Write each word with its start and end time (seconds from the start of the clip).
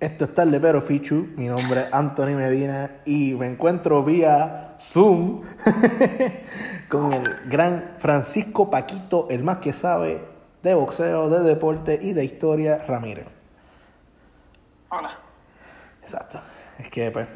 Esto 0.00 0.24
está 0.24 0.44
el 0.44 0.50
Lepero 0.50 0.80
Fichu. 0.80 1.28
Mi 1.36 1.46
nombre 1.46 1.82
es 1.82 1.92
Anthony 1.92 2.34
Medina 2.34 3.02
y 3.04 3.34
me 3.34 3.46
encuentro 3.46 4.02
vía 4.02 4.74
Zoom 4.80 5.42
con 6.90 7.12
el 7.12 7.40
gran 7.44 7.96
Francisco 7.98 8.70
Paquito, 8.70 9.28
el 9.28 9.44
más 9.44 9.58
que 9.58 9.74
sabe 9.74 10.24
de 10.62 10.72
boxeo, 10.72 11.28
de 11.28 11.40
deporte 11.40 11.98
y 12.00 12.14
de 12.14 12.24
historia, 12.24 12.78
Ramírez. 12.88 13.26
Hola. 14.88 15.18
Exacto. 16.00 16.40
Es 16.78 16.88
que, 16.88 17.10
pues, 17.10 17.28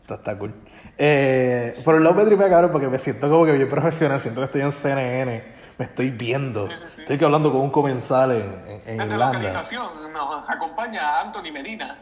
esto 0.00 0.14
está 0.14 0.38
cool. 0.38 0.54
Eh, 0.96 1.78
por 1.84 1.96
el 1.96 2.04
lado 2.04 2.24
me 2.24 2.48
cabrón, 2.48 2.72
porque 2.72 2.88
me 2.88 2.98
siento 2.98 3.28
como 3.28 3.44
que 3.44 3.52
bien 3.52 3.68
profesional. 3.68 4.18
Siento 4.18 4.40
que 4.40 4.46
estoy 4.46 4.62
en 4.62 4.72
CNN. 4.72 5.57
Me 5.78 5.84
estoy 5.84 6.10
viendo. 6.10 6.66
Sí, 6.68 6.74
sí, 6.76 6.92
sí. 6.96 7.00
Estoy 7.02 7.24
hablando 7.24 7.52
con 7.52 7.60
un 7.62 7.70
comensal 7.70 8.32
en, 8.32 8.42
en, 8.42 8.80
en 8.86 8.98
Desde 8.98 9.04
Irlanda. 9.12 9.32
localización 9.38 10.12
nos 10.12 10.50
acompaña 10.50 11.20
Anthony 11.20 11.52
Medina. 11.52 11.96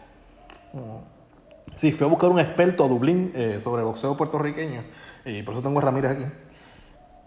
Sí, 1.74 1.92
fui 1.92 2.06
a 2.06 2.08
buscar 2.10 2.30
un 2.30 2.40
experto 2.40 2.84
a 2.84 2.88
Dublín 2.88 3.32
eh, 3.34 3.60
sobre 3.60 3.82
boxeo 3.82 4.16
puertorriqueño. 4.16 4.82
Y 5.24 5.42
por 5.42 5.54
eso 5.54 5.62
tengo 5.62 5.78
a 5.78 5.82
Ramírez 5.82 6.12
aquí. 6.12 6.26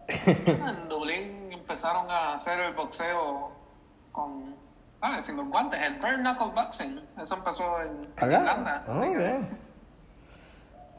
En 0.48 0.90
Dublín 0.90 1.52
empezaron 1.54 2.10
a 2.10 2.34
hacer 2.34 2.60
el 2.60 2.74
boxeo 2.74 3.52
con, 4.12 4.56
ah, 5.02 5.22
sin 5.22 5.38
los 5.38 5.48
guantes, 5.50 5.80
el 5.82 6.00
bare 6.00 6.18
knuckle 6.18 6.52
boxing. 6.56 7.00
Eso 7.22 7.36
empezó 7.36 7.64
en, 7.82 8.02
en. 8.18 8.32
Irlanda. 8.32 8.84
Bien. 9.00 9.69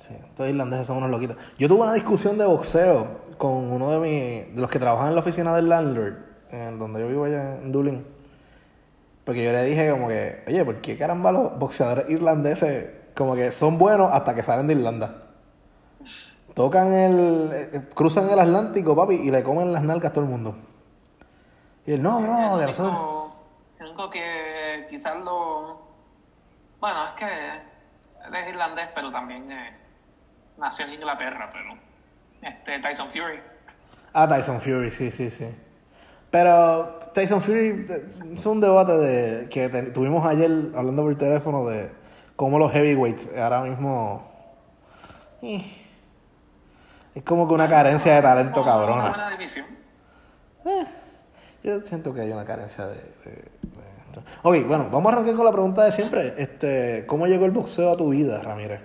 Sí, 0.00 0.14
estos 0.18 0.48
irlandeses 0.48 0.86
son 0.86 0.96
unos 0.96 1.10
loquitos. 1.10 1.36
Yo 1.58 1.68
tuve 1.68 1.82
una 1.82 1.92
discusión 1.92 2.38
de 2.38 2.46
boxeo 2.46 3.20
con 3.36 3.70
uno 3.70 3.90
de, 3.90 3.98
mis, 3.98 4.54
de 4.54 4.58
los 4.58 4.70
que 4.70 4.78
trabajan 4.78 5.08
en 5.08 5.14
la 5.14 5.20
oficina 5.20 5.54
del 5.54 5.68
landlord, 5.68 6.14
en 6.50 6.78
donde 6.78 7.00
yo 7.00 7.06
vivo 7.06 7.24
allá 7.26 7.56
en 7.56 7.70
Dublín. 7.70 8.06
Porque 9.26 9.44
yo 9.44 9.52
le 9.52 9.62
dije 9.64 9.90
como 9.90 10.08
que, 10.08 10.42
oye, 10.46 10.64
¿por 10.64 10.80
qué 10.80 10.96
caramba 10.96 11.32
los 11.32 11.58
boxeadores 11.58 12.08
irlandeses 12.08 12.94
como 13.14 13.34
que 13.34 13.52
son 13.52 13.76
buenos 13.76 14.10
hasta 14.10 14.34
que 14.34 14.42
salen 14.42 14.68
de 14.68 14.72
Irlanda? 14.72 15.16
Tocan 16.54 16.94
el... 16.94 17.50
eh, 17.52 17.82
cruzan 17.92 18.30
el 18.30 18.38
Atlántico, 18.38 18.96
papi, 18.96 19.16
y 19.16 19.30
le 19.30 19.42
comen 19.42 19.70
las 19.70 19.82
nalgas 19.82 20.12
a 20.12 20.14
todo 20.14 20.24
el 20.24 20.30
mundo. 20.30 20.54
Y 21.84 21.92
él, 21.92 22.02
no, 22.02 22.20
no, 22.20 22.56
de 22.56 22.66
nosotros... 22.68 23.32
el 23.78 23.86
único 23.86 24.08
que 24.08 24.86
quizás 24.88 25.22
lo... 25.22 25.78
Bueno, 26.80 27.04
es 27.08 27.12
que 27.18 27.26
él 27.26 28.34
es 28.34 28.48
irlandés, 28.48 28.88
pero 28.94 29.12
también 29.12 29.52
eh, 29.52 29.79
nació 30.58 30.86
en 30.86 30.94
Inglaterra, 30.94 31.48
pero... 31.52 31.74
Este, 32.42 32.78
Tyson 32.78 33.10
Fury. 33.10 33.40
Ah, 34.12 34.26
Tyson 34.28 34.60
Fury, 34.60 34.90
sí, 34.90 35.10
sí, 35.10 35.30
sí. 35.30 35.46
Pero 36.30 37.00
Tyson 37.12 37.42
Fury 37.42 37.86
eh, 37.88 38.02
es 38.36 38.46
un 38.46 38.60
debate 38.60 38.92
de 38.96 39.48
que 39.48 39.68
te- 39.68 39.90
tuvimos 39.90 40.24
ayer 40.26 40.50
hablando 40.74 41.02
por 41.02 41.14
teléfono 41.16 41.66
de 41.66 41.90
cómo 42.36 42.58
los 42.58 42.72
heavyweights 42.72 43.36
ahora 43.36 43.60
mismo 43.62 44.30
eh, 45.42 45.62
es 47.14 47.22
como 47.24 47.46
que 47.48 47.54
una 47.54 47.68
carencia 47.68 48.14
de 48.14 48.22
talento 48.22 48.62
Una 48.62 48.70
cabrona. 48.72 49.08
buena 49.08 49.30
división. 49.30 49.66
Yo 51.62 51.80
siento 51.80 52.14
que 52.14 52.22
hay 52.22 52.32
una 52.32 52.44
carencia 52.44 52.86
de, 52.86 52.94
de- 52.94 53.32
de 53.32 53.50
esto. 54.06 54.22
Ok, 54.42 54.66
bueno, 54.66 54.88
vamos 54.90 55.12
a 55.12 55.16
arrancar 55.16 55.34
con 55.36 55.44
la 55.44 55.52
pregunta 55.52 55.84
de 55.84 55.92
siempre. 55.92 56.34
Este, 56.38 57.04
¿cómo 57.06 57.26
llegó 57.26 57.44
el 57.44 57.50
boxeo 57.50 57.92
a 57.92 57.96
tu 57.96 58.08
vida, 58.10 58.40
Ramírez? 58.40 58.80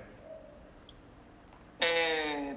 Eh, 1.79 2.55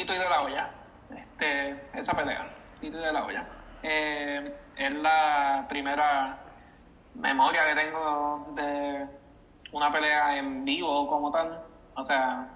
Tito 0.00 0.14
y 0.14 0.18
de 0.18 0.30
la 0.30 0.40
Hoya. 0.40 0.70
Este, 1.14 1.72
esa 1.92 2.14
pelea. 2.14 2.48
Tito 2.80 2.98
y 2.98 3.02
de 3.02 3.12
la 3.12 3.22
Hoya. 3.22 3.46
Eh, 3.82 4.56
es 4.74 4.92
la 4.94 5.66
primera 5.68 6.38
memoria 7.16 7.66
que 7.68 7.74
tengo 7.74 8.46
de 8.56 9.06
una 9.72 9.90
pelea 9.90 10.38
en 10.38 10.64
vivo 10.64 11.06
como 11.06 11.30
tal. 11.30 11.62
O 11.94 12.02
sea, 12.02 12.48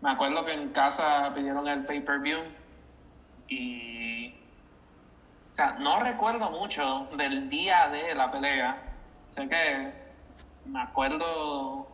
me 0.00 0.10
acuerdo 0.10 0.44
que 0.44 0.54
en 0.54 0.70
casa 0.70 1.30
pidieron 1.32 1.68
el 1.68 1.84
pay-per-view 1.84 2.40
y... 3.46 4.34
O 5.50 5.52
sea, 5.52 5.76
no 5.78 6.00
recuerdo 6.00 6.50
mucho 6.50 7.06
del 7.16 7.48
día 7.48 7.90
de 7.90 8.12
la 8.16 8.28
pelea. 8.32 8.76
Sé 9.30 9.48
que 9.48 9.92
me 10.64 10.82
acuerdo 10.82 11.86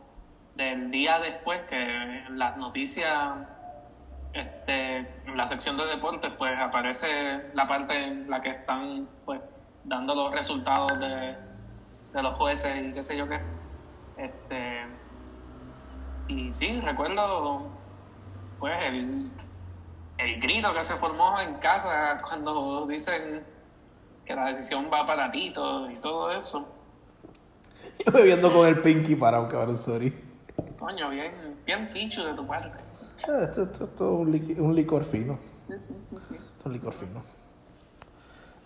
del 0.55 0.89
día 0.89 1.19
después 1.19 1.61
que 1.69 2.23
las 2.29 2.57
noticias, 2.57 3.37
este, 4.33 4.97
en 4.97 5.37
la 5.37 5.47
sección 5.47 5.77
de 5.77 5.85
deportes, 5.85 6.31
pues 6.37 6.57
aparece 6.59 7.49
la 7.53 7.67
parte 7.67 8.05
en 8.05 8.29
la 8.29 8.41
que 8.41 8.49
están 8.49 9.07
pues 9.25 9.41
dando 9.83 10.13
los 10.15 10.31
resultados 10.31 10.99
de, 10.99 11.35
de 12.13 12.23
los 12.23 12.37
jueces 12.37 12.89
y 12.89 12.93
qué 12.93 13.03
sé 13.03 13.17
yo 13.17 13.27
qué. 13.27 13.39
Este, 14.17 14.85
y 16.27 16.53
sí, 16.53 16.79
recuerdo 16.81 17.67
pues 18.59 18.75
el, 18.83 19.31
el 20.17 20.39
grito 20.41 20.73
que 20.73 20.83
se 20.83 20.95
formó 20.95 21.39
en 21.39 21.55
casa 21.55 22.21
cuando 22.21 22.85
dicen 22.85 23.43
que 24.25 24.35
la 24.35 24.45
decisión 24.45 24.89
va 24.93 25.05
para 25.05 25.31
Tito 25.31 25.89
y 25.89 25.95
todo 25.95 26.31
eso. 26.31 26.67
Yo 28.05 28.11
bebiendo 28.11 28.53
con 28.53 28.67
el 28.67 28.81
pinky 28.81 29.15
parado, 29.15 29.47
cabrón, 29.47 29.77
sorry. 29.77 30.13
Coño, 30.77 31.09
bien, 31.09 31.57
bien 31.65 31.87
fichu 31.87 32.23
de 32.23 32.33
tu 32.33 32.45
parte. 32.45 32.83
Ah, 33.27 33.43
Esto, 33.43 33.63
esto- 33.63 33.83
esto 33.85 34.21
es 34.23 34.57
un, 34.57 34.65
un 34.65 34.75
licor 34.75 35.03
fino. 35.03 35.37
Sí, 35.61 35.73
sí, 35.79 35.93
sí, 36.09 36.15
sí. 36.27 36.35
Esto 36.35 36.59
es 36.59 36.65
un 36.65 36.73
licor 36.73 36.93
fino. 36.93 37.19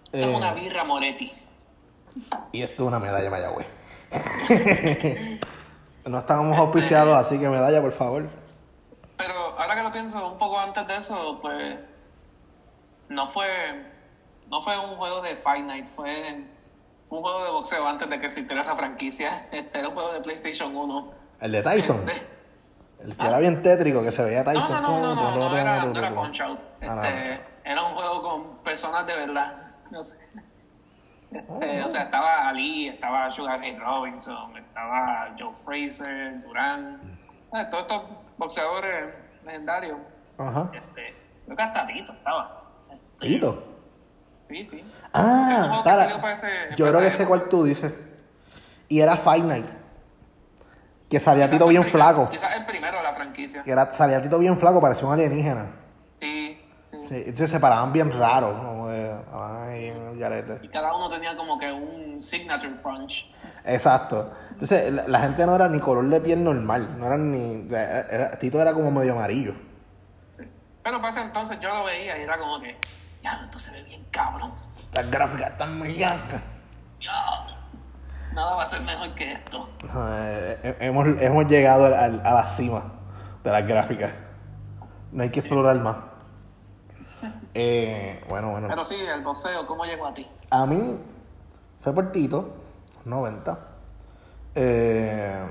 Esto 0.06 0.18
es 0.18 0.26
Eh, 0.26 0.36
una 0.36 0.54
birra 0.54 0.84
Moretti. 0.84 1.32
Y 2.52 2.62
esto 2.62 2.84
es 2.84 2.88
una 2.88 3.00
medalla 3.00 3.30
Mayagüez. 3.30 3.66
no 6.06 6.20
estábamos 6.20 6.58
auspiciados, 6.58 7.16
así 7.16 7.40
que 7.40 7.50
medalla, 7.50 7.82
por 7.82 7.92
favor. 7.92 8.30
Pero 9.18 9.34
ahora 9.60 9.76
que 9.76 9.84
lo 9.84 9.92
pienso, 9.92 10.28
un 10.32 10.38
poco 10.38 10.60
antes 10.60 10.86
de 10.88 10.98
eso, 10.98 11.40
pues 11.42 11.80
no 13.10 13.28
fue 13.28 13.48
no 14.50 14.62
fue 14.62 14.78
un 14.78 14.96
juego 14.98 15.22
de 15.22 15.36
Fight 15.38 15.66
Night, 15.66 15.88
fue 15.96 16.44
un 17.10 17.22
juego 17.22 17.44
de 17.46 17.52
boxeo 17.52 17.88
antes 17.88 18.08
de 18.10 18.20
que 18.20 18.26
existiera 18.28 18.62
esa 18.62 18.76
franquicia. 18.76 19.48
Este 19.52 19.80
era 19.80 19.88
un 19.90 19.96
juego 19.96 20.14
de 20.14 20.22
PlayStation 20.22 20.76
1. 20.76 21.12
El 21.42 21.52
de 21.52 21.62
Tyson. 21.62 22.02
El 23.04 23.18
que 23.18 23.28
era 23.28 23.38
bien 23.40 23.62
tétrico, 23.62 24.02
que 24.02 24.12
se 24.12 24.24
veía 24.24 24.44
Tyson. 24.44 24.82
no, 24.82 25.00
no, 25.00 25.16
no, 25.16 25.16
no, 25.16 25.50
no, 25.50 25.58
era, 25.58 25.84
no 25.86 25.98
era 26.00 26.10
Punch 26.16 26.42
Out. 26.42 26.60
Ah, 26.82 26.86
no, 26.96 27.04
Este, 27.04 27.42
era 27.66 27.84
un 27.84 27.94
juego 27.96 28.22
con 28.22 28.58
personas 28.64 29.06
de 29.08 29.16
verdad. 29.16 29.60
No 29.92 30.02
sé. 30.04 30.18
Este, 31.32 31.84
O 31.84 31.90
sea, 31.90 32.04
estaba 32.04 32.48
Ali, 32.48 32.88
estaba 32.90 33.30
Sugar 33.30 33.60
Ray 33.60 33.78
Robinson, 33.78 34.56
estaba 34.58 35.36
Joe 35.38 35.54
Fraser, 35.66 36.42
Durán. 36.44 37.00
Eh, 37.54 37.66
Todos 37.70 37.84
estos 37.84 38.02
boxeadores 38.38 39.14
legendarios. 39.46 39.98
Ajá. 40.38 40.70
Este, 40.74 41.16
creo 41.46 41.58
que 41.58 41.64
hasta 41.64 41.86
Tito 41.88 42.12
estaba. 42.14 42.64
Este, 42.92 43.28
Tito. 43.28 43.64
Sí, 44.44 44.64
sí. 44.66 44.84
Ah, 45.14 45.82
para. 45.84 46.32
ese- 46.34 46.48
Yo 46.76 46.88
creo 46.90 47.02
que 47.02 47.12
sé 47.12 47.26
cuál 47.26 47.48
tú 47.50 47.64
dices. 47.64 47.94
Y 48.88 49.00
era 49.02 49.16
Fight 49.16 49.44
Night. 49.46 49.68
Que 51.14 51.20
salía 51.20 51.48
Tito 51.48 51.68
bien 51.68 51.84
primero- 51.84 52.06
flaco. 52.06 52.30
Quizás 52.32 52.56
el 52.58 52.66
primero 52.66 52.98
de 52.98 53.04
la 53.04 53.14
franquicia. 53.14 53.62
Que 53.62 53.70
era, 53.70 53.94
salía 53.94 54.20
Tito 54.20 54.40
bien 54.40 54.58
flaco, 54.58 54.82
parecía 54.82 55.06
un 55.08 55.14
alienígena. 55.14 55.68
Sí, 56.16 56.60
sí. 56.86 56.98
Sí, 57.04 57.16
entonces 57.18 57.52
se 57.52 57.60
paraban 57.60 57.94
bien 57.94 58.12
raros, 58.18 58.60
como 58.60 58.88
de. 58.88 59.16
Ay, 59.32 59.90
en 59.90 59.98
el 60.08 60.18
garete. 60.18 60.58
Y 60.64 60.70
cada 60.70 60.96
uno 60.96 61.08
tenía 61.10 61.38
como 61.38 61.60
que 61.60 61.72
un 61.72 62.20
signature 62.20 62.74
punch. 62.82 63.32
Exacto. 63.64 64.34
Entonces, 64.54 64.92
la, 64.92 65.08
la 65.08 65.20
gente 65.20 65.46
no 65.46 65.54
era 65.54 65.70
ni 65.70 65.80
color 65.80 66.10
de 66.10 66.20
piel 66.20 66.44
normal. 66.44 66.98
No 66.98 67.06
eran 67.06 67.32
ni. 67.32 67.68
era- 67.72 68.02
era- 68.10 68.32
Tito 68.40 68.60
era 68.60 68.74
como 68.74 68.90
medio 68.90 69.14
amarillo. 69.14 69.54
Pero 70.84 70.98
para 70.98 71.10
ese 71.10 71.22
entonces 71.22 71.60
yo 71.62 71.70
lo 71.70 71.84
veía 71.84 72.18
y 72.18 72.24
era 72.24 72.40
como 72.40 72.60
que, 72.60 72.76
ya, 73.24 73.40
esto 73.46 73.60
se 73.60 73.70
ve 73.72 73.84
bien 73.84 74.04
cabrón. 74.10 74.52
Las 74.96 75.12
gráficas 75.12 75.52
están 75.52 75.78
muy 75.78 76.02
altas. 76.04 76.42
Ya, 77.00 77.46
nada 78.34 78.56
va 78.56 78.64
a 78.64 78.66
ser 78.66 78.82
mejor 78.82 79.14
que 79.16 79.34
esto. 79.34 79.70
Eh, 79.84 80.60
eh, 80.64 80.78
hemos, 80.82 81.08
hemos 81.22 81.48
llegado 81.48 81.86
al- 81.86 81.94
al- 81.94 82.22
a 82.26 82.34
la 82.34 82.46
cima 82.46 82.84
de 83.44 83.52
las 83.52 83.66
gráficas. 83.68 84.12
No 85.12 85.24
hay 85.24 85.30
que 85.30 85.40
explorar 85.42 85.80
más. 85.80 85.98
Eh, 87.54 88.22
bueno, 88.30 88.52
bueno. 88.52 88.68
Pero 88.68 88.84
sí, 88.84 88.96
el 88.96 89.22
boxeo, 89.24 89.66
¿cómo 89.68 89.86
llegó 89.86 90.08
a 90.08 90.14
ti? 90.14 90.28
A 90.50 90.66
mí 90.66 90.98
fue 91.80 91.94
por 91.94 92.12
Tito, 92.12 92.50
90. 93.06 93.58
Eh, 94.56 95.46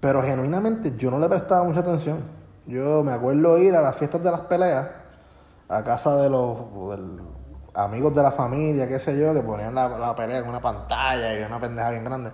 pero 0.00 0.22
genuinamente 0.22 0.96
yo 0.96 1.10
no 1.10 1.18
le 1.18 1.28
prestaba 1.28 1.62
mucha 1.64 1.80
atención. 1.80 2.20
Yo 2.66 3.02
me 3.04 3.12
acuerdo 3.12 3.58
ir 3.58 3.74
a 3.74 3.80
las 3.82 3.96
fiestas 3.96 4.22
de 4.22 4.30
las 4.30 4.40
peleas, 4.40 4.88
a 5.68 5.84
casa 5.84 6.16
de 6.16 6.28
los 6.30 6.56
del- 6.90 7.20
amigos 7.74 8.14
de 8.14 8.22
la 8.22 8.32
familia, 8.32 8.88
qué 8.88 8.98
sé 8.98 9.18
yo, 9.18 9.34
que 9.34 9.40
ponían 9.40 9.74
la, 9.74 9.88
la 9.88 10.14
pelea 10.14 10.38
en 10.38 10.48
una 10.48 10.60
pantalla 10.60 11.38
y 11.38 11.42
una 11.42 11.60
pendeja 11.60 11.90
bien 11.90 12.04
grande. 12.04 12.30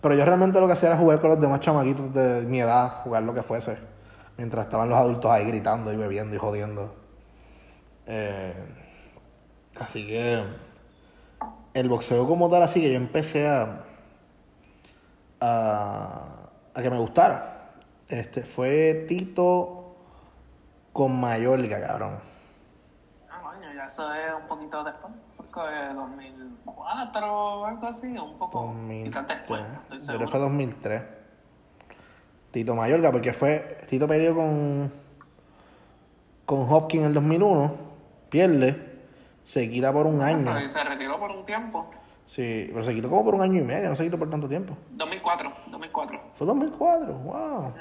Pero 0.00 0.14
yo 0.14 0.24
realmente 0.24 0.60
lo 0.60 0.66
que 0.66 0.72
hacía 0.72 0.88
era 0.88 0.98
jugar 0.98 1.20
con 1.20 1.30
los 1.30 1.40
demás 1.40 1.60
chamaquitos 1.60 2.12
de 2.12 2.42
mi 2.42 2.60
edad, 2.60 3.02
jugar 3.04 3.22
lo 3.22 3.32
que 3.34 3.42
fuese, 3.42 3.78
mientras 4.36 4.66
estaban 4.66 4.88
los 4.88 4.98
adultos 4.98 5.30
ahí 5.30 5.44
gritando 5.46 5.92
y 5.92 5.96
bebiendo 5.96 6.34
y 6.34 6.38
jodiendo. 6.38 6.94
Eh, 8.06 8.52
así 9.78 10.06
que 10.06 10.42
el 11.74 11.88
boxeo 11.88 12.26
como 12.26 12.50
tal, 12.50 12.62
así 12.62 12.80
que 12.80 12.90
yo 12.90 12.96
empecé 12.96 13.48
a, 13.48 13.84
a, 15.40 16.50
a 16.74 16.82
que 16.82 16.90
me 16.90 16.98
gustara. 16.98 17.70
Este, 18.08 18.42
fue 18.42 19.06
Tito 19.08 19.94
con 20.92 21.18
Mayorga, 21.18 21.80
cabrón. 21.80 22.18
Eso 23.86 24.12
es 24.14 24.32
un 24.40 24.46
poquito 24.48 24.84
después. 24.84 25.12
Eso 25.32 25.68
es 25.68 25.94
2004 25.94 27.34
o 27.34 27.64
algo 27.64 27.86
así, 27.86 28.06
un 28.06 28.38
poco. 28.38 28.60
2003. 28.62 29.04
Quizás 29.08 29.28
después, 29.28 29.62
estoy 29.82 30.00
seguro. 30.00 30.28
fue 30.28 30.40
2003. 30.40 31.02
Tito 32.50 32.74
Mayorga, 32.74 33.10
porque 33.10 33.32
fue. 33.32 33.78
Tito 33.88 34.06
perdió 34.06 34.34
con. 34.34 34.92
Con 36.46 36.66
Hopkins 36.70 37.02
en 37.02 37.08
el 37.08 37.14
2001. 37.14 37.76
Pierde. 38.28 38.92
Se 39.44 39.68
quita 39.68 39.92
por 39.92 40.06
un 40.06 40.20
año. 40.20 40.50
Pero 40.54 40.68
se 40.68 40.84
retiró 40.84 41.18
por 41.18 41.30
un 41.30 41.44
tiempo. 41.44 41.90
Sí, 42.24 42.68
pero 42.72 42.84
se 42.84 42.94
quitó 42.94 43.10
como 43.10 43.24
por 43.24 43.34
un 43.34 43.42
año 43.42 43.60
y 43.60 43.64
medio. 43.64 43.88
No 43.88 43.96
se 43.96 44.04
quitó 44.04 44.18
por 44.18 44.30
tanto 44.30 44.48
tiempo. 44.48 44.76
2004, 44.92 45.52
2004. 45.70 46.20
Fue 46.32 46.46
2004. 46.46 47.12
Wow. 47.14 47.74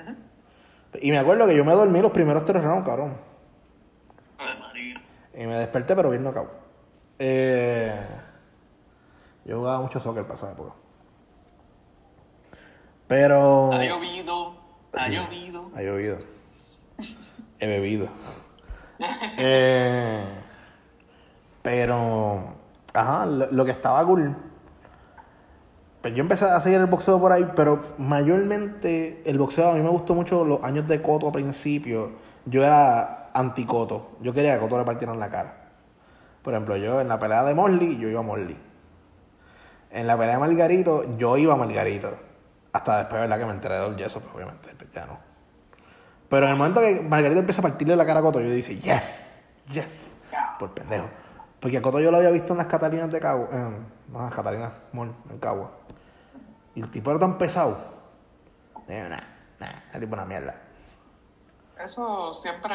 Y 1.02 1.12
me 1.12 1.20
acuerdo 1.20 1.46
que 1.48 1.56
yo 1.56 1.64
me 1.64 1.72
dormí 1.74 2.02
los 2.02 2.12
primeros 2.12 2.44
tres 2.46 2.64
rounds, 2.64 2.86
cabrón. 2.86 3.31
Y 5.42 5.48
me 5.48 5.56
desperté, 5.56 5.96
pero 5.96 6.12
bien 6.12 6.24
no 6.24 6.30
acabo. 6.30 6.52
Eh, 7.18 8.00
yo 9.44 9.58
jugaba 9.58 9.82
mucho 9.82 10.00
soccer 10.00 10.22
para 10.22 10.36
esa 10.36 10.52
época. 10.52 10.74
Pero. 13.08 13.74
Ha 13.74 13.84
llovido, 13.84 14.54
ha 14.94 15.08
llovido. 15.08 15.72
Ha 15.76 15.82
llovido. 15.82 16.18
He 17.60 17.68
bebido. 17.68 18.08
Eh, 19.40 20.24
pero. 21.64 22.54
Ajá, 22.94 23.26
lo, 23.26 23.52
lo 23.52 23.66
que 23.66 23.72
estaba 23.72 24.06
cool. 24.06 24.36
Pues 26.04 26.14
yo 26.14 26.22
empecé 26.22 26.46
a 26.46 26.62
seguir 26.62 26.80
el 26.82 26.86
boxeo 26.86 27.20
por 27.20 27.32
ahí, 27.32 27.52
pero 27.56 27.82
mayormente 27.98 29.24
el 29.26 29.40
boxeo 29.40 29.72
a 29.72 29.74
mí 29.74 29.82
me 29.82 29.90
gustó 29.90 30.14
mucho 30.14 30.46
los 30.46 30.64
años 30.64 30.88
de 30.88 31.02
Coto 31.02 31.30
a 31.30 31.32
principio. 31.32 32.12
Yo 32.46 32.64
era 32.64 33.21
anti-Coto. 33.34 34.18
Yo 34.22 34.34
quería 34.34 34.56
que 34.56 34.60
Coto 34.60 34.78
le 34.78 34.86
partieran 34.86 35.20
la 35.20 35.30
cara. 35.30 35.56
Por 36.42 36.54
ejemplo, 36.54 36.76
yo 36.78 37.02
en 37.02 37.08
la 37.08 37.20
pelea 37.20 37.44
de 37.44 37.54
Morley, 37.54 37.98
yo 37.98 38.10
iba 38.10 38.20
a 38.20 38.24
Morley. 38.24 38.58
En 39.92 40.08
la 40.08 40.18
pelea 40.18 40.36
de 40.36 40.40
Margarito, 40.40 41.18
yo 41.18 41.38
iba 41.38 41.54
a 41.54 41.58
Margarito. 41.58 42.14
Hasta 42.74 43.00
después, 43.00 43.22
¿verdad? 43.22 43.38
Que 43.38 43.46
me 43.46 43.52
enteré 43.52 43.76
del 43.80 43.98
yeso, 43.98 44.22
pues 44.22 44.34
obviamente, 44.36 44.74
pues, 44.78 44.90
ya 44.92 45.06
no. 45.06 45.20
Pero 46.30 46.46
en 46.46 46.52
el 46.54 46.58
momento 46.58 46.80
que 46.80 47.02
Margarito 47.02 47.42
empieza 47.42 47.62
a 47.62 47.64
partirle 47.64 47.96
la 47.96 48.06
cara 48.06 48.22
a 48.22 48.24
Coto, 48.24 48.40
yo 48.40 48.50
dije, 48.50 48.80
yes, 48.80 49.42
yes. 49.72 50.16
Por 50.58 50.74
pendejo. 50.74 51.10
Porque 51.60 51.78
a 51.78 51.82
Coto 51.82 52.00
yo 52.00 52.10
lo 52.10 52.18
había 52.18 52.32
visto 52.32 52.54
en 52.54 52.58
las 52.58 52.68
Catalinas 52.68 53.12
de 53.12 53.20
Cagua. 53.20 53.50
En, 53.52 53.86
no, 54.12 54.20
en 54.20 54.26
las 54.26 54.34
Catalinas 54.34 54.72
Mall, 54.94 55.14
en 55.30 55.38
Cagua. 55.40 55.72
Y 56.74 56.82
el 56.82 56.90
tipo 56.90 57.12
era 57.12 57.20
tan 57.20 57.38
pesado. 57.38 57.78
Es 58.88 60.00
tipo 60.00 60.14
una 60.14 60.26
mierda. 60.26 60.56
Eso 61.84 62.34
siempre 62.34 62.74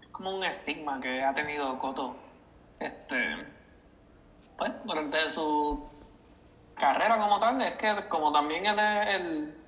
es 0.00 0.08
como 0.08 0.34
un 0.34 0.44
estigma 0.44 0.98
que 1.00 1.22
ha 1.22 1.32
tenido 1.32 1.78
Coto. 1.78 2.16
Este, 2.80 3.36
pues, 4.56 4.72
durante 4.84 5.30
su 5.30 5.88
carrera 6.74 7.18
como 7.18 7.38
tal, 7.40 7.60
es 7.60 7.74
que 7.74 8.08
como 8.08 8.32
también 8.32 8.66
él 8.66 8.78
es 8.78 9.14
el, 9.14 9.58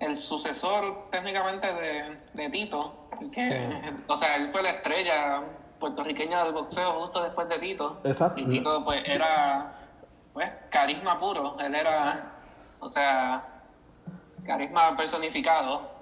el 0.00 0.16
sucesor 0.16 1.10
técnicamente 1.10 1.72
de, 1.72 2.16
de 2.32 2.50
Tito, 2.50 3.08
que, 3.34 3.94
o 4.06 4.16
sea, 4.16 4.36
él 4.36 4.48
fue 4.48 4.62
la 4.62 4.70
estrella 4.70 5.42
puertorriqueña 5.78 6.44
del 6.44 6.52
boxeo 6.54 6.92
justo 7.00 7.22
después 7.22 7.48
de 7.48 7.58
Tito. 7.58 8.00
Exacto. 8.04 8.40
Y 8.40 8.46
Tito 8.46 8.84
pues 8.84 9.02
era, 9.06 9.72
pues, 10.32 10.50
carisma 10.70 11.18
puro, 11.18 11.56
él 11.58 11.74
era, 11.74 12.32
o 12.80 12.88
sea, 12.88 13.44
carisma 14.44 14.96
personificado. 14.96 15.97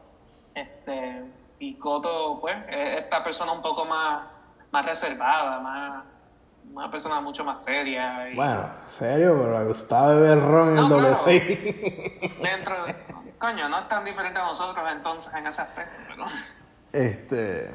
Este, 0.57 1.23
y 1.59 1.75
Coto, 1.77 2.39
pues, 2.41 2.57
es 2.71 3.03
esta 3.03 3.23
persona 3.23 3.53
un 3.53 3.61
poco 3.61 3.85
más, 3.85 4.27
más 4.71 4.87
reservada, 4.87 5.61
más, 5.61 6.05
una 6.73 6.91
persona 6.91 7.21
mucho 7.21 7.45
más 7.45 7.63
seria. 7.63 8.31
Y 8.31 8.35
Bueno, 8.37 8.65
serio, 8.89 9.37
pero 9.39 9.59
le 9.59 9.65
gustaba 9.67 10.15
beber 10.15 10.41
ron 10.41 10.71
en 10.71 10.79
el 10.79 10.89
doble 10.89 11.09
claro. 11.09 11.23
seis. 11.23 12.41
Dentro, 12.43 12.75
coño, 13.39 13.69
no 13.69 13.81
es 13.81 13.89
tan 13.89 14.03
diferente 14.03 14.39
a 14.39 14.47
nosotros 14.47 14.83
entonces 14.91 15.33
en 15.35 15.47
ese 15.47 15.61
aspecto, 15.61 15.93
pero 16.09 16.25
Este. 16.91 17.71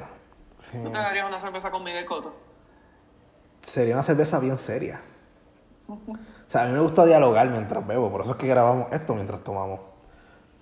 sí. 0.56 0.78
¿tú 0.82 0.90
te 0.90 0.98
darías 0.98 1.24
una 1.26 1.38
cerveza 1.38 1.70
con 1.70 1.84
Miguel 1.84 2.04
Coto? 2.04 2.34
Sería 3.60 3.94
una 3.94 4.02
cerveza 4.02 4.40
bien 4.40 4.58
seria. 4.58 5.00
O 5.88 5.98
sea, 6.46 6.62
a 6.62 6.66
mí 6.66 6.72
me 6.72 6.80
gusta 6.80 7.04
dialogar 7.04 7.48
mientras 7.48 7.86
bebo, 7.86 8.10
por 8.10 8.22
eso 8.22 8.32
es 8.32 8.38
que 8.38 8.48
grabamos 8.48 8.88
esto 8.90 9.14
mientras 9.14 9.44
tomamos. 9.44 9.91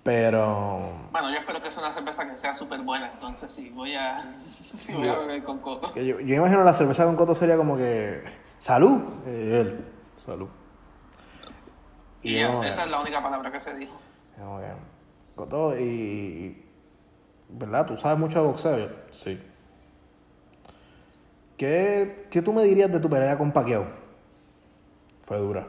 Pero. 0.02 0.92
Bueno, 1.12 1.30
yo 1.30 1.38
espero 1.38 1.60
que 1.60 1.70
sea 1.70 1.82
una 1.82 1.92
cerveza 1.92 2.26
que 2.28 2.36
sea 2.36 2.54
súper 2.54 2.80
buena, 2.80 3.10
entonces 3.12 3.52
sí, 3.52 3.70
voy 3.70 3.94
a, 3.94 4.24
sí, 4.72 4.94
voy 4.94 5.08
a 5.08 5.14
beber 5.16 5.42
con 5.42 5.58
Coto. 5.58 5.92
que 5.92 6.06
yo, 6.06 6.20
yo 6.20 6.34
imagino 6.36 6.64
la 6.64 6.72
cerveza 6.72 7.04
con 7.04 7.16
coto 7.16 7.34
sería 7.34 7.56
como 7.56 7.76
que. 7.76 8.22
¡Salud! 8.58 9.02
Y 9.26 9.30
él. 9.30 9.84
Salud. 10.24 10.48
Y 12.22 12.36
esa 12.38 12.84
es 12.84 12.90
la 12.90 13.00
única 13.00 13.22
palabra 13.22 13.50
que 13.50 13.60
se 13.60 13.74
dijo. 13.74 13.96
que, 14.36 14.72
Coto, 15.36 15.78
y. 15.78 16.66
¿Verdad? 17.48 17.86
¿Tú 17.86 17.96
sabes 17.96 18.18
mucho 18.18 18.40
de 18.40 18.46
boxeo? 18.46 18.88
Sí. 19.10 19.40
¿Qué, 21.56 22.26
¿Qué 22.30 22.40
tú 22.40 22.52
me 22.52 22.62
dirías 22.62 22.90
de 22.90 23.00
tu 23.00 23.10
pelea 23.10 23.36
con 23.36 23.52
Paquiao? 23.52 23.86
Fue 25.22 25.36
dura. 25.38 25.66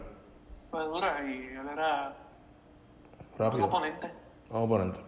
Fue 0.70 0.86
dura 0.86 1.22
y 1.26 1.48
él 1.48 1.68
era 1.68 2.16
un 3.34 3.38
Rápido. 3.38 3.70
Oponente. 4.52 4.58
Un 4.58 4.64
oponente. 4.64 5.00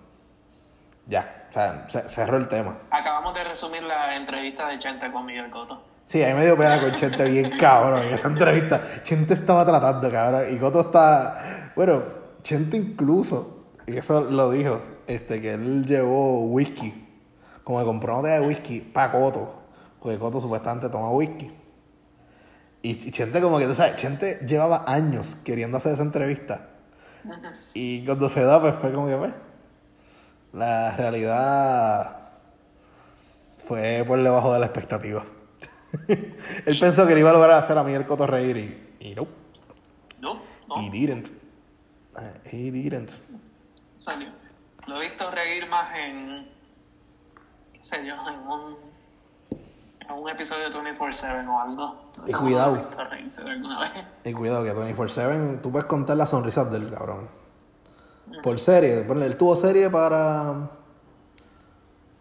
Ya. 1.07 1.47
O 1.49 1.53
sea, 1.53 1.85
se- 1.89 2.09
cerró 2.09 2.37
el 2.37 2.47
tema. 2.47 2.77
Acabamos 2.89 3.33
de 3.33 3.43
resumir 3.43 3.83
la 3.83 4.15
entrevista 4.15 4.67
de 4.67 4.79
Chente 4.79 5.11
con 5.11 5.25
Miguel 5.25 5.49
Coto. 5.49 5.83
Sí, 6.05 6.21
a 6.23 6.27
mí 6.27 6.33
me 6.33 6.45
dio 6.45 6.57
pena 6.57 6.79
con 6.81 6.93
Chente 6.95 7.23
bien 7.29 7.51
cabrón 7.57 8.01
en 8.03 8.13
esa 8.13 8.27
entrevista. 8.27 8.81
Chente 9.03 9.33
estaba 9.33 9.65
tratando, 9.65 10.11
cabrón. 10.11 10.45
Y 10.53 10.57
Coto 10.57 10.81
está. 10.81 11.71
Bueno, 11.75 12.03
Chente 12.41 12.75
incluso, 12.77 13.65
y 13.87 13.97
eso 13.97 14.21
lo 14.21 14.51
dijo, 14.51 14.81
este, 15.07 15.39
que 15.39 15.53
él 15.53 15.85
llevó 15.85 16.43
whisky. 16.45 16.99
Como 17.63 17.79
que 17.79 17.85
compró 17.85 18.13
una 18.13 18.21
botella 18.21 18.39
de 18.41 18.47
whisky 18.47 18.79
para 18.81 19.11
Coto. 19.11 19.61
Porque 20.01 20.17
Coto 20.19 20.41
supuestamente 20.41 20.89
toma 20.89 21.09
whisky. 21.11 21.51
Y, 22.81 22.89
y 23.07 23.11
Chente, 23.11 23.39
como 23.39 23.57
que 23.59 23.65
tú 23.67 23.75
sabes, 23.75 23.95
Chente 23.95 24.39
llevaba 24.45 24.83
años 24.87 25.35
queriendo 25.45 25.77
hacer 25.77 25.93
esa 25.93 26.03
entrevista. 26.03 26.67
Y 27.73 28.05
cuando 28.05 28.29
se 28.29 28.43
da, 28.43 28.59
pues 28.61 28.75
fue 28.75 28.91
como 28.93 29.07
que, 29.07 29.15
pues. 29.15 29.33
La 30.53 30.95
realidad 30.95 32.17
fue 33.57 34.03
por 34.05 34.21
debajo 34.21 34.53
de 34.53 34.59
la 34.59 34.65
expectativa. 34.67 35.23
Él 36.07 36.77
pensó 36.79 37.07
que 37.07 37.13
le 37.13 37.21
iba 37.21 37.29
a 37.29 37.33
lograr 37.33 37.57
hacer 37.57 37.77
a 37.77 37.83
Miguel 37.83 38.05
Coto 38.05 38.27
reír 38.27 38.57
y, 38.57 38.95
y 38.99 39.15
no, 39.15 39.27
No, 40.19 40.41
no, 40.67 40.81
he 40.81 40.89
didn't. 40.89 41.29
He 42.51 42.71
didn't. 42.71 43.11
salió. 43.97 44.29
Lo 44.87 44.97
he 44.97 45.03
visto 45.05 45.31
reír 45.31 45.67
más 45.69 45.95
en, 45.95 46.47
qué 47.73 47.83
sé 47.83 48.05
yo, 48.05 48.13
en 48.27 48.39
un, 48.47 48.77
en 50.01 50.11
un 50.11 50.29
episodio 50.29 50.69
de 50.69 50.77
24-7 50.77 51.47
o 51.47 51.59
algo. 51.59 52.02
Y 52.25 52.31
cuidado. 52.33 52.79
Y 54.23 54.33
cuidado 54.33 54.63
que 54.63 54.73
24-7, 54.73 55.61
tú 55.61 55.71
puedes 55.71 55.87
contar 55.87 56.17
las 56.17 56.29
sonrisas 56.29 56.71
del 56.71 56.89
cabrón. 56.91 57.27
Por 58.41 58.59
serie, 58.59 59.01
ponle, 59.01 59.25
él 59.25 59.35
tuvo 59.37 59.55
serie 59.55 59.89
para 59.89 60.69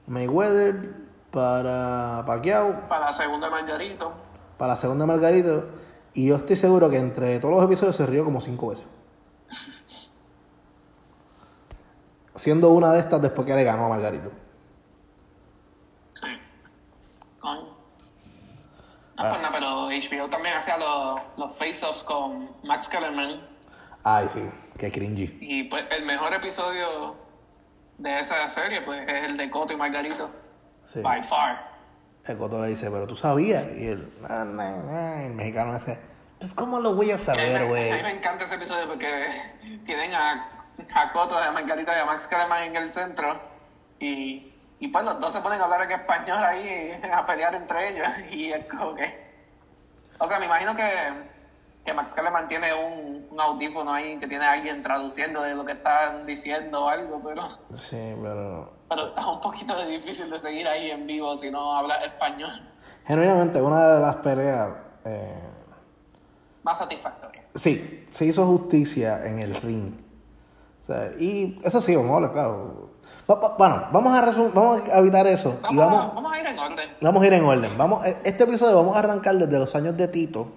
Mayweather, 0.07 0.95
para 1.31 2.25
Pacquiao, 2.27 2.89
Para 2.89 3.07
la 3.07 3.13
segunda 3.13 3.49
Margarito. 3.51 4.13
para 4.59 4.73
la 4.73 4.77
segunda 4.77 5.07
Margarito. 5.07 5.65
Y 6.15 6.27
yo 6.29 6.37
estoy 6.37 6.57
seguro 6.57 6.91
que 6.91 6.99
entre 6.99 7.39
todos 7.41 7.55
los 7.55 7.65
episodios 7.65 7.97
se 7.97 8.07
rió 8.07 8.25
como 8.25 8.41
cinco 8.41 8.69
veces. 8.69 8.87
Siendo 12.35 12.71
una 12.71 12.93
de 12.93 13.01
estas 13.01 13.21
después 13.23 13.47
que 13.47 13.55
le 13.55 13.65
ganó 13.65 13.87
a 13.87 13.89
Margarito. 13.89 14.31
Sí. 16.15 16.27
Coño. 17.41 17.77
Ah, 19.17 19.29
pues 19.29 19.43
nada, 19.43 19.51
pero 19.53 19.89
HBO 19.89 20.29
también 20.29 20.57
hacía 20.57 20.77
los, 20.79 21.21
los 21.37 21.55
face-offs 21.57 22.03
con 22.03 22.51
Max 22.65 22.89
Kellerman. 22.89 23.47
Ay, 24.05 24.27
sí, 24.29 24.43
qué 24.79 24.91
cringy. 24.91 25.39
Y 25.41 25.65
pues 25.65 25.85
el 25.91 26.05
mejor 26.05 26.33
episodio 26.35 27.17
de 27.99 28.19
esa 28.19 28.49
serie 28.49 28.81
pues 28.81 29.07
es 29.09 29.25
el 29.31 29.37
de 29.37 29.51
Coto 29.51 29.73
y 29.73 29.77
Margarito. 29.77 30.31
Sí. 30.85 31.01
By 31.01 31.23
far. 31.23 31.71
El 32.25 32.39
Coto 32.39 32.61
le 32.63 32.69
dice, 32.69 32.91
pero 32.91 33.07
tú 33.07 33.15
sabías. 33.17 33.67
Y 33.77 33.89
él, 33.89 34.13
"Ah, 34.29 34.45
nah, 34.47 34.77
nah". 34.83 35.23
el 35.25 35.33
mexicano 35.35 35.77
ese, 35.77 35.99
pues 36.39 36.55
¿cómo 36.55 36.81
lo 36.81 36.95
voy 36.95 37.11
a 37.11 37.19
saber, 37.19 37.67
güey? 37.67 37.91
a 37.91 37.97
mí 37.97 38.03
me 38.03 38.11
encanta 38.13 38.45
ese 38.45 38.55
episodio 38.57 38.89
porque 38.89 39.27
tienen 39.85 40.15
a, 40.15 40.49
a 40.95 41.13
Coto, 41.13 41.37
a 41.37 41.53
Margarita 41.53 41.97
y 41.97 42.01
a 42.01 42.05
Max 42.05 42.27
Kellerman 42.27 42.65
en 42.65 42.77
el 42.77 42.91
centro. 42.91 43.41
Y, 44.01 44.52
y 44.85 44.89
pues 44.89 45.05
los 45.05 45.21
dos 45.21 45.33
se 45.33 45.41
ponen 45.41 45.61
a 45.61 45.65
hablar 45.65 45.83
en 45.83 45.93
español 45.93 46.39
ahí, 46.39 46.91
a 47.13 47.25
pelear 47.25 47.55
entre 47.55 47.91
ellos. 47.91 48.09
Y 48.31 48.53
es 48.53 48.67
como 48.69 48.95
que. 48.95 49.33
O 50.19 50.27
sea, 50.27 50.39
me 50.39 50.47
imagino 50.47 50.75
que 50.75 51.33
que 51.85 51.93
Max 51.93 52.15
Kellerman 52.15 52.47
tiene 52.47 52.73
un, 52.73 53.27
un 53.29 53.41
audífono 53.41 53.93
ahí, 53.93 54.17
que 54.21 54.29
tiene 54.29 54.45
alguien 54.47 54.83
traduciendo 54.83 55.43
de 55.43 55.53
lo 55.57 55.65
que 55.65 55.73
están 55.73 56.25
diciendo 56.27 56.85
o 56.85 56.89
algo, 56.89 57.21
pero, 57.25 57.43
Sí, 57.73 58.15
pero. 58.23 58.73
pero 58.89 59.09
está 59.09 59.27
un 59.29 59.41
poquito 59.41 59.85
difícil 59.85 60.31
de 60.31 60.39
seguir 60.39 60.69
ahí 60.69 60.93
en 60.93 61.07
vivo 61.09 61.35
si 61.35 61.51
no 61.51 61.77
habla 61.77 61.97
español. 62.05 62.53
Genuinamente, 63.05 63.61
una 63.61 63.95
de 63.95 64.01
las 64.01 64.15
peleas. 64.17 64.71
eh, 65.05 65.43
Más 66.63 66.79
satisfactoria. 66.79 67.43
sí, 67.57 68.07
se 68.11 68.27
hizo 68.27 68.47
justicia 68.47 69.19
en 69.27 69.41
el 69.41 69.53
ring. 69.57 69.93
O 70.81 70.85
sea, 70.85 71.11
y 71.19 71.59
eso 71.65 71.81
sí, 71.81 71.97
vamos 71.97 72.13
a 72.13 72.15
hablar, 72.15 72.33
claro. 72.33 72.91
Bueno, 73.59 73.85
vamos 73.93 74.13
a, 74.13 74.25
vamos 74.55 74.89
a 74.91 74.99
evitar 74.99 75.27
eso. 75.27 75.59
Vamos, 75.63 75.75
y 75.75 75.77
vamos, 75.77 76.15
vamos 76.15 76.33
a 76.33 76.41
ir 76.41 76.47
en 76.47 76.59
orden. 76.59 76.91
vamos 77.01 77.23
a 77.23 77.27
ir 77.27 77.33
en 77.33 77.45
orden. 77.45 77.79
Vamos, 77.79 78.07
eh, 78.07 78.19
este 78.25 78.45
episodio 78.45 78.77
vamos 78.77 78.97
a 78.97 79.01
arrancar 79.01 79.35
desde 79.37 79.59
los 79.59 79.75
años 79.75 79.97
de 79.97 80.09
Tito 80.09 80.53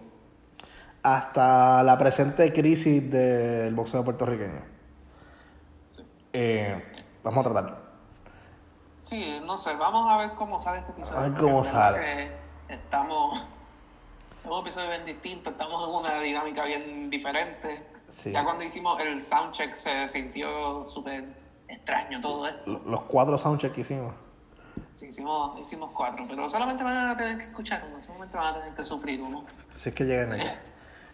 hasta 1.03 1.83
la 1.83 1.97
presente 1.97 2.51
crisis 2.51 3.11
del 3.11 3.75
boxeo 3.75 4.03
puertorriqueño. 4.03 4.61
Sí. 5.91 6.03
Eh, 6.33 6.83
vamos 7.23 7.45
a 7.45 7.49
tratar. 7.51 7.77
Sí, 8.99 9.39
no 9.45 9.55
sé, 9.55 9.75
vamos 9.75 10.11
a 10.11 10.17
ver 10.17 10.31
cómo 10.31 10.59
sale 10.59 10.79
este 10.79 10.91
episodio. 10.91 11.19
A 11.19 11.29
ver 11.29 11.33
cómo 11.39 11.63
sale. 11.63 12.31
Estamos. 12.67 13.39
Es 14.43 14.51
un 14.51 14.59
episodio 14.61 14.89
bien 14.89 15.05
distinto, 15.05 15.51
estamos 15.51 15.87
en 15.87 15.95
una 15.95 16.19
dinámica 16.19 16.65
bien 16.65 17.09
diferente. 17.11 17.85
Sí. 18.07 18.31
Ya 18.31 18.43
cuando 18.43 18.63
hicimos 18.63 18.99
el 18.99 19.21
soundcheck 19.21 19.75
se 19.75 20.07
sintió 20.07 20.89
súper 20.89 21.44
extraño 21.67 22.19
todo 22.21 22.47
esto. 22.47 22.81
Los 22.85 23.03
cuatro 23.03 23.37
soundchecks 23.37 23.73
que 23.73 23.81
hicimos. 23.81 24.13
Sí, 24.93 25.07
hicimos, 25.07 25.59
hicimos 25.59 25.91
cuatro, 25.93 26.25
pero 26.27 26.47
solamente 26.47 26.83
van 26.83 27.09
a 27.09 27.17
tener 27.17 27.37
que 27.37 27.43
escuchar 27.45 27.83
uno, 27.89 28.01
solamente 28.01 28.37
van 28.37 28.47
a 28.47 28.59
tener 28.59 28.73
que 28.73 28.83
sufrir 28.83 29.21
uno. 29.21 29.45
Si 29.69 29.89
es 29.89 29.95
que 29.95 30.05
llegan 30.05 30.33
allá. 30.33 30.59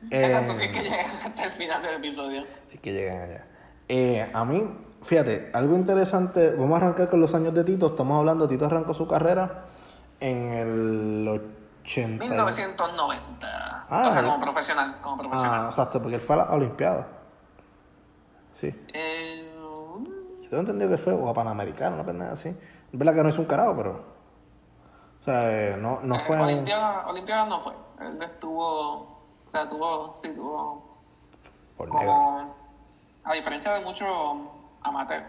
Eh, 0.10 0.25
Exacto, 0.25 0.55
si 0.55 0.63
es 0.63 0.72
que 0.72 0.81
llegan 0.81 1.12
hasta 1.24 1.43
el 1.43 1.51
final 1.51 1.79
del 1.84 1.98
episodio. 1.98 2.43
Si 2.65 2.77
es 2.77 2.81
que 2.81 2.91
llegan 2.91 3.22
allá. 3.22 3.46
Eh, 3.88 4.31
a 4.34 4.43
mí, 4.43 4.63
fíjate, 5.03 5.51
algo 5.53 5.75
interesante. 5.75 6.55
Vamos 6.55 6.81
a 6.81 6.86
arrancar 6.86 7.08
con 7.08 7.22
los 7.22 7.36
años 7.36 7.53
de 7.53 7.63
Tito. 7.63 7.89
Estamos 7.89 8.17
hablando, 8.17 8.48
Tito 8.48 8.65
arrancó 8.65 8.96
su 8.96 9.08
carrera 9.08 9.65
en 10.20 10.53
el 10.53 11.27
80. 11.84 12.25
1990. 12.25 13.86
Ah, 13.89 14.08
o 14.08 14.12
sea, 14.12 14.24
como 14.24 14.39
profesional, 14.39 14.98
como 15.01 15.17
profesional. 15.20 15.65
Ah, 15.65 15.67
exacto, 15.70 16.01
porque 16.01 16.15
él 16.15 16.22
fue 16.22 16.36
a 16.36 16.39
la 16.39 16.51
Olimpiada. 16.51 17.08
Sí. 18.53 18.74
Eh, 18.93 19.10
tengo 20.51 20.62
entendido 20.62 20.91
que 20.91 20.98
fue 20.98 21.13
o 21.13 21.29
a 21.29 21.34
Panamericano, 21.34 21.96
una 21.96 22.05
pendeja 22.05 22.34
así. 22.34 22.50
Es 22.50 23.00
verdad 23.00 23.13
que 23.15 23.24
no 23.24 23.29
hizo 23.29 23.39
un 23.41 23.48
carajo, 23.48 23.74
pero. 23.75 23.91
O 25.20 25.24
sea, 25.24 25.50
eh, 25.51 25.77
no, 25.77 26.00
no 26.03 26.20
fue. 26.20 26.36
un- 26.36 26.41
Olimpiada, 26.43 27.08
Olimpiada 27.08 27.46
no 27.46 27.62
fue. 27.62 27.74
Él 28.01 28.22
estuvo, 28.22 28.67
o 29.48 29.51
sea, 29.51 29.70
tuvo, 29.70 30.13
sí, 30.17 30.34
tuvo 30.36 30.98
Por 31.77 31.88
negro. 31.93 32.00
como, 32.05 32.55
a 33.24 33.34
diferencia 33.34 33.74
de 33.75 33.86
muchos 33.86 34.10
amateur, 34.81 35.24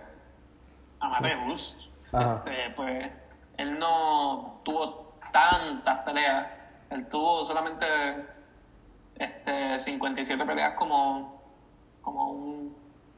amateurs, 0.98 1.90
Ajá. 2.12 2.36
este, 2.36 2.70
pues 2.74 3.10
él 3.58 3.78
no 3.78 4.60
tuvo 4.64 5.12
tantas 5.32 5.98
peleas. 6.00 6.46
Él 6.90 7.06
tuvo 7.08 7.44
solamente 7.44 7.86
este, 9.14 9.78
57 9.78 10.44
peleas 10.44 10.74
como, 10.74 11.40
como 12.02 12.30
un 12.30 12.61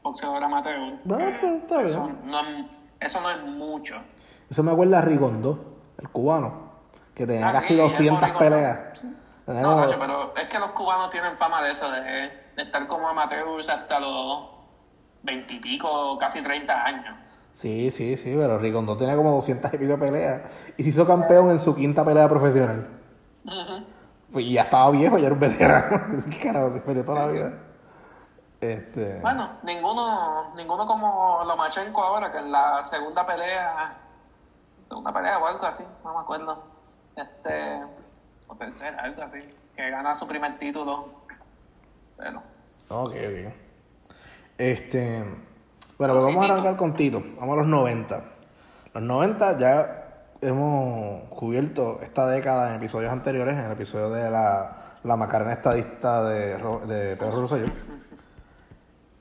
boxeador 0.05 0.43
amateur. 0.43 0.99
Bueno, 1.03 1.25
que 1.25 1.37
pero 1.41 1.55
está 1.57 1.81
eso, 1.81 2.11
no, 2.23 2.39
es- 2.39 2.65
eso 3.01 3.21
no 3.21 3.29
es 3.31 3.41
mucho. 3.43 3.95
Eso 4.49 4.63
me 4.63 4.71
acuerda 4.71 4.99
a 4.99 5.01
Rigondo, 5.01 5.79
el 5.97 6.09
cubano, 6.09 6.69
que 7.13 7.25
tenía 7.27 7.49
Ah, 7.49 7.51
casi 7.51 7.73
sí, 7.73 7.79
200 7.79 8.17
eso, 8.17 8.25
Rigondo. 8.39 8.39
peleas. 8.39 9.03
No, 9.47 9.75
Nacho, 9.75 9.97
pero 9.99 10.35
es 10.35 10.47
que 10.49 10.57
los 10.59 10.71
cubanos 10.71 11.09
tienen 11.11 11.35
fama 11.35 11.61
de 11.63 11.71
eso, 11.71 11.89
de, 11.91 12.01
de 12.55 12.63
estar 12.63 12.87
como 12.87 13.07
amateurs 13.07 13.67
hasta 13.69 13.99
los 13.99 14.47
veintipico, 15.23 16.17
casi 16.17 16.41
30 16.41 16.83
años. 16.83 17.15
Sí, 17.51 17.89
sí, 17.91 18.17
sí, 18.17 18.33
pero 18.37 18.57
Rigondo 18.59 18.97
tenía 18.97 19.15
como 19.15 19.31
200 19.31 19.73
y 19.73 19.77
pico 19.77 19.97
peleas 19.99 20.41
y 20.77 20.83
se 20.83 20.89
hizo 20.89 21.05
campeón 21.07 21.51
en 21.51 21.59
su 21.59 21.75
quinta 21.75 22.03
pelea 22.03 22.27
profesional. 22.27 22.87
Pues 24.31 24.45
y 24.45 24.53
ya 24.53 24.63
estaba 24.63 24.89
viejo, 24.91 25.17
ya 25.17 25.27
era 25.27 25.33
un 25.33 25.39
veterano. 25.39 26.01
¿Qué 26.29 26.37
carajo? 26.39 26.71
Se 26.71 26.81
peleó 26.81 27.05
toda 27.05 27.25
la 27.27 27.31
vida. 27.31 27.51
Este. 28.61 29.19
Bueno, 29.21 29.49
ninguno, 29.63 30.53
ninguno 30.55 30.85
como 30.87 31.43
Lomachenko 31.45 32.01
ahora, 32.01 32.31
que 32.31 32.39
en 32.39 32.51
la 32.51 32.83
segunda 32.83 33.25
pelea, 33.25 33.97
segunda 34.87 35.13
pelea 35.13 35.39
o 35.39 35.45
algo 35.45 35.65
así, 35.65 35.83
no 36.03 36.13
me 36.13 36.19
acuerdo, 36.19 36.63
este, 37.15 37.81
o 38.47 38.55
tercera, 38.55 39.03
algo 39.03 39.21
así, 39.23 39.39
que 39.75 39.89
gana 39.89 40.15
su 40.15 40.27
primer 40.27 40.57
título. 40.57 41.09
Pero, 42.17 42.41
Ok, 42.89 43.11
ok. 43.11 43.53
Este. 44.57 45.23
Bueno, 45.97 46.13
pues 46.13 46.25
vamos 46.25 46.49
a 46.49 46.53
arrancar 46.53 46.75
con 46.75 46.93
Tito. 46.93 47.23
Vamos 47.39 47.53
a 47.53 47.57
los 47.57 47.67
90. 47.67 48.23
Los 48.93 49.03
90 49.03 49.57
ya 49.57 50.05
hemos 50.41 51.23
cubierto 51.29 51.99
esta 52.01 52.27
década 52.27 52.69
en 52.69 52.75
episodios 52.75 53.11
anteriores, 53.11 53.55
en 53.55 53.65
el 53.65 53.71
episodio 53.71 54.09
de 54.09 54.29
la, 54.29 54.75
la 55.03 55.15
Macarena 55.15 55.53
estadista 55.53 56.23
de, 56.23 56.57
de 56.57 57.15
Pedro 57.15 57.41
Rosselló. 57.41 57.71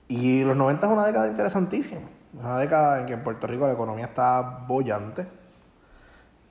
Y 0.08 0.44
los 0.44 0.56
90 0.56 0.86
es 0.86 0.92
una 0.92 1.06
década 1.06 1.26
interesantísima. 1.28 2.00
Es 2.36 2.40
una 2.44 2.58
década 2.58 3.00
en 3.00 3.06
que 3.06 3.12
en 3.14 3.24
Puerto 3.24 3.46
Rico 3.46 3.66
la 3.66 3.72
economía 3.74 4.06
está 4.06 4.64
bollante. 4.66 5.26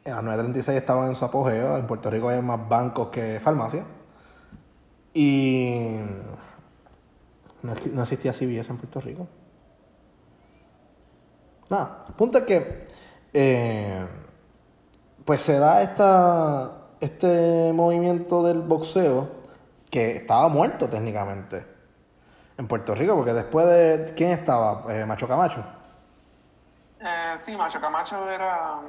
En 0.06 0.16
las 0.16 0.24
936 0.24 0.78
estaban 0.78 1.08
en 1.10 1.16
su 1.16 1.24
apogeo. 1.26 1.78
En 1.78 1.86
Puerto 1.88 2.10
Rico 2.10 2.30
hay 2.30 2.42
más 2.42 2.68
bancos 2.68 3.08
que 3.10 3.40
farmacias. 3.40 3.86
Y 5.14 5.98
no, 7.62 7.74
exi- 7.74 7.92
no 7.92 8.02
existía 8.02 8.34
CBS 8.34 8.72
en 8.72 8.78
Puerto 8.78 9.00
Rico. 9.02 9.28
Nada, 11.70 12.06
punto 12.18 12.40
es 12.40 12.44
que 12.44 12.88
eh, 13.34 14.06
pues 15.26 15.42
se 15.42 15.58
da 15.60 15.82
esta, 15.82 16.72
este 17.00 17.72
movimiento 17.74 18.44
del 18.44 18.62
boxeo 18.62 19.30
que 19.90 20.18
estaba 20.18 20.48
muerto 20.50 20.88
técnicamente 20.90 21.66
en 22.58 22.68
Puerto 22.68 22.94
Rico, 22.96 23.16
porque 23.16 23.34
después 23.34 23.66
de... 23.68 24.14
¿Quién 24.16 24.32
estaba? 24.32 24.84
Eh, 24.94 25.06
Macho 25.06 25.28
Camacho. 25.28 25.64
eh, 27.00 27.34
sí, 27.38 27.56
Macho 27.58 27.80
Camacho 27.82 28.30
era 28.30 28.80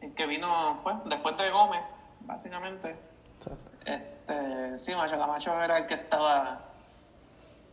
el 0.00 0.14
que 0.14 0.26
vino 0.26 0.80
pues, 0.82 0.96
después 1.06 1.36
de 1.36 1.50
Gómez, 1.50 1.82
básicamente. 2.20 2.96
Exacto. 3.36 3.70
Este, 3.84 4.78
sí, 4.78 4.94
Macho 4.94 5.18
Camacho 5.18 5.60
era 5.60 5.78
el 5.78 5.86
que 5.86 5.94
estaba 5.94 6.60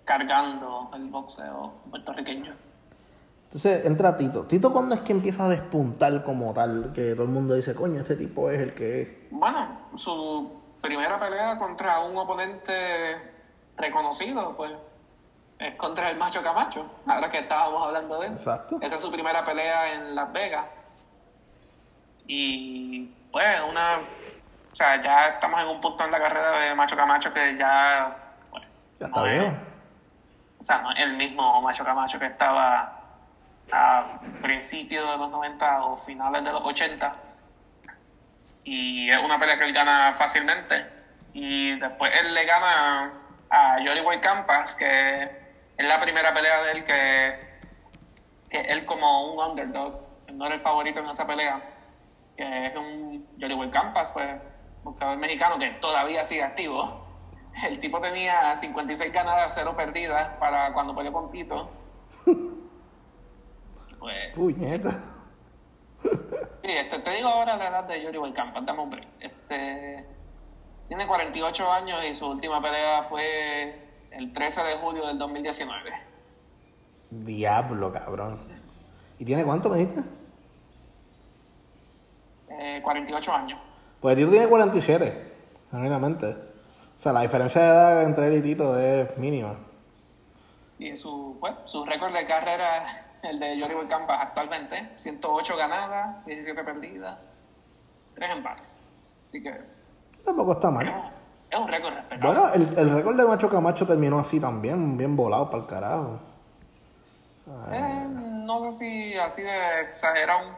cargando 0.06 0.89
el 0.94 1.10
boxeo 1.10 1.74
puertorriqueño. 1.89 2.53
Entonces 3.44 3.86
entra 3.86 4.17
Tito. 4.17 4.44
Tito 4.46 4.74
cuando 4.74 4.96
es 4.96 5.01
que 5.01 5.13
empieza 5.13 5.46
a 5.46 5.50
despuntar 5.50 6.24
como 6.24 6.53
tal, 6.53 6.91
que 6.94 7.13
todo 7.13 7.24
el 7.24 7.29
mundo 7.29 7.53
dice, 7.53 7.75
coño, 7.75 8.00
este 8.00 8.15
tipo 8.15 8.50
es 8.50 8.60
el 8.60 8.74
que 8.74 9.01
es. 9.01 9.12
Bueno, 9.32 9.89
su 9.96 10.51
primera 10.82 11.17
pelea 11.20 11.58
contra 11.58 12.01
un 12.01 12.17
oponente 12.17 12.74
reconocido, 13.77 14.56
pues, 14.58 14.72
es 15.60 15.76
contra 15.76 16.10
el 16.10 16.18
Macho 16.18 16.42
Camacho, 16.44 16.86
ahora 17.08 17.30
que 17.30 17.40
estábamos 17.40 17.88
hablando 17.88 18.20
de 18.20 18.28
él. 18.28 18.34
Exacto. 18.34 18.78
Esa 18.82 18.96
es 18.96 19.02
su 19.02 19.12
primera 19.12 19.44
pelea 19.44 19.94
en 19.94 20.16
Las 20.16 20.32
Vegas. 20.32 20.66
Y, 22.28 23.06
pues, 23.32 23.60
una... 23.70 23.98
O 24.72 24.76
sea, 24.76 25.02
ya 25.02 25.28
estamos 25.30 25.60
en 25.62 25.68
un 25.70 25.82
punto 25.82 26.04
en 26.06 26.12
la 26.12 26.20
carrera 26.20 26.52
de 26.60 26.76
Macho 26.76 26.96
Camacho 26.96 27.34
que 27.34 27.58
ya... 27.58 28.16
pues, 28.52 28.64
Ya 29.00 29.08
está 29.08 29.20
no 29.22 29.26
es- 29.26 29.54
o 30.60 30.64
sea, 30.64 30.80
no 30.80 30.92
es 30.92 31.00
el 31.00 31.16
mismo 31.16 31.62
Macho 31.62 31.84
Camacho 31.86 32.18
que 32.20 32.26
estaba 32.26 32.94
a 33.72 34.20
principios 34.42 35.08
de 35.10 35.18
los 35.18 35.30
90 35.30 35.84
o 35.86 35.98
finales 35.98 36.44
de 36.44 36.52
los 36.52 36.62
80. 36.64 37.12
Y 38.64 39.10
es 39.10 39.24
una 39.24 39.38
pelea 39.40 39.58
que 39.58 39.66
él 39.66 39.74
gana 39.74 40.12
fácilmente. 40.14 40.86
Y 41.34 41.80
después 41.80 42.12
él 42.22 42.34
le 42.34 42.46
gana 42.46 43.14
a 43.50 43.76
Johnny 43.84 44.02
Boy 44.02 44.20
Campas, 44.20 44.76
que 44.76 45.47
es 45.77 45.88
la 45.88 46.01
primera 46.01 46.34
pelea 46.34 46.63
de 46.63 46.72
él 46.72 46.84
que, 46.84 47.31
que 48.50 48.62
él 48.62 48.86
como 48.86 49.34
un 49.34 49.51
underdog, 49.51 50.01
él 50.27 50.38
no 50.38 50.46
era 50.46 50.55
el 50.55 50.62
favorito 50.62 51.00
en 51.00 51.07
esa 51.07 51.27
pelea, 51.27 51.62
que 52.36 52.67
es 52.67 52.75
un 52.75 53.27
Boy 53.38 53.69
Campas, 53.69 54.12
pues, 54.12 54.27
boxeador 54.84 55.17
mexicano 55.17 55.57
que 55.57 55.69
todavía 55.72 56.24
sigue 56.24 56.43
activo. 56.43 57.05
El 57.63 57.79
tipo 57.79 58.00
tenía 58.00 58.55
56 58.55 59.12
ganadas, 59.12 59.53
0 59.55 59.75
perdidas 59.75 60.29
para 60.39 60.74
cuando 60.74 60.96
peleó 60.96 61.13
con 61.13 61.29
Tito. 61.29 61.69
Pues, 64.00 64.31
Puñeta. 64.36 64.91
sí, 66.03 66.72
este, 66.72 67.00
te 67.00 67.10
digo 67.10 67.29
ahora 67.29 67.57
la 67.57 67.67
edad 67.67 67.84
de 67.86 68.03
Yuri 68.03 68.31
Campas, 68.31 68.63
dame 68.63 68.84
un 68.84 68.91
break. 68.91 69.07
Este, 69.19 70.05
tiene 70.88 71.07
48 71.07 71.72
años 71.72 72.05
y 72.05 72.13
su 72.13 72.27
última 72.27 72.62
pelea 72.62 73.03
fue 73.10 73.87
el 74.18 74.34
13 74.34 74.64
de 74.64 74.78
julio 74.78 75.06
del 75.06 75.18
2019. 75.20 75.92
Diablo, 77.12 77.92
cabrón. 77.94 78.40
¿Y 79.20 79.26
tiene 79.26 79.44
cuánto 79.44 79.70
me 79.70 79.78
dijiste? 79.78 80.02
Eh, 82.50 82.82
48 82.84 83.32
años. 83.32 83.60
Pues 84.02 84.16
Tito 84.16 84.32
tiene 84.32 84.48
47, 84.48 85.34
genuinamente. 85.72 86.26
O 86.28 87.00
sea, 87.00 87.14
la 87.14 87.22
diferencia 87.22 87.62
de 87.62 87.68
edad 87.68 88.04
entre 88.04 88.28
él 88.28 88.38
y 88.38 88.42
Tito 88.42 88.78
es 88.80 89.16
mínima. 89.18 89.56
Y 90.80 90.96
su, 90.96 91.38
pues, 91.40 91.54
su 91.66 91.86
récord 91.86 92.14
de 92.14 92.26
carrera, 92.26 92.84
el 93.22 93.40
de 93.40 93.60
Johnny 93.62 93.76
Boy 93.76 93.88
Campas 93.88 94.20
actualmente, 94.22 94.94
108 94.98 95.58
ganadas, 95.58 96.26
17 96.26 96.64
perdidas, 96.64 97.20
3 98.16 98.30
empates. 98.32 98.66
Así 99.28 99.44
que 99.44 99.62
Tampoco 100.26 100.54
está 100.54 100.70
es 100.70 100.74
mal. 100.74 101.12
Es 101.50 101.60
un 101.60 101.68
récord 101.68 101.94
respetable. 101.94 102.27
Bueno, 102.27 102.54
el, 102.54 102.77
el 102.77 102.89
récord 102.89 103.16
de 103.16 103.25
Macho 103.25 103.50
Camacho 103.50 103.86
terminó 103.86 104.20
así 104.20 104.39
también, 104.39 104.98
bien 104.98 105.16
volado 105.16 105.50
para 105.50 105.63
el 105.63 105.70
carajo. 105.70 106.20
Eh, 107.72 108.06
no 108.46 108.72
sé 108.72 108.77
si 108.77 109.18
así 109.18 109.42
de 109.42 109.82
exagerado. 109.82 110.50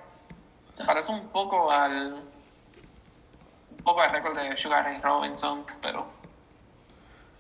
Se 0.74 0.84
parece 0.84 1.12
un 1.12 1.28
poco 1.30 1.70
al. 1.72 2.14
Un 3.72 3.84
poco 3.84 4.02
al 4.02 4.12
récord 4.12 4.38
de 4.38 4.58
Sugar 4.58 4.84
Ray 4.84 4.98
Robinson, 5.00 5.66
pero. 5.82 6.08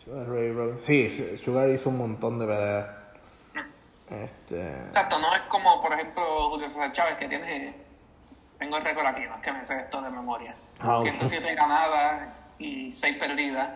Sugar 0.03 0.27
Ray 0.29 0.51
Robinson. 0.51 0.79
Sí, 0.81 1.37
Sugar 1.37 1.69
hizo 1.69 1.89
un 1.89 1.97
montón 1.97 2.37
de 2.37 2.45
peleas. 2.45 2.87
Este. 4.09 4.85
Exacto, 4.87 5.19
no 5.19 5.35
es 5.35 5.41
como, 5.43 5.81
por 5.81 5.93
ejemplo, 5.93 6.49
Julio 6.49 6.67
César 6.67 6.91
Chávez, 6.91 7.17
que 7.17 7.27
tiene. 7.27 7.75
Tengo 8.57 8.77
el 8.77 8.83
récord 8.83 9.05
aquí, 9.05 9.21
no 9.25 9.35
es 9.35 9.41
que 9.41 9.51
me 9.51 9.63
sé 9.63 9.79
esto 9.79 10.01
de 10.01 10.09
memoria. 10.09 10.53
Ah, 10.79 10.97
ok. 10.97 11.03
107 11.03 11.55
ganadas 11.55 12.27
y 12.59 12.91
6 12.91 13.17
perdidas. 13.17 13.69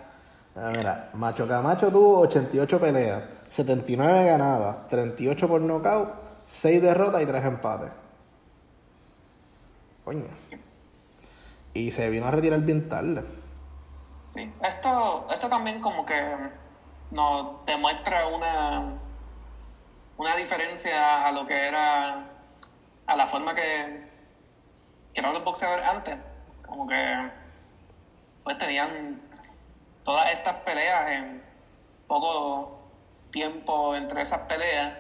Ah, 0.56 0.70
mira, 0.72 1.10
Macho 1.14 1.48
Camacho 1.48 1.92
tuvo 1.92 2.20
88 2.20 2.80
peleas, 2.80 3.24
79 3.50 4.26
ganadas, 4.26 4.88
38 4.90 5.48
por 5.48 5.62
nocaut, 5.62 6.10
6 6.46 6.82
derrotas 6.82 7.24
y 7.24 7.26
3 7.26 7.46
empates. 7.46 7.92
Coño. 10.06 10.26
Y 11.74 11.90
se 11.90 12.10
vino 12.10 12.28
a 12.28 12.32
retirar 12.32 12.60
bien 12.60 12.88
tarde. 12.88 13.24
Sí, 14.30 14.52
esto, 14.62 15.26
esto 15.32 15.48
también 15.48 15.82
como 15.82 16.06
que 16.06 16.22
nos 17.12 17.66
demuestra 17.66 18.28
una, 18.28 18.94
una 20.18 20.36
diferencia 20.36 21.26
a 21.26 21.32
lo 21.32 21.46
que 21.46 21.68
era, 21.68 22.28
a 23.08 23.16
la 23.16 23.28
forma 23.28 23.56
que, 23.56 24.08
que 25.14 25.20
eran 25.20 25.34
los 25.34 25.44
boxeadores 25.44 25.86
antes. 25.86 26.18
Como 26.66 26.88
que 26.88 27.43
pues 28.44 28.58
tenían 28.58 29.22
todas 30.04 30.32
estas 30.32 30.56
peleas 30.58 31.10
en 31.10 31.44
poco 32.08 32.80
tiempo 33.32 33.96
entre 33.96 34.22
esas 34.22 34.42
peleas 34.42 34.94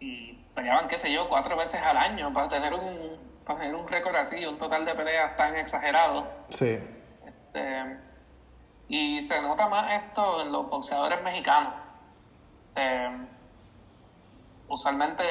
y 0.00 0.34
peleaban, 0.54 0.88
qué 0.88 0.98
sé 0.98 1.12
yo, 1.12 1.28
cuatro 1.28 1.56
veces 1.56 1.82
al 1.82 1.96
año 1.96 2.32
para 2.32 2.48
tener 2.48 2.72
un, 2.72 3.18
para 3.44 3.60
tener 3.60 3.74
un 3.74 3.88
récord 3.88 4.16
así, 4.16 4.44
un 4.46 4.58
total 4.58 4.84
de 4.84 4.94
peleas 4.94 5.36
tan 5.36 5.56
exagerado. 5.56 6.26
Sí. 6.50 6.78
Este, 7.26 7.98
y 8.88 9.20
se 9.20 9.40
nota 9.40 9.68
más 9.68 9.92
esto 9.92 10.42
en 10.42 10.52
los 10.52 10.68
boxeadores 10.68 11.22
mexicanos. 11.22 11.74
Este, 12.68 13.08
usualmente, 14.68 15.24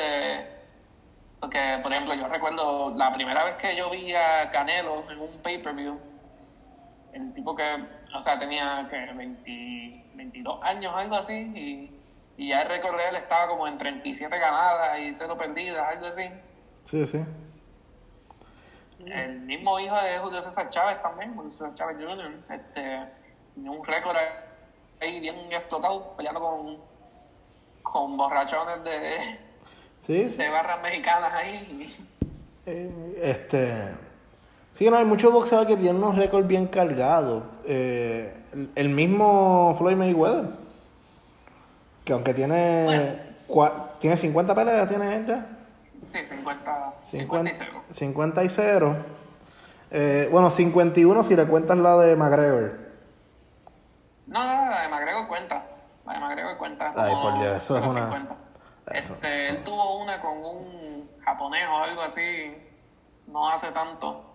porque 1.40 1.80
por 1.82 1.92
ejemplo, 1.92 2.14
yo 2.14 2.28
recuerdo 2.28 2.96
la 2.96 3.12
primera 3.12 3.44
vez 3.44 3.56
que 3.56 3.76
yo 3.76 3.90
vi 3.90 4.14
a 4.14 4.50
Canelo 4.50 5.10
en 5.10 5.20
un 5.20 5.42
pay-per-view, 5.42 6.00
el 7.14 7.34
tipo 7.34 7.56
que, 7.56 7.64
o 8.16 8.22
sea, 8.22 8.38
tenía 8.40 8.88
que 8.90 8.98
20 9.14 10.04
22 10.16 10.60
años, 10.64 10.94
algo 10.96 11.16
así, 11.16 11.34
y, 11.34 11.92
y 12.38 12.50
ya 12.50 12.62
el 12.62 12.70
récord 12.70 12.98
de 12.98 13.10
él 13.10 13.16
estaba 13.16 13.48
como 13.48 13.68
en 13.68 13.78
37 13.78 14.38
ganadas 14.38 15.00
y 15.00 15.14
0 15.14 15.38
perdidas, 15.38 15.88
algo 15.88 16.06
así. 16.08 16.24
Sí, 16.86 17.06
sí. 17.08 17.24
El 19.06 19.40
mismo 19.42 19.80
hijo 19.80 19.96
de 20.02 20.18
Julio 20.20 20.42
César 20.42 20.70
Chávez 20.70 21.02
también, 21.02 21.36
Julio 21.36 21.50
César 21.50 21.74
Chávez 21.74 21.98
Jr., 21.98 22.32
este, 22.50 23.00
un 23.58 23.84
récord 23.86 24.16
ahí 25.02 25.20
bien 25.20 25.36
explotado, 25.52 26.16
peleando 26.16 26.40
con, 26.40 26.78
con 27.82 28.18
borrachones 28.18 28.84
de, 28.84 29.40
Sí, 30.00 30.30
sí. 30.30 30.38
de 30.38 30.50
barras 30.50 30.82
mexicanas 30.82 31.34
ahí. 31.34 31.98
Eh, 32.66 33.20
este. 33.22 33.94
Sí, 34.74 34.90
no, 34.90 34.98
hay 34.98 35.06
muchos 35.06 35.32
boxeadores 35.32 35.70
que 35.76 35.82
tienen 35.82 36.04
unos 36.04 36.16
récords 36.18 36.48
bien 36.48 36.68
cargados. 36.68 37.44
Eh, 37.66 38.36
el, 38.54 38.72
el 38.76 38.90
mismo 38.90 39.76
Floyd 39.78 39.96
Mayweather, 39.96 40.46
que 42.04 42.14
aunque 42.14 42.34
tiene, 42.34 42.84
Bueno. 42.86 43.04
cua- 43.48 43.90
tiene 44.00 44.18
50 44.18 44.56
peleas, 44.56 44.90
tiene 44.90 45.16
él 45.16 45.26
ya. 45.28 45.46
Sí, 46.10 46.20
50, 46.28 46.94
50 47.04 47.50
y 47.50 47.54
0. 47.54 47.82
50 47.92 48.44
y 48.44 48.50
0. 48.50 48.96
Eh, 49.92 50.28
bueno, 50.32 50.50
51 50.50 51.24
si 51.24 51.36
le 51.36 51.46
cuentas 51.46 51.78
la 51.78 51.96
de 51.98 52.16
McGregor. 52.16 52.80
No, 54.28 54.44
no, 54.44 54.70
la 54.72 54.82
de 54.82 54.90
McGregor 54.90 55.28
cuenta. 55.28 55.64
La 56.06 56.14
de 56.14 56.20
McGregor 56.20 56.58
cuenta. 56.58 56.94
Ay, 56.96 57.14
por 57.22 57.40
Dios, 57.40 57.58
eso 57.58 57.78
es 57.78 57.84
una- 57.92 58.02
50. 58.06 58.36
eso- 58.92 59.14
Este, 59.14 59.50
él 59.50 59.64
tuvo 59.64 60.02
una 60.02 60.20
con 60.20 60.38
un 60.44 61.10
japonés 61.24 61.68
o 61.72 61.78
algo 61.78 62.02
así, 62.02 62.56
no 63.28 63.50
hace 63.50 63.68
tanto. 63.72 64.32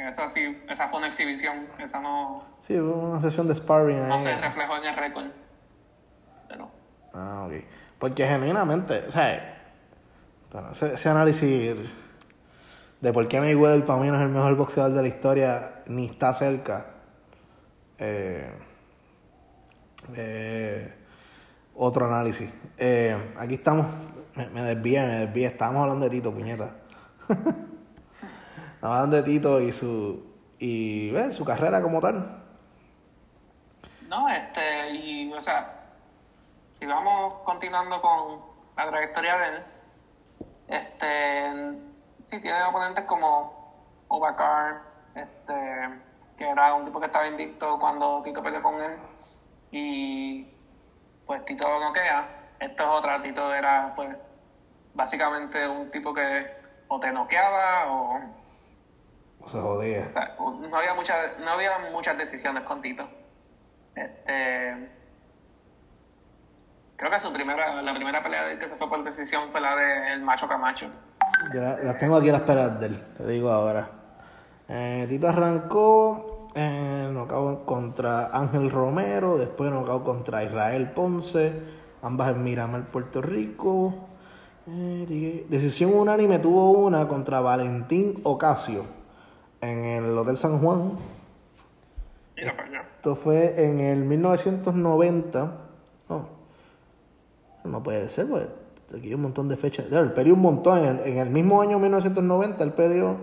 Que 0.00 0.08
esa 0.08 0.26
sí, 0.28 0.50
esa 0.66 0.88
fue 0.88 0.98
una 0.98 1.08
exhibición, 1.08 1.66
esa 1.78 2.00
no, 2.00 2.42
Sí, 2.62 2.74
hubo 2.78 3.10
una 3.10 3.20
sesión 3.20 3.46
de 3.48 3.54
sparring 3.54 3.98
ahí. 4.00 4.08
no 4.08 4.18
se 4.18 4.34
reflejó 4.34 4.78
en 4.78 4.84
el 4.86 4.96
récord. 4.96 5.26
Pero, 6.48 6.70
Ah, 7.12 7.44
ok. 7.46 7.52
Porque 7.98 8.26
genuinamente, 8.26 9.04
o 9.06 9.10
sea, 9.10 9.62
bueno, 10.50 10.70
ese, 10.72 10.94
ese 10.94 11.08
análisis 11.10 11.76
de 13.02 13.12
por 13.12 13.28
qué 13.28 13.40
Mayweather 13.40 13.84
para 13.84 14.00
mí 14.00 14.08
no 14.08 14.16
es 14.16 14.22
el 14.22 14.30
mejor 14.30 14.56
boxeador 14.56 14.92
de 14.94 15.02
la 15.02 15.08
historia 15.08 15.82
ni 15.86 16.06
está 16.06 16.32
cerca. 16.32 16.86
eh, 17.98 18.50
eh, 20.16 20.94
otro 21.74 22.06
análisis. 22.06 22.50
Eh, 22.78 23.34
aquí 23.38 23.54
estamos, 23.56 23.86
me, 24.34 24.48
me 24.48 24.62
desvié, 24.62 25.02
me 25.02 25.14
desvié, 25.26 25.46
estábamos 25.48 25.82
hablando 25.82 26.06
de 26.06 26.10
Tito, 26.10 26.32
puñeta. 26.32 26.70
Hablando 28.82 29.16
de 29.16 29.22
Tito 29.22 29.60
y 29.60 29.72
su 29.72 30.30
y 30.58 31.10
¿ves? 31.10 31.34
su 31.34 31.44
carrera 31.44 31.82
como 31.82 32.00
tal. 32.00 32.42
no, 34.08 34.28
este, 34.28 34.90
y, 34.90 35.32
o 35.32 35.40
sea, 35.40 35.86
si 36.72 36.86
vamos 36.86 37.42
continuando 37.44 38.00
con 38.02 38.40
la 38.76 38.90
trayectoria 38.90 39.38
de 39.38 39.48
él, 39.48 39.64
este, 40.68 41.78
sí, 42.24 42.40
tiene 42.40 42.62
oponentes 42.64 43.04
como 43.04 43.58
Obacar, 44.08 44.82
este, 45.14 45.54
que 46.36 46.48
era 46.48 46.74
un 46.74 46.84
tipo 46.84 47.00
que 47.00 47.06
estaba 47.06 47.26
invicto 47.26 47.78
cuando 47.78 48.20
Tito 48.22 48.42
peleó 48.42 48.62
con 48.62 48.80
él, 48.80 48.98
y 49.70 50.46
pues 51.26 51.44
Tito 51.44 51.68
lo 51.68 51.80
noquea. 51.80 52.28
Esto 52.58 52.82
es 52.82 52.88
otra, 52.88 53.20
Tito 53.20 53.54
era, 53.54 53.94
pues, 53.94 54.16
básicamente 54.94 55.66
un 55.68 55.90
tipo 55.90 56.12
que 56.12 56.60
o 56.88 56.98
te 56.98 57.12
noqueaba 57.12 57.86
O 57.86 58.39
se 59.48 59.58
jodía. 59.60 60.08
o 60.10 60.12
sea, 60.12 60.36
no 60.68 60.76
había 60.76 60.94
muchas 60.94 61.38
no 61.38 61.50
había 61.50 61.70
muchas 61.92 62.16
decisiones 62.18 62.62
con 62.64 62.80
Tito 62.82 63.08
este 63.94 64.90
creo 66.96 67.10
que 67.10 67.18
su 67.18 67.32
primera 67.32 67.80
la 67.82 67.94
primera 67.94 68.22
pelea 68.22 68.44
de 68.46 68.58
que 68.58 68.68
se 68.68 68.76
fue 68.76 68.88
por 68.88 69.02
decisión 69.04 69.50
fue 69.50 69.60
la 69.60 69.74
del 69.76 70.22
macho 70.22 70.46
Camacho 70.48 70.86
Yo 71.54 71.60
la- 71.60 71.76
las 71.78 71.98
tengo 71.98 72.16
aquí 72.16 72.28
a 72.28 72.32
las 72.32 72.42
pelas 72.42 72.78
de 72.80 72.86
él, 72.86 72.96
te 73.16 73.26
digo 73.26 73.50
ahora. 73.50 73.90
Eh, 74.68 75.06
Tito 75.08 75.28
arrancó 75.28 76.48
eh, 76.54 77.08
knockout 77.12 77.64
contra 77.64 78.26
Ángel 78.36 78.70
Romero, 78.70 79.38
después 79.38 79.70
knockout 79.70 80.04
contra 80.04 80.44
Israel 80.44 80.90
Ponce, 80.90 81.52
ambas 82.02 82.30
en 82.30 82.42
Miramar, 82.44 82.84
Puerto 82.86 83.22
Rico. 83.22 83.94
Eh, 84.68 85.46
decisión 85.48 85.92
unánime 85.94 86.38
tuvo 86.38 86.70
una 86.70 87.08
contra 87.08 87.40
Valentín 87.40 88.20
Ocasio 88.24 88.84
en 89.60 89.84
el 89.84 90.16
Hotel 90.16 90.36
San 90.36 90.58
Juan. 90.60 90.98
mira 92.36 92.56
para 92.56 92.68
allá 92.68 92.88
Esto 92.96 93.16
fue 93.16 93.64
en 93.64 93.80
el 93.80 94.04
1990. 94.04 95.52
No, 96.08 96.28
no 97.64 97.82
puede 97.82 98.08
ser, 98.08 98.28
pues 98.28 98.48
aquí 98.94 99.08
hay 99.08 99.14
un 99.14 99.22
montón 99.22 99.48
de 99.48 99.56
fechas. 99.56 99.86
Claro, 99.86 100.04
él 100.04 100.12
perdió 100.12 100.34
un 100.34 100.40
montón. 100.40 100.78
En 100.78 100.98
el, 100.98 101.06
en 101.06 101.18
el 101.18 101.30
mismo 101.30 101.60
año 101.60 101.78
1990, 101.78 102.64
él 102.64 102.72
perdió 102.72 103.16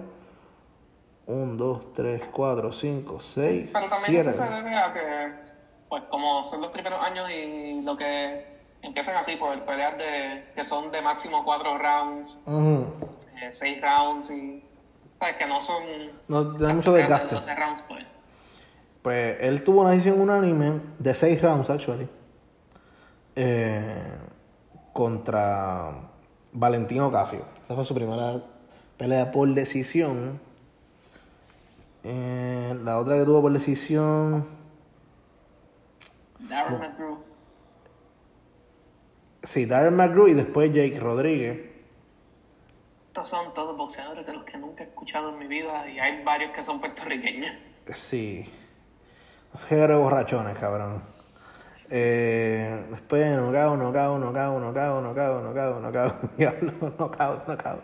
1, 1.27 1.55
2, 1.55 1.93
3, 1.93 2.21
4, 2.31 2.71
5, 2.71 3.19
6, 3.19 3.71
pero 3.73 3.85
también 3.85 4.23
7. 4.23 4.29
eso 4.29 4.43
se 4.43 4.49
debe 4.49 4.75
a 4.75 4.93
que 4.93 5.47
pues 5.89 6.03
como 6.09 6.43
son 6.43 6.61
los 6.61 6.71
primeros 6.71 7.01
años 7.01 7.29
y 7.31 7.81
lo 7.81 7.95
que 7.95 8.45
empiezan 8.81 9.15
así 9.15 9.35
por 9.35 9.59
pelear 9.63 9.97
de 9.97 10.51
que 10.53 10.65
son 10.65 10.91
de 10.91 11.01
máximo 11.01 11.43
cuatro 11.45 11.77
rounds 11.77 12.39
eh, 12.45 13.49
seis 13.51 13.81
rounds 13.81 14.29
y 14.31 14.66
sabes 15.19 15.35
que 15.37 15.45
no 15.47 15.59
son 15.61 15.83
No 16.27 16.43
da 16.43 16.73
mucho 16.73 16.91
peleas 16.93 17.09
de 17.09 17.13
desgaste. 17.15 17.35
12 17.35 17.55
rounds 17.55 17.81
pues 17.87 18.05
Pues 19.01 19.37
él 19.41 19.63
tuvo 19.63 19.81
una 19.81 19.91
decisión 19.91 20.19
unánime 20.21 20.79
de 20.99 21.13
6 21.13 21.41
rounds, 21.41 21.69
actually. 21.69 22.07
eh, 23.35 24.13
contra 24.93 25.91
Valentino 26.53 27.07
Ocasio. 27.07 27.41
Esa 27.63 27.75
fue 27.75 27.85
su 27.85 27.93
primera 27.93 28.41
pelea 28.97 29.31
por 29.31 29.47
decisión. 29.53 30.39
Eh, 32.03 32.75
la 32.83 32.97
otra 32.97 33.15
que 33.17 33.25
tuvo 33.25 33.41
por 33.41 33.51
decisión. 33.53 34.47
Darren 36.39 36.79
McGrew. 36.79 37.17
Sí, 39.43 39.65
Darren 39.65 39.95
McGrew 39.95 40.27
y 40.29 40.33
después 40.33 40.73
Jake 40.73 40.99
Rodríguez. 40.99 41.66
Estos 43.17 43.31
son 43.31 43.51
todos 43.51 43.75
boxeadores 43.75 44.27
de 44.27 44.31
los 44.31 44.43
que 44.43 44.59
nunca 44.59 44.83
he 44.83 44.87
escuchado 44.87 45.29
en 45.29 45.39
mi 45.39 45.47
vida 45.47 45.87
y 45.89 45.97
hay 45.97 46.23
varios 46.23 46.51
que 46.51 46.61
son 46.61 46.79
puertorriqueños. 46.79 47.51
Sí. 47.95 48.47
Jero 49.67 50.01
borrachones, 50.01 50.55
cabrón. 50.59 51.01
Eh, 51.89 52.85
después, 52.91 53.35
nocao, 53.35 53.75
nocao, 53.75 54.19
nocao, 54.19 54.59
nocao, 54.59 55.01
nocao, 55.01 55.41
nocao, 55.41 55.79
nocao. 55.79 56.11
Diablo, 56.37 56.73
nocao, 56.99 57.43
nocao. 57.47 57.83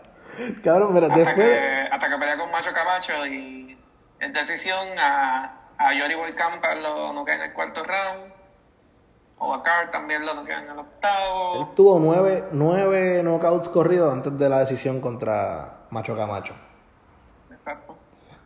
Cabrón, 0.62 0.94
mira, 0.94 1.08
Hasta 1.08 1.18
después. 1.18 1.48
que, 1.48 1.88
hasta 1.90 2.08
que 2.08 2.16
pelea 2.16 2.38
con 2.38 2.52
Macho 2.52 2.72
Camacho 2.72 3.26
y 3.26 3.76
en 4.20 4.32
decisión 4.32 4.86
a, 5.00 5.72
a 5.76 5.94
Yori 5.98 6.14
Volcampa 6.14 6.76
lo 6.76 7.12
noquean 7.12 7.40
en 7.40 7.46
el 7.46 7.52
cuarto 7.52 7.82
round. 7.82 8.33
O 9.46 9.52
a 9.52 9.62
Carr 9.62 9.90
también 9.90 10.24
lo 10.24 10.32
noquean 10.32 10.64
en 10.64 10.70
el 10.70 10.78
octavo. 10.78 11.60
Él 11.60 11.74
tuvo 11.76 11.98
nueve, 12.00 12.48
nueve 12.52 13.22
knockouts 13.22 13.68
corridos 13.68 14.10
antes 14.10 14.38
de 14.38 14.48
la 14.48 14.60
decisión 14.60 15.02
contra 15.02 15.84
Macho 15.90 16.16
Camacho. 16.16 16.54
Exacto. 17.50 17.94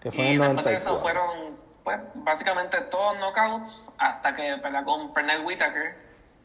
Que 0.00 0.11
fue 0.11 0.24
y 0.24 0.34
en 0.34 0.42
el 0.42 0.56
después 0.56 0.64
de 0.64 0.74
eso 0.74 0.98
94. 0.98 1.00
fueron, 1.00 1.56
pues, 1.84 2.00
básicamente 2.14 2.80
todos 2.90 3.16
knockouts 3.18 3.92
hasta 3.96 4.34
que 4.34 4.56
peleó 4.61 4.84
con 4.84 5.14
Pernell 5.14 5.44
Whitaker, 5.44 5.96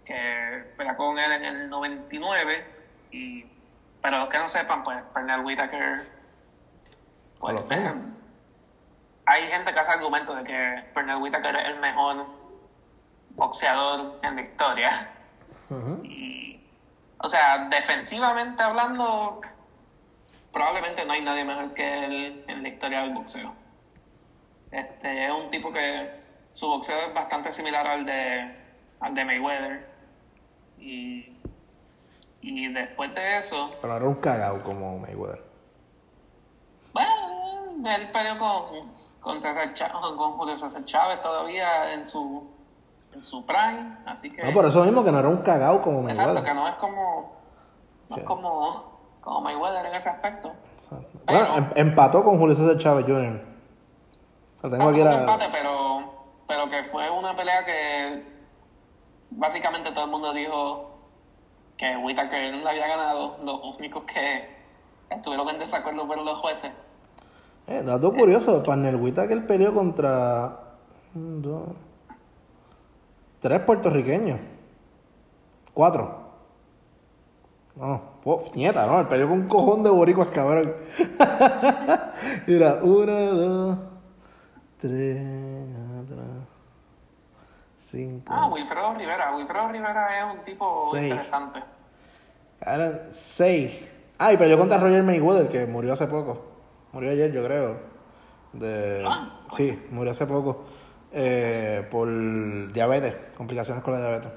que 0.05 0.73
peleó 0.77 0.95
con 0.97 1.17
él 1.17 1.31
en 1.31 1.45
el 1.45 1.69
99. 1.69 2.65
Y 3.09 3.45
para 4.01 4.19
los 4.19 4.29
que 4.29 4.37
no 4.37 4.47
sepan, 4.49 4.83
pues, 4.83 5.01
Pernell 5.15 5.43
Whitaker. 5.43 6.07
Pues, 7.39 7.55
hay 9.25 9.47
gente 9.47 9.73
que 9.73 9.79
hace 9.79 9.91
argumentos 9.91 10.37
de 10.37 10.43
que 10.43 10.83
Pernell 10.93 11.23
Whitaker 11.23 11.55
es 11.55 11.67
el 11.69 11.79
mejor 11.79 12.42
boxeador 13.35 14.19
en 14.21 14.35
la 14.35 14.41
historia. 14.41 15.09
Y, 16.03 16.61
o 17.19 17.27
sea, 17.27 17.67
defensivamente 17.69 18.61
hablando, 18.61 19.41
probablemente 20.51 21.05
no 21.05 21.13
hay 21.13 21.21
nadie 21.21 21.43
mejor 21.43 21.73
que 21.73 22.05
él 22.05 22.45
en 22.47 22.61
la 22.61 22.69
historia 22.69 23.01
del 23.01 23.13
boxeo. 23.13 23.53
Este 24.71 25.25
es 25.25 25.31
un 25.31 25.49
tipo 25.49 25.71
que 25.71 26.11
su 26.51 26.67
boxeo 26.67 27.07
es 27.07 27.13
bastante 27.13 27.51
similar 27.51 27.87
al 27.87 28.05
de, 28.05 28.55
al 28.99 29.15
de 29.15 29.25
Mayweather. 29.25 29.89
Y, 30.77 31.37
y 32.41 32.73
después 32.73 33.13
de 33.15 33.37
eso, 33.37 33.71
Pero 33.81 33.95
era 33.95 34.05
un 34.05 34.15
cagao 34.15 34.61
como 34.61 34.99
Mayweather. 34.99 35.43
bueno, 36.93 37.89
él 37.95 38.11
peleó 38.11 38.37
con, 38.37 38.93
con, 39.21 39.39
César 39.39 39.73
con 40.17 40.33
Julio 40.33 40.57
César 40.57 40.85
Chávez 40.85 41.21
todavía 41.21 41.93
en 41.93 42.05
su, 42.05 42.52
en 43.13 43.21
su 43.21 43.45
prime. 43.45 43.97
Así 44.05 44.29
que, 44.29 44.43
No, 44.43 44.51
por 44.51 44.65
eso 44.65 44.83
mismo 44.83 45.03
que 45.03 45.11
no 45.11 45.19
era 45.19 45.29
un 45.29 45.37
cagao 45.37 45.81
como 45.81 46.07
exacto, 46.09 46.33
que 46.43 46.53
Mayweather. 46.53 46.55
no 46.55 46.67
es 46.67 46.75
como, 46.75 47.33
no 48.09 48.17
es 48.17 48.23
como, 48.23 48.83
como 49.21 49.41
Mayweather 49.41 49.85
en 49.85 49.95
ese 49.95 50.09
aspecto. 50.09 50.51
Bueno, 51.25 51.57
em- 51.57 51.69
empató 51.75 52.23
con 52.23 52.37
Julio 52.37 52.55
César 52.55 52.77
Chávez 52.77 53.05
Jr. 53.05 53.41
Lo 54.63 54.69
tengo 54.69 54.75
Exacto, 54.75 54.89
aquí 54.89 54.99
la- 55.03 55.19
empate, 55.21 55.45
pero, 55.51 56.13
pero 56.47 56.69
que 56.69 56.83
fue 56.83 57.09
una 57.09 57.35
pelea 57.35 57.65
que 57.65 58.23
básicamente 59.31 59.91
todo 59.91 60.05
el 60.05 60.11
mundo 60.11 60.31
dijo 60.33 60.89
que 61.77 61.97
Whitaker 61.97 62.53
no 62.53 62.59
la 62.63 62.69
había 62.71 62.87
ganado. 62.87 63.37
Los 63.43 63.77
únicos 63.77 64.03
que 64.03 64.47
estuvieron 65.09 65.49
en 65.49 65.59
desacuerdo 65.59 66.05
fueron 66.05 66.25
los 66.25 66.39
jueces. 66.39 66.71
Eh, 67.67 67.81
dato 67.83 68.13
curioso, 68.13 68.61
Panel 68.63 68.95
él 69.31 69.45
peleó 69.45 69.73
contra 69.73 70.59
tres 73.43 73.59
puertorriqueños. 73.59 74.39
Cuatro. 75.73 76.23
No, 77.75 78.01
uf, 78.23 78.55
nieta, 78.55 78.85
no, 78.85 79.09
peleó 79.09 79.27
con 79.27 79.41
un 79.41 79.47
cojón 79.49 79.83
de 79.83 79.89
boricuas, 79.89 80.29
cabrón. 80.29 80.73
Mira, 82.47 82.75
una, 82.83 83.19
dos, 83.31 83.77
tres, 84.79 85.21
cuatro, 85.75 86.23
cinco. 87.75 88.33
Ah, 88.33 88.47
Wilfredo 88.47 88.93
Rivera. 88.93 89.35
Wilfredo 89.35 89.67
Rivera 89.69 90.19
es 90.19 90.35
un 90.37 90.45
tipo 90.45 90.89
Seis. 90.93 91.09
interesante. 91.09 91.63
Eran 92.61 93.01
seis. 93.11 93.83
Ah, 94.19 94.31
y 94.31 94.37
peleó 94.37 94.57
contra 94.57 94.77
Roger 94.77 95.03
Mayweather, 95.03 95.49
que 95.49 95.65
murió 95.65 95.93
hace 95.93 96.07
poco. 96.07 96.45
Murió 96.93 97.11
ayer, 97.11 97.31
yo 97.33 97.43
creo. 97.43 97.77
De... 98.53 99.03
Ah. 99.05 99.41
Sí, 99.51 99.85
murió 99.91 100.11
hace 100.11 100.25
poco. 100.27 100.63
Eh, 101.15 101.87
por 101.91 102.09
diabetes, 102.73 103.15
complicaciones 103.37 103.83
con 103.83 103.93
la 103.93 103.99
diabetes. 103.99 104.31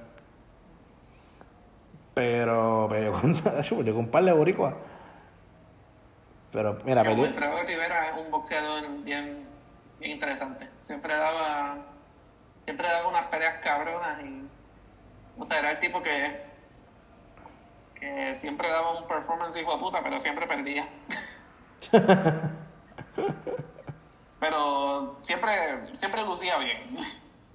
Pero 2.13 2.87
peleó 2.91 3.13
peleó 3.79 3.95
con 3.95 4.05
un 4.05 4.11
par 4.11 4.25
de 4.25 4.33
boricuas. 4.33 4.75
Pero 6.53 6.79
mira, 6.85 7.03
peleó. 7.03 7.23
Wilfredo 7.23 7.63
Rivera 7.63 8.11
es 8.11 8.21
un 8.21 8.31
boxeador 8.31 8.83
bien, 9.05 9.47
bien 9.99 10.13
interesante. 10.13 10.69
Siempre 10.87 11.17
daba, 11.17 11.79
siempre 12.65 12.87
daba 12.87 13.09
unas 13.09 13.27
peleas 13.29 13.57
cabronas 13.63 14.23
y, 14.23 14.47
o 15.39 15.47
sea, 15.47 15.59
era 15.61 15.71
el 15.71 15.79
tipo 15.79 16.03
que, 16.03 16.43
que 17.95 18.35
siempre 18.35 18.69
daba 18.69 19.01
un 19.01 19.07
performance 19.07 19.57
hijo 19.57 19.73
de 19.73 19.79
puta, 19.79 20.03
pero 20.03 20.19
siempre 20.21 20.47
perdía. 20.47 20.87
pero 24.41 25.17
siempre, 25.23 25.53
siempre 25.95 26.23
lucía 26.25 26.59
bien. 26.59 26.97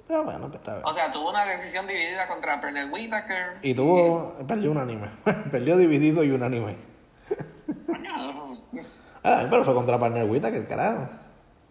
Ah, 0.10 0.22
bueno, 0.26 0.48
pues 0.48 0.56
está 0.56 0.74
bien. 0.74 0.86
O 0.86 0.94
sea, 0.94 1.10
tuvo 1.12 1.30
una 1.30 1.46
decisión 1.46 1.88
dividida 1.88 2.28
contra 2.28 2.60
Pernell 2.60 2.92
Whitaker. 2.92 3.58
Y 3.62 3.74
tuvo. 3.74 4.34
Perdió 4.48 4.72
unánime. 4.72 5.10
perdió 5.52 5.78
dividido 5.78 6.24
y 6.24 6.32
unánime. 6.32 6.76
Ah, 9.24 9.46
pero 9.50 9.64
fue 9.64 9.74
contra 9.74 10.00
que 10.52 10.58
el 10.58 10.68
carajo. 10.68 11.08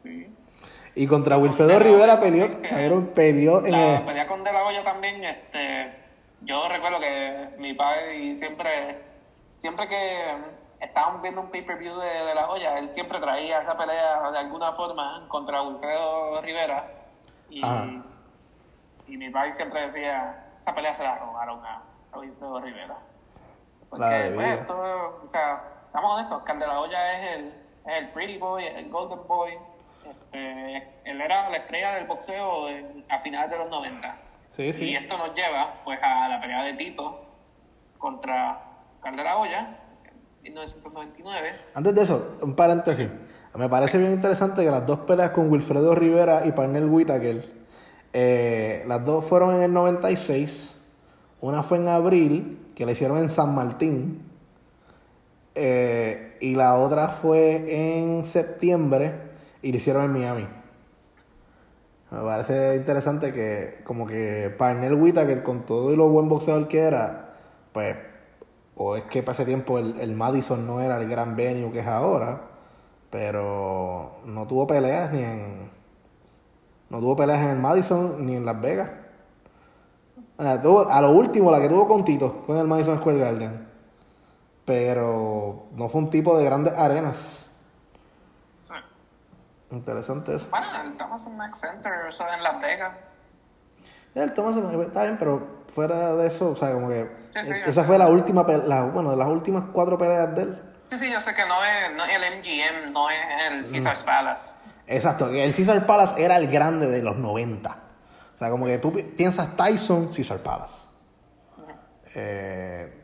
sí. 0.02 0.26
Y 0.94 1.06
contra 1.06 1.36
Wilfredo 1.38 1.78
Rivera 1.78 2.16
que- 2.16 2.22
peleó, 2.26 2.62
cabrón, 2.62 3.10
peleó 3.14 3.64
en 3.64 3.72
La 3.72 3.96
el. 3.98 4.04
pelea 4.04 4.26
con 4.26 4.42
De 4.42 4.52
La 4.52 4.64
Hoya 4.64 4.82
también, 4.84 5.22
este, 5.24 5.94
yo 6.42 6.68
recuerdo 6.68 6.98
que 7.00 7.50
mi 7.58 7.74
padre 7.74 8.16
siempre, 8.34 8.98
siempre 9.56 9.86
que 9.86 10.20
estábamos 10.80 11.22
viendo 11.22 11.40
un 11.40 11.50
pay-per-view 11.50 11.98
de, 11.98 12.06
de 12.24 12.34
La 12.34 12.48
Hoya, 12.50 12.78
él 12.78 12.88
siempre 12.88 13.18
traía 13.20 13.60
esa 13.60 13.76
pelea 13.76 14.30
de 14.30 14.38
alguna 14.38 14.72
forma 14.72 15.24
contra 15.28 15.62
Wilfredo 15.62 16.40
Rivera. 16.40 16.84
Y, 17.48 17.64
Ajá. 17.64 17.84
y 19.06 19.16
mi 19.16 19.28
padre 19.30 19.52
siempre 19.52 19.82
decía, 19.82 20.46
esa 20.60 20.72
pelea 20.74 20.94
se 20.94 21.02
la 21.04 21.16
robaron 21.16 21.64
a, 21.64 21.82
a 22.12 22.18
Wilfredo 22.18 22.60
Rivera. 22.60 22.96
Porque, 23.88 24.32
pues, 24.34 24.58
esto, 24.60 25.20
o 25.24 25.26
sea, 25.28 25.62
seamos 25.88 26.14
honestos, 26.14 26.38
Oscar 26.38 26.58
De 26.58 26.66
La 26.66 26.80
Hoya 26.80 27.12
es 27.18 27.38
el, 27.38 27.46
es 27.86 27.96
el 28.02 28.10
pretty 28.10 28.38
boy, 28.38 28.64
el 28.64 28.88
golden 28.90 29.26
boy. 29.26 29.58
Este, 30.08 30.76
él 31.04 31.20
era 31.20 31.50
la 31.50 31.56
estrella 31.58 31.92
del 31.94 32.06
boxeo 32.06 32.68
en- 32.68 33.04
a 33.08 33.18
finales 33.18 33.50
de 33.50 33.58
los 33.58 33.68
90. 33.68 34.16
Sí, 34.52 34.72
sí. 34.72 34.90
Y 34.90 34.96
esto 34.96 35.18
nos 35.18 35.34
lleva 35.34 35.74
pues 35.84 35.98
a 36.02 36.28
la 36.28 36.40
pelea 36.40 36.62
de 36.62 36.72
Tito 36.74 37.20
contra 37.98 38.60
Oscar 38.96 39.16
De 39.16 39.24
La 39.24 39.36
Hoya 39.38 39.76
1999. 40.42 41.48
Antes 41.74 41.94
de 41.94 42.02
eso, 42.02 42.36
un 42.42 42.54
paréntesis. 42.54 43.08
Me 43.54 43.68
parece 43.68 43.98
bien 43.98 44.12
interesante 44.12 44.62
que 44.62 44.70
las 44.70 44.86
dos 44.86 45.00
peleas 45.00 45.30
con 45.30 45.50
Wilfredo 45.50 45.94
Rivera 45.94 46.46
y 46.46 46.52
Parnell 46.52 46.84
Whitaker, 46.86 47.44
eh, 48.12 48.84
las 48.86 49.04
dos 49.04 49.24
fueron 49.24 49.54
en 49.56 49.62
el 49.62 49.72
96. 49.72 50.76
Una 51.40 51.62
fue 51.62 51.78
en 51.78 51.88
abril, 51.88 52.58
que 52.74 52.86
la 52.86 52.92
hicieron 52.92 53.18
en 53.18 53.28
San 53.28 53.54
Martín. 53.54 54.22
eh, 55.54 56.36
y 56.40 56.54
la 56.54 56.76
otra 56.76 57.08
fue 57.08 58.06
en 58.06 58.24
septiembre 58.24 59.12
y 59.62 59.72
la 59.72 59.76
hicieron 59.78 60.04
en 60.04 60.12
Miami. 60.12 60.46
Me 62.10 62.20
parece 62.22 62.76
interesante 62.76 63.32
que, 63.32 63.80
como 63.84 64.06
que 64.06 64.52
Parnell 64.58 64.94
Whitaker, 64.94 65.42
con 65.42 65.64
todo 65.66 65.92
y 65.92 65.96
lo 65.96 66.08
buen 66.08 66.28
boxeador 66.28 66.66
que 66.68 66.78
era, 66.80 67.34
pues, 67.72 67.96
o 68.82 68.96
es 68.96 69.02
que 69.04 69.22
para 69.22 69.32
ese 69.34 69.44
tiempo 69.44 69.78
el, 69.78 70.00
el 70.00 70.14
Madison 70.14 70.66
no 70.66 70.80
era 70.80 70.96
el 70.96 71.06
gran 71.06 71.36
venue 71.36 71.70
que 71.70 71.80
es 71.80 71.86
ahora, 71.86 72.40
pero 73.10 74.20
no 74.24 74.46
tuvo 74.46 74.66
peleas 74.66 75.12
ni 75.12 75.22
en. 75.22 75.70
No 76.88 76.98
tuvo 76.98 77.14
peleas 77.14 77.40
en 77.42 77.50
el 77.50 77.58
Madison 77.58 78.24
ni 78.24 78.36
en 78.36 78.46
Las 78.46 78.58
Vegas. 78.58 78.88
O 80.38 80.42
sea, 80.42 80.62
tuvo- 80.62 80.88
a 80.90 81.00
lo 81.02 81.10
último, 81.12 81.50
la 81.50 81.60
que 81.60 81.68
tuvo 81.68 81.86
con 81.86 82.06
Tito 82.06 82.42
fue 82.46 82.54
en 82.54 82.62
el 82.62 82.66
Madison 82.68 82.96
Square 82.96 83.18
Garden. 83.18 83.68
Pero 84.64 85.66
no 85.72 85.88
fue 85.90 86.00
un 86.00 86.08
tipo 86.08 86.38
de 86.38 86.44
grandes 86.44 86.72
arenas. 86.72 87.50
Sí. 88.62 88.72
Interesante 89.72 90.34
eso. 90.34 90.48
Bueno, 90.50 90.66
el 90.84 90.96
Thomas 90.96 91.28
Max 91.28 91.60
Center, 91.60 91.92
eso 92.08 92.24
en 92.34 92.42
Las 92.42 92.60
Vegas. 92.62 92.92
El 94.14 94.32
Thomas 94.32 94.56
está 94.56 95.02
bien, 95.04 95.16
pero 95.18 95.46
fuera 95.68 96.16
de 96.16 96.26
eso, 96.26 96.50
o 96.52 96.56
sea, 96.56 96.72
como 96.72 96.88
que 96.88 97.19
Sí, 97.30 97.38
sí, 97.44 97.52
yo 97.60 97.66
esa 97.66 97.84
fue 97.84 97.96
la 97.98 98.08
última, 98.08 98.42
la, 98.44 98.82
bueno, 98.84 99.10
de 99.12 99.16
las 99.16 99.28
últimas 99.28 99.64
cuatro 99.72 99.96
peleas 99.96 100.34
de 100.34 100.42
él. 100.42 100.62
Sí, 100.86 100.98
sí, 100.98 101.10
yo 101.12 101.20
sé 101.20 101.34
que 101.34 101.46
no 101.46 101.64
es, 101.64 101.92
no 101.96 102.04
el 102.04 102.38
MGM, 102.38 102.92
no 102.92 103.08
es 103.10 103.18
el 103.48 103.72
Caesar's 103.72 104.02
Palace. 104.02 104.56
Exacto, 104.86 105.30
que 105.30 105.44
el 105.44 105.54
Caesar 105.54 105.86
Palace 105.86 106.22
era 106.24 106.36
el 106.36 106.48
grande 106.48 106.88
de 106.88 107.02
los 107.02 107.16
90. 107.16 107.70
O 108.34 108.38
sea, 108.38 108.50
como 108.50 108.66
que 108.66 108.78
tú 108.78 108.92
pi- 108.92 109.02
piensas 109.04 109.54
Tyson, 109.56 110.12
Cesar 110.12 110.38
Palace. 110.38 110.78
Eh, 112.14 112.96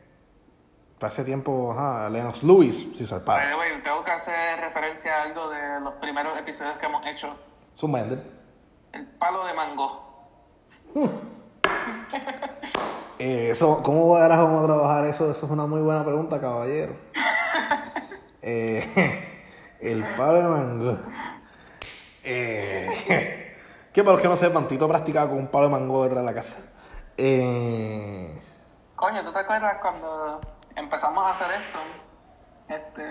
para 0.99 1.13
ese 1.13 1.23
tiempo, 1.23 1.71
ajá, 1.71 2.09
Lennox 2.09 2.43
Lewis, 2.43 2.87
Cesar 2.97 3.19
By 3.23 3.37
Palace. 3.37 3.53
the 3.53 3.59
way, 3.59 3.81
tengo 3.83 4.03
que 4.03 4.11
hacer 4.11 4.59
referencia 4.59 5.15
a 5.19 5.23
algo 5.23 5.47
de 5.49 5.79
los 5.79 5.93
primeros 5.95 6.37
episodios 6.37 6.77
que 6.77 6.87
hemos 6.87 7.05
hecho. 7.07 7.33
Zumba, 7.77 8.01
Ender. 8.01 8.21
El 8.91 9.05
palo 9.05 9.45
de 9.45 9.53
mango. 9.53 10.03
Eh, 13.19 13.49
eso, 13.51 13.81
¿Cómo 13.81 14.13
carajo 14.13 14.43
vamos 14.43 14.63
a 14.63 14.65
trabajar 14.65 15.05
eso? 15.05 15.31
Eso 15.31 15.45
es 15.45 15.51
una 15.51 15.65
muy 15.65 15.81
buena 15.81 16.03
pregunta, 16.03 16.39
caballero. 16.39 16.93
Eh, 18.49 19.41
el 19.81 20.01
palo 20.15 20.37
de 20.37 20.47
mango. 20.47 20.97
Eh, 22.23 23.57
que 23.93 24.03
para 24.03 24.13
los 24.13 24.21
que 24.21 24.29
no 24.29 24.37
sepan, 24.37 24.69
Tito 24.69 24.87
practicaba 24.87 25.27
con 25.27 25.39
un 25.39 25.47
palo 25.47 25.65
de 25.65 25.71
mango 25.71 26.03
detrás 26.03 26.23
de 26.23 26.25
la 26.25 26.33
casa. 26.33 26.59
Eh, 27.17 28.41
Coño, 28.95 29.23
¿tú 29.25 29.33
te 29.33 29.39
acuerdas 29.39 29.77
cuando 29.81 30.39
empezamos 30.75 31.25
a 31.25 31.31
hacer 31.31 31.47
esto? 31.51 31.79
Este, 32.69 33.03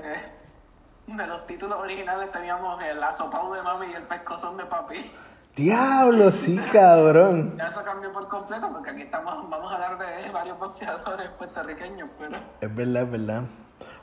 de 1.06 1.26
los 1.26 1.44
títulos 1.44 1.80
originales 1.80 2.32
teníamos 2.32 2.82
el 2.82 3.02
asopado 3.02 3.52
de 3.52 3.62
mami 3.62 3.86
y 3.86 3.94
el 3.94 4.04
pescozón 4.04 4.56
de 4.56 4.64
papi. 4.64 5.12
Diablo, 5.56 6.30
sí, 6.32 6.60
cabrón. 6.70 7.56
Ya 7.56 7.68
eso 7.68 7.82
cambió 7.82 8.12
por 8.12 8.28
completo 8.28 8.68
porque 8.70 8.90
aquí 8.90 9.02
estamos, 9.02 9.48
vamos 9.48 9.72
a 9.72 9.74
hablar 9.76 9.96
de 9.96 10.30
varios 10.30 10.58
boxeadores 10.58 11.30
puertorriqueños, 11.30 12.10
pero 12.18 12.36
Es 12.60 12.74
verdad, 12.74 13.02
es 13.04 13.10
verdad. 13.10 13.42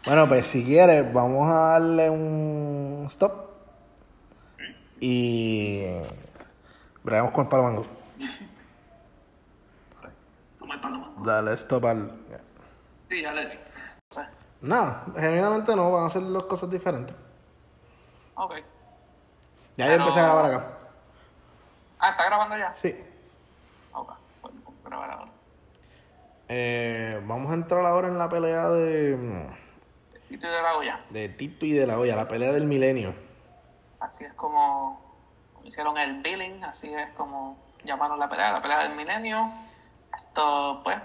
Bueno, 0.04 0.28
pues 0.28 0.48
si 0.48 0.66
quieres, 0.66 1.14
vamos 1.14 1.48
a 1.48 1.74
darle 1.74 2.10
un 2.10 3.06
stop. 3.08 3.52
Y. 5.00 5.84
Bregamos 7.04 7.32
con 7.34 7.44
el 7.44 7.50
palo 7.50 7.64
mango. 7.64 7.86
como 10.58 10.74
el 10.74 10.80
palo 10.80 10.98
mango. 10.98 11.24
Dale 11.24 11.54
stop 11.54 11.86
al. 11.86 12.12
Sí, 13.08 13.22
ya 13.22 13.32
le 13.32 13.46
di. 13.46 13.60
Sí. 14.10 14.22
No, 14.62 15.02
genuinamente 15.16 15.76
no, 15.76 15.92
van 15.92 16.06
a 16.06 16.08
hacer 16.08 16.24
dos 16.24 16.46
cosas 16.46 16.72
diferentes. 16.72 17.16
Ok. 18.34 18.56
Ya 19.78 19.86
yo 19.86 19.94
empecé 19.94 20.20
a 20.20 20.24
grabar 20.24 20.46
acá. 20.46 20.83
Ah, 22.06 22.10
¿está 22.10 22.26
grabando 22.26 22.58
ya? 22.58 22.74
Sí. 22.74 22.94
Ok, 23.94 24.12
pues 24.42 24.54
grabar 24.84 25.10
ahora. 25.12 25.32
Eh, 26.50 27.22
vamos 27.26 27.50
a 27.50 27.54
entrar 27.54 27.86
ahora 27.86 28.10
en 28.10 28.18
la 28.18 28.28
pelea 28.28 28.68
de, 28.70 29.48
Y 30.30 30.38
tú 30.38 30.46
de 30.48 30.62
la 30.62 30.76
olla. 30.76 31.00
de 31.12 31.30
Tito 31.30 31.66
y 31.66 31.72
de 31.72 31.88
la 31.88 31.98
Hoya, 31.98 32.18
la 32.18 32.28
pelea 32.28 32.52
del 32.52 32.66
milenio. 32.66 33.16
Así 34.02 34.26
es 34.26 34.34
como 34.34 35.02
hicieron 35.64 35.98
el 35.98 36.22
billing, 36.22 36.62
así 36.66 36.94
es 36.94 37.10
como 37.14 37.58
llamaron 37.86 38.20
la 38.20 38.28
pelea, 38.30 38.52
la 38.52 38.62
pelea 38.62 38.80
del 38.84 38.96
milenio. 38.96 39.46
Esto, 40.18 40.82
pues, 40.84 40.98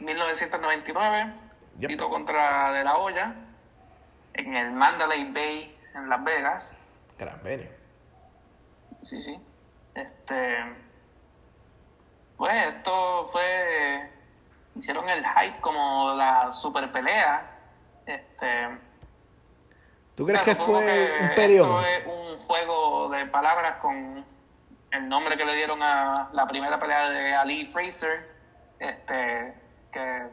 1999, 0.00 1.34
Yep. 1.78 1.88
Tito 1.90 2.08
contra 2.08 2.72
De 2.72 2.82
La 2.84 2.96
Hoya, 2.96 3.34
en 4.32 4.56
el 4.56 4.70
Mandalay 4.72 5.30
Bay, 5.30 5.76
en 5.94 6.08
Las 6.08 6.24
Vegas. 6.24 6.78
Gran 7.18 7.40
venio. 7.42 7.68
Sí, 9.02 9.22
sí. 9.22 9.38
Este. 10.00 10.58
Pues 12.36 12.66
esto 12.66 13.26
fue. 13.26 14.10
Hicieron 14.76 15.08
el 15.08 15.24
hype 15.24 15.60
como 15.60 16.14
la 16.14 16.50
super 16.50 16.90
pelea. 16.92 17.50
Este. 18.06 18.78
¿Tú 20.14 20.26
crees 20.26 20.42
que 20.42 20.54
fue 20.54 20.84
que 20.84 21.18
un 21.20 21.34
peleón? 21.34 21.84
Esto 21.84 21.86
es 21.86 22.06
un 22.06 22.38
juego 22.44 23.08
de 23.08 23.26
palabras 23.26 23.76
con 23.76 24.24
el 24.90 25.08
nombre 25.08 25.36
que 25.36 25.44
le 25.44 25.54
dieron 25.54 25.82
a 25.82 26.28
la 26.32 26.46
primera 26.46 26.78
pelea 26.78 27.08
de 27.10 27.34
Ali 27.34 27.66
Fraser, 27.66 28.28
este, 28.78 29.54
que 29.92 30.26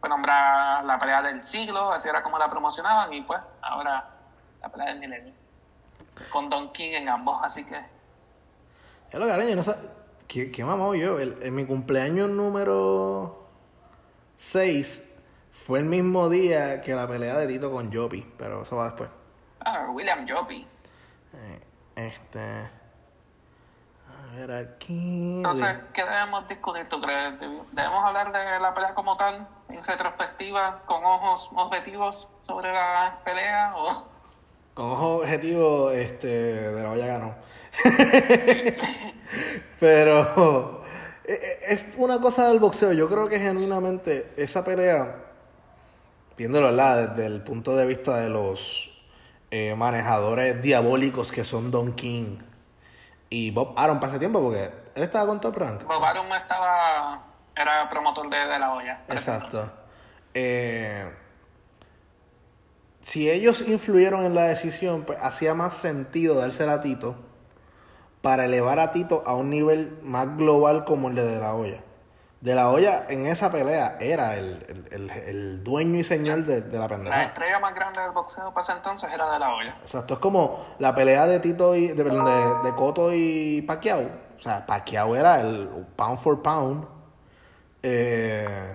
fue 0.00 0.08
nombrada 0.08 0.82
la 0.82 0.98
pelea 0.98 1.22
del 1.22 1.42
siglo, 1.42 1.92
así 1.92 2.08
era 2.08 2.22
como 2.22 2.38
la 2.38 2.48
promocionaban, 2.48 3.12
y 3.12 3.22
pues 3.22 3.40
ahora 3.62 4.04
la 4.60 4.68
pelea 4.68 4.88
del 4.88 4.98
milenio. 4.98 5.34
Con 6.30 6.50
Don 6.50 6.72
King 6.72 6.90
en 6.92 7.08
ambos, 7.08 7.40
así 7.42 7.64
que 7.64 7.80
Ya 9.12 9.18
lo 9.18 9.26
cariño, 9.26 9.56
no 9.56 9.62
sé. 9.62 9.74
¿Qué, 10.28 10.50
qué 10.50 10.64
mamado 10.64 10.94
yo? 10.94 11.18
El- 11.18 11.38
en 11.42 11.54
mi 11.54 11.66
cumpleaños 11.66 12.30
número 12.30 13.46
6 14.38 15.08
fue 15.66 15.80
el 15.80 15.84
mismo 15.84 16.28
día 16.28 16.80
que 16.80 16.94
la 16.94 17.06
pelea 17.06 17.36
de 17.36 17.46
Tito 17.46 17.70
con 17.70 17.92
Jopi, 17.92 18.26
pero 18.38 18.62
eso 18.62 18.76
va 18.76 18.84
después. 18.86 19.10
ah, 19.60 19.88
William 19.92 20.26
Joppy. 20.26 20.66
Eh, 21.34 21.60
este. 21.96 22.40
A 22.40 24.34
ver 24.36 24.50
aquí. 24.52 25.36
Entonces, 25.36 25.76
¿qué 25.92 26.02
debemos 26.04 26.48
discutir, 26.48 26.88
tú 26.88 27.00
crees? 27.00 27.38
¿Debemos 27.38 28.04
hablar 28.04 28.32
de 28.32 28.58
la 28.60 28.72
pelea 28.74 28.94
como 28.94 29.16
tal, 29.16 29.46
en 29.68 29.82
retrospectiva, 29.82 30.80
con 30.86 31.04
ojos 31.04 31.50
objetivos 31.54 32.28
sobre 32.40 32.72
la 32.72 33.20
pelea? 33.24 33.74
O... 33.76 34.06
Con 34.74 34.90
ojo 34.90 35.16
objetivo, 35.18 35.90
este, 35.90 36.26
de 36.26 36.82
la 36.82 36.90
olla 36.90 37.06
ganó. 37.06 37.34
Pero 39.80 40.82
eh, 41.24 41.40
eh, 41.42 41.58
es 41.68 41.84
una 41.96 42.20
cosa 42.20 42.48
del 42.48 42.58
boxeo. 42.58 42.92
Yo 42.92 43.08
creo 43.08 43.28
que 43.28 43.38
genuinamente 43.38 44.32
esa 44.36 44.64
pelea, 44.64 45.16
viéndolo 46.36 46.68
¿verdad? 46.68 47.08
desde 47.08 47.26
el 47.26 47.42
punto 47.42 47.76
de 47.76 47.86
vista 47.86 48.18
de 48.18 48.28
los 48.28 49.02
eh, 49.50 49.74
manejadores 49.74 50.62
diabólicos 50.62 51.32
que 51.32 51.44
son 51.44 51.70
Don 51.70 51.94
King 51.94 52.38
y 53.30 53.50
Bob 53.50 53.74
Aaron 53.76 53.98
para 53.98 54.12
ese 54.12 54.18
tiempo, 54.18 54.42
porque 54.42 54.70
él 54.94 55.02
estaba 55.02 55.26
con 55.26 55.40
Top 55.40 55.56
Rank. 55.56 55.84
Bob 55.84 56.04
Arum 56.04 56.30
estaba, 56.32 57.24
era 57.56 57.88
promotor 57.88 58.28
de, 58.28 58.36
de 58.36 58.58
la 58.58 58.72
olla. 58.72 59.00
Exacto. 59.08 59.70
Eh, 60.34 61.10
si 63.00 63.30
ellos 63.30 63.66
influyeron 63.66 64.24
en 64.24 64.34
la 64.34 64.44
decisión, 64.44 65.04
pues 65.04 65.18
hacía 65.20 65.54
más 65.54 65.74
sentido 65.74 66.34
dársela 66.34 66.74
a 66.74 66.80
Tito 66.80 67.31
para 68.22 68.46
elevar 68.46 68.78
a 68.78 68.92
Tito 68.92 69.22
a 69.26 69.34
un 69.34 69.50
nivel 69.50 69.98
más 70.02 70.36
global 70.36 70.84
como 70.86 71.08
el 71.08 71.14
de 71.16 71.24
De 71.26 71.38
La 71.40 71.54
Hoya. 71.54 71.82
De 72.40 72.54
La 72.56 72.70
Hoya 72.70 73.04
en 73.08 73.26
esa 73.26 73.52
pelea 73.52 73.98
era 74.00 74.36
el, 74.36 74.64
el- 74.68 74.86
el- 74.90 75.10
el 75.10 75.64
dueño 75.64 75.98
y 75.98 76.02
señor 76.04 76.44
de, 76.44 76.62
de 76.62 76.72
la 76.78 76.80
La 76.84 76.88
pendeja. 76.88 77.22
estrella 77.24 77.60
más 77.60 77.74
grande 77.74 78.00
del 78.00 78.10
boxeo 78.12 78.48
para 78.54 78.62
ese 78.64 78.72
entonces 78.72 79.10
era 79.12 79.30
de 79.32 79.38
la 79.38 79.54
olla. 79.54 79.76
Exacto, 79.82 80.14
es 80.14 80.20
como 80.20 80.64
la 80.80 80.94
pelea 80.94 81.26
de 81.26 81.38
Tito 81.40 81.76
y 81.76 81.88
de, 81.88 81.94
de, 82.02 82.10
de 82.64 82.74
Cotto 82.76 83.12
y 83.12 83.62
Pacquiao. 83.62 84.02
O 84.38 84.40
sea, 84.42 84.66
Pacquiao 84.66 85.14
era 85.14 85.40
el 85.40 85.68
pound 85.94 86.18
for 86.18 86.42
pound. 86.42 86.84
Eh, 87.82 88.74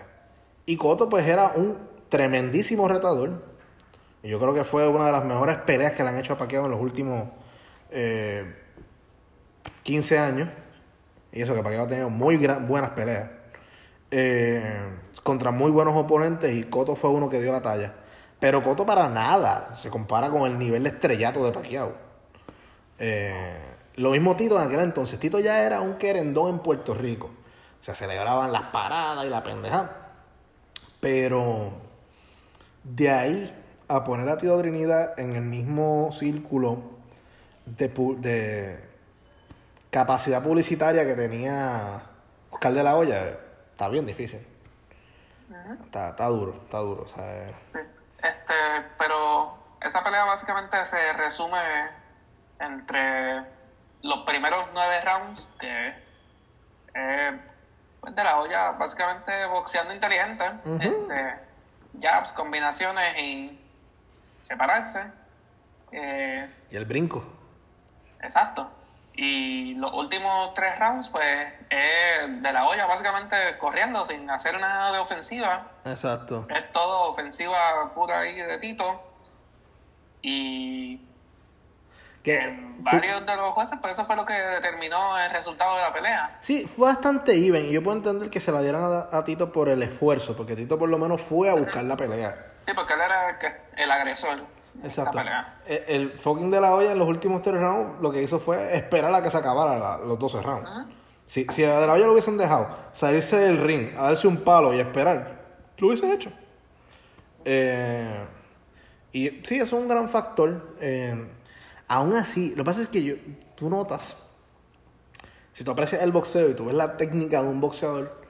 y 0.66 0.78
Cotto 0.78 1.10
pues 1.10 1.28
era 1.28 1.52
un 1.56 1.78
tremendísimo 2.10 2.88
retador. 2.88 3.44
Y 4.24 4.30
yo 4.30 4.40
creo 4.40 4.54
que 4.54 4.64
fue 4.64 4.88
una 4.88 5.06
de 5.08 5.12
las 5.12 5.24
mejores 5.26 5.58
peleas 5.58 5.92
que 5.94 6.04
le 6.04 6.10
han 6.10 6.18
hecho 6.18 6.34
a 6.34 6.38
Pacquiao 6.38 6.66
en 6.66 6.72
los 6.72 6.82
últimos 6.82 7.24
eh, 7.92 8.64
15 9.88 10.19
años. 10.19 10.50
Y 11.32 11.41
eso 11.41 11.56
que 11.56 11.63
Pacquiao 11.63 11.86
ha 11.86 11.88
tenido 11.88 12.10
muy 12.10 12.36
buenas 12.36 12.89
peleas. 12.89 13.30
Eh, 14.12 14.82
contra 15.23 15.52
muy 15.52 15.71
buenos 15.71 15.95
oponentes 15.95 16.54
y 16.54 16.63
Cotto 16.63 16.95
fue 16.95 17.10
uno 17.10 17.30
que 17.30 17.41
dio 17.41 17.54
la 17.54 17.62
talla. 17.62 17.93
Pero 18.39 18.62
Cotto 18.63 18.86
para 18.86 19.08
nada 19.08 19.76
se 19.78 19.89
compara 19.89 20.30
con 20.30 20.45
el 20.45 20.60
nivel 20.60 20.84
de 20.84 20.89
estrellato 20.89 21.43
de 21.45 21.54
Pacquiao. 21.54 21.93
Eh, 23.00 23.60
lo 23.95 24.12
mismo 24.12 24.36
Tito 24.36 24.60
en 24.60 24.67
aquel 24.67 24.82
entonces. 24.82 25.19
Tito 25.19 25.39
ya 25.39 25.63
era 25.63 25.80
un 25.80 25.97
querendón 25.97 26.50
en 26.50 26.60
Puerto 26.60 26.93
Rico. 26.93 27.30
Se 27.80 27.95
celebraban 27.95 28.52
las 28.52 28.63
paradas 28.63 29.26
y 29.26 29.30
la 29.30 29.41
pendeja. 29.41 29.89
Pero 31.00 31.71
de 32.84 33.10
ahí 33.10 33.63
a 33.88 34.04
poner 34.04 34.28
a 34.28 34.38
Tito 34.38 34.60
Trinidad 34.60 35.17
en 35.17 35.38
el 35.38 35.43
mismo 35.43 36.10
círculo 36.12 36.82
de, 37.65 37.88
de 38.19 38.87
capacidad 39.89 40.43
publicitaria 40.43 41.06
que 41.06 41.15
tenía 41.15 42.02
Oscar 42.52 42.73
de 42.73 42.84
la 42.84 42.95
Hoya, 42.95 43.38
está 43.71 43.88
bien 43.89 44.06
difícil. 44.06 44.45
Está, 45.84 46.10
está 46.10 46.26
duro, 46.28 46.54
está 46.63 46.80
duro. 46.80 47.04
o 47.04 47.08
sea, 47.08 47.50
Sí. 47.69 47.80
Este, 48.17 48.54
pero 48.97 49.58
esa 49.82 50.04
pelea 50.04 50.26
básicamente 50.26 50.86
se 50.86 51.13
resume 51.13 51.60
entre 52.60 53.43
los 54.02 54.26
primeros 54.26 54.67
nueve 54.73 55.02
rounds, 55.02 55.52
que 55.60 55.93
eh, 56.93 57.39
pues 58.02 58.15
de 58.15 58.23
la 58.23 58.39
olla, 58.39 58.71
básicamente 58.71 59.45
boxeando 59.47 59.93
inteligente, 59.93 60.45
este, 60.80 61.36
jabs, 62.02 62.32
combinaciones 62.32 63.17
y 63.17 63.60
separarse. 64.43 65.04
Eh, 65.91 66.50
y 66.71 66.76
el 66.76 66.86
brinco. 66.86 67.23
Exacto. 68.21 68.69
Y 69.20 69.74
los 69.74 69.92
últimos 69.94 70.54
tres 70.54 70.78
rounds, 70.78 71.10
pues, 71.10 71.48
es 71.72 72.42
de 72.44 72.54
la 72.54 72.68
olla, 72.68 72.86
básicamente 72.86 73.36
corriendo 73.58 74.06
sin 74.06 74.30
hacer 74.30 74.60
nada 74.60 74.92
de 74.92 75.00
ofensiva. 75.00 75.72
Exacto. 75.86 76.46
Es 76.56 76.72
todo 76.72 77.10
ofensiva 77.10 77.92
pura 77.96 78.20
ahí 78.20 78.36
de 78.36 78.60
Tito. 78.60 79.02
Y 80.22 81.02
Que 82.24 82.60
varios 82.80 83.26
de 83.26 83.36
los 83.36 83.54
jueces, 83.56 83.80
pues 83.82 83.94
eso 83.94 84.06
fue 84.06 84.16
lo 84.16 84.24
que 84.24 84.34
determinó 84.34 85.18
el 85.18 85.32
resultado 85.32 85.78
de 85.78 85.82
la 85.82 85.94
pelea. 85.94 86.38
Sí, 86.42 86.68
fue 86.68 86.90
bastante 86.90 87.34
even. 87.34 87.66
Y 87.66 87.72
yo 87.72 87.84
puedo 87.84 87.98
entender 87.98 88.30
que 88.30 88.40
se 88.40 88.52
la 88.52 88.62
dieran 88.62 88.84
a, 88.84 89.18
a 89.18 89.24
Tito 89.24 89.52
por 89.52 89.68
el 89.70 89.82
esfuerzo, 89.82 90.38
porque 90.38 90.56
Tito 90.56 90.78
por 90.78 90.90
lo 90.90 91.00
menos 91.00 91.22
fue 91.22 91.50
a 91.50 91.56
buscar 91.56 91.84
la 91.86 91.98
pelea. 91.98 92.36
Sí, 92.68 92.72
porque 92.76 92.94
él 92.94 93.02
era 93.02 93.30
el, 93.32 93.38
el 93.78 93.92
agresor 93.92 94.42
Exacto. 94.84 95.18
pelea. 95.18 95.60
El, 95.66 95.84
el 95.88 96.12
fucking 96.12 96.52
de 96.52 96.62
la 96.62 96.74
olla 96.76 96.92
en 96.92 97.00
los 97.00 97.08
últimos 97.08 97.42
tres 97.42 97.60
rounds 97.60 98.00
lo 98.02 98.12
que 98.12 98.22
hizo 98.22 98.40
fue 98.40 98.76
esperar 98.76 99.13
a 99.13 99.22
que 99.24 99.30
se 99.30 99.38
acabara 99.38 99.78
la- 99.78 99.98
los 99.98 100.18
12 100.20 100.42
rounds. 100.42 100.70
Si, 101.26 101.46
si 101.46 101.63
a 101.63 101.80
de 101.80 101.88
la 101.88 101.94
olla 101.94 102.06
lo 102.06 102.13
hubiesen 102.13 102.38
dejado 102.38 102.70
salirse 102.94 103.38
del 103.38 103.58
ring, 103.58 103.90
a 103.98 104.04
darse 104.04 104.28
un 104.28 104.38
palo 104.38 104.74
y 104.74 104.80
esperar, 104.80 105.42
lo 105.78 105.88
hubiese 105.88 106.12
hecho. 106.13 106.32
Eh, 107.46 108.26
y 109.12 109.30
sí, 109.44 109.56
eso 109.56 109.63
es 109.66 109.74
un 109.74 109.88
gran 109.88 110.10
factor. 110.10 110.76
Eh, 110.80 111.28
aún 111.88 112.13
así, 112.16 112.52
lo 112.52 112.58
que 112.58 112.63
pasa 112.63 112.82
es 112.82 112.88
que 112.88 113.04
yo, 113.04 113.16
tú 113.56 113.70
notas, 113.70 114.16
si 115.54 115.63
tú 115.63 115.72
aprecias 115.72 116.02
el 116.02 116.12
boxeo 116.12 116.50
y 116.50 116.54
tú 116.54 116.66
ves 116.66 116.76
la 116.76 116.98
técnica 116.98 117.42
de 117.42 117.48
un 117.50 117.60
boxeador, 117.62 118.22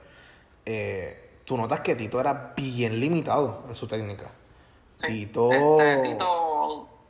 eh, 0.64 1.40
tú 1.44 1.56
notas 1.56 1.80
que 1.80 1.94
Tito 1.94 2.20
era 2.20 2.52
bien 2.56 2.98
limitado 3.00 3.64
en 3.68 3.74
su 3.74 3.86
técnica. 3.86 4.30
Sí. 4.94 5.06
Tito- 5.26 5.52
Este, 5.52 6.08
Tito 6.08 6.37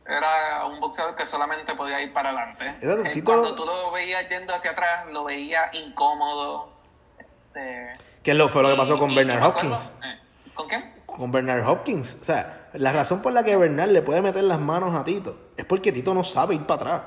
era 0.08 0.64
un 0.66 0.80
boxeador 0.80 1.14
que 1.14 1.26
solamente 1.26 1.74
podía 1.74 2.00
ir 2.00 2.12
para 2.12 2.30
adelante. 2.30 2.74
Eh, 2.80 3.22
Cuando 3.22 3.54
tú 3.54 3.64
lo 3.66 3.90
veías 3.92 4.28
yendo 4.28 4.54
hacia 4.54 4.70
atrás, 4.72 5.06
lo 5.12 5.24
veías 5.24 5.72
incómodo. 5.74 6.72
Este, 7.18 7.92
Que 8.22 8.34
lo 8.34 8.48
fue 8.48 8.62
lo 8.62 8.70
que 8.70 8.76
pasó 8.76 8.98
con 8.98 9.10
y 9.10 9.14
Bernard 9.16 9.42
Hopkins. 9.42 9.92
eh, 10.04 10.18
¿Con 10.54 10.66
quién? 10.68 10.94
Con 11.06 11.30
Bernard 11.30 11.66
Hopkins. 11.68 12.18
O 12.22 12.24
sea, 12.24 12.68
la 12.74 12.92
razón 12.92 13.20
por 13.22 13.32
la 13.32 13.44
que 13.44 13.56
Bernard 13.56 13.90
le 13.90 14.02
puede 14.02 14.22
meter 14.22 14.44
las 14.44 14.58
manos 14.58 14.94
a 14.94 15.04
Tito 15.04 15.36
es 15.56 15.64
porque 15.64 15.92
Tito 15.92 16.14
no 16.14 16.24
sabe 16.24 16.54
ir 16.54 16.64
para 16.66 16.80
atrás. 16.82 17.02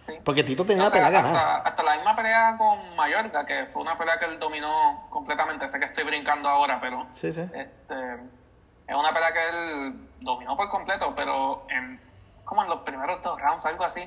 Sí. 0.00 0.14
Porque 0.24 0.42
Tito 0.44 0.64
tenía 0.64 0.84
O 0.84 0.86
la 0.86 0.90
sea, 0.90 1.04
pelea 1.04 1.22
ganada. 1.22 1.56
hasta, 1.56 1.68
hasta 1.70 1.82
la 1.82 1.94
misma 1.96 2.16
pelea 2.16 2.54
con 2.56 2.96
Mallorca, 2.96 3.44
que 3.44 3.66
fue 3.66 3.82
una 3.82 3.98
pelea 3.98 4.18
que 4.18 4.24
él 4.26 4.38
dominó 4.38 5.06
completamente. 5.10 5.68
Sé 5.68 5.78
que 5.78 5.84
estoy 5.86 6.04
brincando 6.04 6.48
ahora, 6.48 6.78
pero 6.80 7.06
Sí, 7.10 7.30
sí. 7.32 7.42
este, 7.52 7.94
es 8.86 8.96
una 8.96 9.12
pelea 9.12 9.32
que 9.32 9.48
él 9.50 9.94
dominó 10.20 10.56
por 10.56 10.68
completo, 10.70 11.12
pero 11.14 11.66
en, 11.68 12.00
como 12.44 12.62
en 12.62 12.68
los 12.70 12.80
primeros 12.80 13.22
dos 13.22 13.40
rounds, 13.40 13.64
algo 13.66 13.84
así, 13.84 14.02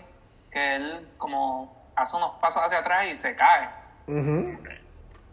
que 0.51 0.75
él 0.75 1.09
como 1.17 1.91
hace 1.95 2.17
unos 2.17 2.31
pasos 2.39 2.61
hacia 2.63 2.79
atrás 2.79 3.05
y 3.07 3.15
se 3.15 3.35
cae. 3.35 3.69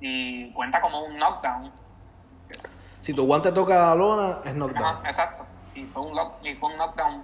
Y 0.01 0.53
cuenta 0.53 0.81
como 0.81 1.05
un 1.05 1.19
knockdown. 1.19 1.71
Si 3.03 3.13
tu 3.15 3.27
guante 3.27 3.53
toca 3.53 3.75
la 3.89 3.95
lona, 3.95 4.39
es 4.45 4.55
knockdown. 4.55 5.05
Exacto. 5.07 5.45
Y 5.75 5.85
fue, 5.85 6.03
un 6.03 6.15
lock- 6.15 6.43
y 6.45 6.55
fue 6.55 6.71
un 6.71 6.77
knockdown 6.77 7.23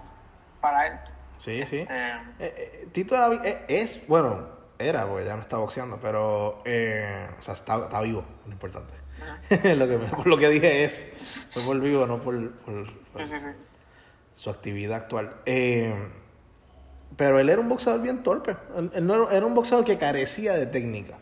para 0.61 0.87
él. 0.87 0.99
Sí, 1.39 1.65
sí. 1.67 1.87
Eh, 1.89 2.21
Eh, 2.39 2.55
eh, 2.83 2.89
Tito 2.93 3.15
era, 3.15 3.29
eh, 3.45 3.65
es, 3.69 4.07
bueno, 4.09 4.47
era, 4.79 5.07
porque 5.07 5.25
ya 5.27 5.37
no 5.37 5.43
está 5.43 5.59
boxeando, 5.59 5.99
pero, 6.01 6.63
eh, 6.65 7.29
o 7.39 7.43
sea, 7.43 7.55
está, 7.55 7.77
está 7.77 8.01
vivo, 8.01 8.25
lo 8.47 8.53
importante. 8.53 8.95
lo 9.77 9.89
que 9.89 9.99
por 9.99 10.27
lo 10.27 10.37
que 10.39 10.49
dije 10.49 10.85
es, 10.85 11.13
fue 11.51 11.63
por 11.63 11.79
vivo, 11.81 12.07
no 12.07 12.19
por, 12.19 12.53
por- 12.59 12.93
por 13.11 13.27
sí, 13.27 13.39
sí, 13.39 13.41
sí. 13.41 13.49
Su 14.37 14.51
actividad 14.51 14.99
actual. 14.99 15.35
Eh, 15.47 15.93
pero 17.17 17.41
él 17.41 17.49
era 17.49 17.61
un 17.61 17.69
boxeador 17.69 18.01
bien 18.03 18.23
torpe. 18.23 18.57
Él, 18.77 18.91
él 18.95 19.07
no 19.07 19.15
era, 19.15 19.37
era 19.37 19.47
un 19.47 19.55
boxeador 19.55 19.85
que 19.85 19.99
carecía 19.99 20.53
de 20.53 20.67
técnica. 20.67 21.17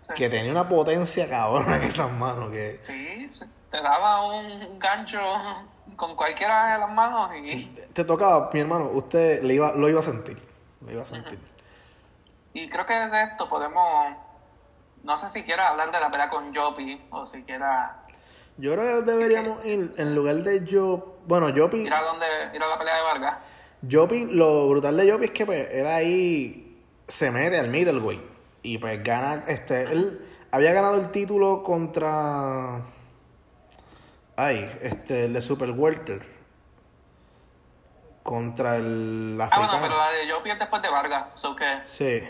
Sí. 0.00 0.14
Que 0.14 0.28
tenía 0.28 0.50
una 0.50 0.68
potencia 0.68 1.28
cabrona 1.28 1.76
en 1.76 1.84
esas 1.84 2.10
manos. 2.10 2.50
Que 2.50 2.80
Sí, 2.82 3.30
te 3.70 3.80
daba 3.80 4.26
un 4.26 4.78
gancho 4.78 5.20
con 5.96 6.16
cualquiera 6.16 6.72
de 6.72 6.78
las 6.78 6.90
manos 6.90 7.30
y, 7.34 7.66
te 7.92 8.04
tocaba, 8.04 8.50
mi 8.52 8.60
hermano, 8.60 8.84
usted 8.92 9.42
le 9.42 9.54
iba, 9.54 9.72
lo 9.72 9.88
iba 9.88 10.00
a 10.00 10.02
sentir. 10.02 10.40
Lo 10.80 10.92
iba 10.92 11.02
a 11.02 11.06
sentir. 11.06 11.38
y 12.54 12.68
creo 12.68 12.86
que 12.86 12.94
de 12.94 13.22
esto 13.22 13.48
podemos, 13.48 14.14
no 15.02 15.16
sé 15.16 15.28
si 15.28 15.42
quieras 15.44 15.70
hablar 15.70 15.90
de 15.90 16.00
la 16.00 16.10
pelea 16.10 16.30
con 16.30 16.54
Jopi 16.54 17.00
o 17.10 17.26
si 17.26 17.42
quieras 17.42 17.92
Yo 18.58 18.72
creo 18.74 19.04
que 19.04 19.10
deberíamos 19.12 19.64
ir, 19.64 19.92
en 19.96 20.14
lugar 20.14 20.36
de 20.36 20.64
yo. 20.64 21.16
Bueno, 21.26 21.48
Jopi. 21.56 21.78
ir 21.78 21.92
a, 21.92 22.02
donde, 22.02 22.26
ir 22.54 22.62
a 22.62 22.66
la 22.66 22.78
pelea 22.78 22.96
de 22.96 23.02
Vargas. 23.02 23.34
Jopi, 23.90 24.26
lo 24.26 24.68
brutal 24.68 24.96
de 24.96 25.10
Jopi 25.10 25.24
es 25.26 25.30
que 25.30 25.46
pues, 25.46 25.68
él 25.70 25.86
ahí 25.86 26.82
se 27.06 27.30
mete 27.30 27.58
al 27.58 27.68
middleweight. 27.68 28.22
Y 28.62 28.78
pues 28.78 29.02
gana. 29.04 29.44
Este, 29.46 29.82
él 29.84 30.20
había 30.50 30.72
ganado 30.72 30.96
el 30.96 31.10
título 31.10 31.62
contra. 31.62 32.82
Ay, 34.36 34.70
este, 34.82 35.26
el 35.26 35.32
de 35.32 35.40
Super 35.40 35.70
Welter. 35.70 36.36
Contra 38.22 38.76
el 38.76 39.38
Ah, 39.40 39.44
africano. 39.44 39.68
bueno, 39.68 39.82
pero 39.86 39.96
la 39.96 40.10
de 40.10 40.30
Jopi 40.32 40.50
es 40.50 40.58
después 40.58 40.82
de 40.82 40.88
Vargas, 40.90 41.26
so 41.34 41.56
que 41.56 41.64
Sí. 41.84 42.22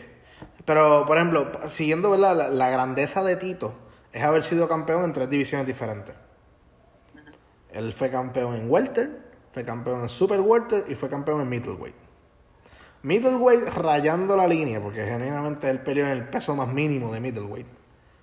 Pero, 0.64 1.04
por 1.06 1.16
ejemplo, 1.16 1.50
siguiendo 1.68 2.10
¿verdad? 2.10 2.36
La, 2.36 2.48
la 2.48 2.70
grandeza 2.70 3.24
de 3.24 3.36
Tito, 3.36 3.74
es 4.12 4.22
haber 4.22 4.44
sido 4.44 4.68
campeón 4.68 5.04
en 5.04 5.12
tres 5.12 5.28
divisiones 5.28 5.66
diferentes. 5.66 6.14
Él 7.70 7.92
fue 7.92 8.10
campeón 8.10 8.54
en 8.54 8.70
Welter, 8.70 9.10
fue 9.52 9.64
campeón 9.64 10.02
en 10.02 10.08
Super 10.08 10.40
Welter 10.40 10.84
y 10.88 10.94
fue 10.94 11.08
campeón 11.08 11.40
en 11.40 11.48
Middleweight. 11.48 11.94
Middleweight 13.02 13.68
rayando 13.68 14.36
la 14.36 14.46
línea, 14.46 14.80
porque 14.80 15.04
genuinamente 15.04 15.70
él 15.70 15.80
peleó 15.80 16.06
en 16.06 16.12
el 16.12 16.28
peso 16.28 16.56
más 16.56 16.68
mínimo 16.68 17.12
de 17.12 17.20
Middleweight. 17.20 17.66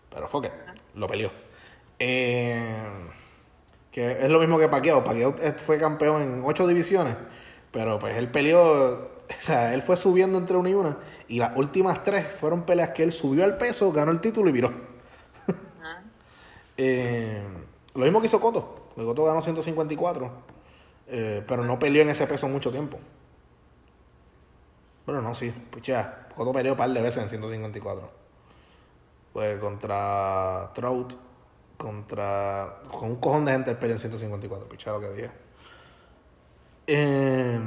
Pero 0.10 0.28
fue 0.28 0.44
que 0.44 0.52
lo 0.96 1.08
peleó. 1.08 1.32
Eh, 2.00 2.74
que 3.92 4.12
es 4.12 4.30
lo 4.30 4.40
mismo 4.40 4.60
que 4.60 4.68
Pacquiao. 4.68 5.04
Pacquiao 5.04 5.36
fue 5.58 5.80
campeón 5.80 6.22
en 6.22 6.42
ocho 6.44 6.68
divisiones, 6.68 7.16
pero 7.72 7.98
pues 8.00 8.18
él 8.18 8.30
peleó, 8.30 8.62
o 9.30 9.40
sea, 9.40 9.74
él 9.74 9.82
fue 9.82 9.96
subiendo 9.96 10.38
entre 10.38 10.58
una 10.58 10.70
y 10.70 10.74
una, 10.74 10.98
y 11.28 11.40
las 11.40 11.56
últimas 11.56 12.04
tres 12.04 12.28
fueron 12.28 12.64
peleas 12.64 12.90
que 12.90 13.04
él 13.04 13.14
subió 13.14 13.46
al 13.46 13.58
peso, 13.58 13.92
ganó 13.94 14.12
el 14.12 14.20
título 14.20 14.50
y 14.50 14.54
viró. 14.54 14.95
Eh, 16.78 17.44
lo 17.94 18.04
mismo 18.04 18.20
que 18.22 18.28
hizo 18.28 18.40
Coto. 18.40 18.90
Coto 18.96 19.26
ganó 19.26 19.42
154, 19.42 20.32
eh, 21.08 21.44
pero 21.48 21.64
no 21.64 21.78
peleó 21.78 22.02
en 22.02 22.10
ese 22.10 22.28
peso 22.28 22.48
mucho 22.48 22.72
tiempo. 22.72 22.98
Bueno, 25.06 25.22
no, 25.22 25.36
sí. 25.36 25.52
Pucha, 25.52 26.28
Coto 26.36 26.52
peleó 26.54 26.74
un 26.74 26.78
par 26.78 26.90
de 26.90 27.02
veces 27.02 27.24
en 27.24 27.30
154. 27.30 28.10
Pues 29.34 29.60
contra 29.60 30.72
Trout, 30.74 31.14
contra. 31.78 32.80
Con 32.90 33.12
un 33.12 33.16
cojón 33.18 33.46
de 33.46 33.52
gente 33.52 33.72
él 33.72 33.78
peleó 33.78 33.96
en 33.96 34.00
154, 34.00 34.68
picha 34.70 34.92
lo 34.92 35.02
que 35.02 35.10
dije. 35.10 35.32
Eh, 36.88 37.60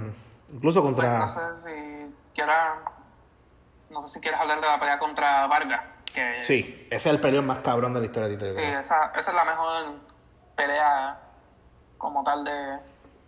incluso 0.53 0.83
pues, 0.83 0.95
contra. 0.95 1.19
no 1.19 1.29
sé 1.29 1.41
si 1.57 2.15
quieras, 2.35 2.79
no 3.91 4.03
sé 4.03 4.09
si 4.09 4.21
quieres 4.21 4.41
hablar 4.41 4.61
de 4.61 4.67
la 4.67 4.79
pelea 4.79 4.99
contra 4.99 5.47
Vargas, 5.47 5.83
que 6.15 6.41
Sí, 6.41 6.87
ese 6.91 6.97
es 6.97 7.15
el 7.15 7.21
peleón 7.21 7.47
más 7.47 7.59
cabrón 7.61 7.95
de 7.95 8.01
la 8.01 8.07
historia 8.07 8.29
de 8.29 8.37
Tito. 8.37 8.55
Sí, 8.55 8.63
esa, 8.63 9.13
esa 9.17 9.31
es 9.31 9.35
la 9.35 9.45
mejor 9.45 9.95
pelea 10.57 11.19
como 11.97 12.23
tal 12.25 12.45
de... 12.45 12.79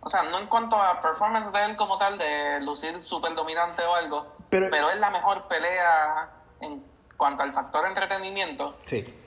O 0.03 0.09
sea, 0.09 0.23
no 0.23 0.39
en 0.39 0.47
cuanto 0.47 0.75
a 0.81 0.99
performance 0.99 1.51
de 1.51 1.63
él 1.65 1.75
como 1.75 1.97
tal, 1.97 2.17
de 2.17 2.59
lucir 2.61 2.99
súper 3.01 3.35
dominante 3.35 3.83
o 3.83 3.93
algo, 3.95 4.35
Pero- 4.49 4.67
pero, 4.71 4.89
es 4.89 4.99
la 4.99 5.11
mejor 5.11 5.47
pelea 5.47 6.29
en 6.59 6.83
cuanto 7.17 7.43
al 7.43 7.53
factor 7.53 7.85
entretenimiento. 7.87 8.77
Sí. 8.85 9.17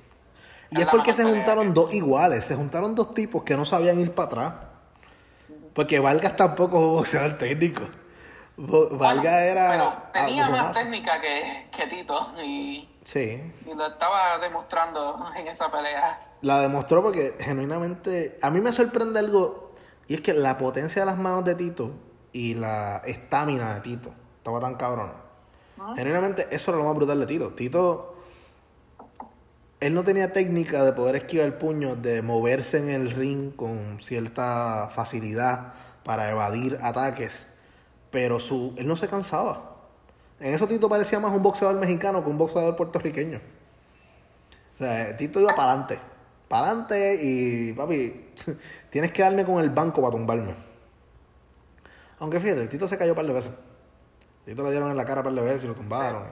Y 0.71 0.81
Es 0.83 0.89
porque 0.89 1.13
se 1.13 1.23
juntaron 1.23 1.69
que- 1.69 1.73
dos 1.75 1.95
iguales, 1.95 2.45
se 2.45 2.57
juntaron 2.57 2.95
dos 2.97 3.15
tipos 3.15 3.45
que 3.45 3.57
no 3.57 3.65
sabían 3.65 4.01
ir 4.01 4.13
para 4.15 4.27
atrás. 4.27 4.53
Porque 5.75 6.01
Vargas 6.01 6.37
tampoco 6.37 6.79
es 6.79 6.85
un 6.87 6.95
boxeador 6.97 7.39
técnico. 7.39 7.83
Bueno, 8.57 9.23
era. 9.23 9.71
Pero 10.13 10.27
tenía 10.27 10.49
más 10.49 10.73
técnica 10.73 11.21
que, 11.21 11.69
que 11.77 11.87
Tito 11.89 12.33
y, 12.43 12.89
Sí. 13.03 13.53
y 13.67 13.75
lo 13.75 13.87
estaba 13.87 14.39
demostrando 14.39 15.27
en 15.37 15.49
esa 15.49 15.71
pelea. 15.71 16.21
La 16.43 16.61
demostró 16.61 17.03
porque 17.03 17.37
genuinamente. 17.41 18.39
A 18.43 18.51
mí 18.51 18.61
me 18.61 18.73
sorprende 18.73 19.19
algo. 19.19 19.73
Y 20.07 20.15
es 20.15 20.21
que 20.21 20.35
la 20.35 20.59
potencia 20.59 21.03
de 21.03 21.07
las 21.07 21.17
manos 21.19 21.45
de 21.45 21.55
Tito 21.55 21.91
y 22.33 22.55
la 22.55 22.99
estamina 23.05 23.75
de 23.75 23.81
Tito 23.81 24.11
estaba 24.39 24.61
tan 24.61 24.75
cabrón. 24.77 25.13
Genuinamente, 25.97 26.47
eso 26.51 26.71
era 26.71 26.79
lo 26.79 26.85
más 26.85 26.95
brutal 26.95 27.21
de 27.21 27.27
Tito. 27.27 27.51
Tito. 27.55 28.11
Él 29.81 29.93
no 29.95 30.03
tenía 30.05 30.33
técnica 30.33 30.85
de 30.85 30.93
poder 30.93 31.17
esquivar 31.17 31.47
el 31.47 31.55
puño, 31.55 31.97
de 31.97 32.23
moverse 32.23 32.79
en 32.79 32.89
el 32.89 33.11
ring 33.11 33.55
con 33.55 33.99
cierta 34.01 34.89
facilidad 34.95 35.75
para 36.05 36.31
evadir 36.31 36.79
ataques. 36.81 37.47
Pero 38.15 38.39
su, 38.39 38.73
él 38.77 38.87
no 38.87 38.95
se 38.95 39.09
cansaba. 39.09 39.73
En 40.39 40.55
eso 40.55 40.69
Tito 40.69 40.89
parecía 40.89 41.19
más 41.19 41.33
un 41.33 41.43
boxeador 41.43 41.75
mexicano 41.81 42.23
que 42.23 42.31
un 42.31 42.39
boxeador 42.39 42.77
puertorriqueño. 42.77 43.41
O 44.73 44.77
sea, 44.79 45.17
Tito 45.17 45.41
iba 45.41 45.49
para 45.57 45.73
adelante. 45.73 45.99
Para 46.47 46.69
adelante 46.69 47.19
y, 47.21 47.73
papi, 47.73 48.31
tienes 48.91 49.11
que 49.11 49.21
darme 49.21 49.45
con 49.45 49.59
el 49.59 49.71
banco 49.71 50.01
para 50.01 50.13
tumbarme. 50.13 50.55
Aunque 52.21 52.39
fíjate, 52.39 52.69
Tito 52.69 52.87
se 52.87 52.97
cayó 52.97 53.11
un 53.11 53.17
par 53.17 53.27
de 53.27 53.33
veces. 53.33 53.51
Tito 54.45 54.63
le 54.63 54.71
dieron 54.71 54.93
en 54.93 54.97
la 54.97 55.05
cara 55.05 55.23
un 55.23 55.25
par 55.25 55.35
de 55.35 55.41
veces 55.41 55.65
y 55.65 55.67
lo 55.67 55.75
tumbaron. 55.75 56.23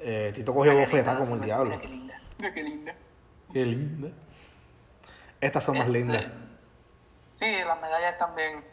Eh, 0.00 0.32
Tito 0.34 0.52
cogió 0.52 0.76
bofetada 0.76 1.16
como 1.20 1.36
el 1.36 1.42
diablo. 1.42 1.80
Qué 1.80 1.86
linda. 1.86 2.20
Qué 2.40 2.62
linda. 2.64 2.94
Qué 3.52 3.66
linda. 3.66 4.08
Estas 5.40 5.62
son 5.62 5.78
más 5.78 5.88
lindas. 5.88 6.24
Sí, 7.34 7.46
las 7.64 7.80
medallas 7.80 8.18
también 8.18 8.69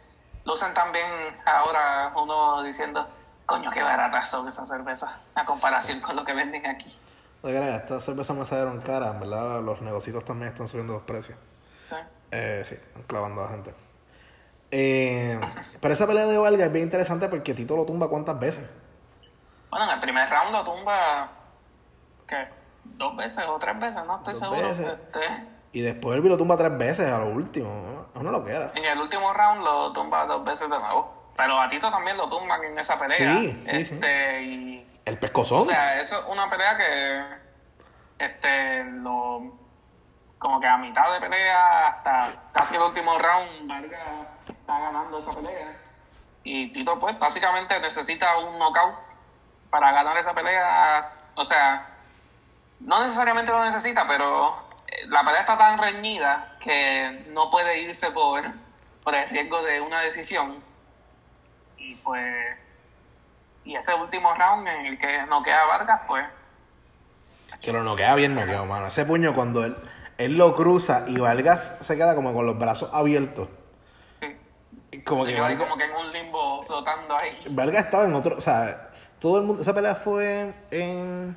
lucen 0.47 0.73
también 0.73 1.05
ahora 1.45 2.13
uno 2.15 2.63
diciendo, 2.63 3.05
Coño, 3.45 3.69
qué 3.71 3.83
baratas 3.83 4.29
son 4.29 4.47
esas 4.47 4.67
cervezas 4.67 5.09
a 5.35 5.43
comparación 5.43 6.01
con 6.01 6.15
lo 6.15 6.25
que 6.25 6.33
venden 6.33 6.65
aquí. 6.65 6.89
No 7.43 7.49
creas, 7.49 7.81
estas 7.81 8.03
cervezas 8.03 8.35
me 8.35 8.45
salieron 8.45 8.81
caras, 8.81 9.19
verdad 9.19 9.61
los 9.61 9.81
negocios 9.81 10.23
también 10.25 10.51
están 10.51 10.67
subiendo 10.67 10.93
los 10.93 11.03
precios. 11.03 11.37
¿sí? 11.83 11.95
Eh, 12.31 12.63
sí, 12.65 12.75
clavando 13.07 13.41
a 13.41 13.45
la 13.45 13.49
gente. 13.51 13.73
Eh, 14.71 15.39
pero 15.79 15.93
esa 15.93 16.07
pelea 16.07 16.25
de 16.25 16.37
Valga 16.37 16.65
es 16.65 16.71
bien 16.73 16.85
interesante 16.85 17.29
porque 17.29 17.53
Tito 17.53 17.77
lo 17.77 17.85
tumba 17.85 18.09
cuántas 18.09 18.37
veces. 18.39 18.65
Bueno, 19.69 19.85
en 19.85 19.91
el 19.91 19.99
primer 19.99 20.29
round 20.29 20.51
lo 20.51 20.63
tumba, 20.63 21.29
¿qué? 22.27 22.47
Dos 22.83 23.15
veces 23.15 23.45
o 23.47 23.57
tres 23.59 23.79
veces, 23.79 24.05
no 24.05 24.17
estoy 24.17 24.33
Dos 24.33 24.41
seguro. 24.43 24.67
veces. 24.69 24.85
Este, 24.85 25.19
Y 25.71 25.81
después 25.81 26.17
Elvi 26.17 26.29
lo 26.29 26.37
tumba 26.37 26.57
tres 26.57 26.77
veces 26.77 27.11
a 27.11 27.19
lo 27.19 27.27
último. 27.27 27.96
¿No? 28.23 28.29
Es 28.29 28.35
una 28.35 28.37
loquera. 28.39 28.71
en 28.75 28.85
el 28.85 28.99
último 28.99 29.33
round 29.33 29.63
lo 29.63 29.93
tumba 29.93 30.25
dos 30.25 30.43
veces 30.43 30.69
de 30.69 30.79
nuevo. 30.79 31.17
Pero 31.37 31.59
a 31.61 31.67
Tito 31.67 31.91
también 31.91 32.17
lo 32.17 32.27
tumban 32.27 32.63
en 32.63 32.79
esa 32.79 32.97
pelea. 32.97 33.37
Sí, 33.37 33.51
sí, 33.51 33.63
este, 33.67 34.41
Y, 34.43 34.99
El 35.05 35.19
pescozón. 35.19 35.61
o 35.61 35.65
sea, 35.65 36.01
eso 36.01 36.19
es 36.19 36.25
una 36.27 36.49
pelea 36.49 36.75
que, 36.75 38.25
este, 38.25 38.83
lo, 38.85 39.43
como 40.39 40.59
que 40.59 40.67
a 40.67 40.77
mitad 40.77 41.13
de 41.13 41.19
pelea, 41.19 41.89
hasta 41.89 42.29
casi 42.51 42.75
el 42.75 42.81
último 42.81 43.19
round, 43.19 43.67
Vargas 43.67 44.27
está 44.47 44.79
ganando 44.79 45.19
esa 45.19 45.31
pelea. 45.31 45.77
Y 46.43 46.71
Tito, 46.71 46.97
pues, 46.97 47.19
básicamente 47.19 47.79
necesita 47.79 48.37
un 48.39 48.57
knockout 48.57 48.95
para 49.69 49.91
ganar 49.91 50.17
esa 50.17 50.33
pelea. 50.33 51.11
O 51.35 51.45
sea, 51.45 51.87
no 52.79 53.03
necesariamente 53.03 53.51
lo 53.51 53.63
necesita, 53.63 54.07
pero 54.07 54.66
la 55.07 55.23
pelea 55.23 55.41
está 55.41 55.57
tan 55.57 55.77
reñida 55.77 56.57
que 56.59 57.25
no 57.29 57.49
puede 57.49 57.81
irse 57.81 58.11
por, 58.11 58.43
por 59.03 59.15
el 59.15 59.29
riesgo 59.29 59.61
de 59.63 59.81
una 59.81 60.01
decisión. 60.01 60.63
Y 61.77 61.95
pues, 61.95 62.57
y 63.63 63.75
ese 63.75 63.93
último 63.93 64.33
round 64.33 64.67
en 64.67 64.85
el 64.87 64.97
que 64.97 65.25
noquea 65.27 65.61
a 65.61 65.65
Vargas, 65.65 66.01
pues, 66.07 66.25
Que 67.61 67.71
lo 67.71 67.83
noquea 67.83 68.15
bien 68.15 68.35
noqueado, 68.35 68.65
mano. 68.65 68.87
Ese 68.87 69.05
puño 69.05 69.33
cuando 69.33 69.63
él, 69.65 69.75
él 70.17 70.37
lo 70.37 70.55
cruza 70.55 71.05
y 71.07 71.17
Vargas 71.19 71.79
se 71.81 71.95
queda 71.95 72.15
como 72.15 72.33
con 72.33 72.45
los 72.45 72.57
brazos 72.57 72.89
abiertos. 72.93 73.49
sí, 74.19 75.01
Como 75.03 75.25
se 75.25 75.33
que 75.33 75.39
Vargas, 75.39 75.63
como 75.63 75.77
que 75.77 75.85
en 75.85 75.95
un 75.95 76.11
limbo 76.11 76.63
flotando 76.63 77.15
ahí. 77.15 77.31
Vargas 77.49 77.85
estaba 77.85 78.05
en 78.05 78.13
otro. 78.15 78.37
O 78.37 78.41
sea, 78.41 78.91
todo 79.19 79.39
el 79.39 79.45
mundo. 79.45 79.61
Esa 79.61 79.73
pelea 79.73 79.95
fue 79.95 80.53
en. 80.71 81.35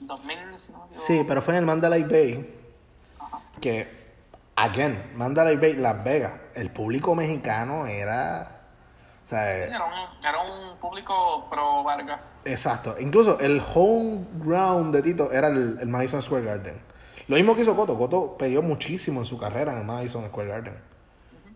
2000, 0.00 0.58
si 0.58 0.72
no. 0.72 0.88
Sí, 0.90 1.24
pero 1.26 1.40
fue 1.42 1.54
en 1.54 1.58
el 1.58 1.66
Mandalay 1.66 2.02
Bay. 2.02 2.60
Que, 3.60 3.88
again, 4.56 5.12
Mandalay 5.14 5.56
Bay, 5.56 5.74
Las 5.74 6.02
Vegas. 6.04 6.32
El 6.54 6.70
público 6.70 7.14
mexicano 7.14 7.86
era. 7.86 8.46
O 9.24 9.28
sea, 9.28 9.50
Era 9.50 9.84
un, 9.84 9.92
era 10.24 10.38
un 10.42 10.76
público 10.78 11.46
pro 11.48 11.82
Vargas. 11.82 12.32
exacto. 12.44 12.96
Incluso 13.00 13.40
el 13.40 13.62
home 13.74 14.26
ground 14.34 14.94
de 14.94 15.00
Tito 15.02 15.32
era 15.32 15.48
el, 15.48 15.78
el 15.80 15.88
Madison 15.88 16.20
Square 16.22 16.44
Garden. 16.44 16.80
Lo 17.28 17.36
mismo 17.36 17.54
que 17.54 17.62
hizo 17.62 17.74
Coto. 17.74 17.96
Coto 17.96 18.36
peleó 18.36 18.60
muchísimo 18.60 19.20
en 19.20 19.26
su 19.26 19.38
carrera 19.38 19.72
en 19.72 19.78
el 19.78 19.84
Madison 19.84 20.26
Square 20.26 20.48
Garden. 20.50 20.74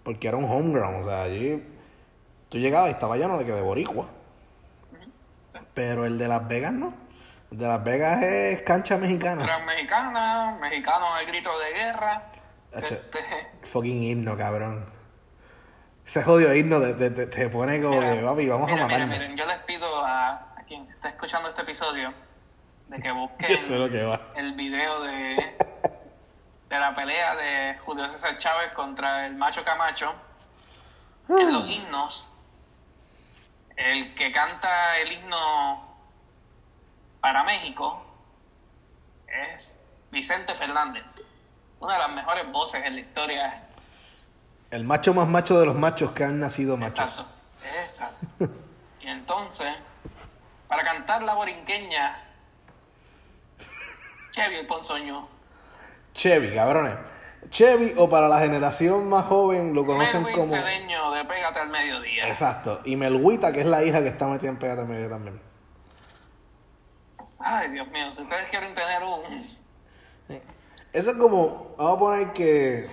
Porque 0.03 0.29
era 0.29 0.39
un 0.39 0.45
home 0.45 0.73
ground. 0.73 1.05
O 1.05 1.09
sea, 1.09 1.25
allí 1.25 1.63
tú 2.49 2.57
llegabas 2.57 2.89
y 2.89 2.93
estaba 2.93 3.19
lleno 3.19 3.37
de 3.37 3.45
que 3.45 3.53
de 3.53 3.61
boricua. 3.61 4.09
Pero 5.75 6.07
el 6.07 6.17
de 6.17 6.27
Las 6.29 6.49
Vegas 6.49 6.73
no. 6.73 6.95
El 7.51 7.59
de 7.59 7.67
Las 7.67 7.83
Vegas 7.85 8.23
es 8.23 8.63
cancha 8.63 8.97
mexicana. 8.99 9.43
Eran 9.43 9.65
mexicanas, 9.65 10.59
mexicanos 10.61 11.09
al 11.13 11.27
grito 11.27 11.59
de 11.59 11.73
guerra. 11.73 12.23
Este, 12.73 13.01
Fucking 13.65 14.03
himno, 14.03 14.37
cabrón. 14.37 14.85
Ese 16.05 16.23
jodido 16.23 16.55
himno 16.55 16.81
te, 16.81 16.95
te- 16.95 17.11
te- 17.11 17.27
te 17.27 17.49
pone 17.49 17.81
como 17.83 18.01
Mira, 18.01 18.15
que, 18.15 18.23
papi, 18.23 18.49
vamos 18.49 18.69
mira, 18.71 18.85
a 18.85 18.87
matarnos. 18.87 19.09
miren, 19.11 19.37
yo 19.37 19.47
les 19.47 19.59
pido 19.65 20.05
a, 20.05 20.31
a 20.57 20.63
quien 20.67 20.89
está 20.91 21.09
escuchando 21.11 21.49
este 21.51 21.63
episodio 21.63 22.13
de 22.89 22.99
que 23.01 23.11
busquen 23.13 23.51
el 24.37 24.55
video 24.55 25.03
de, 25.03 25.57
de 26.69 26.79
la 26.79 26.95
pelea 26.95 27.35
de 27.37 27.79
Julio 27.81 28.11
César 28.13 28.37
Chávez 28.39 28.73
contra 28.73 29.27
el 29.27 29.35
Macho 29.37 29.63
Camacho. 29.65 30.15
En 31.29 31.53
los 31.53 31.71
himnos, 31.71 32.33
el 33.77 34.15
que 34.15 34.33
canta 34.33 34.97
el 34.99 35.13
himno 35.13 35.88
para 37.21 37.45
México 37.45 38.03
es 39.27 39.79
Vicente 40.11 40.55
Fernández, 40.55 41.27
una 41.81 41.95
de 41.95 41.99
las 41.99 42.15
mejores 42.15 42.51
voces 42.51 42.85
en 42.85 42.95
la 42.95 43.01
historia 43.01 43.69
El 44.71 44.85
macho 44.85 45.15
más 45.15 45.29
macho 45.29 45.59
de 45.59 45.67
los 45.67 45.75
machos 45.75 46.13
que 46.13 46.25
han 46.25 46.39
nacido 46.39 46.77
machos. 46.77 47.01
Exacto. 47.01 47.39
Exacto. 47.83 48.49
Y 49.01 49.09
entonces, 49.09 49.75
para 50.69 50.83
cantar 50.83 51.23
la 51.23 51.35
borinqueña, 51.35 52.23
Chevy 54.31 54.57
el 54.57 54.67
Ponzoño, 54.67 55.29
Chevy, 56.15 56.55
cabrones. 56.55 56.95
Chevy, 57.51 57.95
o 57.97 58.11
para 58.11 58.29
la 58.29 58.41
generación 58.41 59.09
más 59.09 59.25
joven, 59.27 59.75
lo 59.75 59.87
conocen 59.87 60.23
Melwin 60.23 60.35
como. 60.35 60.51
Cedeño 60.51 61.13
de 61.13 61.25
Pégate 61.25 61.61
al 61.61 61.69
Mediodía. 61.69 62.29
Exacto. 62.29 62.81
Y 62.85 62.97
Melwita, 62.97 63.53
que 63.53 63.61
es 63.61 63.67
la 63.67 63.85
hija 63.85 64.03
que 64.03 64.09
está 64.09 64.27
metida 64.27 64.51
en 64.51 64.59
Pégate 64.59 64.85
Medio 64.85 65.09
también. 65.09 65.48
Ay, 67.51 67.71
Dios 67.71 67.89
mío, 67.91 68.11
si 68.13 68.21
ustedes 68.21 68.47
quieren 68.51 68.75
tener 68.75 69.03
un... 69.03 69.23
Eso 70.93 71.11
es 71.11 71.17
como, 71.17 71.75
vamos 71.79 71.97
a 71.97 71.99
poner 71.99 72.33
que 72.35 72.91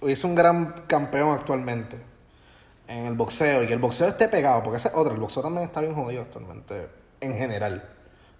es 0.00 0.22
un 0.22 0.36
gran 0.36 0.84
campeón 0.86 1.30
actualmente 1.30 1.96
en 2.86 3.06
el 3.06 3.14
boxeo 3.14 3.64
y 3.64 3.66
que 3.66 3.72
el 3.72 3.80
boxeo 3.80 4.06
esté 4.06 4.28
pegado, 4.28 4.62
porque 4.62 4.76
esa 4.76 4.90
es 4.90 4.94
otra, 4.94 5.12
el 5.12 5.18
boxeo 5.18 5.42
también 5.42 5.64
está 5.64 5.80
bien 5.80 5.94
jodido 5.94 6.22
actualmente, 6.22 6.88
en 7.20 7.36
general. 7.36 7.82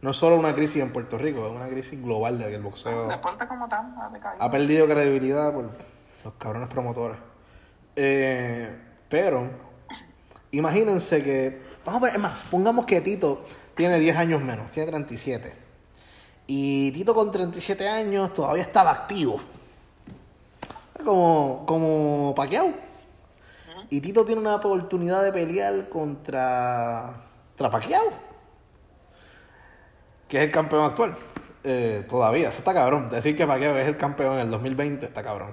No 0.03 0.11
es 0.11 0.17
solo 0.17 0.37
una 0.37 0.55
crisis 0.55 0.83
en 0.83 0.93
Puerto 0.93 1.19
Rico, 1.19 1.47
es 1.47 1.53
una 1.53 1.67
crisis 1.67 2.01
global 2.01 2.39
de 2.39 2.45
que 2.47 2.55
el 2.55 2.63
boxeo 2.63 3.09
Deporte 3.09 3.49
como 3.49 3.69
tal, 3.69 3.93
ha 4.01 4.09
decaído. 4.09 4.43
ha 4.45 4.51
perdido 4.51 4.87
credibilidad 4.87 5.53
por 5.53 5.71
los 6.23 6.35
cabrones 6.35 6.69
promotores. 6.69 7.19
Eh, 7.97 8.73
pero, 9.09 9.51
imagínense 10.53 11.25
que, 11.25 11.61
vamos 11.85 12.03
a 12.03 12.07
ver, 12.07 12.15
es 12.15 12.21
más, 12.21 12.35
pongamos 12.53 12.87
que 12.87 13.01
Tito 13.01 13.43
tiene 13.77 14.01
10 14.01 14.17
años 14.17 14.43
menos, 14.43 14.71
tiene 14.73 14.89
37. 14.91 15.55
Y 16.47 16.93
Tito 16.93 17.15
con 17.15 17.31
37 17.31 17.89
años 17.89 18.33
todavía 18.33 18.63
estaba 18.63 18.91
activo. 18.91 19.41
Como, 21.05 21.65
como 21.67 22.35
Pacquiao. 22.35 22.73
Y 23.91 24.01
Tito 24.01 24.25
tiene 24.25 24.41
una 24.41 24.57
oportunidad 24.57 25.23
de 25.23 25.33
pelear 25.33 25.89
contra, 25.89 27.15
contra 27.51 27.71
Pacquiao. 27.71 28.13
Que 30.29 30.39
es 30.39 30.45
el 30.45 30.51
campeón 30.51 30.85
actual. 30.85 31.15
Eh, 31.63 32.05
todavía, 32.09 32.49
eso 32.49 32.59
está 32.59 32.73
cabrón. 32.73 33.11
Decir 33.11 33.37
que 33.37 33.47
Pacquiao 33.47 33.77
es 33.77 33.87
el 33.87 33.97
campeón 33.97 34.35
en 34.35 34.41
el 34.41 34.51
2020 34.51 35.05
está 35.05 35.23
cabrón. 35.23 35.53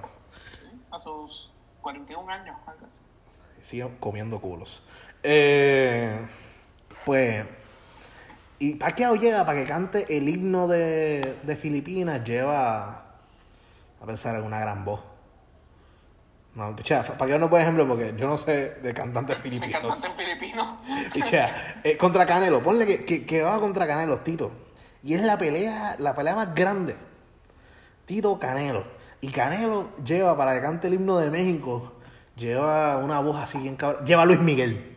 A 0.90 0.98
sus 0.98 1.52
41 1.82 2.32
años, 2.32 2.56
algo 2.66 2.86
así. 2.86 3.02
Sigue 3.60 3.88
comiendo 4.00 4.40
culos. 4.40 4.82
Eh, 5.22 6.24
pues. 7.04 7.44
Y 8.64 8.76
Pacquiao 8.76 9.14
llega 9.16 9.44
para 9.44 9.58
que 9.58 9.66
cante 9.66 10.16
el 10.16 10.26
himno 10.26 10.66
de, 10.66 11.36
de 11.42 11.54
Filipinas. 11.54 12.24
Lleva. 12.24 13.04
A 14.00 14.06
pensar 14.06 14.36
en 14.36 14.42
una 14.42 14.58
gran 14.58 14.86
voz. 14.86 15.00
No, 16.54 16.74
pichea, 16.74 17.02
Pacquiao 17.02 17.38
no 17.38 17.50
puede 17.50 17.64
ejemplo 17.64 17.86
porque 17.86 18.14
yo 18.16 18.26
no 18.26 18.38
sé 18.38 18.76
de 18.82 18.94
cantantes 18.94 19.36
filipinos. 19.42 19.82
cantante 19.82 20.08
filipino. 20.16 20.78
Pichea, 21.12 21.82
eh, 21.84 21.98
contra 21.98 22.24
Canelo. 22.24 22.62
Ponle 22.62 22.86
que, 22.86 23.04
que, 23.04 23.26
que 23.26 23.42
va 23.42 23.60
contra 23.60 23.86
Canelo, 23.86 24.20
Tito. 24.20 24.50
Y 25.02 25.12
es 25.12 25.20
la 25.20 25.36
pelea, 25.36 25.96
la 25.98 26.16
pelea 26.16 26.34
más 26.34 26.54
grande. 26.54 26.96
Tito 28.06 28.38
Canelo. 28.38 28.84
Y 29.20 29.28
Canelo 29.28 29.90
lleva 30.02 30.38
para 30.38 30.54
que 30.54 30.62
cante 30.62 30.86
el 30.86 30.94
himno 30.94 31.18
de 31.18 31.28
México. 31.28 31.92
Lleva 32.34 32.96
una 32.96 33.20
voz 33.20 33.42
así 33.42 33.58
bien 33.58 33.76
cabrón. 33.76 34.06
Lleva 34.06 34.22
a 34.22 34.24
Luis 34.26 34.40
Miguel. 34.40 34.96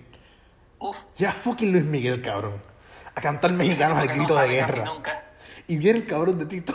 Uf. 0.80 0.98
Lleva 1.18 1.34
fucking 1.34 1.74
Luis 1.74 1.84
Miguel, 1.84 2.22
cabrón. 2.22 2.77
A 3.18 3.22
cantar 3.22 3.52
mexicanos 3.52 3.98
al 3.98 4.08
no 4.08 4.14
grito 4.14 4.36
de 4.38 4.48
guerra. 4.48 4.86
nunca. 4.86 5.24
Y 5.68 5.78
viene 5.78 6.00
el 6.00 6.06
cabrón 6.08 6.38
de 6.38 6.46
Tito. 6.46 6.74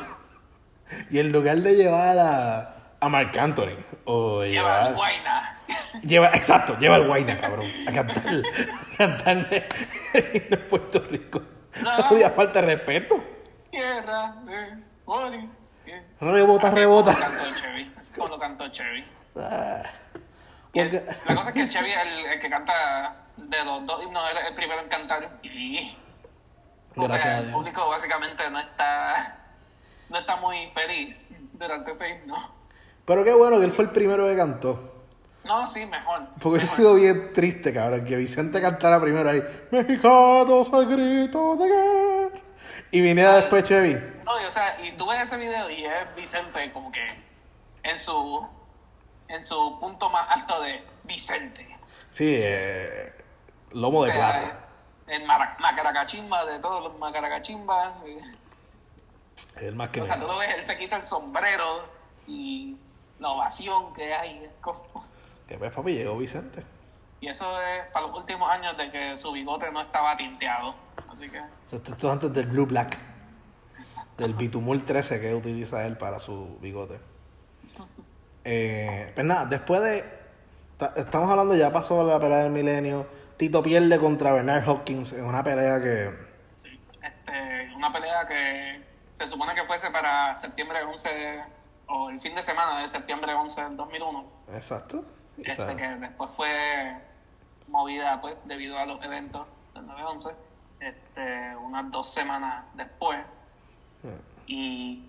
Y 1.10 1.20
en 1.20 1.30
lugar 1.32 1.56
de 1.58 1.74
llevar 1.74 2.18
a, 2.18 2.94
a 3.00 3.08
Marc 3.08 3.36
Anthony. 3.38 3.76
O 4.04 4.42
Lleva 4.42 4.50
llevar. 4.50 4.88
el 4.88 4.94
Guayna. 4.94 5.58
Lleva, 6.02 6.26
exacto, 6.34 6.76
lleva 6.78 6.96
el 6.96 7.06
Guayna, 7.06 7.38
cabrón. 7.38 7.66
A 7.86 7.92
cantar, 7.92 8.22
a 8.26 8.96
cantarle 8.98 9.66
en 10.12 10.68
Puerto 10.68 10.98
Rico. 11.08 11.42
No 11.80 12.08
podía 12.08 12.30
falta 12.30 12.60
de 12.60 12.74
respeto. 12.74 13.24
Tierra 13.70 14.34
de 14.44 14.82
Bori. 15.06 15.48
Rebota, 16.20 16.68
Así 16.68 16.76
rebota. 16.76 17.12
como 17.14 17.24
lo 17.24 17.30
cantó 17.38 17.60
Chevy. 17.60 17.92
Así 17.98 18.12
como 18.12 18.28
lo 18.28 18.38
cantó 18.38 18.68
Chevy. 18.72 19.04
Ah, 19.36 19.82
el- 20.74 21.04
la 21.26 21.34
cosa 21.34 21.48
es 21.50 21.54
que 21.54 21.60
el 21.62 21.68
Chevy 21.68 21.90
es 21.90 22.02
el, 22.04 22.26
el 22.32 22.40
que 22.40 22.50
canta 22.50 23.16
de 23.36 23.64
los 23.64 23.86
dos 23.86 24.02
himnos, 24.02 24.22
es 24.40 24.46
el 24.48 24.54
primero 24.54 24.80
en 24.82 24.88
cantar. 24.88 25.38
Y. 25.42 25.96
O 26.96 27.08
sea, 27.08 27.38
el 27.40 27.50
público 27.50 27.88
básicamente 27.88 28.48
no 28.50 28.58
está. 28.58 29.38
No 30.08 30.18
está 30.18 30.36
muy 30.36 30.70
feliz 30.74 31.30
durante 31.52 31.92
ese 31.92 32.10
himno. 32.10 32.36
Pero 33.06 33.24
qué 33.24 33.32
bueno 33.32 33.58
que 33.58 33.64
él 33.64 33.72
fue 33.72 33.84
el 33.84 33.90
primero 33.90 34.26
que 34.26 34.36
cantó. 34.36 34.92
No, 35.44 35.66
sí, 35.66 35.86
mejor. 35.86 36.28
Porque 36.34 36.48
hubiese 36.48 36.76
sido 36.76 36.94
bien 36.94 37.32
triste, 37.32 37.72
cabrón, 37.72 38.04
que 38.04 38.16
Vicente 38.16 38.60
cantara 38.60 39.00
primero 39.00 39.28
ahí, 39.28 39.42
Mexicanos 39.70 40.72
al 40.72 40.86
grito 40.86 41.56
de 41.56 41.68
guerra. 41.68 42.40
Y 42.90 43.00
viniera 43.00 43.36
después 43.36 43.64
Chevy. 43.64 43.94
No, 44.24 44.40
y, 44.40 44.44
o 44.44 44.50
sea, 44.50 44.80
y 44.80 44.92
tú 44.96 45.08
ves 45.08 45.20
ese 45.22 45.36
video 45.36 45.68
y 45.70 45.84
es 45.84 46.14
Vicente 46.14 46.70
como 46.72 46.92
que 46.92 47.04
en 47.82 47.98
su 47.98 48.46
en 49.28 49.42
su 49.42 49.78
punto 49.80 50.10
más 50.10 50.26
alto 50.28 50.60
de 50.60 50.84
Vicente. 51.04 51.66
Sí, 52.10 52.36
eh, 52.38 53.12
lomo 53.72 54.04
de 54.04 54.10
O 54.10 54.14
sea, 54.14 54.32
plata. 54.32 54.58
El 55.06 55.24
macaracachimba 55.24 56.44
de 56.46 56.58
todos 56.58 56.84
los 56.84 56.98
macaracachimbas. 56.98 57.92
El 59.60 59.74
más 59.74 59.88
que 59.90 60.00
O 60.00 60.06
sea, 60.06 60.18
tú 60.20 60.26
lo 60.26 60.38
ves, 60.38 60.50
él 60.54 60.66
se 60.66 60.76
quita 60.78 60.96
el 60.96 61.02
sombrero 61.02 61.84
y 62.26 62.76
la 63.18 63.30
ovación 63.30 63.92
que 63.94 64.14
hay. 64.14 64.48
Que 65.48 65.56
ves, 65.56 65.72
papi, 65.72 65.94
llegó 65.94 66.16
Vicente. 66.16 66.62
Y 67.20 67.28
eso 67.28 67.60
es 67.62 67.86
para 67.92 68.06
los 68.06 68.16
últimos 68.16 68.50
años 68.50 68.76
de 68.76 68.90
que 68.90 69.16
su 69.16 69.32
bigote 69.32 69.70
no 69.70 69.80
estaba 69.82 70.16
tinteado. 70.16 70.74
Así 71.08 71.28
que, 71.28 71.40
Esto, 71.76 71.92
es 71.96 72.04
antes 72.04 72.32
del 72.32 72.46
Blue 72.46 72.66
Black. 72.66 72.98
Del 74.16 74.34
Bitumul 74.34 74.84
13 74.84 75.20
que 75.20 75.34
utiliza 75.34 75.84
él 75.86 75.96
para 75.96 76.18
su 76.18 76.58
bigote. 76.60 77.00
Eh, 78.44 79.12
pues 79.14 79.26
nada, 79.26 79.46
después 79.46 79.82
de. 79.82 80.04
ta- 80.76 80.92
Estamos 80.96 81.30
hablando, 81.30 81.54
ya 81.54 81.72
pasó 81.72 82.04
la 82.04 82.18
pelea 82.20 82.38
del 82.38 82.52
milenio. 82.52 83.06
Tito 83.42 83.60
pierde 83.60 83.98
contra 83.98 84.32
Bernard 84.32 84.68
Hopkins 84.68 85.12
en 85.14 85.24
una 85.24 85.42
pelea 85.42 85.80
que. 85.80 86.16
sí. 86.54 86.80
Este, 87.02 87.74
una 87.74 87.90
pelea 87.90 88.24
que 88.28 88.80
se 89.14 89.26
supone 89.26 89.52
que 89.56 89.64
fuese 89.64 89.90
para 89.90 90.36
septiembre 90.36 90.84
11 90.84 91.42
o 91.88 92.10
el 92.10 92.20
fin 92.20 92.36
de 92.36 92.42
semana 92.44 92.80
de 92.80 92.86
septiembre 92.86 93.34
11 93.34 93.64
del 93.64 93.76
2001. 93.76 94.26
Exacto. 94.54 95.04
Este, 95.38 95.74
que 95.74 95.88
después 95.88 96.30
fue 96.36 96.94
movida 97.66 98.20
pues 98.20 98.36
debido 98.44 98.78
a 98.78 98.86
los 98.86 99.02
eventos 99.02 99.44
del 99.74 99.88
9-11, 99.88 100.34
este, 100.78 101.56
unas 101.56 101.90
dos 101.90 102.12
semanas 102.12 102.64
después. 102.74 103.18
Y 104.46 105.04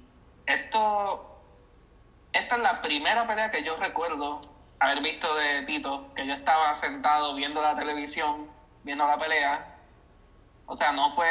esto, 0.47 1.39
esta 2.31 2.55
es 2.55 2.61
la 2.63 2.81
primera 2.81 3.27
pelea 3.27 3.51
que 3.51 3.63
yo 3.63 3.77
recuerdo 3.77 4.41
haber 4.83 5.01
visto 5.01 5.33
de 5.35 5.63
Tito, 5.63 6.13
que 6.15 6.27
yo 6.27 6.33
estaba 6.33 6.75
sentado 6.75 7.35
viendo 7.35 7.61
la 7.61 7.75
televisión, 7.75 8.47
viendo 8.83 9.05
la 9.05 9.17
pelea. 9.17 9.77
O 10.65 10.75
sea, 10.75 10.91
no 10.91 11.09
fue 11.11 11.27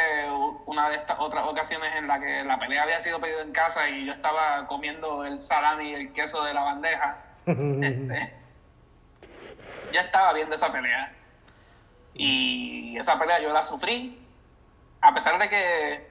una 0.66 0.88
de 0.88 0.96
estas 0.96 1.18
otras 1.20 1.46
ocasiones 1.46 1.94
en 1.96 2.07
la 2.07 2.20
que 2.20 2.44
la 2.44 2.59
pelea 2.59 2.82
había 2.82 3.00
sido 3.00 3.20
pedida 3.20 3.42
en 3.42 3.53
casa 3.53 3.88
y 3.88 4.07
yo 4.07 4.12
estaba 4.12 4.66
comiendo 4.66 5.24
el 5.24 5.40
salami 5.40 5.90
y 5.90 5.94
el 5.94 6.12
queso 6.12 6.42
de 6.44 6.55
la 6.55 6.62
bandeja. 6.62 7.16
Este, 7.46 8.32
yo 9.92 10.00
estaba 10.00 10.32
viendo 10.32 10.55
esa 10.55 10.72
pelea. 10.72 11.12
Y 12.14 12.96
esa 12.98 13.18
pelea 13.18 13.40
yo 13.40 13.53
la 13.53 13.62
sufrí. 13.62 14.18
A 15.00 15.12
pesar 15.12 15.38
de 15.38 15.48
que 15.48 16.11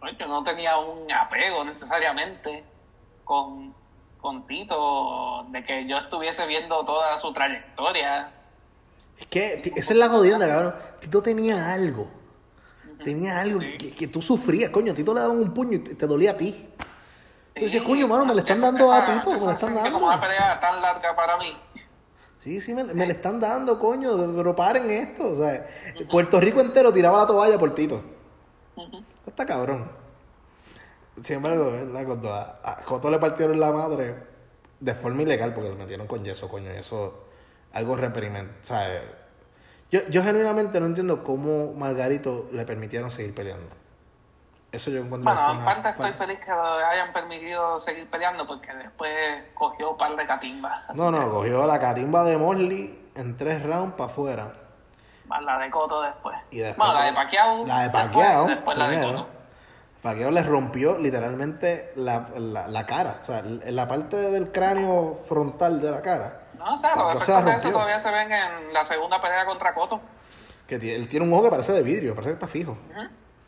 pues, 0.00 0.16
yo 0.18 0.26
no 0.26 0.42
tenía 0.44 0.76
un 0.78 1.10
apego 1.12 1.64
necesariamente 1.64 2.64
con, 3.24 3.74
con 4.20 4.46
Tito, 4.46 5.46
de 5.50 5.64
que 5.64 5.86
yo 5.88 5.98
estuviese 5.98 6.46
viendo 6.46 6.84
toda 6.84 7.16
su 7.18 7.32
trayectoria. 7.32 8.30
Es 9.18 9.26
que 9.26 9.72
esa 9.76 9.92
es 9.92 9.98
la 9.98 10.08
jodienda, 10.08 10.46
cabrón. 10.46 10.74
Tito 11.00 11.22
tenía 11.22 11.72
algo. 11.72 12.08
Tenía 13.04 13.40
algo 13.40 13.60
Sí. 13.60 13.78
que, 13.78 13.94
que 13.94 14.06
tú 14.08 14.20
sufrías, 14.20 14.70
coño. 14.70 14.94
Tito 14.94 15.14
le 15.14 15.20
daban 15.20 15.38
un 15.38 15.52
puño 15.54 15.74
y 15.74 15.78
te, 15.80 15.94
te 15.94 16.06
dolía 16.06 16.32
a 16.32 16.36
ti. 16.36 16.68
Sí, 17.54 17.80
coño, 17.80 18.06
mano, 18.08 18.26
me 18.26 18.34
le 18.34 18.40
están 18.40 18.56
esa- 18.58 18.66
dando 18.66 18.92
a 18.92 18.98
esa- 18.98 19.14
Tito, 19.14 19.30
me 19.30 19.36
esa 19.36 19.46
le 19.46 19.52
están 19.52 19.74
dando. 19.74 19.92
como 19.92 20.06
una 20.06 20.20
pelea 20.20 20.60
tan 20.60 20.82
larga 20.82 21.14
para 21.16 21.36
mí. 21.38 21.56
Sí, 22.42 22.60
sí, 22.60 22.74
me, 22.74 22.84
me 22.84 23.06
le 23.06 23.12
están 23.14 23.40
dando, 23.40 23.78
coño, 23.78 24.16
pero 24.36 24.54
paren 24.54 24.90
esto. 24.90 25.24
O 25.32 25.36
sea, 25.36 25.66
Puerto 26.10 26.38
Rico 26.40 26.60
entero 26.60 26.92
tiraba 26.92 27.18
la 27.18 27.26
toalla 27.26 27.58
por 27.58 27.74
Tito. 27.74 28.02
Está 29.26 29.46
cabrón. 29.46 29.90
Sin 31.22 31.36
embargo, 31.36 31.70
¿verdad? 31.70 32.04
cuando 32.04 32.32
a, 32.34 32.60
a 32.62 32.76
Coto 32.84 33.10
le 33.10 33.18
partieron 33.18 33.58
la 33.58 33.72
madre 33.72 34.14
de 34.80 34.94
forma 34.94 35.22
ilegal, 35.22 35.54
porque 35.54 35.70
lo 35.70 35.76
metieron 35.76 36.06
con 36.06 36.22
yeso, 36.24 36.48
coño, 36.48 36.70
eso 36.70 37.24
algo 37.72 37.96
reprimente. 37.96 38.52
O 38.62 38.66
sea, 38.66 38.94
eh, 38.94 39.02
yo, 39.90 40.00
yo 40.08 40.22
genuinamente 40.22 40.78
no 40.80 40.86
entiendo 40.86 41.22
cómo 41.24 41.72
Margarito 41.72 42.48
le 42.52 42.64
permitieron 42.66 43.10
seguir 43.10 43.34
peleando. 43.34 43.68
Eso 44.72 44.90
yo 44.90 44.98
encuentro 45.00 45.32
Bueno, 45.32 45.52
en 45.60 45.64
parte 45.64 45.88
estoy 45.90 46.12
feliz 46.12 46.38
que 46.44 46.50
lo 46.50 46.62
hayan 46.62 47.12
permitido 47.12 47.80
seguir 47.80 48.10
peleando 48.10 48.46
porque 48.46 48.74
después 48.74 49.10
cogió 49.54 49.92
un 49.92 49.96
par 49.96 50.14
de 50.16 50.26
catimbas. 50.26 50.82
así 50.90 51.00
No, 51.00 51.10
que- 51.10 51.18
no, 51.18 51.30
cogió 51.30 51.66
la 51.66 51.80
catimba 51.80 52.24
de 52.24 52.36
Morley 52.36 53.08
en 53.14 53.36
tres 53.38 53.62
rounds 53.62 53.94
para 53.94 54.10
afuera. 54.10 54.52
Más 55.28 55.42
la 55.42 55.58
de 55.58 55.70
Coto 55.70 56.02
después. 56.02 56.36
Y 56.50 56.58
después- 56.58 56.76
bueno, 56.76 56.92
la 57.00 57.06
de 57.06 57.12
Pacquiao. 57.14 57.66
La 57.66 57.76
de 57.78 57.82
después- 57.84 58.04
Pacquiao, 58.04 58.46
Después, 58.48 58.76
la 58.78 58.88
de. 58.90 59.00
Coto. 59.06 59.26
Pacquiao 60.06 60.30
le 60.30 60.42
rompió 60.42 60.96
literalmente 60.98 61.92
la, 61.96 62.28
la, 62.38 62.68
la 62.68 62.86
cara. 62.86 63.20
O 63.22 63.26
sea, 63.26 63.42
la 63.42 63.86
parte 63.88 64.16
del 64.16 64.50
cráneo 64.52 65.20
frontal 65.28 65.80
de 65.80 65.90
la 65.90 66.00
cara. 66.02 66.42
No, 66.56 66.74
o 66.74 66.76
sea, 66.76 66.96
los 66.96 67.04
Pacquiao 67.04 67.24
se 67.24 67.32
efectos 67.32 67.44
la 67.44 67.50
de 67.50 67.56
eso 67.58 67.70
todavía 67.72 67.98
se 67.98 68.10
ven 68.10 68.32
en 68.32 68.72
la 68.72 68.84
segunda 68.84 69.20
pelea 69.20 69.44
contra 69.44 69.74
Coto. 69.74 70.00
Que 70.66 70.76
él 70.94 71.08
tiene 71.08 71.26
un 71.26 71.32
ojo 71.32 71.44
que 71.44 71.50
parece 71.50 71.72
de 71.72 71.82
vidrio, 71.82 72.14
parece 72.14 72.30
que 72.30 72.34
está 72.34 72.48
fijo. 72.48 72.76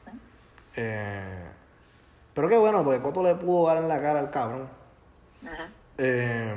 Sí. 0.05 0.11
Eh, 0.77 1.45
pero 2.35 2.49
qué 2.49 2.57
bueno, 2.57 2.85
porque 2.85 3.01
Coto 3.01 3.23
le 3.23 3.35
pudo 3.35 3.67
dar 3.67 3.79
en 3.79 3.89
la 3.89 4.01
cara 4.01 4.21
al 4.21 4.31
cabrón. 4.31 4.69
Eh, 5.97 6.55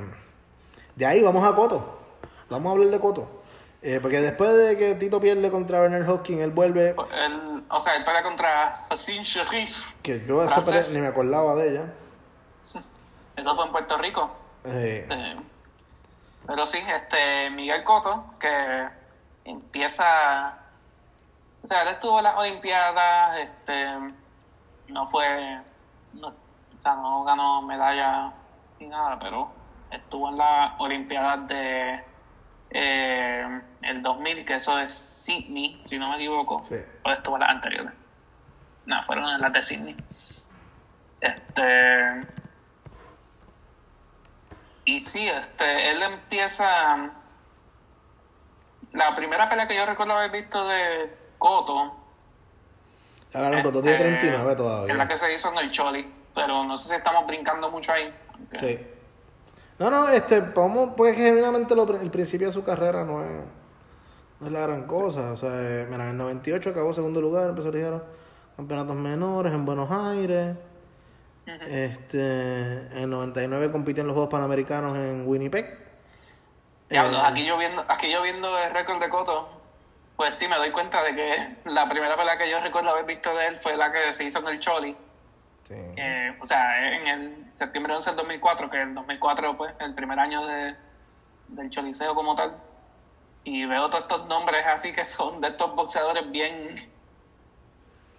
de 0.95 1.06
ahí 1.06 1.22
vamos 1.22 1.43
a 1.47 1.56
Coto. 1.56 1.99
Vamos 2.49 2.70
a 2.70 2.72
hablar 2.74 2.89
de 2.89 2.99
Coto. 2.99 3.41
Eh, 3.82 3.99
porque 3.99 4.22
después 4.22 4.56
de 4.56 4.78
que 4.78 4.93
Tito 4.95 5.20
pierde 5.20 5.49
contra 5.49 5.80
Bernard 5.82 6.08
Hopkins, 6.08 6.41
él 6.41 6.52
vuelve. 6.52 6.89
Él- 6.89 7.51
o 7.72 7.80
sea, 7.80 7.95
él 7.95 8.03
pelea 8.03 8.24
contra 8.24 8.86
Hassan 8.89 9.22
Sharif. 9.24 9.91
Que 10.01 10.26
yo 10.26 10.43
esa 10.43 10.61
pelea 10.61 10.82
ni 10.93 10.99
me 10.99 11.07
acordaba 11.07 11.55
de 11.55 11.69
ella. 11.69 11.93
Eso 13.36 13.55
fue 13.55 13.65
en 13.65 13.72
Puerto 13.72 13.97
Rico. 13.97 14.32
Eh, 14.65 15.07
Eh, 15.09 15.36
pero 16.45 16.65
sí, 16.65 16.80
este 16.88 17.49
Miguel 17.49 17.84
Coto, 17.84 18.26
que 18.39 18.88
empieza. 19.45 20.57
O 21.63 21.67
sea, 21.67 21.84
él 21.84 21.89
estuvo 21.89 22.17
en 22.17 22.24
las 22.26 22.38
Olimpiadas, 22.38 23.38
este, 23.39 23.88
no 24.88 25.07
fue. 25.07 25.61
No, 26.13 26.28
o 26.28 26.82
sea, 26.82 26.95
no 26.95 27.24
ganó 27.24 27.61
medalla 27.61 28.34
ni 28.80 28.88
nada, 28.88 29.17
pero 29.19 29.49
estuvo 29.91 30.30
en 30.30 30.38
las 30.38 30.74
Olimpiadas 30.80 31.47
de. 31.47 32.03
Eh, 32.72 33.61
el 33.84 34.01
2000, 34.01 34.45
que 34.45 34.55
eso 34.55 34.80
es 34.80 34.91
Sydney, 34.91 35.82
si 35.86 35.97
no 35.97 36.09
me 36.09 36.15
equivoco. 36.15 36.63
Sí. 36.65 36.76
O 37.03 37.11
estuvo 37.11 37.36
en 37.36 37.41
las 37.41 37.49
anteriores. 37.49 37.93
No, 38.86 39.03
fueron 39.03 39.39
las 39.39 39.53
de 39.53 39.61
Sydney. 39.61 39.95
Este. 41.19 42.22
Y 44.86 44.99
sí, 44.99 45.28
este, 45.28 45.91
él 45.91 46.01
empieza. 46.01 47.11
La 48.93 49.15
primera 49.15 49.47
pelea 49.47 49.67
que 49.67 49.76
yo 49.76 49.86
recuerdo 49.86 50.13
haber 50.13 50.32
visto 50.32 50.67
de 50.67 51.15
Coto. 51.38 51.97
Ahora 53.34 53.63
Coto 53.63 53.82
tiene 53.82 53.97
este, 53.97 54.09
39 54.09 54.41
Es 54.41 54.45
la 54.49 54.55
todavía. 54.55 55.07
que 55.07 55.17
se 55.17 55.34
hizo 55.34 55.51
en 55.51 55.59
el 55.59 55.72
Choli. 55.72 56.13
Pero 56.34 56.63
no 56.63 56.78
sé 56.78 56.89
si 56.89 56.95
estamos 56.95 57.26
brincando 57.28 57.69
mucho 57.69 57.91
ahí. 57.93 58.13
Sí. 58.55 58.80
No, 59.82 59.90
no, 59.90 60.08
este, 60.10 60.42
vamos, 60.42 60.92
porque 60.96 61.16
genuinamente 61.16 61.76
lo, 61.76 61.92
el 62.00 62.12
principio 62.12 62.46
de 62.46 62.54
su 62.54 62.64
carrera 62.64 63.04
no 63.04 63.24
es, 63.24 63.32
no 64.40 64.46
es 64.46 64.54
la 64.54 64.60
gran 64.60 64.86
cosa. 64.86 65.32
O 65.32 65.38
sea, 65.38 65.50
eh, 65.54 65.88
mira, 65.90 66.04
en 66.04 66.12
el 66.12 66.18
98 66.18 66.70
acabó 66.70 66.94
segundo 66.94 67.20
lugar, 67.20 67.50
empezó 67.50 67.70
a 67.70 67.72
ligar 67.72 68.04
campeonatos 68.56 68.96
menores 68.96 69.52
en 69.52 69.66
Buenos 69.66 69.90
Aires. 69.90 70.56
Este, 71.68 72.74
en 72.92 72.98
el 73.00 73.10
99 73.10 73.72
compitió 73.72 74.02
en 74.02 74.08
los 74.08 74.14
Juegos 74.14 74.30
Panamericanos 74.30 74.96
en 74.96 75.28
Winnipeg. 75.28 75.80
Diablo, 76.88 77.18
Eh, 77.18 77.22
aquí 77.26 77.44
yo 77.44 77.58
viendo, 77.58 77.84
aquí 77.88 78.14
yo 78.14 78.22
viendo 78.22 78.56
el 78.60 78.72
récord 78.72 79.00
de 79.00 79.10
Coto, 79.10 79.50
pues 80.16 80.36
sí 80.36 80.48
me 80.48 80.58
doy 80.58 80.70
cuenta 80.70 81.02
de 81.02 81.16
que 81.16 81.58
la 81.72 81.90
primera 81.90 82.16
pelea 82.16 82.38
que 82.38 82.48
yo 82.48 82.60
recuerdo 82.60 82.92
haber 82.92 83.06
visto 83.06 83.36
de 83.36 83.48
él 83.48 83.60
fue 83.60 83.76
la 83.76 83.92
que 83.92 84.14
se 84.14 84.26
hizo 84.26 84.38
en 84.38 84.48
el 84.48 84.60
Choli. 84.60 84.96
Sí. 85.72 85.93
Eh, 85.97 86.38
o 86.41 86.45
sea, 86.45 86.95
en 86.95 87.07
el 87.07 87.45
septiembre 87.53 87.93
11 87.95 88.09
del 88.11 88.17
2004, 88.17 88.69
que 88.69 88.82
el 88.82 88.93
2004 88.93 89.57
pues 89.57 89.74
el 89.80 89.93
primer 89.95 90.19
año 90.19 90.45
de, 90.45 90.76
del 91.49 91.69
Choliseo 91.69 92.13
como 92.15 92.36
tal. 92.36 92.55
Y 93.43 93.65
veo 93.65 93.89
todos 93.89 94.03
estos 94.03 94.28
nombres 94.28 94.63
así 94.67 94.91
que 94.93 95.03
son 95.03 95.41
de 95.41 95.47
estos 95.49 95.74
boxeadores 95.76 96.30
bien, 96.32 96.76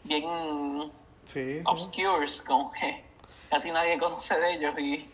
bien 0.05 0.91
Sí, 1.25 1.59
sí. 1.59 1.63
obscures, 1.67 2.43
como 2.43 2.73
que 2.73 3.05
casi 3.51 3.71
nadie 3.71 3.97
conoce 3.99 4.39
de 4.41 4.55
ellos 4.55 4.75
y, 4.79 5.07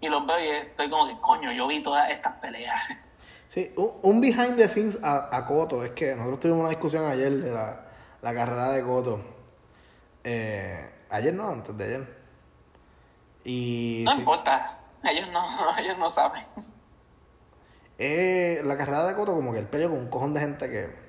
y 0.00 0.08
los 0.08 0.26
veo 0.26 0.40
y 0.40 0.48
estoy 0.48 0.90
como 0.90 1.06
que, 1.06 1.20
coño, 1.20 1.52
yo 1.52 1.68
vi 1.68 1.80
todas 1.82 2.10
estas 2.10 2.34
peleas. 2.38 2.82
Sí, 3.48 3.70
un, 3.76 3.92
un 4.02 4.20
behind 4.20 4.56
the 4.56 4.66
scenes 4.66 4.98
a, 5.02 5.28
a 5.36 5.44
Coto 5.46 5.84
es 5.84 5.90
que 5.90 6.14
nosotros 6.16 6.40
tuvimos 6.40 6.60
una 6.60 6.70
discusión 6.70 7.04
ayer 7.04 7.30
de 7.32 7.50
la, 7.52 7.86
la 8.22 8.34
carrera 8.34 8.70
de 8.72 8.82
Coto. 8.82 9.22
Eh, 10.24 10.90
ayer 11.12 11.34
no, 11.34 11.48
antes 11.48 11.76
de 11.76 11.84
ayer. 11.84 12.22
Y, 13.44 14.02
No 14.04 14.12
sí, 14.12 14.18
importa, 14.18 14.78
ellos 15.04 15.28
no, 15.30 15.44
ellos 15.78 15.98
no 15.98 16.10
saben. 16.10 16.44
Eh, 17.98 18.60
la 18.64 18.76
carrera 18.76 19.06
de 19.06 19.14
Coto, 19.14 19.34
como 19.34 19.52
que 19.52 19.60
él 19.60 19.66
peleó 19.66 19.90
con 19.90 19.98
un 19.98 20.08
cojón 20.08 20.34
de 20.34 20.40
gente 20.40 20.68
que. 20.68 21.02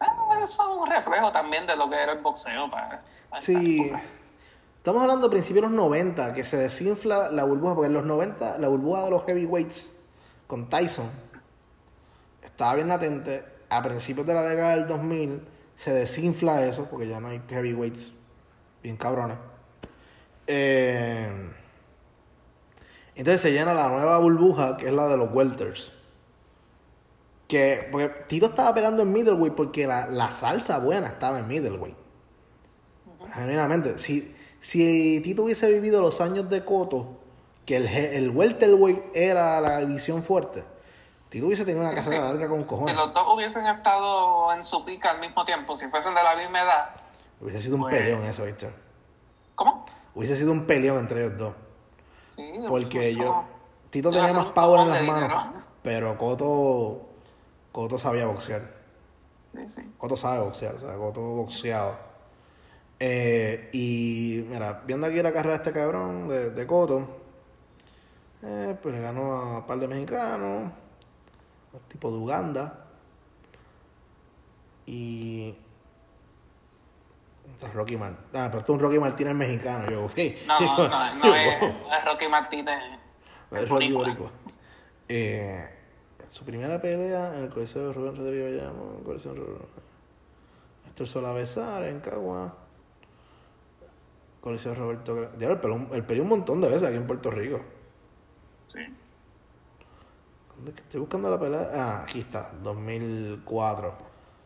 Ah, 0.00 0.40
eso 0.42 0.62
es 0.62 0.78
un 0.78 0.86
reflejo 0.86 1.32
también 1.32 1.66
de 1.66 1.74
lo 1.74 1.88
que 1.88 1.96
era 1.96 2.12
el 2.12 2.20
boxeo 2.20 2.70
para, 2.70 3.02
para 3.30 3.42
Sí. 3.42 3.90
Estamos 4.76 5.02
hablando 5.02 5.26
de 5.26 5.30
principios 5.30 5.64
de 5.64 5.68
los 5.68 5.76
90, 5.76 6.34
que 6.34 6.44
se 6.44 6.56
desinfla 6.56 7.30
la 7.30 7.44
burbuja, 7.44 7.74
porque 7.74 7.88
en 7.88 7.94
los 7.94 8.04
90 8.04 8.58
la 8.58 8.68
burbuja 8.68 9.04
de 9.04 9.10
los 9.10 9.24
heavyweights 9.24 9.92
con 10.46 10.68
Tyson 10.68 11.10
estaba 12.42 12.74
bien 12.74 12.88
latente. 12.88 13.44
A 13.70 13.82
principios 13.82 14.26
de 14.26 14.32
la 14.32 14.42
década 14.42 14.76
del 14.76 14.88
2000 14.88 15.46
se 15.78 15.92
desinfla 15.92 16.66
eso, 16.66 16.86
porque 16.90 17.06
ya 17.06 17.20
no 17.20 17.28
hay 17.28 17.40
heavyweights 17.48 18.12
bien 18.82 18.96
cabrones. 18.96 19.38
Eh, 20.48 21.30
entonces 23.14 23.40
se 23.40 23.52
llena 23.52 23.72
la 23.72 23.88
nueva 23.88 24.18
burbuja, 24.18 24.76
que 24.76 24.88
es 24.88 24.92
la 24.92 25.06
de 25.06 25.16
los 25.16 25.32
welters. 25.32 25.92
Que, 27.46 27.88
porque 27.90 28.08
Tito 28.26 28.46
estaba 28.46 28.74
peleando 28.74 29.04
en 29.04 29.12
middleweight 29.12 29.54
porque 29.54 29.86
la, 29.86 30.08
la 30.08 30.30
salsa 30.32 30.78
buena 30.78 31.06
estaba 31.06 31.38
en 31.38 31.46
middleweight. 31.46 31.96
Genuinamente, 33.34 33.98
si, 33.98 34.34
si 34.60 35.20
Tito 35.22 35.44
hubiese 35.44 35.70
vivido 35.70 36.02
los 36.02 36.20
años 36.20 36.50
de 36.50 36.64
Coto, 36.64 37.20
que 37.64 37.76
el, 37.76 37.86
el 37.86 38.30
welterweight 38.30 39.14
era 39.14 39.60
la 39.60 39.78
división 39.80 40.24
fuerte, 40.24 40.64
Tito 41.28 41.46
hubiese 41.46 41.64
tenido 41.64 41.82
una 41.82 41.90
Sí, 41.90 41.96
carrera 41.96 42.22
sí. 42.22 42.28
larga 42.28 42.48
con 42.48 42.60
Si 42.62 42.66
cojones. 42.66 42.96
los 42.96 43.12
dos 43.12 43.34
hubiesen 43.34 43.66
estado 43.66 44.52
en 44.52 44.64
su 44.64 44.84
pica 44.84 45.10
al 45.10 45.20
mismo 45.20 45.44
tiempo, 45.44 45.74
si 45.76 45.86
fuesen 45.88 46.14
de 46.14 46.22
la 46.22 46.36
misma 46.36 46.62
edad, 46.62 46.90
Hubiese 47.40 47.60
sido 47.60 47.76
un 47.76 47.82
Pues- 47.82 47.94
peleón 47.94 48.24
eso, 48.24 48.44
¿viste? 48.44 48.68
¿cómo? 49.54 49.86
Hubiese 50.14 50.36
sido 50.36 50.50
un 50.50 50.66
peleón 50.66 50.98
entre 50.98 51.24
ellos 51.26 51.38
dos. 51.38 51.54
Sí, 52.34 52.52
Porque 52.66 53.10
eso- 53.10 53.20
yo. 53.22 53.44
Tito 53.90 54.10
tenía 54.10 54.32
más 54.32 54.46
un 54.46 54.52
power 54.54 54.80
en 54.80 54.90
las 54.90 55.02
manos. 55.04 55.44
dinero. 55.44 55.64
Pero 55.82 56.18
Coto. 56.18 57.02
Coto 57.70 57.96
sabía 57.98 58.26
boxear. 58.26 58.62
Sí, 59.54 59.68
sí. 59.68 59.82
Coto 59.98 60.16
sabe 60.16 60.40
boxear, 60.40 60.74
o 60.74 60.80
sea, 60.80 60.94
Coto 60.96 61.20
boxeaba. 61.20 61.96
Eh, 62.98 63.70
y 63.72 64.44
mira, 64.48 64.82
viendo 64.84 65.06
aquí 65.06 65.22
la 65.22 65.32
carrera 65.32 65.58
de 65.58 65.62
este 65.68 65.72
cabrón 65.78 66.26
de, 66.26 66.50
de 66.50 66.66
Coto, 66.66 67.06
eh, 68.42 68.76
pues 68.82 68.94
le 68.94 69.00
ganó 69.00 69.32
a 69.34 69.58
un 69.58 69.66
par 69.66 69.78
de 69.78 69.86
mexicanos, 69.86 70.72
un 71.72 71.80
tipo 71.88 72.10
de 72.10 72.16
Uganda. 72.18 72.84
Y. 74.86 75.54
Rocky 77.74 77.96
Martínez. 77.96 78.24
Ah, 78.34 78.46
pero 78.48 78.58
esto 78.60 78.72
es 78.72 78.78
un 78.78 78.80
Rocky 78.84 78.98
Martínez 78.98 79.34
mexicano. 79.34 79.90
Yo, 79.90 80.04
ok. 80.04 80.16
No, 80.46 80.60
no, 80.60 80.88
no, 80.88 81.14
no 81.16 81.34
es, 81.34 82.04
Rocky 82.04 82.28
Martínez. 82.28 82.78
Es 83.50 83.68
Rocky 83.68 83.92
boricua. 83.92 84.30
Eh, 85.08 85.68
su 86.28 86.44
primera 86.44 86.80
pelea 86.80 87.36
en 87.36 87.44
el 87.44 87.50
Coliseo 87.50 87.88
de 87.88 87.92
Rubén 87.94 88.16
Rodríguez 88.16 88.56
Bayamo, 88.60 88.90
en 88.92 88.98
el 88.98 89.04
Coliseo 89.04 89.32
de 89.34 89.40
Rubén- 89.40 89.62
Héctor 90.86 91.06
Sola 91.06 91.32
Besar, 91.32 91.84
en 91.84 92.00
Cagua. 92.00 92.54
Coliseo 94.40 94.74
Roberto 94.74 95.30
el 95.40 95.58
peleó, 95.58 95.88
el 95.92 96.04
peleó 96.04 96.22
un 96.22 96.28
montón 96.28 96.60
de 96.60 96.68
veces 96.68 96.84
aquí 96.84 96.96
en 96.96 97.06
Puerto 97.06 97.30
Rico. 97.30 97.60
Sí. 98.66 98.80
¿Dónde 100.58 100.72
es 100.72 100.76
que 100.76 100.82
estoy 100.82 100.98
buscando 100.98 101.30
la 101.30 101.38
pelea? 101.38 101.68
Ah, 101.72 102.02
aquí 102.02 102.18
está, 102.18 102.50
2004. 102.64 103.94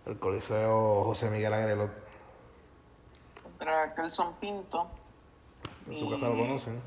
El 0.05 0.19
Coliseo 0.19 1.05
José 1.05 1.31
Miguel 1.31 1.55
Agrelot. 1.55 1.91
Contra 3.43 3.95
Kelson 3.95 4.35
Pinto. 4.35 4.89
En 5.89 5.97
su 5.97 6.11
casa 6.11 6.27
lo 6.29 6.37
conocen. 6.37 6.83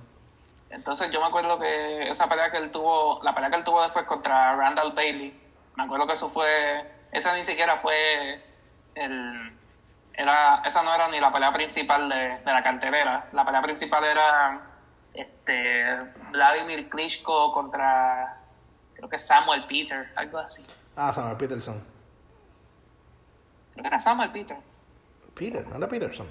Entonces 0.69 1.09
yo 1.11 1.19
me 1.21 1.25
acuerdo 1.25 1.57
que 1.57 2.07
esa 2.07 2.29
pelea 2.29 2.51
que 2.51 2.57
él 2.57 2.69
tuvo, 2.69 3.19
la 3.23 3.33
pelea 3.33 3.49
que 3.49 3.55
él 3.55 3.63
tuvo 3.63 3.81
después 3.81 4.05
contra 4.05 4.55
Randall 4.57 4.91
Bailey, 4.91 5.35
me 5.75 5.83
acuerdo 5.83 6.05
que 6.05 6.13
eso 6.13 6.29
fue, 6.29 6.87
esa 7.11 7.33
ni 7.33 7.43
siquiera 7.43 7.77
fue 7.77 8.43
el, 8.93 9.57
era, 10.13 10.61
esa 10.65 10.83
no 10.83 10.93
era 10.93 11.07
ni 11.07 11.19
la 11.19 11.31
pelea 11.31 11.51
principal 11.51 12.09
de, 12.09 12.37
de 12.37 12.51
la 12.51 12.61
cartelera, 12.61 13.27
la 13.33 13.43
pelea 13.43 13.61
principal 13.61 14.03
era 14.03 14.67
este 15.13 15.95
Vladimir 16.31 16.89
Klitschko 16.89 17.51
contra, 17.53 18.44
creo 19.07 19.09
que 19.09 19.19
Samuel 19.19 19.65
Peter, 19.67 20.11
algo 20.15 20.37
así, 20.39 20.65
Ah, 20.95 21.11
Samuel 21.13 21.37
Peterson. 21.37 21.83
creo 23.73 23.83
que 23.83 23.87
era 23.87 23.99
Samuel 23.99 24.31
Peter, 24.31 24.57
Peter, 25.35 25.67
no 25.67 25.75
era 25.75 25.87
Peterson. 25.87 26.27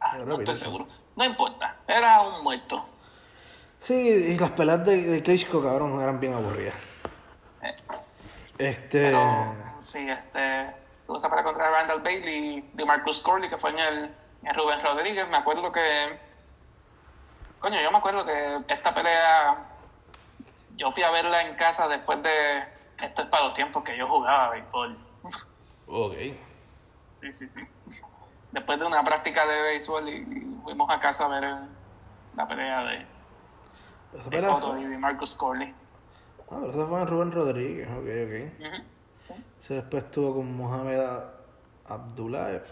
Ah, 0.00 0.12
Era 0.16 0.24
no 0.24 0.38
estoy 0.38 0.54
seguro, 0.54 0.86
no 1.16 1.24
importa, 1.24 1.76
era 1.86 2.20
un 2.22 2.42
muerto. 2.44 2.84
Sí, 3.80 3.94
y 3.94 4.36
las 4.38 4.50
peleas 4.50 4.84
de, 4.84 5.02
de 5.02 5.22
Klitschko, 5.22 5.62
cabrón, 5.62 6.00
eran 6.00 6.18
bien 6.20 6.34
aburridas. 6.34 6.74
Eh, 7.62 7.76
Este. 8.58 9.02
Pero 9.10 9.54
sí, 9.80 10.08
este, 10.10 10.74
tuvo 11.06 11.16
esa 11.16 11.28
pelea 11.28 11.44
contra 11.44 11.70
Randall 11.70 12.00
Bailey 12.02 12.70
de 12.74 12.84
Marcus 12.84 13.20
Corley, 13.20 13.48
que 13.48 13.56
fue 13.56 13.70
en 13.70 13.78
el 13.78 14.14
en 14.42 14.54
Rubén 14.54 14.82
Rodríguez. 14.82 15.28
Me 15.28 15.36
acuerdo 15.36 15.70
que. 15.70 16.18
Coño, 17.60 17.80
yo 17.80 17.90
me 17.92 17.98
acuerdo 17.98 18.24
que 18.26 18.64
esta 18.68 18.92
pelea. 18.92 19.56
Yo 20.78 20.90
fui 20.90 21.02
a 21.02 21.10
verla 21.10 21.42
en 21.42 21.56
casa 21.56 21.88
después 21.88 22.22
de. 22.22 22.64
Esto 23.02 23.22
es 23.22 23.28
para 23.28 23.44
los 23.44 23.54
tiempos 23.54 23.84
que 23.84 23.96
yo 23.96 24.08
jugaba 24.08 24.50
béisbol. 24.50 24.98
Ok. 25.86 26.14
Sí, 27.20 27.32
sí, 27.32 27.50
sí. 27.50 27.60
Después 28.52 28.78
de 28.80 28.86
una 28.86 29.02
práctica 29.04 29.46
de 29.46 29.62
béisbol 29.62 30.08
y, 30.08 30.56
fuimos 30.62 30.88
a 30.90 31.00
casa 31.00 31.26
a 31.26 31.28
ver 31.28 31.54
la 32.36 32.48
pelea 32.48 32.84
de, 32.84 33.06
Esa 34.14 34.24
de 34.24 34.30
pelea 34.30 34.50
Cotto 34.54 34.78
y 34.78 34.84
de 34.84 34.98
Marcus 34.98 35.34
Corley. 35.34 35.74
Ah, 36.50 36.58
pero 36.60 36.70
esa 36.70 36.86
fue 36.86 37.00
en 37.00 37.06
Rubén 37.06 37.32
Rodríguez, 37.32 37.88
ok, 37.88 37.96
ok. 37.98 38.66
Ujú, 38.66 38.84
sí. 39.22 39.34
Ese 39.58 39.74
después 39.74 40.04
estuvo 40.04 40.34
con 40.36 40.56
Mohamed. 40.56 41.00
Abdullayev, 41.88 42.64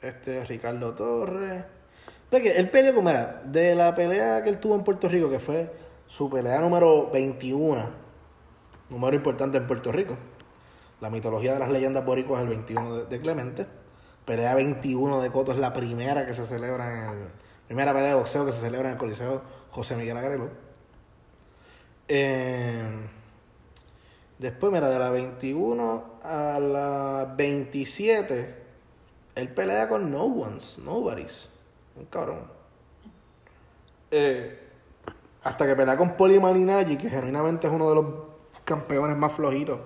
Este, 0.00 0.44
Ricardo 0.44 0.94
Torres. 0.94 1.64
Ve 2.30 2.42
que 2.42 2.52
él 2.52 2.68
peleó 2.68 2.94
como 2.94 3.10
era, 3.10 3.42
de 3.44 3.74
la 3.74 3.94
pelea 3.94 4.42
que 4.42 4.50
él 4.50 4.58
tuvo 4.58 4.74
en 4.76 4.84
Puerto 4.84 5.08
Rico, 5.08 5.28
que 5.28 5.38
fue 5.38 5.72
su 6.10 6.28
pelea 6.28 6.60
número 6.60 7.08
21, 7.12 7.88
número 8.90 9.16
importante 9.16 9.58
en 9.58 9.66
Puerto 9.66 9.92
Rico. 9.92 10.16
La 11.00 11.08
mitología 11.08 11.52
de 11.54 11.60
las 11.60 11.70
leyendas 11.70 12.04
boricuas 12.04 12.40
es 12.40 12.42
el 12.42 12.48
21 12.48 13.04
de, 13.04 13.20
Clemente. 13.20 13.66
Pelea 14.26 14.54
21 14.56 15.22
de 15.22 15.30
Coto 15.30 15.52
es 15.52 15.58
la 15.58 15.72
primera 15.72 16.26
que 16.26 16.34
se 16.34 16.44
celebra 16.44 16.92
en 16.92 17.10
el. 17.10 17.28
Primera 17.68 17.94
pelea 17.94 18.08
de 18.08 18.14
boxeo 18.16 18.44
que 18.44 18.52
se 18.52 18.60
celebra 18.60 18.88
en 18.88 18.94
el 18.94 18.98
Coliseo 18.98 19.42
José 19.70 19.96
Miguel 19.96 20.16
Agrelo. 20.16 20.50
Eh, 22.08 22.82
después, 24.38 24.72
mira, 24.72 24.90
de 24.90 24.98
la 24.98 25.10
21 25.10 26.18
a 26.24 26.58
la 26.58 27.34
27, 27.36 28.56
él 29.36 29.48
pelea 29.54 29.88
con 29.88 30.10
no 30.10 30.24
ones, 30.24 30.78
nobody's. 30.78 31.48
Un 31.94 32.06
cabrón. 32.06 32.40
Eh, 34.10 34.69
hasta 35.44 35.66
que 35.66 35.74
pelea 35.76 35.96
con 35.96 36.16
Poli 36.16 36.38
Malignaggi, 36.38 36.96
que 36.96 37.08
genuinamente 37.10 37.66
es 37.66 37.72
uno 37.72 37.88
de 37.88 37.94
los 37.96 38.04
campeones 38.64 39.16
más 39.16 39.32
flojitos 39.32 39.80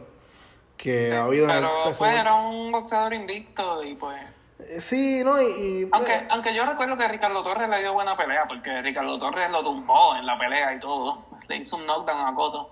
que 0.77 1.15
ha 1.15 1.25
habido 1.25 1.45
en 1.45 1.51
el 1.51 1.57
Pero 1.61 1.85
peso. 1.85 1.99
pues 1.99 2.19
era 2.21 2.35
un 2.35 2.73
boxeador 2.73 3.15
invicto 3.15 3.83
y 3.85 3.95
pues... 3.95 4.21
Eh, 4.59 4.81
Sí, 4.81 5.23
no, 5.25 5.41
y. 5.43 5.47
y- 5.47 5.89
Aunque, 5.93 6.27
aunque 6.31 6.55
yo 6.55 6.65
recuerdo 6.65 6.97
que 6.97 7.07
Ricardo 7.09 7.43
Torres 7.43 7.69
le 7.69 7.81
dio 7.81 7.93
buena 7.93 8.17
pelea, 8.17 8.45
porque 8.47 8.83
Ricardo 8.83 9.19
Torres 9.19 9.51
lo 9.51 9.63
tumbó 9.65 10.15
en 10.17 10.25
la 10.27 10.39
pelea 10.39 10.73
y 10.75 10.79
todo. 10.81 11.25
Le 11.49 11.57
hizo 11.57 11.77
un 11.77 11.87
knockdown 11.87 12.27
a 12.27 12.35
Coto. 12.35 12.71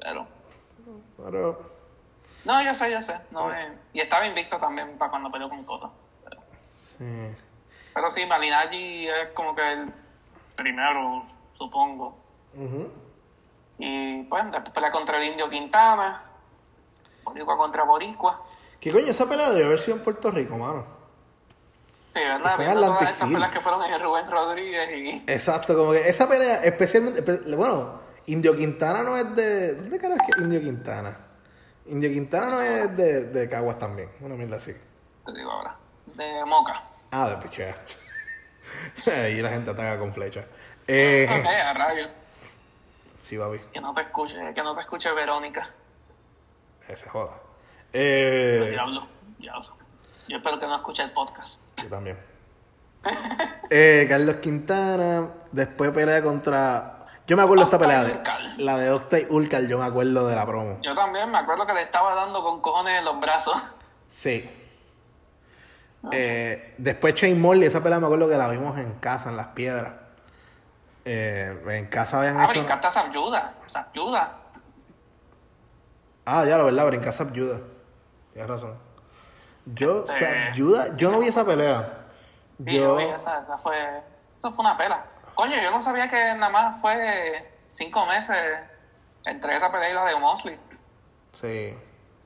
Pero. 0.00 0.26
pero, 1.16 1.72
No, 2.44 2.60
yo 2.62 2.74
sé, 2.74 2.90
yo 2.90 3.00
sé. 3.00 3.14
No, 3.30 3.52
es- 3.52 3.72
y 3.92 4.00
estaba 4.00 4.26
invicto 4.26 4.58
también 4.58 4.98
para 4.98 5.10
cuando 5.10 5.30
peleó 5.30 5.48
con 5.48 5.62
Coto. 5.64 5.92
Pero, 6.24 6.40
sí. 6.68 7.04
pero 7.94 8.10
sí, 8.10 8.26
Malinaggi 8.26 9.08
es 9.08 9.28
como 9.34 9.54
que 9.54 9.72
el 9.72 9.92
primero, 10.56 11.24
supongo. 11.58 12.16
Ujú. 12.54 12.88
Y 13.78 14.22
pues 14.24 14.44
después 14.50 14.70
pelea 14.70 14.90
contra 14.90 15.18
el 15.18 15.30
Indio 15.32 15.48
Quintana. 15.50 16.22
Boricua 17.24 17.56
contra 17.56 17.82
Boricua. 17.84 18.42
¿Qué 18.80 18.90
coño 18.92 19.06
esa 19.08 19.28
pelea 19.28 19.50
debe 19.50 19.66
haber 19.66 19.80
sido 19.80 19.96
en 19.96 20.02
Puerto 20.04 20.30
Rico, 20.30 20.56
mano? 20.56 20.84
Sí, 22.08 22.20
¿verdad? 22.20 22.54
Fue 22.56 22.64
en 22.64 22.70
Viendo 22.70 22.86
todas 22.94 23.12
estas 23.12 23.28
peleas 23.28 23.50
que 23.50 23.60
fueron 23.60 23.84
en 23.84 24.00
Rubén 24.00 24.30
Rodríguez 24.30 24.90
y... 24.96 25.30
Exacto, 25.30 25.76
como 25.76 25.92
que 25.92 26.08
esa 26.08 26.26
pelea, 26.28 26.64
especialmente, 26.64 27.22
espe- 27.24 27.54
bueno, 27.56 28.00
Indio 28.26 28.56
Quintana 28.56 29.02
no 29.02 29.16
es 29.16 29.34
de. 29.36 29.74
¿Dónde 29.74 29.98
carajo 29.98 30.20
es 30.26 30.34
que 30.36 30.42
Indio 30.42 30.60
Quintana? 30.60 31.18
Indio 31.86 32.10
Quintana 32.10 32.46
no 32.46 32.62
es 32.62 32.96
de, 32.96 33.24
de 33.26 33.48
Caguas 33.48 33.78
también, 33.78 34.08
una 34.20 34.36
mierda 34.36 34.56
así. 34.56 34.72
Te 35.26 35.32
digo 35.32 35.50
ahora. 35.50 35.76
De 36.06 36.44
Moca. 36.46 36.82
Ah, 37.10 37.28
de 37.30 37.36
pichea. 37.36 37.74
Ahí 39.24 39.40
la 39.42 39.50
gente 39.50 39.70
ataca 39.70 39.98
con 39.98 40.12
flecha. 40.12 40.44
Eh, 40.88 41.26
Ok, 41.30 41.46
a 41.46 41.72
rayo. 41.74 42.08
sí, 43.20 43.36
papi, 43.36 43.58
Que 43.72 43.80
no 43.80 43.92
te 43.94 44.00
escuche, 44.00 44.36
que 44.54 44.62
no 44.62 44.74
te 44.74 44.80
escuche 44.80 45.12
Verónica. 45.12 45.68
ese 46.88 47.08
joda. 47.10 47.34
Eh, 47.92 48.68
Diablo, 48.70 49.06
diablo. 49.38 49.76
Yo 50.28 50.36
espero 50.38 50.58
que 50.58 50.66
no 50.66 50.76
escuche 50.76 51.02
el 51.02 51.10
podcast. 51.12 51.60
yo 51.82 51.88
también. 51.88 52.18
Eh, 53.70 54.06
Carlos 54.08 54.36
Quintana, 54.36 55.28
después 55.52 55.90
pelea 55.92 56.22
contra 56.22 57.06
Yo 57.26 57.36
me 57.36 57.42
acuerdo 57.42 57.64
de 57.64 57.66
esta 57.66 57.78
pelea. 57.78 58.02
De, 58.02 58.62
la 58.64 58.78
de 58.78 58.90
Octa 58.90 59.18
y 59.20 59.26
Ulcal, 59.28 59.68
yo 59.68 59.78
me 59.78 59.84
acuerdo 59.84 60.26
de 60.26 60.34
la 60.34 60.46
promo. 60.46 60.78
Yo 60.80 60.94
también 60.94 61.30
me 61.30 61.36
acuerdo 61.36 61.66
que 61.66 61.74
le 61.74 61.82
estaba 61.82 62.14
dando 62.14 62.42
con 62.42 62.62
cojones 62.62 62.98
en 62.98 63.04
los 63.04 63.20
brazos. 63.20 63.54
Sí. 64.08 64.50
Eh, 66.12 66.74
después 66.78 67.14
Shane 67.14 67.34
Morley, 67.34 67.66
esa 67.66 67.82
pelea 67.82 68.00
me 68.00 68.06
acuerdo 68.06 68.26
que 68.28 68.36
la 68.38 68.48
vimos 68.48 68.78
en 68.78 68.94
casa, 68.94 69.28
en 69.28 69.36
las 69.36 69.48
piedras. 69.48 69.92
Eh, 71.10 71.58
en 71.68 71.86
casa 71.86 72.18
habían 72.18 72.36
Ah, 72.38 72.44
hecho. 72.44 72.52
brincaste 72.52 72.86
a 72.86 72.90
Sabyuda. 72.90 73.54
Sabyuda. 73.66 74.36
Ah, 76.26 76.44
ya, 76.44 76.58
la 76.58 76.64
verdad, 76.64 76.86
brincar 76.86 77.12
Sabyuda. 77.14 77.60
Tienes 78.34 78.50
razón. 78.50 78.78
Yo, 79.64 80.04
Este- 80.04 80.46
Sabyuda, 80.50 80.94
yo 80.96 81.10
no 81.10 81.18
vi 81.20 81.28
esa 81.28 81.44
pelea. 81.46 82.06
Sí, 82.58 82.74
yo 82.74 82.80
Yo, 82.82 82.96
vi 82.96 83.04
esa, 83.04 83.40
esa 83.40 83.56
fue, 83.56 84.02
eso 84.36 84.50
fue 84.52 84.64
una 84.64 84.76
pela. 84.76 85.02
Coño, 85.34 85.56
yo 85.62 85.70
no 85.70 85.80
sabía 85.80 86.10
que 86.10 86.34
nada 86.34 86.50
más 86.50 86.80
fue 86.80 87.52
cinco 87.62 88.04
meses 88.04 88.36
entre 89.24 89.56
esa 89.56 89.72
pelea 89.72 89.90
y 89.90 89.94
la 89.94 90.04
de 90.04 90.16
Mosley. 90.16 90.58
sí. 91.32 91.74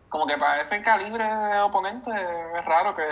Como 0.08 0.26
que 0.26 0.36
para 0.36 0.60
ese 0.60 0.82
calibre 0.82 1.24
de 1.24 1.60
oponente 1.60 2.10
es 2.10 2.64
raro 2.66 2.94
que, 2.94 3.02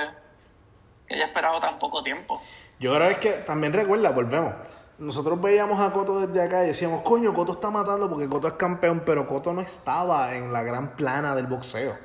que 1.09 1.15
haya 1.15 1.25
esperado 1.27 1.59
tan 1.59 1.79
poco 1.79 2.03
tiempo. 2.03 2.43
Yo 2.79 2.95
creo 2.95 3.19
que 3.19 3.31
también 3.39 3.73
recuerda, 3.73 4.11
volvemos. 4.11 4.53
Nosotros 5.01 5.41
veíamos 5.41 5.81
a 5.81 5.91
Coto 5.95 6.21
desde 6.21 6.43
acá 6.43 6.63
y 6.63 6.69
decíamos, 6.69 7.01
coño, 7.03 7.33
Coto 7.33 7.55
está 7.55 7.71
matando 7.71 8.11
porque 8.11 8.29
Coto 8.29 8.49
es 8.49 8.55
campeón, 8.55 9.03
pero 9.07 9.27
Coto 9.27 9.55
no 9.55 9.63
estaba 9.63 10.35
en 10.35 10.53
la 10.53 10.63
gran 10.63 10.95
plana 10.95 11.35
del 11.35 11.47
boxeo. 11.47 11.97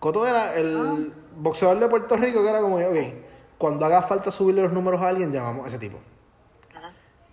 Coto 0.00 0.26
era 0.26 0.56
el 0.56 1.12
boxeador 1.36 1.78
de 1.78 1.88
Puerto 1.88 2.16
Rico 2.16 2.42
que 2.42 2.50
era 2.50 2.60
como 2.60 2.78
ok, 2.78 2.96
cuando 3.58 3.86
haga 3.86 4.02
falta 4.02 4.32
subirle 4.32 4.62
los 4.62 4.72
números 4.72 5.00
a 5.00 5.08
alguien, 5.08 5.32
llamamos 5.32 5.66
a 5.66 5.68
ese 5.68 5.78
tipo. 5.78 5.98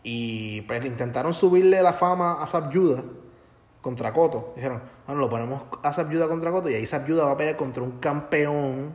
Y 0.03 0.61
pues 0.61 0.85
intentaron 0.85 1.33
subirle 1.33 1.81
la 1.81 1.93
fama 1.93 2.41
a 2.41 2.45
Sabyuda 2.45 3.03
contra 3.81 4.13
Coto. 4.13 4.53
Dijeron, 4.55 4.83
bueno, 5.07 5.21
lo 5.21 5.29
ponemos 5.29 5.63
a 5.81 5.91
Sabyuda 5.91 6.27
contra 6.27 6.51
Coto 6.51 6.69
y 6.69 6.75
ahí 6.75 6.85
Sabyuda 6.85 7.25
va 7.25 7.31
a 7.31 7.37
pelear 7.37 7.57
contra 7.57 7.81
un 7.81 7.99
campeón 7.99 8.93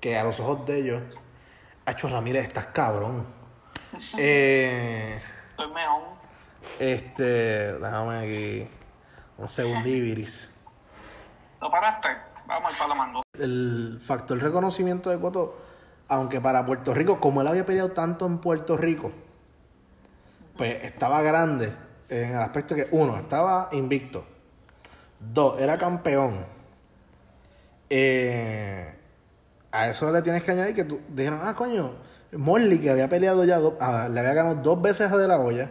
que 0.00 0.16
a 0.16 0.24
los 0.24 0.40
ojos 0.40 0.64
de 0.64 0.78
ellos, 0.78 1.02
Hacho 1.84 2.08
Ramírez, 2.08 2.46
estás 2.46 2.66
cabrón. 2.68 3.41
Eh, 4.18 5.20
Estoy 5.50 5.72
meón. 5.72 6.02
este, 6.78 7.78
déjame 7.78 8.18
aquí 8.18 8.68
un 9.38 9.48
segundiviris. 9.48 10.52
¿Lo 11.60 11.70
paraste? 11.70 12.08
Vamos 12.46 12.72
al 12.72 12.78
palo 12.78 12.94
mango. 12.94 13.22
El 13.38 13.98
factor 14.00 14.38
reconocimiento 14.38 15.10
de 15.10 15.20
Coto, 15.20 15.56
aunque 16.08 16.40
para 16.40 16.66
Puerto 16.66 16.92
Rico, 16.92 17.20
como 17.20 17.40
él 17.40 17.46
había 17.46 17.64
peleado 17.64 17.92
tanto 17.92 18.26
en 18.26 18.38
Puerto 18.38 18.76
Rico, 18.76 19.12
pues 20.56 20.82
estaba 20.84 21.22
grande 21.22 21.72
en 22.08 22.34
el 22.34 22.42
aspecto 22.42 22.74
que, 22.74 22.88
uno, 22.90 23.16
estaba 23.16 23.68
invicto. 23.72 24.26
Dos, 25.18 25.60
era 25.60 25.78
campeón. 25.78 26.44
Eh, 27.88 28.98
a 29.70 29.88
eso 29.88 30.10
le 30.10 30.22
tienes 30.22 30.42
que 30.42 30.50
añadir 30.50 30.74
que 30.74 30.84
tú 30.84 31.00
dijeron, 31.08 31.40
ah, 31.42 31.54
coño, 31.54 31.92
Morley, 32.32 32.78
que 32.78 32.90
había 32.90 33.08
peleado 33.08 33.44
ya, 33.44 33.58
ah, 33.80 34.08
le 34.10 34.20
había 34.20 34.34
ganado 34.34 34.56
dos 34.56 34.80
veces 34.80 35.10
a 35.12 35.16
De 35.16 35.28
La 35.28 35.38
Hoya. 35.38 35.70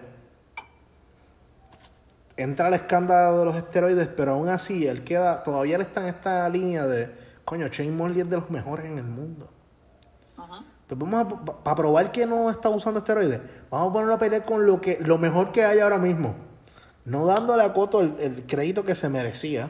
Entra 2.37 2.67
el 2.67 2.75
escándalo 2.75 3.39
de 3.39 3.45
los 3.45 3.55
esteroides, 3.55 4.07
pero 4.07 4.33
aún 4.33 4.49
así, 4.49 4.87
él 4.87 5.03
queda, 5.03 5.43
todavía 5.43 5.75
él 5.75 5.81
está 5.81 6.01
en 6.01 6.07
esta 6.07 6.47
línea 6.49 6.85
de, 6.85 7.13
coño, 7.45 7.67
Shane 7.67 7.91
Morley 7.91 8.21
es 8.21 8.29
de 8.29 8.37
los 8.37 8.49
mejores 8.49 8.85
en 8.85 8.97
el 8.97 9.03
mundo. 9.03 9.49
Ujú. 10.37 10.63
Pues 10.87 10.99
vamos 10.99 11.21
a, 11.21 11.63
para 11.63 11.75
probar 11.75 12.11
que 12.11 12.25
no 12.25 12.49
está 12.49 12.69
usando 12.69 12.99
esteroides, 12.99 13.41
vamos 13.69 13.89
a 13.89 13.93
ponerlo 13.93 14.13
a 14.13 14.17
pelear 14.17 14.45
con 14.45 14.65
lo 14.65 14.81
que 14.81 14.99
lo 15.01 15.17
mejor 15.17 15.51
que 15.51 15.65
hay 15.65 15.79
ahora 15.79 15.97
mismo. 15.97 16.35
No 17.05 17.25
dándole 17.25 17.63
a 17.63 17.73
Coto 17.73 18.01
el, 18.01 18.15
el 18.19 18.45
crédito 18.45 18.85
que 18.85 18.93
se 18.95 19.09
merecía, 19.09 19.69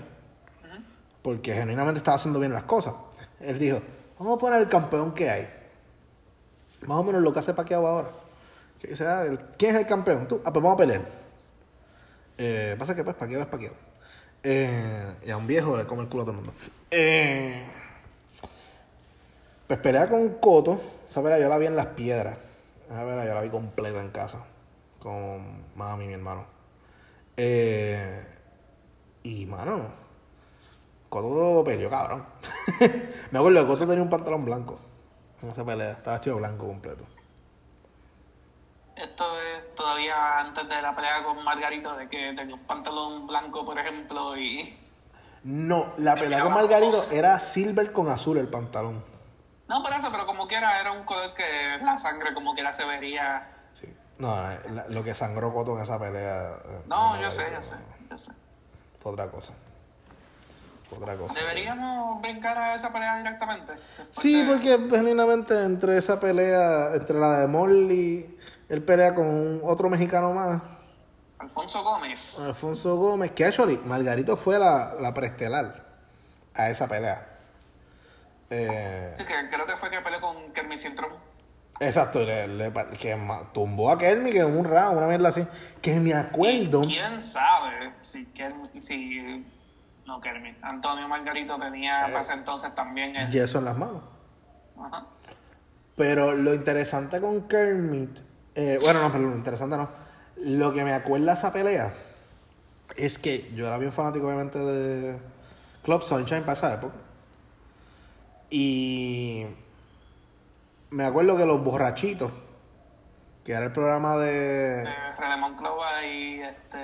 porque 1.22 1.54
genuinamente 1.54 2.00
estaba 2.00 2.16
haciendo 2.16 2.40
bien 2.40 2.54
las 2.54 2.64
cosas. 2.64 2.94
Él 3.40 3.60
dijo, 3.60 3.82
vamos 4.18 4.36
a 4.36 4.40
poner 4.40 4.62
el 4.62 4.68
campeón 4.68 5.14
que 5.14 5.30
hay. 5.30 5.61
Más 6.88 6.98
o 6.98 7.04
menos 7.04 7.22
lo 7.22 7.32
que 7.32 7.40
hace 7.40 7.54
Paquiao 7.54 7.86
ahora. 7.86 8.10
Que 8.80 8.96
sea 8.96 9.24
¿Quién 9.58 9.76
es 9.76 9.82
el 9.82 9.88
campeón? 9.88 10.28
Tú. 10.28 10.42
Ah, 10.44 10.52
pues 10.52 10.64
vamos 10.64 10.76
a 10.76 10.78
pelear. 10.78 11.02
Eh, 12.38 12.76
pasa 12.78 12.96
que 12.96 13.04
pues 13.04 13.16
Paquiao 13.16 13.42
es 13.42 13.48
Paquiao. 13.48 13.74
Eh, 14.44 15.14
y 15.26 15.30
a 15.30 15.38
un 15.38 15.46
viejo 15.46 15.78
le 15.78 15.86
come 15.86 16.02
el 16.04 16.10
culo 16.10 16.24
a 16.24 16.26
todo 16.26 16.38
el 16.38 16.44
mundo. 16.44 16.54
Eh, 16.90 17.64
pues 19.68 19.80
pelea 19.80 20.10
con 20.10 20.28
Coto. 20.36 20.82
Esa 21.08 21.22
yo 21.40 21.50
la 21.50 21.58
vi 21.58 21.68
en 21.68 21.76
las 21.76 21.88
piedras. 21.88 22.38
Esa 22.90 23.06
pelea 23.06 23.26
yo 23.26 23.34
la 23.36 23.42
vi 23.42 23.50
completa 23.50 24.02
en 24.02 24.10
casa. 24.10 24.40
Con 25.00 25.64
mami 25.76 26.08
mi 26.08 26.14
hermano. 26.14 26.46
Eh, 27.38 28.26
y 29.24 29.46
mano, 29.46 29.94
Coto 31.10 31.64
peleó 31.64 31.90
cabrón. 31.90 32.26
Me 33.32 33.40
acuerdo 33.40 33.62
que 33.62 33.68
Coto 33.68 33.88
tenía 33.88 34.04
un 34.04 34.10
pantalón 34.10 34.46
blanco. 34.46 34.80
En 35.44 35.50
esa 35.50 35.66
pelea. 35.66 35.92
Estaba 35.92 36.18
vestido 36.18 36.38
blanco 36.38 36.68
completo. 36.68 37.04
Esto 38.96 39.24
es 39.42 39.74
todavía 39.76 40.40
antes 40.40 40.68
de 40.70 40.82
la 40.82 40.96
pelea 40.96 41.24
con 41.24 41.44
Margarito, 41.44 41.96
de 41.96 42.08
que 42.08 42.34
tenía 42.36 42.54
un 42.54 42.64
pantalón 42.68 43.26
blanco, 43.26 43.66
por 43.66 43.78
ejemplo, 43.80 44.38
y... 44.38 44.78
No, 45.44 45.94
la 45.98 46.16
pelea 46.16 46.44
con 46.44 46.54
Margarito 46.54 47.04
era 47.12 47.40
silver 47.40 47.92
con 47.92 48.10
azul 48.10 48.38
el 48.38 48.48
pantalón. 48.48 49.04
No, 49.68 49.82
por 49.82 49.92
eso, 49.94 50.12
pero 50.12 50.26
como 50.28 50.48
quiera, 50.48 50.80
era 50.80 50.92
un 50.92 51.04
color 51.06 51.34
que 51.34 51.80
la 51.84 51.98
sangre 51.98 52.34
como 52.34 52.54
quiera 52.54 52.74
se 52.74 52.86
vería... 52.86 53.48
Sí. 53.74 53.88
No, 54.20 54.52
eh, 54.52 54.60
la- 54.70 54.88
lo 54.90 55.04
que 55.04 55.16
sangró 55.16 55.52
Coto 55.52 55.76
en 55.78 55.82
esa 55.82 55.98
pelea. 55.98 56.52
eh, 56.66 56.82
No, 56.86 57.14
me 57.14 57.22
yo 57.24 57.32
sé, 57.32 57.46
yo 57.52 57.64
sé, 57.64 57.76
yo 58.10 58.18
sé. 58.20 58.32
Fue 59.00 59.14
otra 59.14 59.30
cosa. 59.32 59.54
Otra 60.96 61.16
cosa. 61.16 61.40
¿Deberíamos 61.40 62.22
brincar 62.22 62.58
a 62.58 62.76
esa 62.76 62.92
pelea 62.92 63.18
directamente? 63.18 63.74
Sí, 64.12 64.44
porque 64.46 64.78
genuinamente 64.90 65.64
entre 65.64 65.98
esa 65.98 66.20
pelea, 66.20 66.94
entre 66.94 67.18
la 67.18 67.40
de 67.40 67.48
Morley, 67.48 68.38
él 68.68 68.84
pelea 68.84 69.16
con 69.16 69.62
otro 69.64 69.90
mexicano 69.90 70.34
más, 70.34 70.62
Alfonso 71.40 71.82
Gómez. 71.84 72.40
Alfonso 72.46 72.98
Gómez, 72.98 73.32
que 73.32 73.46
actually, 73.46 73.78
Margarito 73.86 74.36
fue 74.38 74.60
la, 74.60 74.94
la 75.00 75.14
preestelar 75.14 75.86
a 76.54 76.70
esa 76.70 76.88
pelea. 76.88 77.28
Eh, 78.50 79.14
Sí, 79.18 79.24
que 79.26 79.34
creo 79.50 79.66
que 79.66 79.78
fue 79.78 79.90
que 79.90 80.02
peleó 80.02 80.20
con 80.22 80.52
Kermit 80.54 80.78
Sintrom. 80.78 81.12
exacto, 81.80 82.20
le- 82.20 82.48
le- 82.48 82.72
que 83.00 83.18
tumbó 83.54 83.90
a 83.92 83.98
Kermi 83.98 84.32
que 84.32 84.40
en 84.40 84.56
un 84.58 84.66
round, 84.66 84.98
una 84.98 85.08
mierda 85.08 85.30
así. 85.30 85.48
Que 85.82 85.96
me 86.00 86.14
acuerdo. 86.14 86.82
¿Quién 86.82 87.20
sabe 87.22 87.94
si 88.02 88.26
Kermit, 88.26 88.82
si 88.82 89.46
no 90.06 90.20
Kermit, 90.20 90.58
Antonio 90.64 91.08
Margarito 91.08 91.58
tenía 91.60 92.02
para 92.04 92.22
ese 92.22 92.34
entonces 92.34 92.74
también 92.76 93.16
el... 93.16 93.30
Yeso 93.30 93.60
en 93.60 93.66
las 93.66 93.78
manos. 93.78 94.04
Ajá. 94.80 95.06
Pero 95.96 96.34
lo 96.34 96.54
interesante 96.54 97.22
con 97.22 97.48
Kermit, 97.48 98.20
eh, 98.56 98.80
bueno, 98.82 99.02
no, 99.02 99.12
perdón, 99.12 99.32
lo 99.32 99.38
interesante 99.38 99.78
no. 99.78 99.90
Lo 100.38 100.74
que 100.74 100.84
me 100.84 100.94
acuerda 100.94 101.34
esa 101.34 101.54
pelea 101.54 101.94
es 102.96 103.18
que 103.18 103.52
yo 103.54 103.68
era 103.68 103.78
bien 103.78 103.92
fanático, 103.92 104.26
obviamente, 104.26 104.58
de 104.58 105.20
Club 105.84 106.02
Sunshine 106.02 106.42
para 106.42 106.54
esa 106.54 106.74
época. 106.74 106.96
Y 108.50 109.46
me 110.90 111.06
acuerdo 111.06 111.38
que 111.38 111.46
los 111.46 111.64
borrachitos, 111.64 112.32
que 113.46 113.54
era 113.54 113.66
el 113.66 113.72
programa 113.72 114.18
de. 114.18 114.84
Eh, 114.84 115.16
René 115.18 115.38
Monclova 115.38 116.04
y 116.06 116.42
este... 116.42 116.78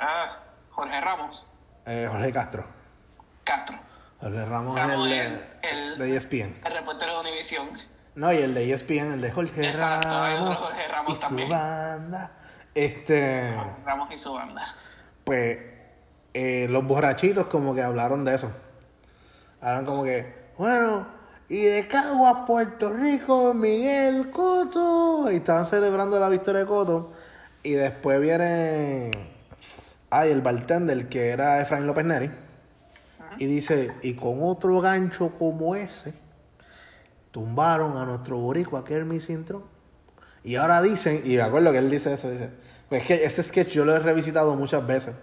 Ah, 0.00 0.38
Jorge 0.78 1.00
Ramos. 1.00 1.44
eh, 1.86 2.06
Jorge 2.08 2.32
Castro. 2.32 2.64
Castro. 3.42 3.76
Jorge 4.20 4.44
Ramos, 4.44 4.76
Ramos, 4.78 5.06
el, 5.08 5.12
el- 5.12 5.40
el- 5.62 5.98
de 5.98 6.16
ESPN. 6.16 6.54
El 6.64 6.72
reportero 6.72 7.14
de 7.14 7.20
Univisión. 7.30 7.68
No, 8.14 8.32
y 8.32 8.36
el 8.36 8.54
de 8.54 8.72
ESPN, 8.72 9.14
el 9.14 9.20
de 9.20 9.32
Jorge 9.32 9.68
Exacto, 9.70 10.08
Ramos. 10.08 10.60
Jorge 10.60 10.86
Ramos 10.88 11.12
y 11.12 11.16
su 11.16 11.20
también. 11.22 11.48
banda. 11.48 12.30
Este. 12.76 13.56
Ramos 13.84 14.12
y 14.12 14.16
su 14.16 14.32
banda. 14.32 14.74
pues 15.24 15.58
eh, 16.34 16.66
los 16.70 16.84
borrachitos 16.84 17.46
como 17.46 17.74
que 17.74 17.82
hablaron 17.82 18.24
de 18.24 18.36
eso. 18.36 18.52
Hablaron 19.60 19.84
como 19.84 20.04
que, 20.04 20.50
bueno, 20.58 21.08
y 21.48 21.64
de 21.64 21.88
Caguas, 21.88 22.44
Puerto 22.46 22.92
Rico, 22.92 23.52
Miguel 23.52 24.30
Coto. 24.30 25.28
Y 25.32 25.36
estaban 25.36 25.66
celebrando 25.66 26.20
la 26.20 26.28
victoria 26.28 26.60
de 26.60 26.66
Coto. 26.68 27.12
Y 27.64 27.72
después 27.72 28.20
viene, 28.20 29.10
ay, 30.10 30.30
el 30.30 30.40
bartender 30.40 31.08
que 31.08 31.28
era 31.30 31.60
Efraín 31.60 31.86
López 31.86 32.04
Neri. 32.04 32.30
Y 33.38 33.46
dice, 33.46 33.92
y 34.02 34.14
con 34.14 34.38
otro 34.42 34.80
gancho 34.80 35.32
como 35.38 35.76
ese, 35.76 36.12
tumbaron 37.30 37.96
a 37.96 38.04
nuestro 38.04 38.38
boricua 38.38 38.84
Kermit 38.84 39.20
Sintron. 39.20 39.62
Y 40.42 40.56
ahora 40.56 40.82
dicen, 40.82 41.22
y 41.24 41.36
me 41.36 41.42
acuerdo 41.42 41.70
que 41.72 41.78
él 41.78 41.90
dice 41.90 42.12
eso, 42.14 42.30
dice, 42.30 42.50
pues 42.88 43.02
es 43.02 43.06
que 43.06 43.24
ese 43.24 43.42
sketch 43.42 43.68
yo 43.68 43.84
lo 43.84 43.94
he 43.94 43.98
revisitado 43.98 44.54
muchas 44.54 44.86
veces. 44.86 45.14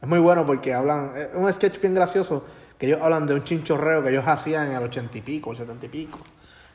Es 0.00 0.08
muy 0.08 0.18
bueno 0.18 0.46
porque 0.46 0.72
hablan, 0.72 1.12
es 1.14 1.28
un 1.34 1.52
sketch 1.52 1.80
bien 1.80 1.94
gracioso, 1.94 2.46
que 2.78 2.86
ellos 2.86 3.00
hablan 3.02 3.26
de 3.26 3.34
un 3.34 3.44
chinchorreo 3.44 4.02
que 4.02 4.08
ellos 4.08 4.24
hacían 4.26 4.68
en 4.70 4.76
el 4.76 4.82
ochenta 4.82 5.18
y 5.18 5.20
pico, 5.20 5.50
el 5.50 5.58
setenta 5.58 5.86
y 5.86 5.90
pico. 5.90 6.18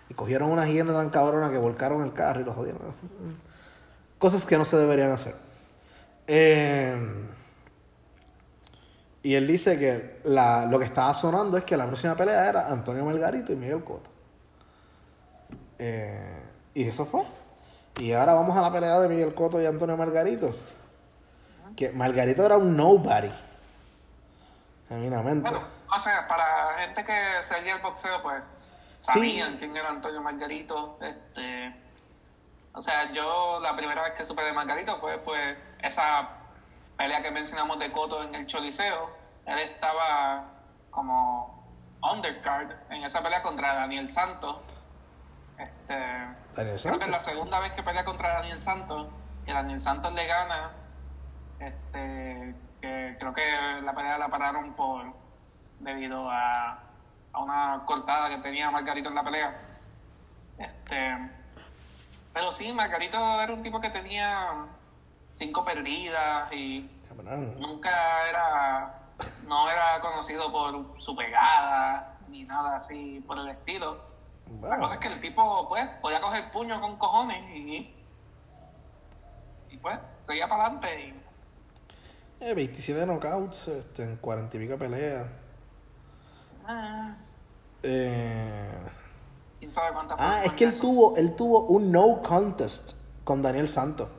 Y 0.08 0.14
cogieron 0.14 0.52
una 0.52 0.68
hiena 0.68 0.94
tan 0.94 1.10
cabrona 1.10 1.50
que 1.50 1.58
volcaron 1.58 2.04
el 2.04 2.14
carro 2.14 2.42
y 2.42 2.44
lo 2.44 2.54
jodieron. 2.54 2.82
Cosas 4.20 4.46
que 4.46 4.58
no 4.58 4.66
se 4.66 4.78
deberían 4.78 5.12
hacer. 5.12 5.36
Eh, 6.28 6.96
y 9.26 9.34
él 9.34 9.48
dice 9.48 9.80
que 9.80 10.20
la, 10.26 10.68
lo 10.68 10.78
que 10.78 10.86
estaba 10.86 11.12
sonando 11.16 11.58
es 11.58 11.64
que 11.64 11.76
la 11.76 11.88
próxima 11.88 12.16
pelea 12.16 12.48
era 12.48 12.68
Antonio 12.68 13.04
Margarito 13.04 13.52
y 13.52 13.56
Miguel 13.56 13.84
Cotto. 13.84 14.12
Eh, 15.80 16.44
y 16.76 16.88
eso 16.88 17.08
fue. 17.08 17.24
Y 17.98 18.12
ahora 18.12 18.36
vamos 18.36 18.56
a 18.56 18.62
la 18.62 18.72
pelea 18.72 19.00
de 19.00 19.10
Miguel 19.10 19.34
Cotto 19.34 19.60
y 19.60 19.66
Antonio 19.66 19.98
Margarito. 19.98 20.56
Que 21.76 21.90
Margarito 21.90 22.46
era 22.46 22.56
un 22.58 22.78
nobody. 22.78 23.32
Genuinamente. 24.90 25.50
Bueno, 25.50 25.66
o 25.92 26.00
sea, 26.00 26.28
para 26.28 26.86
gente 26.86 27.04
que 27.04 27.42
seguía 27.42 27.78
el 27.78 27.82
boxeo, 27.82 28.22
pues 28.22 28.44
sabían 29.00 29.58
quién 29.58 29.76
era 29.76 29.90
Antonio 29.90 30.22
Margarito. 30.22 31.00
Este, 31.02 31.76
o 32.74 32.82
sea, 32.82 33.12
yo 33.12 33.60
la 33.60 33.76
primera 33.76 34.04
vez 34.04 34.14
que 34.14 34.24
supe 34.24 34.44
de 34.44 34.54
Margarito 34.54 35.00
fue 35.00 35.18
pues 35.18 35.58
esa 35.82 36.45
pelea 36.98 37.22
que 37.22 37.32
mencionamos 37.32 37.80
de 37.80 37.92
Coto 37.92 38.24
en 38.24 38.36
el 38.36 38.46
Choliseo. 38.46 39.10
Él 39.46 39.60
estaba 39.60 40.46
como 40.90 41.64
undercard 42.02 42.72
en 42.90 43.04
esa 43.04 43.22
pelea 43.22 43.42
contra 43.42 43.76
Daniel 43.76 44.10
Santos. 44.10 44.58
Este, 45.58 45.94
Daniel 45.94 46.46
creo 46.54 46.74
que 46.74 46.80
Santos. 46.80 47.02
es 47.02 47.10
la 47.10 47.20
segunda 47.20 47.60
vez 47.60 47.74
que 47.74 47.84
pelea 47.84 48.06
contra 48.06 48.34
Daniel 48.34 48.60
Santos, 48.60 49.08
que 49.46 49.54
Daniel 49.54 49.80
Santos 49.80 50.14
le 50.14 50.26
gana, 50.26 50.72
este, 51.60 52.56
que 52.82 53.16
creo 53.20 53.34
que 53.34 53.82
la 53.82 53.94
pelea 53.94 54.18
la 54.18 54.28
pararon 54.30 54.74
por 54.74 55.14
debido 55.80 56.30
a, 56.30 56.80
a 57.34 57.40
una 57.40 57.84
cortada 57.86 58.30
que 58.30 58.38
tenía 58.38 58.72
Margarito 58.72 59.10
en 59.10 59.16
la 59.16 59.24
pelea. 59.24 59.54
Este, 60.58 61.30
pero 62.34 62.52
sí, 62.52 62.72
Margarito 62.74 63.18
era 63.42 63.54
un 63.54 63.62
tipo 63.62 63.80
que 63.80 63.90
tenía 63.90 64.66
cinco 65.36 65.66
perdidas 65.66 66.52
y 66.54 66.90
Cabrón. 67.08 67.56
nunca 67.58 68.30
era, 68.30 69.14
no 69.48 69.70
era 69.70 70.00
conocido 70.02 70.52
por 70.52 71.02
su 71.02 71.16
pegada 71.16 72.20
ni 72.30 72.46
nada 72.46 72.78
así 72.78 73.22
por 73.28 73.40
el 73.40 73.50
estilo. 73.50 74.00
La 74.70 74.78
Bueno, 74.78 74.80
cosa 74.80 74.96
es 74.96 75.02
que 75.02 75.08
el 75.10 75.20
tipo, 75.22 75.68
pues, 75.70 75.88
podía 76.02 76.22
coger 76.22 76.52
puño 76.52 76.82
con 76.82 76.98
cojones 76.98 77.44
y. 77.56 77.96
Y 79.70 79.78
pues, 79.78 80.00
seguía 80.24 80.48
para 80.48 80.64
adelante 80.66 81.08
y. 81.08 81.24
eh, 82.40 82.54
27 82.54 83.06
knockouts 83.06 83.68
este, 83.68 84.04
en 84.04 84.18
40 84.18 84.58
y 84.58 84.60
pico 84.62 84.78
peleas. 84.78 85.28
ah, 86.66 87.16
Eh, 87.84 88.72
quién 89.60 89.74
sabe 89.74 89.94
cuántas 89.94 90.18
ah, 90.18 90.42
es 90.46 90.54
que 90.54 90.66
él 90.66 90.72
eso. 90.72 90.80
tuvo, 90.80 91.16
él 91.18 91.36
tuvo 91.36 91.64
un 91.68 91.92
no 91.92 92.22
contest 92.22 92.94
con 93.24 93.42
Daniel 93.42 93.68
Santos. 93.70 94.10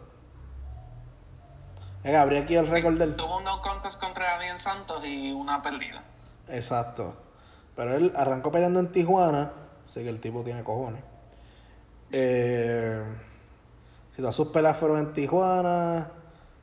Eh, 2.04 2.16
abrí 2.16 2.36
aquí 2.36 2.54
el 2.54 2.68
récord 2.68 2.96
del. 2.98 3.16
Tuvo 3.16 3.38
un 3.38 3.44
no 3.44 3.60
contest 3.62 3.98
contra 3.98 4.32
Daniel 4.36 4.60
Santos 4.60 5.04
y 5.04 5.32
una 5.32 5.62
perdida. 5.62 6.02
Exacto. 6.48 7.16
Pero 7.74 7.96
él 7.96 8.12
arrancó 8.16 8.52
peleando 8.52 8.80
en 8.80 8.92
Tijuana. 8.92 9.52
Sé 9.88 10.02
que 10.02 10.08
el 10.08 10.20
tipo 10.20 10.42
tiene 10.42 10.62
cojones. 10.62 11.02
Eh, 12.12 13.02
si 14.14 14.22
todas 14.22 14.34
sus 14.34 14.48
peleas 14.48 14.76
fueron 14.76 14.98
en 14.98 15.12
Tijuana. 15.12 16.10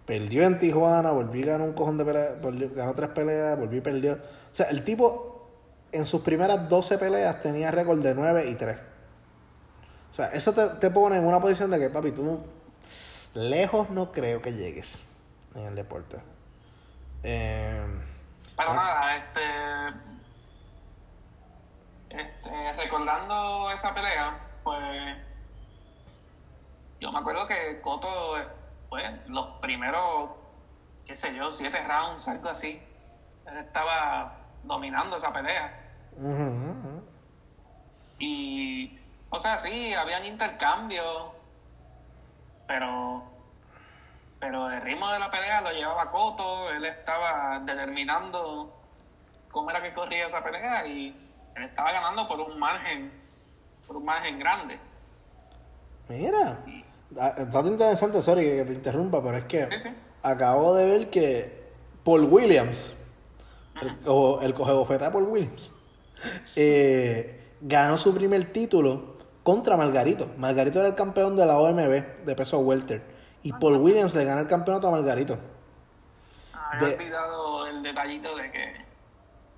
Perdió 0.05 0.43
en 0.43 0.59
Tijuana. 0.59 1.11
Volvió 1.11 1.41
y 1.41 1.45
ganó 1.45 1.65
un 1.65 1.73
cojón 1.73 1.97
de 1.97 2.05
peleas. 2.05 2.73
ganó 2.75 2.93
tres 2.93 3.09
peleas. 3.09 3.59
Volvió 3.59 3.79
y 3.79 3.81
perdió. 3.81 4.13
O 4.13 4.55
sea, 4.55 4.67
el 4.67 4.83
tipo 4.83 5.49
en 5.91 6.05
sus 6.05 6.21
primeras 6.21 6.67
12 6.69 6.97
peleas 6.97 7.41
tenía 7.41 7.69
récord 7.69 7.99
de 8.01 8.15
9 8.15 8.49
y 8.49 8.55
3. 8.55 8.77
O 10.11 10.15
sea, 10.15 10.27
eso 10.27 10.53
te, 10.53 10.67
te 10.79 10.89
pone 10.89 11.17
en 11.17 11.25
una 11.25 11.39
posición 11.39 11.69
de 11.69 11.79
que, 11.79 11.89
papi, 11.89 12.11
tú 12.11 12.39
lejos 13.35 13.89
no 13.89 14.11
creo 14.11 14.41
que 14.41 14.53
llegues 14.53 14.99
en 15.55 15.65
el 15.67 15.75
deporte. 15.75 16.17
Eh, 17.23 17.85
Pero 18.57 18.71
Ah. 18.71 18.75
nada, 18.75 19.17
este. 19.17 19.41
Este, 22.09 22.73
recordando 22.73 23.71
esa 23.71 23.93
pelea, 23.93 24.37
pues. 24.63 25.17
Yo 26.99 27.11
me 27.11 27.19
acuerdo 27.19 27.47
que 27.47 27.81
Coto, 27.81 28.35
pues, 28.89 29.11
los 29.27 29.59
primeros, 29.59 30.29
qué 31.05 31.15
sé 31.15 31.33
yo, 31.35 31.51
siete 31.51 31.83
rounds, 31.85 32.27
algo 32.27 32.49
así, 32.49 32.81
él 33.47 33.57
estaba 33.57 34.37
dominando 34.63 35.17
esa 35.17 35.33
pelea. 35.33 35.79
ujú. 36.15 37.03
Y, 38.19 38.99
o 39.31 39.39
sea, 39.39 39.57
sí, 39.57 39.93
habían 39.93 40.23
intercambios, 40.25 41.31
pero, 42.67 43.23
pero 44.43 44.69
el 44.69 44.81
ritmo 44.81 45.09
de 45.09 45.19
la 45.19 45.31
pelea 45.31 45.61
lo 45.61 45.71
llevaba 45.71 46.11
Coto, 46.11 46.69
él 46.69 46.83
estaba 46.83 47.61
determinando 47.65 48.77
cómo 49.49 49.69
era 49.69 49.81
que 49.81 49.93
corría 49.93 50.25
esa 50.25 50.43
pelea 50.43 50.85
y 50.85 51.15
él 51.55 51.63
estaba 51.63 51.93
ganando 51.93 52.27
por 52.27 52.41
un 52.41 52.59
margen, 52.59 53.09
por 53.87 53.95
un 53.95 54.03
margen 54.03 54.37
grande. 54.37 54.77
Mira, 56.09 56.59
ah, 57.21 57.33
dato 57.37 57.67
interesante, 57.69 58.21
sorry 58.21 58.43
que 58.43 58.65
te 58.65 58.73
interrumpa, 58.73 59.23
pero 59.23 59.37
es 59.37 59.45
que 59.45 59.65
Sí, 59.77 59.79
sí. 59.83 59.89
acabo 60.23 60.75
de 60.75 60.85
ver 60.87 61.09
que 61.09 61.63
Paul 62.03 62.25
Williams, 62.25 62.93
el, 63.81 63.97
o 64.05 64.41
el 64.41 64.53
coge 64.53 64.73
bofeta 64.73 65.05
de 65.05 65.11
Paul 65.11 65.23
Williams, 65.23 65.73
eh, 66.57 67.53
ganó 67.61 67.97
su 67.97 68.13
primer 68.13 68.43
título 68.51 69.15
contra 69.41 69.77
Margarito. 69.77 70.31
Margarito 70.37 70.79
era 70.79 70.89
el 70.89 70.95
campeón 70.95 71.37
de 71.37 71.45
la 71.45 71.57
OMB 71.59 72.25
de 72.25 72.35
peso 72.35 72.59
welter 72.59 73.12
y 73.43 73.53
Paul 73.53 73.77
Williams 73.77 74.15
le 74.15 74.25
gana 74.25 74.41
el 74.41 74.47
campeonato 74.47 74.87
a 74.87 74.91
Margarito. 74.91 75.37
Había 76.53 76.87
De- 76.87 76.95
olvidado 76.95 77.67
el 77.67 77.83
detallito 77.83 78.35
de 78.35 78.51
que 78.51 78.73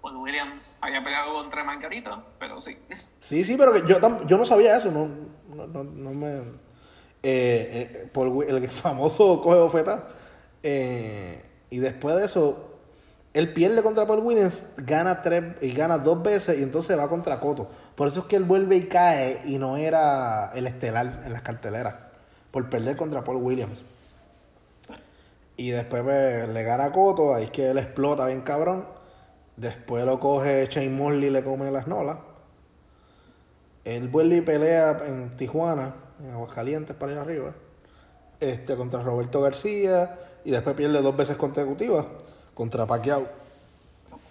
Paul 0.01 0.17
Williams 0.17 0.75
había 0.81 1.03
peleado 1.03 1.33
contra 1.33 1.63
Margarito, 1.63 2.23
pero 2.39 2.59
sí. 2.61 2.77
Sí, 3.21 3.43
sí, 3.43 3.55
pero 3.57 3.73
que 3.73 3.83
yo, 3.87 3.97
yo 4.27 4.37
no 4.37 4.45
sabía 4.45 4.77
eso, 4.77 4.91
no, 4.91 5.07
no, 5.55 5.67
no, 5.67 5.83
no 5.83 6.09
me... 6.11 6.33
eh, 6.35 6.43
eh, 7.23 8.09
Paul 8.13 8.43
el 8.47 8.67
famoso 8.69 9.39
coge 9.41 9.59
bofeta. 9.59 10.07
eh, 10.63 11.41
y 11.69 11.79
después 11.79 12.15
de 12.15 12.25
eso, 12.25 12.71
él 13.33 13.51
pierde 13.53 13.81
contra 13.83 14.05
Paul 14.05 14.19
Williams, 14.19 14.73
gana 14.77 15.21
tres 15.21 15.55
y 15.61 15.71
gana 15.73 15.97
dos 15.97 16.21
veces 16.23 16.57
y 16.59 16.63
entonces 16.63 16.97
va 16.97 17.09
contra 17.09 17.39
Coto. 17.39 17.69
Por 17.95 18.07
eso 18.07 18.21
es 18.21 18.25
que 18.27 18.35
él 18.37 18.43
vuelve 18.43 18.75
y 18.77 18.87
cae 18.87 19.41
y 19.45 19.57
no 19.57 19.75
era 19.75 20.51
el 20.53 20.67
estelar 20.67 21.23
en 21.25 21.33
las 21.33 21.41
carteleras. 21.41 21.95
Por 22.55 22.69
perder 22.69 22.95
contra 22.95 23.21
Paul 23.21 23.43
Williams. 23.43 23.83
Y 25.57 25.71
después 25.71 26.03
pues, 26.03 26.47
le 26.47 26.63
gana 26.63 26.85
a 26.85 26.91
Coto, 26.93 27.35
ahí 27.35 27.43
es 27.43 27.51
que 27.51 27.69
él 27.69 27.77
explota 27.77 28.27
bien 28.27 28.43
cabrón. 28.43 28.85
Después 29.57 30.05
lo 30.05 30.21
coge 30.21 30.65
Shane 30.67 30.87
Mosley 30.87 31.25
y 31.25 31.31
le 31.31 31.43
come 31.43 31.69
las 31.69 31.85
nolas. 31.85 32.15
Él 33.83 34.07
vuelve 34.07 34.37
y 34.37 34.41
pelea 34.41 35.01
en 35.05 35.35
Tijuana, 35.35 35.95
en 36.23 36.31
Aguascalientes, 36.31 36.95
para 36.95 37.11
allá 37.11 37.23
arriba, 37.23 37.51
este, 38.39 38.77
contra 38.77 39.03
Roberto 39.03 39.41
García, 39.41 40.17
y 40.45 40.51
después 40.51 40.77
pierde 40.77 41.01
dos 41.01 41.17
veces 41.17 41.35
consecutivas 41.35 42.05
contra 42.53 42.85
Pacquiao. 42.85 43.27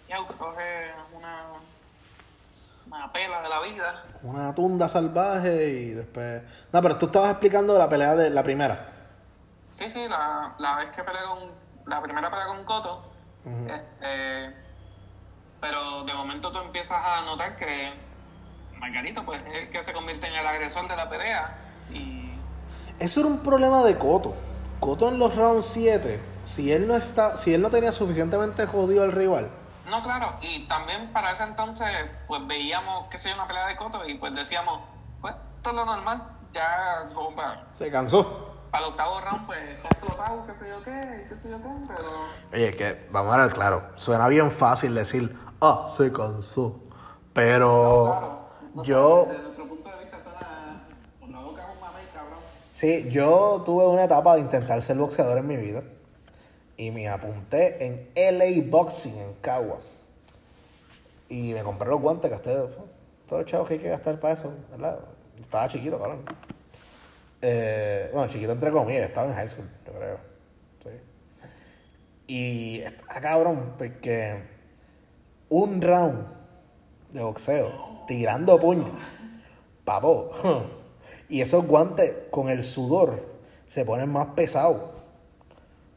Ya 0.08 0.16
coge 0.16 0.92
pela 3.14 3.40
de 3.40 3.48
la 3.48 3.60
vida. 3.60 4.04
Una 4.24 4.54
tunda 4.54 4.88
salvaje 4.88 5.68
y 5.68 5.90
después... 5.92 6.42
No, 6.72 6.82
pero 6.82 6.98
tú 6.98 7.06
estabas 7.06 7.30
explicando 7.30 7.78
la 7.78 7.88
pelea 7.88 8.16
de 8.16 8.28
la 8.28 8.42
primera. 8.42 8.92
Sí, 9.68 9.88
sí, 9.88 10.06
la, 10.08 10.54
la 10.58 10.76
vez 10.76 10.90
que 10.94 11.02
peleé 11.02 11.22
con. 11.24 11.50
La 11.86 12.02
primera 12.02 12.30
pelea 12.30 12.46
con 12.46 12.64
Coto. 12.64 13.10
este, 13.44 14.54
pero 15.60 16.04
de 16.04 16.14
momento 16.14 16.50
tú 16.50 16.58
empiezas 16.58 16.98
a 16.98 17.22
notar 17.22 17.56
que 17.56 17.92
Margarito, 18.78 19.24
pues, 19.24 19.40
es 19.46 19.64
el 19.64 19.70
que 19.70 19.82
se 19.82 19.92
convierte 19.92 20.26
en 20.26 20.34
el 20.34 20.46
agresor 20.46 20.88
de 20.88 20.96
la 20.96 21.08
pelea. 21.08 21.56
Y. 21.92 22.34
Eso 22.98 23.20
era 23.20 23.28
un 23.28 23.38
problema 23.40 23.82
de 23.82 23.96
Coto. 23.96 24.34
Coto 24.80 25.08
en 25.08 25.18
los 25.18 25.34
rounds 25.34 25.66
7, 25.66 26.20
si 26.42 26.72
él 26.72 26.86
no 26.86 26.94
está, 26.94 27.36
si 27.36 27.54
él 27.54 27.62
no 27.62 27.70
tenía 27.70 27.92
suficientemente 27.92 28.66
jodido 28.66 29.02
al 29.02 29.12
rival, 29.12 29.50
No, 29.88 30.02
claro, 30.02 30.36
y 30.40 30.66
también 30.66 31.12
para 31.12 31.32
ese 31.32 31.42
entonces, 31.42 31.86
pues 32.26 32.46
veíamos, 32.46 33.06
qué 33.10 33.18
sé 33.18 33.28
yo, 33.28 33.34
una 33.34 33.46
pelea 33.46 33.66
de 33.66 33.76
Coto 33.76 34.06
y 34.08 34.14
pues 34.14 34.34
decíamos, 34.34 34.80
pues, 35.20 35.34
esto 35.56 35.70
es 35.70 35.76
lo 35.76 35.84
normal. 35.84 36.22
Ya, 36.52 37.06
como 37.12 37.34
para, 37.34 37.66
se 37.72 37.90
cansó. 37.90 38.54
para 38.70 38.84
el 38.86 38.90
octavo 38.92 39.20
round, 39.20 39.46
pues, 39.46 39.84
explotado, 39.84 40.46
qué 40.46 40.52
sé 40.54 40.68
yo 40.70 40.82
qué, 40.84 41.26
qué 41.28 41.36
sé 41.36 41.50
yo 41.50 41.58
qué, 41.58 41.68
pero. 41.88 42.08
Oye, 42.52 42.76
que 42.76 43.08
vamos 43.10 43.34
a 43.34 43.38
ver 43.38 43.52
claro, 43.52 43.90
suena 43.94 44.28
bien 44.28 44.50
fácil 44.50 44.94
decir, 44.94 45.36
ah, 45.60 45.86
se 45.88 46.12
cansó. 46.12 46.80
Pero 47.32 48.04
Claro, 48.06 48.48
no 48.74 48.82
yo, 48.84 49.26
Desde 49.28 49.42
nuestro 49.42 49.68
punto 49.68 49.88
de 49.90 49.96
vista 50.04 50.22
suena 50.22 50.86
por 51.20 51.28
la 51.30 51.40
boca 51.40 51.66
un 51.74 51.80
mamey, 51.80 52.04
cabrón. 52.14 52.38
sí, 52.70 53.08
yo 53.10 53.62
tuve 53.66 53.86
una 53.88 54.04
etapa 54.04 54.34
de 54.36 54.40
intentar 54.40 54.80
ser 54.80 54.96
boxeador 54.96 55.38
en 55.38 55.46
mi 55.48 55.56
vida 55.56 55.82
y 56.76 56.90
me 56.90 57.08
apunté 57.08 57.86
en 57.86 58.10
LA 58.14 58.68
Boxing 58.68 59.16
en 59.18 59.34
Cagua. 59.34 59.78
Y 61.28 61.54
me 61.54 61.62
compré 61.62 61.88
los 61.88 62.00
guantes, 62.00 62.30
gasté 62.30 62.54
todos 63.26 63.42
los 63.42 63.44
chavos 63.44 63.68
que 63.68 63.74
hay 63.74 63.80
que 63.80 63.88
gastar 63.88 64.20
para 64.20 64.34
eso, 64.34 64.52
¿verdad? 64.70 65.00
Estaba 65.40 65.68
chiquito, 65.68 65.98
cabrón. 65.98 66.24
Eh, 67.40 68.10
bueno, 68.12 68.28
chiquito 68.28 68.52
entre 68.52 68.70
comillas, 68.70 69.08
estaba 69.08 69.28
en 69.28 69.34
high 69.34 69.48
school, 69.48 69.68
yo 69.86 69.92
creo. 69.92 70.18
Sí. 70.82 70.90
Y 72.26 72.80
está 72.80 73.20
cabrón, 73.20 73.74
porque 73.76 74.42
un 75.48 75.80
round 75.80 76.26
de 77.12 77.22
boxeo, 77.22 78.04
tirando 78.06 78.58
puños, 78.58 78.92
papo. 79.84 80.30
Y 81.26 81.40
esos 81.40 81.66
guantes 81.66 82.16
con 82.30 82.50
el 82.50 82.62
sudor 82.62 83.24
se 83.66 83.84
ponen 83.84 84.10
más 84.12 84.28
pesados. 84.36 84.93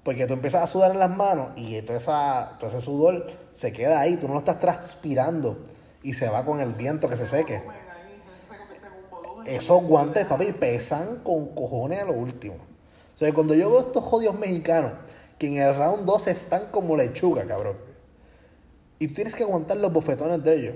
Porque 0.07 0.25
tú 0.25 0.35
empiezas 0.35 0.63
a 0.63 0.67
sudar 0.67 0.91
en 0.91 0.99
las 0.99 1.09
manos 1.09 1.49
y 1.57 1.81
todo, 1.81 1.97
esa, 1.97 2.57
ese 2.65 2.79
sudor 2.79 3.27
se 3.51 3.73
queda 3.73 3.99
ahí, 3.99 4.15
tú 4.15 4.29
no 4.29 4.35
lo 4.35 4.39
estás 4.39 4.57
transpirando 4.57 5.57
y 6.01 6.13
se 6.13 6.29
va 6.29 6.45
con 6.45 6.61
el 6.61 6.71
viento 6.71 7.09
que 7.09 7.17
se 7.17 7.27
seque. 7.27 7.61
Esos 9.45 9.83
guantes, 9.83 10.23
papi, 10.23 10.53
pesan 10.53 11.17
con 11.25 11.47
cojones 11.53 11.99
a 11.99 12.05
lo 12.05 12.13
último. 12.13 12.55
O 12.55 13.17
sea, 13.17 13.33
cuando 13.33 13.53
yo 13.53 13.69
veo 13.69 13.79
estos 13.81 14.01
jodidos 14.01 14.39
mexicanos 14.39 14.93
que 15.37 15.47
en 15.47 15.57
el 15.57 15.75
round 15.75 16.05
2 16.05 16.27
están 16.27 16.67
como 16.71 16.95
lechuga, 16.95 17.45
cabrón. 17.45 17.75
Y 18.99 19.09
tú 19.09 19.15
tienes 19.15 19.35
que 19.35 19.43
aguantar 19.43 19.75
los 19.75 19.91
bofetones 19.91 20.41
de 20.41 20.55
ellos. 20.55 20.75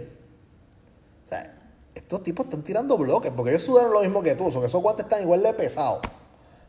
O 1.24 1.28
sea, 1.30 1.58
estos 1.96 2.22
tipos 2.22 2.48
están 2.48 2.64
tirando 2.64 2.98
bloques, 2.98 3.32
porque 3.34 3.52
ellos 3.52 3.64
sudaron 3.64 3.94
lo 3.94 4.02
mismo 4.02 4.22
que 4.22 4.36
tú. 4.36 4.48
O 4.48 4.52
sea, 4.52 4.60
que 4.60 4.68
esos 4.68 4.82
guantes 4.82 5.06
están 5.06 5.22
igual 5.22 5.42
de 5.42 5.54
pesados. 5.54 6.02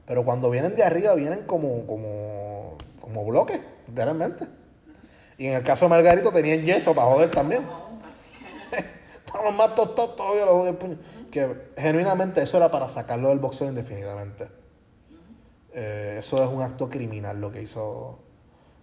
Pero 0.06 0.24
cuando 0.24 0.50
vienen 0.50 0.74
de 0.76 0.82
arriba, 0.82 1.14
vienen 1.14 1.42
como, 1.42 1.86
como, 1.86 2.76
como 3.00 3.24
bloques, 3.24 3.60
literalmente. 3.86 4.46
Y 5.38 5.46
en 5.46 5.54
el 5.54 5.62
caso 5.62 5.86
de 5.86 5.90
Margarito 5.90 6.30
tenían 6.32 6.62
yeso 6.62 6.94
para 6.94 7.08
joder 7.08 7.30
también. 7.30 7.66
Estamos 9.26 9.54
más 9.54 9.74
tostados 9.74 10.16
todavía 10.16 10.44
los 10.44 10.54
jodidos 10.54 10.76
puños. 10.76 10.98
Que 11.30 11.72
genuinamente 11.76 12.42
eso 12.42 12.56
era 12.56 12.70
para 12.70 12.88
sacarlo 12.88 13.28
del 13.30 13.38
boxeo 13.38 13.68
indefinidamente. 13.68 14.48
Eh, 15.72 16.16
eso 16.18 16.42
es 16.42 16.50
un 16.50 16.60
acto 16.60 16.88
criminal 16.88 17.40
lo 17.40 17.50
que 17.50 17.62
hizo 17.62 18.18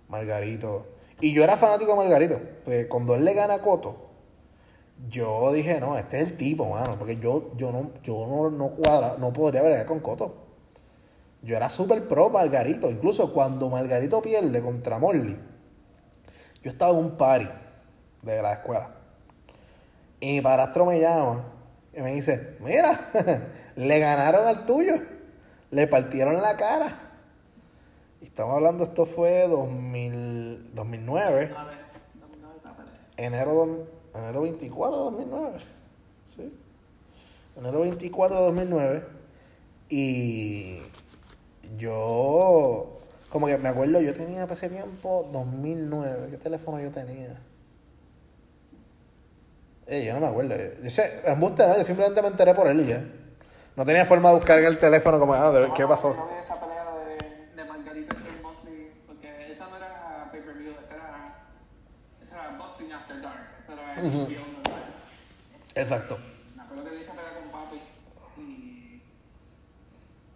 Margarito. 0.08 0.88
Y 1.22 1.34
yo 1.34 1.44
era 1.44 1.58
fanático 1.58 1.92
de 1.92 1.98
Margarito. 1.98 2.40
Porque 2.64 2.88
cuando 2.88 3.14
él 3.16 3.26
le 3.26 3.34
gana 3.34 3.56
a 3.56 3.62
Coto, 3.62 4.08
yo 5.10 5.52
dije, 5.54 5.80
no, 5.80 5.98
este 5.98 6.22
es 6.22 6.32
el 6.32 6.38
tipo, 6.38 6.66
mano. 6.70 6.98
Porque 6.98 7.18
yo, 7.18 7.56
yo 7.56 7.72
no, 7.72 7.92
yo 8.04 8.26
no, 8.28 8.50
no 8.50 8.72
cuadra, 8.72 9.16
no 9.20 9.32
podría 9.32 9.62
bregar 9.62 9.86
con 9.86 10.00
Coto. 10.00 10.49
Yo 11.42 11.56
era 11.56 11.70
súper 11.70 12.08
pro 12.08 12.30
Margarito. 12.30 12.90
Incluso 12.90 13.34
cuando 13.34 13.70
Margarito 13.70 14.22
pierde 14.22 14.62
contra 14.62 15.00
Morley, 15.00 15.38
yo 16.62 16.72
estaba 16.72 16.92
en 16.92 16.98
un 17.06 17.18
party 17.18 17.50
de 18.24 18.42
la 18.42 18.54
escuela. 18.54 18.96
Y 20.20 20.34
mi 20.34 20.42
padrastro 20.42 20.86
me 20.86 21.00
llama 21.00 21.46
y 21.94 22.02
me 22.02 22.14
dice, 22.14 22.58
mira, 22.60 23.10
le 23.76 24.00
ganaron 24.00 24.46
al 24.46 24.66
tuyo. 24.66 24.96
Le 25.72 25.88
partieron 25.88 26.42
la 26.42 26.58
cara. 26.58 27.12
Y 28.22 28.26
estamos 28.26 28.56
hablando, 28.56 28.84
esto 28.84 29.06
fue 29.06 29.48
2000, 29.48 30.76
2009, 30.76 31.54
A 31.56 31.64
ver, 31.64 31.78
dominó 32.20 32.52
esa 32.58 32.76
pelea. 32.76 32.94
enero, 33.16 33.88
enero 34.14 34.42
24 34.42 34.98
de 34.98 35.04
2009. 35.04 35.60
Sí. 36.26 36.54
Enero 37.56 37.80
24 37.82 38.38
de 38.38 38.46
2009. 38.46 39.04
Y 39.90 40.80
yo, 41.78 43.00
como 43.30 43.48
que 43.48 43.58
me 43.58 43.70
acuerdo, 43.70 44.02
yo 44.02 44.14
tenía 44.14 44.42
para 44.44 44.54
ese 44.54 44.70
tiempo 44.70 45.30
2009. 45.32 46.28
¿Qué 46.32 46.38
teléfono 46.38 46.80
yo 46.80 46.90
tenía? 46.92 47.40
Eh, 49.88 50.06
yo 50.06 50.14
no 50.14 50.20
me 50.20 50.28
acuerdo. 50.28 50.56
Dice, 50.82 51.22
embuste, 51.26 51.68
¿no? 51.68 51.78
Yo 51.78 51.84
simplemente 51.84 52.22
me 52.22 52.28
enteré 52.28 52.54
por 52.54 52.68
él 52.68 52.82
y 52.82 52.86
ya. 52.86 53.04
No 53.76 53.86
tenía 53.86 54.06
forma 54.06 54.30
de 54.30 54.36
buscar 54.36 54.60
en 54.60 54.66
el 54.66 54.78
teléfono 54.78 55.20
como, 55.20 55.34
ah, 55.34 55.74
qué 55.76 55.88
pasó. 55.88 56.14
No 56.14 56.28
vi 56.28 56.36
esa 56.44 56.60
pelea 56.60 56.86
de, 56.96 57.56
de 57.56 57.66
Margarita 57.70 58.16
y 58.16 58.42
Mosley, 58.44 58.92
porque 59.08 59.52
esa 59.54 59.68
no 59.68 59.78
era 59.78 60.30
pay-per-view, 60.32 60.74
esa 60.86 60.96
era, 60.96 61.48
esa 62.22 62.36
era 62.36 62.58
Boxing 62.58 62.92
After 62.92 63.22
Dark, 63.22 63.56
esa 63.64 63.74
era 63.74 64.04
Ujú. 64.08 64.28
Beyond 64.28 64.64
the 64.64 64.70
Dark. 64.70 64.84
Exacto. 65.76 66.18
Me 66.56 66.62
acuerdo 66.64 66.84
que 66.84 66.90
vi 66.92 67.02
esa 67.02 67.14
pelea 67.14 67.34
con 67.40 67.50
papi 67.52 67.82
y... 68.42 69.02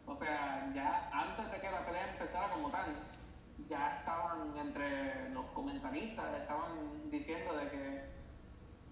O 0.08 0.18
sea, 0.18 0.72
ya 0.74 1.10
antes 1.12 1.52
de 1.52 1.60
que 1.60 1.70
la 1.70 1.86
pelea 1.86 2.12
empezara 2.14 2.50
como 2.50 2.72
tal, 2.72 2.96
ya 3.70 3.98
estaban 4.00 4.56
entre 4.58 5.30
los 5.32 5.46
comentaristas, 5.48 6.26
estaban 6.42 7.12
diciendo 7.12 7.56
de 7.58 7.70
que, 7.70 8.02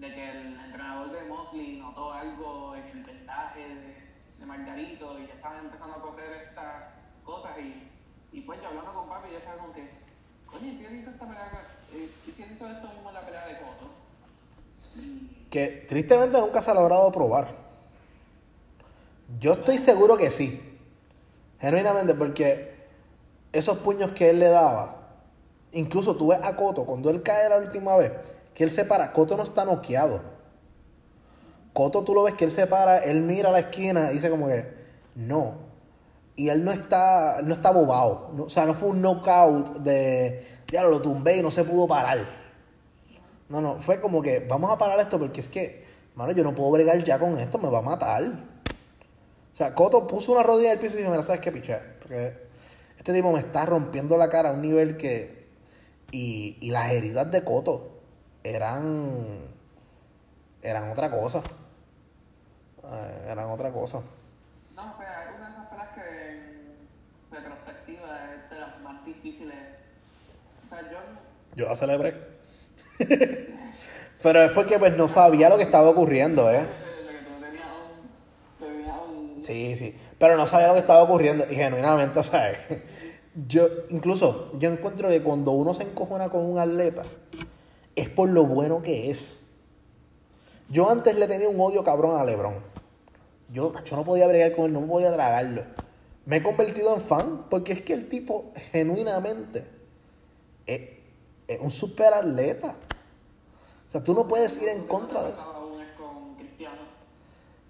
de 0.02 0.16
que 0.16 0.32
el 0.32 0.60
entrenador 0.60 1.12
de 1.12 1.22
Mosley 1.26 1.78
notó 1.78 2.12
algo 2.12 2.76
en 2.76 2.88
el 2.88 3.04
vendaje 3.04 3.60
de, 3.60 3.96
de 4.40 4.46
Margarito 4.48 5.20
y 5.20 5.28
ya 5.28 5.36
estaban 5.36 5.66
empezando 5.66 5.96
a 5.96 6.02
correr 6.02 6.48
estas 6.50 6.86
cosas 7.24 7.52
y, 7.60 7.88
y 8.36 8.42
pues 8.42 8.60
yo 8.62 8.70
hablando 8.70 8.94
con 8.94 9.08
papi 9.08 9.30
yo 9.32 9.38
estaba 9.38 9.58
como 9.58 9.74
que, 9.74 9.82
¿y 9.82 10.78
si 10.78 10.86
él 10.86 10.96
hizo 10.96 11.12
esta 11.12 11.28
pelea? 11.28 11.68
Eh, 11.94 12.10
¿y 12.28 12.32
si 12.32 12.42
él 12.42 12.52
hizo 12.52 12.68
esto 12.68 12.88
mismo 12.88 13.10
en 13.10 13.14
la 13.14 13.22
pelea 13.22 13.46
de 13.46 13.58
Coto? 13.60 13.92
Que 15.52 15.86
tristemente 15.88 16.40
nunca 16.40 16.64
se 16.64 16.72
ha 16.72 16.74
logrado 16.74 17.12
probar. 17.12 17.50
Yo 19.40 19.54
estoy 19.54 19.78
seguro 19.78 20.18
que 20.18 20.32
sí. 20.32 20.80
Genuinamente, 21.60 22.16
porque 22.16 22.88
esos 23.54 23.78
puños 23.78 24.12
que 24.12 24.32
él 24.32 24.40
le 24.40 24.50
daba, 24.50 24.96
incluso 25.74 26.16
tú 26.16 26.30
ves 26.30 26.40
a 26.44 26.56
Coto, 26.56 26.86
cuando 26.86 27.12
él 27.12 27.22
cae 27.22 27.48
la 27.48 27.58
última 27.58 27.96
vez, 27.98 28.12
que 28.54 28.64
él 28.64 28.70
se 28.70 28.86
para, 28.86 29.14
Coto 29.14 29.38
no 29.38 29.44
está 29.44 29.66
noqueado. 29.66 30.22
Coto 31.74 32.04
tú 32.04 32.14
lo 32.14 32.24
ves 32.24 32.34
que 32.34 32.46
él 32.46 32.52
se 32.52 32.68
para, 32.68 32.98
él 33.00 33.22
mira 33.22 33.50
a 33.50 33.52
la 33.52 33.60
esquina 33.60 34.12
y 34.12 34.16
dice 34.16 34.30
como 34.30 34.48
que, 34.48 34.74
no. 35.16 35.56
Y 36.36 36.50
él 36.50 36.64
no 36.64 36.72
está, 36.72 37.42
no 37.44 37.54
está 37.54 37.72
bobado. 37.72 38.32
No- 38.34 38.44
o 38.44 38.50
sea, 38.50 38.66
no 38.66 38.74
fue 38.74 38.90
un 38.90 39.02
knockout 39.02 39.78
de, 39.78 40.46
ya 40.68 40.84
lo 40.84 41.02
tumbé 41.02 41.38
y 41.38 41.42
no 41.42 41.52
se 41.52 41.64
pudo 41.64 41.88
parar. 41.88 42.20
No, 43.50 43.62
no, 43.62 43.80
fue 43.80 44.00
como 44.00 44.22
que 44.22 44.40
vamos 44.40 44.72
a 44.72 44.78
parar 44.78 45.00
esto 45.00 45.20
porque 45.20 45.42
es 45.42 45.48
que, 45.48 45.86
mano, 46.16 46.32
yo 46.32 46.44
no 46.44 46.56
puedo 46.56 46.72
bregar 46.72 47.04
ya 47.04 47.20
con 47.20 47.38
esto, 47.38 47.58
me 47.58 47.70
va 47.70 47.80
a 47.80 47.82
matar. 47.82 48.24
O 48.24 49.56
sea, 49.56 49.76
Coto 49.76 50.08
puso 50.08 50.32
una 50.32 50.44
rodilla 50.44 50.72
en 50.72 50.78
el 50.78 50.80
piso 50.80 50.96
y 50.96 51.00
dijo, 51.00 51.12
mira, 51.12 51.24
¿sabes 51.24 51.42
qué, 51.42 51.52
piché? 51.52 51.78
Porque 52.02 52.48
este 52.98 53.14
tipo 53.14 53.32
me 53.32 53.40
está 53.40 53.66
rompiendo 53.66 54.18
la 54.18 54.30
cara 54.30 54.50
a 54.50 54.54
un 54.54 54.62
nivel 54.62 54.98
que... 54.98 55.42
Y, 56.14 56.58
y 56.62 56.72
las 56.72 56.92
heridas 56.92 57.32
de 57.32 57.44
Coto 57.44 57.91
eran... 58.44 59.50
Eran 60.62 60.92
otra 60.92 61.10
cosa. 61.10 61.42
Eh, 62.84 63.28
eran 63.30 63.50
otra 63.50 63.72
cosa. 63.72 64.02
No, 64.76 64.94
o 64.94 64.98
sea, 64.98 65.24
es 65.24 65.38
una 65.38 65.48
de 65.48 65.54
esas 65.54 65.68
peleas 65.68 65.90
que 65.96 66.32
en 66.32 67.44
retrospectiva 67.44 68.34
es 68.34 68.50
de 68.50 68.60
las 68.60 68.80
más 68.82 69.06
difíciles. 69.06 69.56
O 70.66 70.70
sea, 70.70 70.92
yo 70.92 70.98
Yo 71.56 71.68
la 71.68 71.76
celebré. 71.76 72.42
Pero 74.22 74.44
es 74.44 74.52
porque 74.52 74.78
pues 74.78 74.96
no 74.96 75.08
sabía 75.08 75.50
lo 75.50 75.58
que 75.58 75.64
estaba 75.64 75.90
ocurriendo, 75.90 76.50
¿eh? 76.52 76.68
Sí, 79.42 79.76
sí. 79.76 79.96
Pero 80.20 80.38
no 80.38 80.46
sabía 80.46 80.68
lo 80.68 80.74
que 80.74 80.80
estaba 80.80 81.02
ocurriendo. 81.02 81.46
Y 81.50 81.56
genuinamente, 81.56 82.20
o 82.20 82.24
sea, 82.24 82.54
yo, 83.48 83.68
incluso, 83.90 84.52
yo 84.60 84.72
encuentro 84.72 85.10
que 85.10 85.22
cuando 85.22 85.52
uno 85.52 85.74
se 85.74 85.84
encojona 85.84 86.30
con 86.30 86.46
un 86.46 86.60
atleta, 86.60 87.04
es 87.96 88.10
por 88.10 88.30
lo 88.30 88.46
bueno 88.46 88.82
que 88.82 89.10
es. 89.10 89.36
Yo 90.70 90.90
antes 90.90 91.16
le 91.18 91.28
tenía 91.28 91.50
un 91.50 91.60
odio 91.60 91.84
cabrón 91.84 92.20
a 92.20 92.24
Lebron. 92.24 92.56
Yo, 93.52 93.74
yo 93.84 93.96
no 93.96 94.04
podía 94.04 94.28
bregar 94.28 94.56
con 94.56 94.66
él, 94.66 94.74
no 94.74 94.82
podía 94.88 95.12
tragarlo. 95.12 95.64
Me 96.26 96.38
he 96.38 96.44
convertido 96.44 96.94
en 96.94 97.02
fan 97.02 97.46
porque 97.50 97.74
es 97.74 97.82
que 97.82 97.94
el 97.94 98.08
tipo, 98.08 98.52
genuinamente, 98.72 99.68
es, 100.66 100.82
es 101.48 101.60
un 101.60 101.70
super 101.70 102.14
atleta. 102.14 102.76
O 103.88 103.92
sea, 103.92 104.02
tú 104.02 104.14
no 104.14 104.28
puedes 104.28 104.62
ir 104.62 104.70
en 104.70 104.88
contra 104.88 105.24
de 105.24 105.32
eso. 105.32 105.62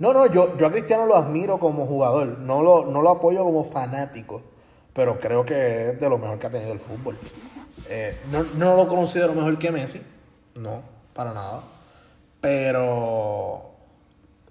No, 0.01 0.13
no, 0.13 0.25
yo, 0.25 0.57
yo 0.57 0.65
a 0.65 0.71
Cristiano 0.71 1.05
lo 1.05 1.15
admiro 1.15 1.59
como 1.59 1.85
jugador, 1.85 2.39
no 2.39 2.63
lo, 2.63 2.87
no 2.87 3.03
lo 3.03 3.09
apoyo 3.11 3.43
como 3.43 3.63
fanático, 3.63 4.41
pero 4.93 5.19
creo 5.19 5.45
que 5.45 5.91
es 5.91 5.99
de 5.99 6.09
lo 6.09 6.17
mejor 6.17 6.39
que 6.39 6.47
ha 6.47 6.49
tenido 6.49 6.73
el 6.73 6.79
fútbol. 6.79 7.19
Eh, 7.89 8.17
no, 8.31 8.43
no 8.55 8.75
lo 8.77 8.87
considero 8.87 9.33
mejor 9.33 9.57
que 9.59 9.71
Messi, 9.71 10.01
no, 10.55 10.81
para 11.13 11.33
nada, 11.33 11.63
pero 12.39 13.71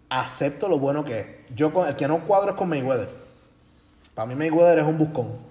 acepto 0.08 0.68
lo 0.68 0.78
bueno 0.78 1.04
que 1.04 1.20
es. 1.20 1.26
Yo 1.54 1.72
con, 1.72 1.86
el 1.88 1.96
que 1.96 2.06
no 2.08 2.26
cuadro 2.26 2.50
es 2.50 2.56
con 2.56 2.68
Mayweather. 2.68 3.08
Para 4.14 4.26
mí 4.26 4.34
Mayweather 4.34 4.78
es 4.80 4.84
un 4.86 4.98
buscón. 4.98 5.50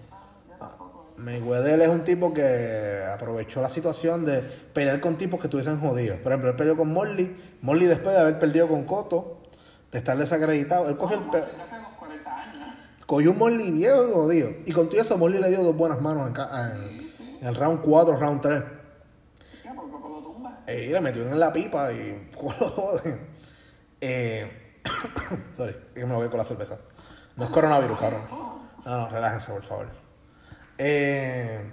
Mayweather 1.18 1.82
es 1.82 1.90
un 1.90 2.04
tipo 2.06 2.34
que 2.34 3.04
aprovechó 3.14 3.62
la 3.62 3.70
situación 3.70 4.24
de 4.24 4.42
pelear 4.42 5.02
con 5.02 5.18
tipos 5.18 5.40
que 5.40 5.48
estuviesen 5.48 5.80
jodidos. 5.80 6.18
Por 6.20 6.32
ejemplo, 6.32 6.50
él 6.52 6.56
peleó 6.56 6.78
con 6.78 6.94
Morley. 6.94 7.36
Morley 7.62 7.88
después 7.88 8.16
de 8.16 8.22
haber 8.22 8.40
perdido 8.40 8.70
con 8.70 8.86
Cotto, 8.86 9.42
de 9.92 9.98
estar 9.98 10.18
desacreditado, 10.18 10.88
él 10.88 10.96
cogió, 10.96 11.18
el 11.18 11.24
pe- 11.30 11.40
Hace 11.40 11.78
unos 11.78 11.94
40 12.00 12.36
años. 12.38 12.76
cogió 13.06 13.32
un 13.32 13.38
Morley 13.38 13.72
viejo 13.72 14.08
y 14.08 14.14
jodido. 14.14 14.50
Y 14.66 14.72
con 14.72 14.88
todo 14.88 15.02
eso 15.02 15.18
Morley 15.18 15.42
le 15.42 15.50
dio 15.50 15.62
dos 15.64 15.76
buenas 15.76 16.00
manos 16.00 16.28
en- 16.30 17.09
en 17.40 17.48
el 17.48 17.56
round 17.56 17.82
4, 17.82 18.18
round 18.18 18.42
3. 18.42 18.64
Ya, 19.64 19.74
porque 19.74 19.92
lo 19.92 20.22
tumba. 20.22 20.64
Le 20.68 21.02
metió 21.02 21.24
en 21.24 21.40
la 21.40 21.52
pipa 21.52 21.92
y 21.92 22.32
lo 22.42 22.70
joden. 22.70 23.28
Eh, 24.02 24.82
sorry, 25.52 25.76
que 25.94 26.06
me 26.06 26.16
voy 26.16 26.30
con 26.30 26.38
la 26.38 26.44
cerveza. 26.44 26.78
No 27.36 27.46
es 27.46 27.52
coronavirus, 27.52 28.00
cabrón. 28.00 28.22
No, 28.30 28.98
no, 28.98 29.10
relájense, 29.10 29.52
por 29.52 29.64
favor. 29.64 29.88
Eh, 30.78 31.70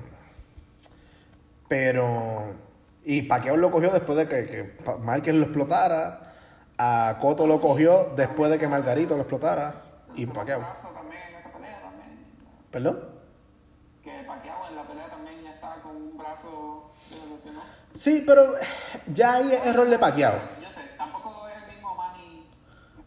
pero. 1.68 2.54
Y 3.04 3.22
Paquiao 3.22 3.56
lo 3.56 3.70
cogió 3.70 3.90
después 3.92 4.18
de 4.18 4.26
que, 4.26 4.46
que 4.46 4.92
Márquez 4.98 5.34
lo 5.34 5.44
explotara. 5.44 6.22
A 6.78 7.16
Coto 7.20 7.46
lo 7.46 7.60
cogió 7.60 8.12
después 8.16 8.50
de 8.50 8.58
que 8.58 8.68
Margarito 8.68 9.14
lo 9.14 9.22
explotara. 9.22 9.82
Y 10.14 10.26
también. 10.26 10.60
¿Perdón? 12.70 13.00
Que 14.02 14.24
Pacquiao 14.26 14.68
en 14.68 14.76
la 14.76 14.86
pelea 14.86 15.08
también 15.08 15.42
ya 15.42 15.54
estaba 15.54 15.80
con 15.80 15.96
un 15.96 16.18
brazo 16.18 16.90
que 17.08 17.14
se 17.14 17.20
lesionó. 17.20 17.35
Sí, 17.94 18.22
pero 18.26 18.54
ya 19.06 19.34
hay 19.34 19.52
error 19.64 19.88
de 19.88 19.98
Paquiao. 19.98 20.34
Yo 20.60 20.68
sé, 20.68 20.80
tampoco 20.98 21.48
es 21.48 21.62
el 21.62 21.74
mismo 21.74 21.94
Manny. 21.96 22.46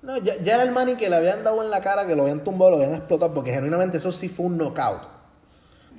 No, 0.02 0.18
ya, 0.18 0.36
ya 0.42 0.56
era 0.56 0.64
el 0.64 0.72
Manny 0.72 0.96
que 0.96 1.10
le 1.10 1.16
habían 1.16 1.44
dado 1.44 1.62
en 1.64 1.70
la 1.70 1.82
cara, 1.82 2.08
que 2.08 2.16
lo 2.16 2.24
habían 2.24 2.44
tumbado, 2.44 2.72
lo 2.72 2.78
habían 2.78 2.96
explotado, 2.96 3.34
porque 3.34 3.52
genuinamente 3.52 3.98
eso 3.98 4.12
sí 4.12 4.30
fue 4.30 4.48
un 4.48 4.58
knockout. 4.58 5.02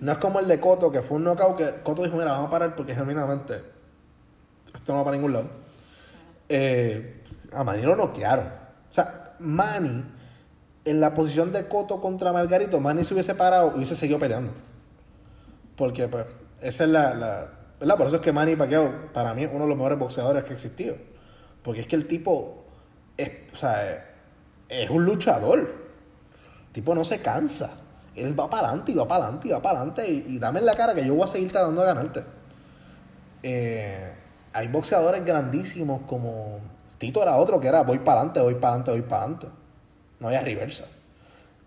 No 0.00 0.12
es 0.12 0.18
como 0.18 0.40
el 0.40 0.48
de 0.48 0.58
Coto, 0.58 0.90
que 0.90 1.02
fue 1.02 1.18
un 1.18 1.24
knockout 1.24 1.56
que 1.56 1.82
Coto 1.82 2.02
dijo, 2.02 2.16
mira, 2.16 2.32
vamos 2.32 2.46
a 2.48 2.50
parar 2.50 2.74
porque 2.74 2.94
genuinamente 2.94 3.62
esto 4.74 4.92
no 4.92 4.98
va 4.98 5.04
para 5.04 5.16
ningún 5.16 5.34
lado. 5.34 5.50
Eh, 6.48 7.22
a 7.52 7.62
Manny 7.64 7.82
lo 7.82 7.94
noquearon. 7.96 8.46
O 8.46 8.92
sea, 8.92 9.34
Manny, 9.38 10.04
en 10.84 11.00
la 11.00 11.14
posición 11.14 11.52
de 11.52 11.68
Coto 11.68 12.00
contra 12.00 12.32
Margarito, 12.32 12.80
Manny 12.80 13.04
se 13.04 13.14
hubiese 13.14 13.34
parado 13.34 13.72
y 13.72 13.76
hubiese 13.76 13.94
seguido 13.94 14.18
peleando. 14.18 14.52
Porque, 15.76 16.08
pues, 16.08 16.24
esa 16.60 16.84
es 16.84 16.90
la, 16.90 17.14
la- 17.14 17.48
¿verdad? 17.80 17.96
Por 17.96 18.06
eso 18.06 18.16
es 18.16 18.22
que 18.22 18.32
Manny 18.32 18.56
Pacquiao, 18.56 19.10
para 19.12 19.34
mí, 19.34 19.42
es 19.42 19.50
uno 19.50 19.62
de 19.62 19.68
los 19.68 19.76
mejores 19.76 19.98
boxeadores 19.98 20.44
que 20.44 20.50
ha 20.50 20.54
existido. 20.54 20.96
Porque 21.62 21.80
es 21.80 21.86
que 21.86 21.96
el 21.96 22.06
tipo, 22.06 22.64
es, 23.16 23.30
o 23.52 23.56
sea, 23.56 24.06
es, 24.68 24.90
un 24.90 25.04
luchador. 25.04 25.58
El 25.58 26.72
tipo 26.72 26.94
no 26.94 27.04
se 27.04 27.20
cansa. 27.20 27.72
Él 28.14 28.38
va 28.38 28.50
para 28.50 28.68
adelante 28.68 28.92
y 28.92 28.94
va 28.94 29.08
para 29.08 29.24
adelante 29.24 29.48
y 29.48 29.50
va 29.50 29.62
para 29.62 29.78
adelante. 29.78 30.06
Y, 30.08 30.38
dame 30.38 30.60
en 30.60 30.66
la 30.66 30.74
cara 30.74 30.94
que 30.94 31.04
yo 31.04 31.14
voy 31.14 31.24
a 31.24 31.28
seguir 31.28 31.50
tratando 31.50 31.80
de 31.80 31.86
ganarte. 31.86 32.24
Eh, 33.42 34.12
hay 34.52 34.68
boxeadores 34.68 35.24
grandísimos 35.24 36.02
como 36.06 36.60
Tito 36.98 37.22
era 37.22 37.36
otro 37.38 37.58
que 37.58 37.66
era 37.66 37.82
voy 37.82 37.98
para 38.00 38.20
adelante, 38.20 38.40
voy 38.40 38.54
para 38.56 38.74
adelante, 38.74 38.90
voy 38.90 39.02
para 39.02 39.22
adelante. 39.22 39.46
No 40.18 40.28
había 40.28 40.42
reversa. 40.42 40.84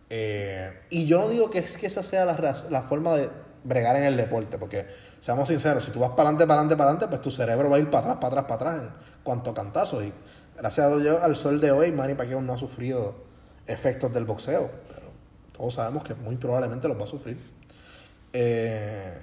Eh, 0.10 0.82
y 0.92 1.08
yo 1.08 1.20
no 1.20 1.28
digo 1.28 1.50
que 1.50 1.58
es 1.58 1.76
que 1.76 1.88
esa 1.88 2.04
sea 2.04 2.24
la, 2.26 2.56
la 2.70 2.82
forma 2.84 3.16
de 3.16 3.30
bregar 3.64 3.96
en 3.96 4.04
el 4.04 4.16
deporte, 4.16 4.60
porque 4.60 4.86
seamos 5.24 5.48
sinceros, 5.48 5.86
si 5.86 5.92
tú 5.92 6.02
vas 6.02 6.10
para 6.10 6.24
adelante, 6.24 6.46
para 6.46 6.60
adelante, 6.60 6.76
para 6.76 6.90
adelante, 6.90 7.08
pues 7.08 7.22
tu 7.22 7.32
cerebro 7.32 7.70
va 7.70 7.78
a 7.78 7.80
ir 7.80 7.90
para 7.90 8.12
atrás, 8.12 8.18
para 8.18 8.42
atrás, 8.42 8.44
para 8.44 8.56
atrás 8.56 8.84
en 8.84 9.24
cuanto 9.24 9.52
a 9.52 9.54
cantazos. 9.54 10.04
Y 10.04 10.12
gracias 10.58 10.86
a 10.86 10.98
Dios, 10.98 11.24
al 11.24 11.38
sol 11.38 11.62
de 11.62 11.72
hoy, 11.72 11.94
Manny 11.94 12.14
Pacquiao 12.14 12.42
no 12.42 12.52
ha 12.52 12.58
sufrido 12.58 13.16
efectos 13.66 14.14
del 14.14 14.26
boxeo, 14.26 14.70
pero 14.90 15.08
todos 15.54 15.76
sabemos 15.76 16.04
que 16.04 16.14
muy 16.14 16.36
probablemente 16.36 16.90
los 16.90 17.00
va 17.00 17.06
a 17.06 17.08
sufrir. 17.08 17.40
Eh, 18.34 19.18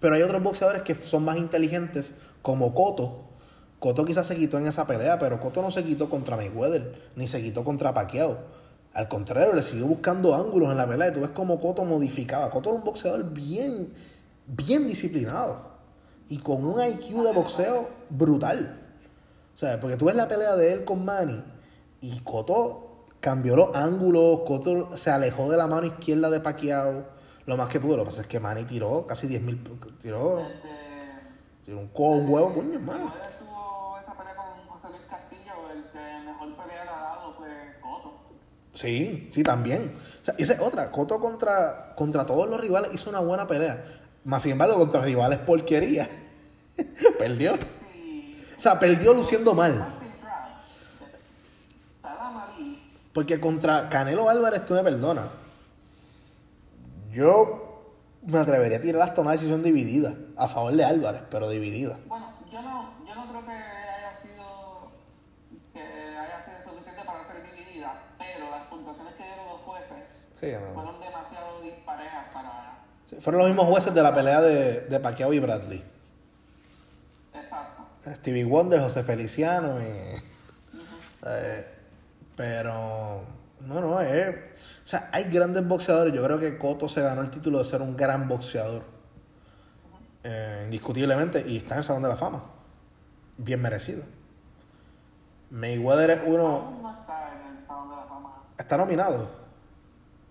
pero 0.00 0.16
hay 0.16 0.22
otros 0.22 0.42
boxeadores 0.42 0.82
que 0.82 0.96
son 0.96 1.24
más 1.24 1.36
inteligentes, 1.36 2.16
como 2.42 2.74
Cotto. 2.74 3.26
Cotto 3.78 4.04
quizás 4.04 4.26
se 4.26 4.34
quitó 4.34 4.58
en 4.58 4.66
esa 4.66 4.88
pelea, 4.88 5.20
pero 5.20 5.38
Cotto 5.38 5.62
no 5.62 5.70
se 5.70 5.84
quitó 5.84 6.10
contra 6.10 6.36
Mayweather, 6.36 7.00
ni 7.14 7.28
se 7.28 7.40
quitó 7.40 7.62
contra 7.62 7.94
Pacquiao. 7.94 8.40
Al 8.94 9.08
contrario, 9.08 9.52
le 9.52 9.62
siguió 9.62 9.86
buscando 9.86 10.34
ángulos 10.34 10.70
en 10.70 10.76
la 10.76 10.88
pelea. 10.88 11.08
Y 11.08 11.12
tú 11.12 11.20
ves 11.20 11.30
cómo 11.30 11.60
Cotto 11.60 11.84
modificaba. 11.84 12.50
Cotto 12.50 12.70
era 12.70 12.78
un 12.78 12.84
boxeador 12.84 13.24
bien, 13.32 13.92
bien 14.46 14.86
disciplinado. 14.86 15.62
Y 16.28 16.38
con 16.38 16.64
un 16.64 16.80
IQ 16.80 17.22
de 17.22 17.32
boxeo 17.32 17.88
brutal. 18.10 18.76
O 19.54 19.58
sea, 19.58 19.80
porque 19.80 19.96
tú 19.96 20.06
ves 20.06 20.14
la 20.14 20.28
pelea 20.28 20.56
de 20.56 20.72
él 20.72 20.84
con 20.84 21.04
Manny 21.04 21.42
y 22.00 22.20
Cotto 22.20 23.06
cambió 23.20 23.56
los 23.56 23.74
ángulos, 23.74 24.40
Cotto 24.46 24.96
se 24.96 25.10
alejó 25.10 25.50
de 25.50 25.56
la 25.56 25.66
mano 25.66 25.86
izquierda 25.86 26.30
de 26.30 26.40
Pacquiao 26.40 27.18
lo 27.48 27.56
más 27.56 27.68
que 27.68 27.80
pudo. 27.80 27.96
Lo 27.96 28.02
que 28.02 28.10
pasa 28.10 28.20
es 28.22 28.26
que 28.28 28.38
Manny 28.38 28.64
tiró 28.64 29.06
casi 29.06 29.26
10.000, 29.26 29.98
tiró, 29.98 30.36
Desde. 30.36 30.58
tiró 31.64 31.78
un 31.78 31.88
codo, 31.88 32.18
un 32.18 32.30
huevo, 32.30 32.54
coño, 32.54 32.74
hermano. 32.74 33.12
Sí, 38.78 39.28
sí, 39.32 39.42
también. 39.42 39.92
O 40.22 40.24
sea, 40.24 40.36
esa 40.38 40.52
es 40.52 40.60
otra. 40.60 40.92
Cotto 40.92 41.18
contra, 41.18 41.96
contra 41.96 42.24
todos 42.24 42.48
los 42.48 42.60
rivales 42.60 42.92
hizo 42.94 43.10
una 43.10 43.18
buena 43.18 43.44
pelea. 43.44 43.82
Más 44.22 44.44
sin 44.44 44.52
embargo, 44.52 44.76
contra 44.76 45.02
rivales 45.02 45.40
porquería. 45.40 46.08
perdió. 47.18 47.54
O 47.54 48.60
sea, 48.60 48.78
perdió 48.78 49.14
luciendo 49.14 49.52
mal. 49.52 49.84
Porque 53.12 53.40
contra 53.40 53.88
Canelo 53.88 54.28
Álvarez, 54.28 54.64
tú 54.64 54.74
me 54.74 54.84
perdonas. 54.84 55.26
Yo 57.12 57.96
me 58.28 58.38
atrevería 58.38 58.78
a 58.78 58.80
tirar 58.80 59.02
hasta 59.02 59.20
una 59.22 59.32
decisión 59.32 59.64
dividida. 59.64 60.14
A 60.36 60.46
favor 60.46 60.72
de 60.72 60.84
Álvarez, 60.84 61.22
pero 61.28 61.50
dividida. 61.50 61.98
Bueno, 62.06 62.27
Sí, 70.38 70.52
no. 70.52 70.74
fueron 70.74 71.00
demasiado 71.00 71.60
disparejas 71.62 72.32
para. 72.32 72.78
Sí, 73.06 73.16
fueron 73.20 73.40
los 73.40 73.48
mismos 73.48 73.66
jueces 73.66 73.94
de 73.94 74.02
la 74.02 74.14
pelea 74.14 74.40
de, 74.40 74.80
de 74.82 75.00
Pacquiao 75.00 75.32
y 75.32 75.40
Bradley. 75.40 75.84
Exacto. 77.34 77.86
Stevie 77.98 78.44
Wonder, 78.44 78.80
José 78.80 79.02
Feliciano 79.02 79.80
y... 79.80 80.22
eh, 81.26 81.74
pero... 82.36 83.24
No, 83.60 83.80
no, 83.80 84.00
es... 84.00 84.36
O 84.84 84.86
sea, 84.86 85.10
hay 85.12 85.24
grandes 85.24 85.66
boxeadores. 85.66 86.14
Yo 86.14 86.22
creo 86.22 86.38
que 86.38 86.56
Cotto 86.58 86.88
se 86.88 87.02
ganó 87.02 87.22
el 87.22 87.30
título 87.30 87.58
de 87.58 87.64
ser 87.64 87.82
un 87.82 87.96
gran 87.96 88.28
boxeador. 88.28 88.84
Eh, 90.22 90.62
indiscutiblemente. 90.66 91.44
Y 91.46 91.56
está 91.56 91.74
en 91.74 91.78
el 91.78 91.84
Salón 91.84 92.02
de 92.02 92.08
la 92.10 92.16
Fama. 92.16 92.44
Bien 93.36 93.60
merecido. 93.60 94.04
Mayweather 95.50 96.10
es 96.10 96.20
uno... 96.24 96.78
No 96.80 97.00
está 97.00 97.32
en 97.32 97.56
el 97.56 97.66
Salón 97.66 97.90
de 97.90 97.96
la 97.96 98.02
Fama. 98.04 98.42
Está 98.56 98.76
nominado. 98.76 99.28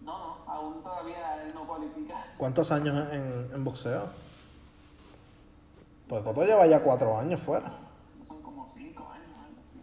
No, 0.01 0.37
no, 0.45 0.51
aún 0.51 0.81
todavía 0.81 1.43
él 1.43 1.53
no 1.53 1.67
cualifica. 1.67 2.26
¿Cuántos 2.37 2.71
años 2.71 3.11
en, 3.11 3.49
en 3.53 3.63
boxeo? 3.63 4.09
Pues 6.07 6.21
Cotto 6.21 6.43
lleva 6.43 6.65
ya 6.67 6.81
cuatro 6.81 7.17
años 7.17 7.39
fuera. 7.41 7.73
Son 8.27 8.41
como 8.41 8.71
cinco 8.75 9.03
años, 9.11 9.37
algo 9.37 9.59
así. 9.67 9.79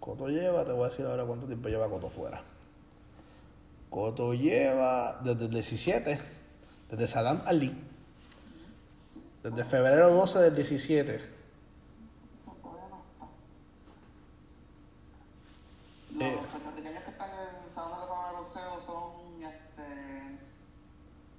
Coto 0.00 0.28
lleva, 0.28 0.64
te 0.64 0.72
voy 0.72 0.86
a 0.86 0.88
decir 0.88 1.06
ahora 1.06 1.24
cuánto 1.24 1.46
tiempo 1.46 1.68
lleva 1.68 1.88
Coto 1.88 2.08
fuera. 2.10 2.42
Coto 3.90 4.34
lleva 4.34 5.20
desde 5.22 5.44
el 5.44 5.50
17, 5.50 6.18
desde 6.90 7.06
Saddam 7.06 7.42
Ali. 7.46 7.74
Desde 9.42 9.64
febrero 9.64 10.10
12 10.10 10.38
del 10.40 10.54
17. 10.56 11.14
Eso 11.14 11.30
todavía 12.60 12.88
no 12.90 12.98
está. 12.98 13.26
Los 16.14 16.22
Eh. 16.22 16.48
puertorriqueños 16.50 17.04
que 17.04 17.10
están 17.10 17.30
en 17.30 17.38
el 17.66 17.72
Salón 17.74 17.92
de 17.92 17.98
la 18.00 18.06
Fama 18.08 18.28
de 18.28 18.36
Boxeo 18.38 18.80
son, 18.84 19.42
este, 19.44 20.38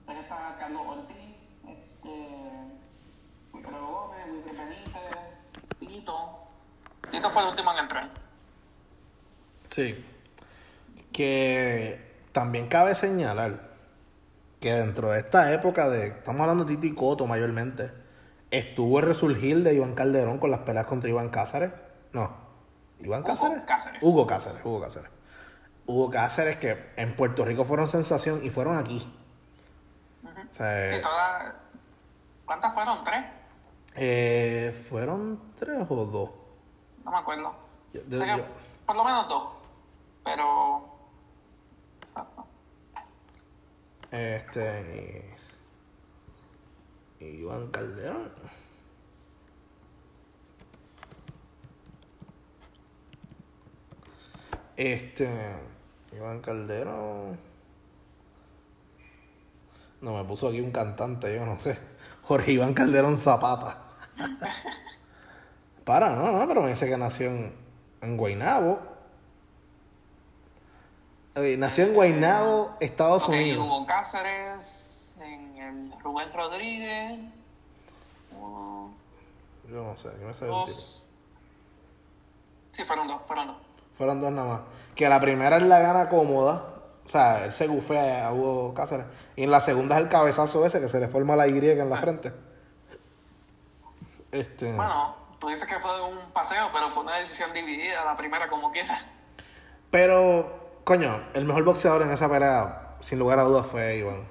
sé 0.05 0.13
que 0.13 0.19
está 0.21 0.55
Carlos 0.57 0.81
Ortiz, 0.87 1.35
este, 1.67 2.13
Wilfredo 3.53 3.87
Gómez, 3.87 4.25
Wilfred 4.31 4.57
Benítez, 4.57 5.17
Tito. 5.79 6.17
Tito 7.09 7.29
fue 7.29 7.41
el 7.43 7.49
último 7.49 7.71
en 7.73 7.77
entrar. 7.79 8.09
Sí. 9.69 10.05
Que 11.11 12.23
también 12.31 12.67
cabe 12.67 12.95
señalar 12.95 13.69
que 14.59 14.73
dentro 14.73 15.11
de 15.11 15.19
esta 15.19 15.51
época 15.53 15.89
de, 15.89 16.07
estamos 16.07 16.41
hablando 16.41 16.65
de 16.65 16.75
Titi 16.75 16.93
Coto 16.93 17.27
mayormente, 17.27 17.91
estuvo 18.51 18.99
el 18.99 19.05
resurgir 19.05 19.63
de 19.63 19.73
Iván 19.73 19.95
Calderón 19.95 20.37
con 20.37 20.51
las 20.51 20.61
peleas 20.61 20.85
contra 20.85 21.09
Iván 21.09 21.29
Cáceres. 21.29 21.71
No, 22.11 22.35
Iván 22.99 23.21
Hugo 23.21 23.27
Cáceres. 23.29 23.61
Cáceres. 23.65 24.03
Hugo 24.03 24.27
Cáceres, 24.27 24.65
Hugo 24.65 24.81
Cáceres. 24.81 25.09
Hugo 25.85 26.09
Cáceres 26.11 26.57
que 26.57 26.91
en 26.97 27.15
Puerto 27.15 27.45
Rico 27.45 27.63
fueron 27.65 27.89
sensación 27.89 28.41
y 28.43 28.49
fueron 28.49 28.77
aquí. 28.77 29.11
O 30.23 30.53
sea, 30.53 30.89
Sí, 30.89 31.01
todas. 31.01 31.53
¿Cuántas 32.45 32.73
fueron? 32.73 33.03
¿Tres? 33.03 33.23
eh, 33.95 34.83
fueron 34.89 35.39
tres 35.57 35.79
o 35.89 36.05
dos. 36.05 36.29
No 37.09 37.15
me 37.15 37.21
acuerdo. 37.21 37.55
Yo- 37.91 38.01
Sé 38.01 38.07
yo- 38.09 38.19
que 38.19 38.37
yo- 38.37 38.45
por 38.85 38.95
lo 38.95 39.03
menos 39.03 39.27
dos. 39.27 39.49
Pero. 40.23 40.85
Exacto. 42.07 42.45
Este. 44.11 45.35
Iván 47.19 47.67
Calderón. 47.71 48.31
Este. 54.75 55.29
Iván 56.13 56.39
Calderón. 56.41 57.39
No, 60.01 60.13
me 60.17 60.23
puso 60.23 60.47
aquí 60.47 60.61
un 60.61 60.71
cantante, 60.71 61.35
yo 61.35 61.45
no 61.45 61.59
sé. 61.59 61.77
Jorge 62.23 62.53
Iván 62.53 62.73
Calderón 62.73 63.17
Zapata. 63.17 63.85
Para, 65.89 66.11
no, 66.11 66.31
no, 66.31 66.47
pero 66.47 66.61
me 66.61 66.67
dice 66.69 66.87
que 66.87 66.95
nació 66.99 67.31
en, 67.31 67.51
en 68.03 68.15
Guaynabo. 68.15 68.77
Nació 71.57 71.85
en 71.85 71.93
Guaynabo, 71.95 72.75
Estados 72.79 73.23
Ok, 73.23 73.29
Unidos. 73.29 73.65
Hugo 73.65 73.87
Cáceres, 73.87 75.17
en 75.19 75.57
el 75.57 75.99
Rubén 76.03 76.31
Rodríguez. 76.31 77.19
Yo 78.31 79.83
no 79.83 79.97
sé, 79.97 80.09
yo 80.21 80.27
no 80.27 80.33
sé. 80.35 80.45
dos. 80.45 81.07
Sí, 82.69 82.85
fueron 82.85 83.07
dos, 83.07 83.21
fueron 83.25 83.47
dos. 83.47 83.57
Fueron 83.97 84.21
dos 84.21 84.31
nada 84.31 84.47
más. 84.47 84.61
Que 84.93 85.09
la 85.09 85.19
primera 85.19 85.57
es 85.57 85.63
la 85.63 85.79
gana 85.79 86.07
cómoda. 86.07 86.65
O 87.03 87.09
sea, 87.09 87.45
él 87.45 87.51
se 87.51 87.65
gufea 87.65 88.27
a 88.27 88.31
Hugo 88.31 88.75
Cáceres. 88.75 89.07
Y 89.35 89.41
en 89.41 89.49
la 89.49 89.59
segunda 89.59 89.95
es 89.97 90.03
el 90.03 90.09
cabezazo 90.09 90.63
ese 90.67 90.79
que 90.79 90.87
se 90.87 90.99
le 90.99 91.07
forma 91.07 91.35
la 91.35 91.47
Y 91.47 91.57
en 91.57 91.89
la 91.89 91.97
Ah. 91.97 92.01
frente. 92.01 92.31
Este. 94.31 94.71
Bueno, 94.73 95.15
tú 95.39 95.47
dices 95.47 95.67
que 95.67 95.79
fue 95.79 96.01
un 96.03 96.31
paseo, 96.31 96.69
pero 96.73 96.89
fue 96.89 97.03
una 97.03 97.15
decisión 97.17 97.53
dividida, 97.53 98.03
la 98.05 98.15
primera 98.15 98.47
como 98.47 98.71
quiera. 98.71 98.99
Pero, 99.89 100.81
coño, 100.83 101.23
el 101.33 101.45
mejor 101.45 101.63
boxeador 101.63 102.01
en 102.03 102.11
esa 102.11 102.29
pelea, 102.29 102.95
sin 102.99 103.19
lugar 103.19 103.39
a 103.39 103.43
dudas, 103.43 103.65
fue 103.65 103.97
Iván. 103.97 104.27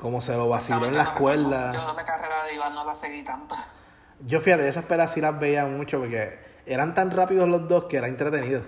Como 0.00 0.20
se 0.20 0.34
lo 0.36 0.48
vaciló 0.48 0.86
en 0.86 0.96
las 0.96 1.08
Yo 1.12 1.18
cuerdas. 1.18 1.94
la 1.96 2.04
carrera 2.04 2.44
de 2.44 2.54
Iván 2.54 2.74
no 2.74 2.84
la 2.84 2.94
seguí 2.94 3.22
tanto. 3.22 3.54
Yo 4.20 4.40
fíjate, 4.40 4.66
esas 4.68 4.84
peleas 4.84 5.12
sí 5.12 5.20
las 5.20 5.38
veía 5.38 5.66
mucho 5.66 5.98
porque 5.98 6.38
eran 6.66 6.94
tan 6.94 7.10
rápidos 7.10 7.48
los 7.48 7.68
dos 7.68 7.84
que 7.84 7.96
era 7.98 8.08
entretenido. 8.08 8.62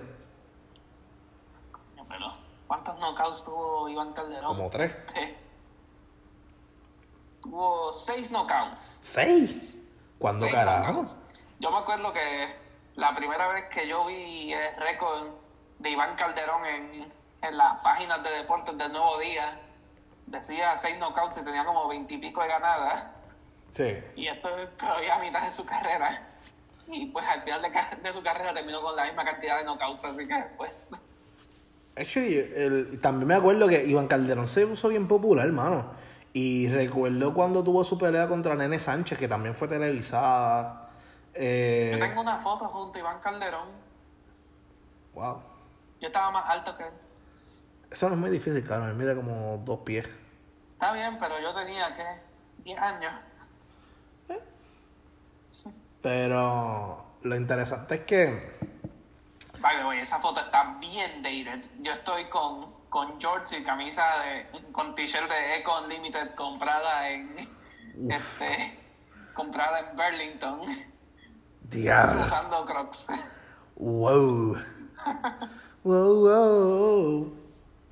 Coño, 1.71 2.05
Pero, 2.07 2.33
¿cuántos 2.67 2.97
knockouts 2.99 3.43
tuvo 3.43 3.89
Iván 3.89 4.13
Calderón? 4.13 4.45
Como 4.55 4.69
tres. 4.69 4.95
Tuvo 7.41 7.93
seis 7.93 8.31
knockouts. 8.31 8.99
¿Seis? 9.01 9.74
¿Cuándo 10.19 10.41
Seis 10.41 10.53
carajo? 10.53 11.03
Yo 11.59 11.71
me 11.71 11.77
acuerdo 11.77 12.11
que 12.13 12.55
la 12.95 13.13
primera 13.13 13.47
vez 13.49 13.65
que 13.65 13.87
yo 13.87 14.05
vi 14.05 14.53
el 14.53 14.75
récord 14.77 15.27
de 15.79 15.89
Iván 15.89 16.15
Calderón 16.15 16.65
en, 16.65 17.13
en 17.41 17.57
las 17.57 17.81
páginas 17.81 18.23
de 18.23 18.29
deportes 18.31 18.77
del 18.77 18.91
Nuevo 18.91 19.19
Día, 19.19 19.59
decía 20.27 20.75
seis 20.75 20.97
knockouts 20.97 21.37
y 21.37 21.43
tenía 21.43 21.65
como 21.65 21.87
veintipico 21.87 22.41
de 22.41 22.47
ganadas. 22.47 23.07
Sí. 23.69 23.97
Y 24.15 24.27
esto 24.27 24.57
es 24.57 24.75
todavía 24.77 25.15
a 25.15 25.19
mitad 25.19 25.43
de 25.43 25.51
su 25.51 25.65
carrera. 25.65 26.29
Y 26.87 27.07
pues 27.07 27.25
al 27.27 27.41
final 27.41 27.61
de, 27.61 27.69
de 28.01 28.13
su 28.13 28.23
carrera 28.23 28.53
terminó 28.53 28.81
con 28.81 28.95
la 28.95 29.05
misma 29.05 29.25
cantidad 29.25 29.57
de 29.57 29.65
knockouts, 29.65 30.05
así 30.05 30.27
que 30.27 30.45
pues... 30.55 30.71
Actually, 31.97 32.35
el- 32.55 33.01
también 33.01 33.27
me 33.27 33.35
acuerdo 33.35 33.67
que 33.67 33.85
Iván 33.85 34.07
Calderón 34.07 34.47
se 34.47 34.67
puso 34.67 34.89
bien 34.89 35.07
popular, 35.07 35.45
hermano. 35.45 35.91
Y 36.35 36.67
recuerdo 36.67 37.33
cuando 37.33 37.63
tuvo 37.63 37.85
su 37.85 37.97
pelea 37.97 38.27
contra 38.27 38.55
Nene 38.55 38.77
Sánchez, 38.77 39.17
que 39.17 39.25
también 39.25 39.55
fue 39.55 39.69
televisada. 39.69 40.89
Eh, 41.33 41.91
Yo 41.93 42.05
tengo 42.05 42.19
una 42.19 42.37
foto 42.37 42.67
junto 42.67 42.97
a 42.97 42.99
Iván 42.99 43.21
Calderón. 43.21 43.69
Wow. 45.13 45.41
Yo 46.01 46.07
estaba 46.07 46.31
más 46.31 46.49
alto 46.49 46.75
que 46.75 46.83
él. 46.83 46.89
Eso 47.89 48.09
no 48.09 48.15
es 48.15 48.19
muy 48.19 48.29
difícil, 48.29 48.65
claro. 48.65 48.85
Él 48.89 48.95
mide 48.95 49.15
como 49.15 49.59
dos 49.59 49.79
pies. 49.85 50.09
Está 50.73 50.91
bien, 50.91 51.17
pero 51.17 51.39
yo 51.39 51.53
tenía, 51.53 51.95
¿qué? 51.95 52.03
10 52.65 52.79
años. 52.81 53.13
Pero 56.01 57.05
lo 57.21 57.35
interesante 57.37 57.95
es 57.95 58.01
que. 58.01 58.57
Vale, 59.61 59.85
oye, 59.85 60.01
esa 60.01 60.19
foto 60.19 60.41
está 60.41 60.75
bien 60.81 61.23
dated. 61.23 61.63
Yo 61.79 61.93
estoy 61.93 62.27
con, 62.27 62.73
con 62.95 63.17
shorts 63.17 63.51
y 63.51 63.61
camisa 63.61 64.03
de... 64.19 64.71
con 64.71 64.95
t-shirt 64.95 65.29
de 65.29 65.57
Eco 65.57 65.81
Unlimited 65.81 66.33
comprada 66.33 67.09
en... 67.09 67.35
este... 68.09 68.79
comprada 69.33 69.81
en 69.81 69.97
Burlington. 69.97 70.61
Diablo. 71.63 72.23
usando 72.23 72.63
Crocs. 72.63 73.07
Wow. 73.75 74.57
wow, 75.83 76.15
wow. 76.21 77.37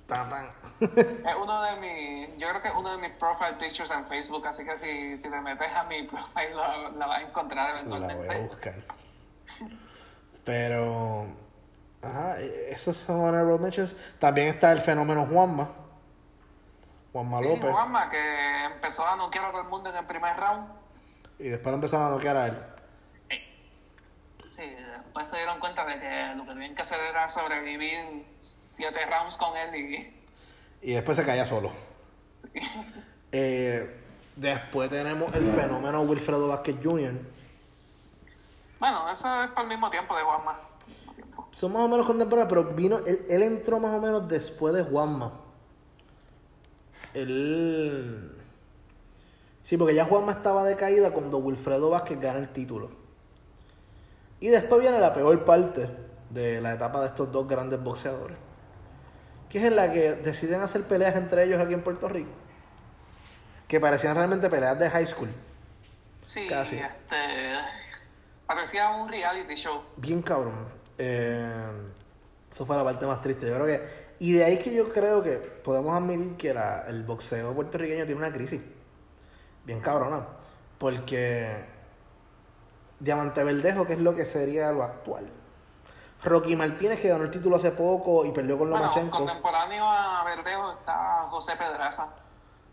Tan, 0.07 0.29
tan. 0.29 0.49
Es 0.79 1.35
uno 1.37 1.61
de 1.63 1.75
mis... 1.81 2.29
Yo 2.37 2.47
creo 2.47 2.61
que 2.61 2.69
es 2.69 2.73
uno 2.73 2.95
de 2.95 2.97
mis 2.99 3.11
profile 3.17 3.55
pictures 3.59 3.91
en 3.91 4.05
Facebook, 4.05 4.47
así 4.47 4.63
que 4.63 4.77
si, 4.77 5.17
si 5.17 5.29
te 5.29 5.41
metes 5.41 5.75
a 5.75 5.83
mi 5.83 6.03
profile 6.03 6.55
la, 6.55 6.91
la 6.91 7.07
vas 7.07 7.19
a 7.19 7.21
encontrar 7.23 7.75
La 7.75 7.83
voy 7.83 8.07
a 8.07 8.07
eventualmente. 8.07 8.47
buscar. 8.47 8.75
Pero. 10.45 11.42
Ajá, 12.03 12.39
e- 12.39 12.71
esos 12.71 12.97
son 12.97 13.21
honorable 13.21 13.57
mentions. 13.59 13.95
También 14.19 14.47
está 14.49 14.71
el 14.71 14.81
fenómeno 14.81 15.25
Juanma. 15.25 15.69
Juanma 17.13 17.39
Sí, 17.39 17.43
López. 17.45 17.71
Juanma, 17.71 18.09
que 18.09 18.63
empezó 18.65 19.05
a 19.07 19.15
noquear 19.15 19.45
a 19.45 19.51
todo 19.51 19.61
el 19.61 19.67
mundo 19.67 19.89
en 19.89 19.95
el 19.95 20.05
primer 20.05 20.35
round. 20.35 20.67
Y 21.39 21.49
después 21.49 21.71
lo 21.71 21.75
empezaron 21.75 22.07
a 22.07 22.09
noquear 22.09 22.37
a 22.37 22.47
él. 22.47 22.57
Sí, 24.49 24.69
después 24.69 25.27
se 25.27 25.37
dieron 25.37 25.59
cuenta 25.59 25.83
de 25.85 25.99
que 25.99 26.35
lo 26.35 26.43
que 26.43 26.49
tenían 26.51 26.75
que 26.75 26.81
hacer 26.83 26.99
era 27.09 27.27
sobrevivir 27.27 28.23
siete 28.39 28.99
rounds 29.07 29.35
con 29.37 29.57
él 29.57 29.75
y... 29.75 30.23
Y 30.81 30.93
después 30.93 31.17
se 31.17 31.25
caía 31.25 31.45
solo. 31.45 31.71
sí. 32.39 32.49
Eh, 33.35 33.99
después 34.35 34.91
tenemos 34.91 35.33
el 35.33 35.49
fenómeno 35.53 36.01
Wilfredo 36.01 36.47
Vázquez 36.47 36.75
Jr. 36.83 37.13
Bueno, 38.79 39.09
eso 39.11 39.43
es 39.43 39.49
por 39.49 39.63
el 39.63 39.69
mismo 39.69 39.89
tiempo 39.89 40.15
de 40.15 40.21
Juanma. 40.21 40.59
Son 41.53 41.71
más 41.71 41.83
o 41.83 41.87
menos 41.87 42.05
contemporáneos, 42.05 42.49
pero 42.49 42.73
vino, 42.75 42.99
él, 43.05 43.25
él 43.29 43.43
entró 43.43 43.79
más 43.79 43.95
o 43.95 44.01
menos 44.01 44.27
después 44.27 44.73
de 44.73 44.83
Juanma. 44.83 45.31
Él. 47.13 48.31
Sí, 49.61 49.77
porque 49.77 49.95
ya 49.95 50.05
Juanma 50.05 50.31
estaba 50.31 50.63
de 50.65 50.75
caída 50.75 51.11
cuando 51.11 51.37
Wilfredo 51.37 51.89
Vázquez 51.89 52.19
gana 52.19 52.39
el 52.39 52.49
título. 52.49 52.89
Y 54.39 54.49
después 54.49 54.81
viene 54.81 54.99
la 54.99 55.13
peor 55.13 55.45
parte 55.45 55.89
de 56.31 56.59
la 56.59 56.73
etapa 56.73 57.01
de 57.01 57.07
estos 57.07 57.31
dos 57.31 57.47
grandes 57.47 57.81
boxeadores. 57.81 58.37
Que 59.47 59.59
es 59.59 59.65
en 59.65 59.75
la 59.75 59.91
que 59.91 60.13
deciden 60.13 60.61
hacer 60.61 60.83
peleas 60.83 61.15
entre 61.15 61.43
ellos 61.43 61.61
aquí 61.61 61.73
en 61.73 61.83
Puerto 61.83 62.09
Rico. 62.09 62.31
Que 63.67 63.79
parecían 63.79 64.15
realmente 64.15 64.49
peleas 64.49 64.77
de 64.79 64.89
high 64.89 65.07
school. 65.07 65.29
Sí, 66.19 66.47
Casi. 66.47 66.77
este... 66.77 67.15
Parecía 68.45 68.89
un 68.89 69.07
reality 69.07 69.55
show. 69.55 69.81
Bien 69.95 70.21
cabrón. 70.21 70.82
Eh, 70.97 71.71
eso 72.51 72.65
fue 72.65 72.75
la 72.77 72.83
parte 72.83 73.05
más 73.05 73.21
triste. 73.21 73.47
Yo 73.47 73.55
creo 73.55 73.65
que. 73.65 74.03
Y 74.19 74.33
de 74.33 74.45
ahí 74.45 74.57
que 74.59 74.73
yo 74.73 74.89
creo 74.93 75.21
que 75.23 75.33
podemos 75.37 75.95
admitir 75.95 76.37
que 76.37 76.53
la- 76.53 76.83
el 76.87 77.03
boxeo 77.03 77.53
puertorriqueño 77.53 78.05
tiene 78.05 78.19
una 78.19 78.31
crisis. 78.31 78.61
Bien 79.65 79.79
cabrona. 79.81 80.25
Porque. 80.77 81.65
Diamante 82.99 83.43
Verdejo, 83.43 83.85
que 83.85 83.93
es 83.93 83.99
lo 83.99 84.15
que 84.15 84.25
sería 84.25 84.71
lo 84.71 84.83
actual. 84.83 85.29
Rocky 86.23 86.55
Martínez, 86.55 87.01
que 87.01 87.09
ganó 87.09 87.25
el 87.25 87.31
título 87.31 87.57
hace 87.57 87.71
poco 87.71 88.25
y 88.25 88.31
perdió 88.31 88.57
con 88.57 88.69
Bueno, 88.69 88.85
Lomachenko. 88.85 89.17
contemporáneo 89.17 89.83
a 89.85 90.23
Verdejo 90.23 90.71
está 90.71 91.27
José 91.29 91.53
Pedraza. 91.57 92.07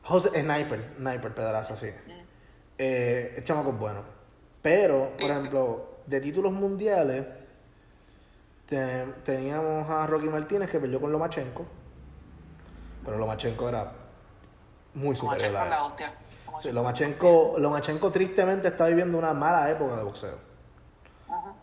José, 0.04 0.28
Sniper, 0.40 0.94
Sniper 0.98 1.34
Pedraza, 1.34 1.76
sí. 1.76 1.88
Eh, 2.78 3.34
el 3.36 3.42
chamaco 3.44 3.70
es 3.70 3.78
bueno. 3.78 4.02
Pero, 4.62 5.08
Sí, 5.12 5.18
por 5.18 5.26
sí. 5.26 5.32
ejemplo, 5.38 5.88
de 6.06 6.20
títulos 6.20 6.52
mundiales, 6.52 7.26
teníamos 9.24 9.90
a 9.90 10.06
Rocky 10.06 10.28
Martínez 10.28 10.70
que 10.70 10.78
perdió 10.78 11.00
con 11.00 11.12
Lomachenko. 11.12 11.66
Pero 13.04 13.18
Lomachenko 13.18 13.68
era 13.68 13.92
muy 14.94 15.16
superior 15.16 15.52
Lomachenko 15.52 15.58
a 15.58 15.64
es 15.64 15.70
la 15.70 15.76
él. 15.76 15.82
hostia. 15.82 16.14
Sí, 16.60 16.72
Lomachenko, 16.72 17.54
Lomachenko 17.58 18.10
tristemente 18.10 18.68
está 18.68 18.86
viviendo 18.86 19.16
una 19.18 19.32
mala 19.32 19.70
época 19.70 19.96
de 19.96 20.02
boxeo. 20.02 20.38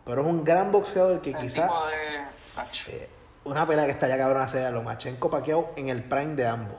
Pero 0.06 0.22
es 0.22 0.28
un 0.28 0.44
gran 0.44 0.72
boxeador 0.72 1.22
que 1.22 1.34
quizás 1.34 1.70
de... 1.70 2.94
Eh, 2.94 3.10
una 3.44 3.66
pelea 3.68 3.86
que 3.86 3.92
estaría 3.92 4.18
cabrona 4.18 4.48
sería 4.48 4.72
Lomachenko 4.72 5.30
Paqueo 5.30 5.74
en 5.76 5.90
el 5.90 6.04
prime 6.04 6.36
de 6.36 6.48
ambos. 6.48 6.78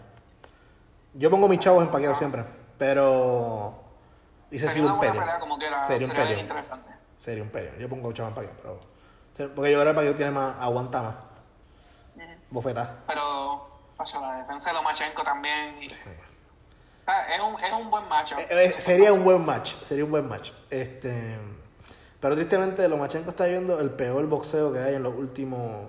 Yo 1.14 1.30
pongo 1.30 1.48
mis 1.48 1.60
chavos 1.60 1.82
en 1.82 1.90
Paqueo 1.90 2.14
siempre, 2.14 2.44
pero 2.76 3.74
dice 4.50 4.68
Sería 4.68 4.82
sido 4.82 4.94
un 4.94 5.00
pelea 5.00 5.38
como. 5.38 5.58
Sería 5.58 5.76
un 5.78 5.86
sería 5.86 6.14
peleo. 6.14 6.38
interesante. 6.40 6.90
Sería 7.18 7.42
un 7.42 7.50
peleo. 7.50 7.76
Yo 7.78 7.88
pongo 7.88 8.12
chavos 8.12 8.30
en 8.30 8.34
Paqueo, 8.34 8.52
pero 8.62 8.80
porque 9.54 9.72
yo 9.72 9.80
creo 9.80 9.92
que 9.92 9.94
Paqueo 9.94 10.14
tiene 10.16 10.30
más 10.32 10.56
aguanta 10.60 11.02
más. 11.02 11.14
Bofeta. 12.50 12.96
Pero, 13.06 13.68
pasa 13.96 14.18
la 14.20 14.36
defensa 14.38 14.70
de 14.70 14.74
Lomachenko 14.76 15.22
también. 15.22 15.82
y- 15.82 15.86
o 15.86 15.90
sea, 17.10 17.34
es, 17.34 17.40
un, 17.40 17.62
es 17.62 17.72
un 17.72 17.90
buen 17.90 18.08
macho. 18.08 18.36
Eh, 18.38 18.46
eh, 18.50 18.74
sería 18.80 19.12
un 19.12 19.24
buen 19.24 19.44
match, 19.44 19.74
sería 19.82 20.04
un 20.04 20.10
buen 20.10 20.26
match. 20.28 20.50
Este, 20.70 21.38
pero 22.20 22.34
tristemente 22.34 22.86
Lomachenko 22.88 23.30
está 23.30 23.44
viviendo 23.44 23.78
el 23.80 23.90
peor 23.90 24.26
boxeo 24.26 24.72
que 24.72 24.78
hay 24.78 24.94
en 24.94 25.02
los 25.02 25.14
últimos 25.14 25.88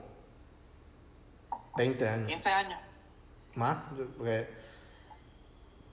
20 1.76 2.08
años. 2.10 2.28
15 2.28 2.50
años. 2.50 2.80
Más, 3.56 3.78
porque 4.18 4.50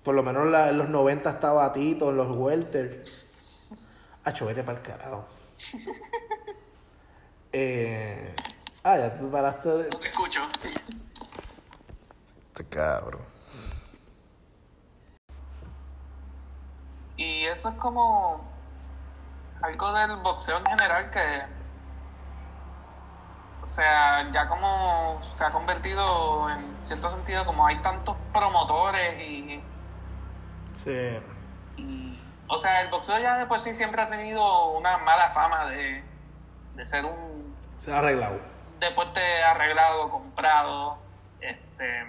por 0.04 0.14
lo 0.14 0.22
menos 0.22 0.46
la- 0.46 0.68
en 0.70 0.78
los 0.78 0.88
90 0.88 1.30
estaba 1.30 1.72
Tito, 1.72 2.10
en 2.10 2.16
los 2.16 2.30
welter. 2.36 3.02
Acho, 4.24 4.46
vete 4.46 4.62
para 4.64 4.78
el 4.78 4.84
carajo. 4.84 5.24
eh, 7.58 8.36
ah, 8.84 8.98
ya 8.98 9.14
tú 9.14 9.30
paraste 9.30 9.68
de... 9.68 9.88
No 9.90 9.98
te 9.98 10.08
escucho. 10.08 10.42
Te 12.54 12.64
cabrón. 12.68 13.22
Y 17.16 17.46
eso 17.46 17.70
es 17.70 17.74
como 17.76 18.44
algo 19.62 19.92
del 19.94 20.16
boxeo 20.18 20.58
en 20.58 20.66
general 20.66 21.10
que 21.10 21.42
O 23.62 23.66
sea, 23.68 24.30
ya 24.32 24.48
como 24.48 25.20
se 25.32 25.44
ha 25.44 25.50
convertido 25.50 26.48
en 26.50 26.76
cierto 26.84 27.10
sentido, 27.10 27.44
como 27.46 27.66
hay 27.66 27.80
tantos 27.82 28.16
promotores 28.32 29.18
y, 29.20 29.60
Sí. 30.76 31.18
y- 31.78 32.20
o 32.48 32.58
sea, 32.58 32.82
el 32.82 32.90
boxeo 32.90 33.18
ya 33.18 33.38
de 33.38 33.46
por 33.46 33.58
sí 33.58 33.74
siempre 33.74 34.02
ha 34.02 34.08
tenido 34.10 34.68
una 34.72 34.98
mala 34.98 35.30
fama 35.30 35.66
de, 35.66 36.04
de 36.76 36.86
ser 36.86 37.04
un 37.06 37.45
Se 37.78 37.92
ha 37.92 37.98
arreglado. 37.98 38.40
deporte 38.80 39.20
arreglado, 39.42 40.10
comprado, 40.10 40.98
este 41.40 42.04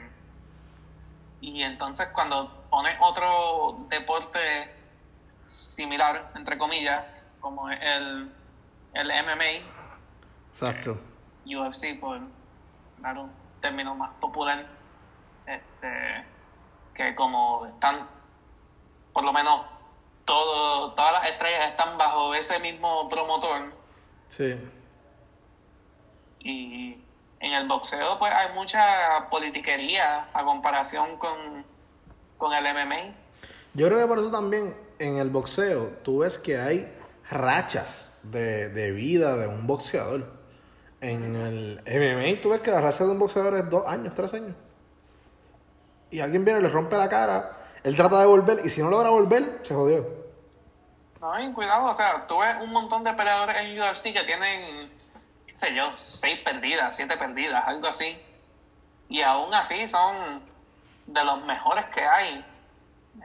y 1.39 1.61
entonces 1.61 2.07
cuando 2.13 2.49
pones 2.69 2.97
otro 2.99 3.77
deporte 3.89 4.73
similar, 5.47 6.31
entre 6.35 6.57
comillas, 6.57 7.05
como 7.39 7.69
el, 7.69 8.31
el 8.93 9.07
MMA, 9.07 9.63
Exacto. 10.51 10.97
UFC, 11.45 11.99
por 11.99 12.19
dar 12.97 13.17
un 13.17 13.31
término 13.61 13.93
más 13.95 14.11
popular, 14.15 14.65
este, 15.45 16.25
que 16.95 17.13
como 17.15 17.67
están, 17.67 18.07
por 19.13 19.23
lo 19.23 19.31
menos 19.31 19.61
todo, 20.25 20.91
todas 20.93 21.13
las 21.13 21.29
estrellas 21.31 21.69
están 21.69 21.97
bajo 21.97 22.33
ese 22.33 22.59
mismo 22.59 23.07
promotor, 23.07 23.73
Sí. 24.27 24.59
Y 26.47 27.03
en 27.39 27.53
el 27.53 27.67
boxeo 27.67 28.17
pues 28.17 28.31
hay 28.33 28.53
mucha 28.53 29.29
politiquería 29.29 30.29
a 30.33 30.43
comparación 30.43 31.17
con, 31.17 31.65
con 32.37 32.53
el 32.53 32.63
MMA. 32.63 33.13
Yo 33.73 33.87
creo 33.87 33.99
que 33.99 34.07
por 34.07 34.19
eso 34.19 34.31
también 34.31 34.75
en 34.99 35.17
el 35.17 35.29
boxeo 35.29 35.97
tú 36.03 36.19
ves 36.19 36.39
que 36.39 36.57
hay 36.57 36.91
rachas 37.29 38.17
de, 38.23 38.69
de 38.69 38.91
vida 38.91 39.35
de 39.35 39.47
un 39.47 39.67
boxeador. 39.67 40.37
En 41.01 41.35
el 41.35 41.81
MMA 41.85 42.41
tú 42.41 42.49
ves 42.49 42.61
que 42.61 42.71
la 42.71 42.81
racha 42.81 43.03
de 43.03 43.11
un 43.11 43.19
boxeador 43.19 43.55
es 43.55 43.69
dos 43.69 43.85
años, 43.85 44.13
tres 44.15 44.33
años. 44.33 44.55
Y 46.09 46.21
alguien 46.21 46.45
viene 46.45 46.59
y 46.59 46.63
le 46.63 46.69
rompe 46.69 46.95
la 46.95 47.09
cara, 47.09 47.57
él 47.83 47.95
trata 47.95 48.19
de 48.19 48.25
volver 48.25 48.59
y 48.63 48.69
si 48.69 48.81
no 48.81 48.89
logra 48.89 49.09
volver, 49.09 49.59
se 49.63 49.73
jodió. 49.73 50.05
No, 51.21 51.39
y 51.39 51.51
cuidado, 51.51 51.85
o 51.85 51.93
sea, 51.93 52.25
tú 52.27 52.39
ves 52.39 52.55
un 52.61 52.71
montón 52.71 53.03
de 53.03 53.13
peleadores 53.13 53.57
en 53.57 53.79
UFC 53.79 54.13
que 54.13 54.23
tienen, 54.25 54.86
sé 55.57 55.73
yo, 55.73 55.91
seis 55.95 56.39
perdidas, 56.41 56.95
siete 56.95 57.17
perdidas, 57.17 57.67
algo 57.67 57.87
así. 57.87 58.15
Y 59.09 59.21
aún 59.23 59.51
así 59.55 59.87
son 59.87 60.41
de 61.07 61.25
los 61.25 61.43
mejores 61.45 61.85
que 61.85 62.01
hay 62.01 62.45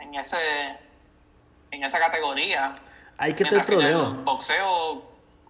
en 0.00 0.14
ese 0.14 0.38
en 1.70 1.84
esa 1.84 1.98
categoría. 1.98 2.72
Hay 3.18 3.34
que 3.34 3.44
tener 3.44 3.54
en 3.54 3.60
el 3.60 3.66
problemas. 3.66 4.24
boxeo, 4.24 5.02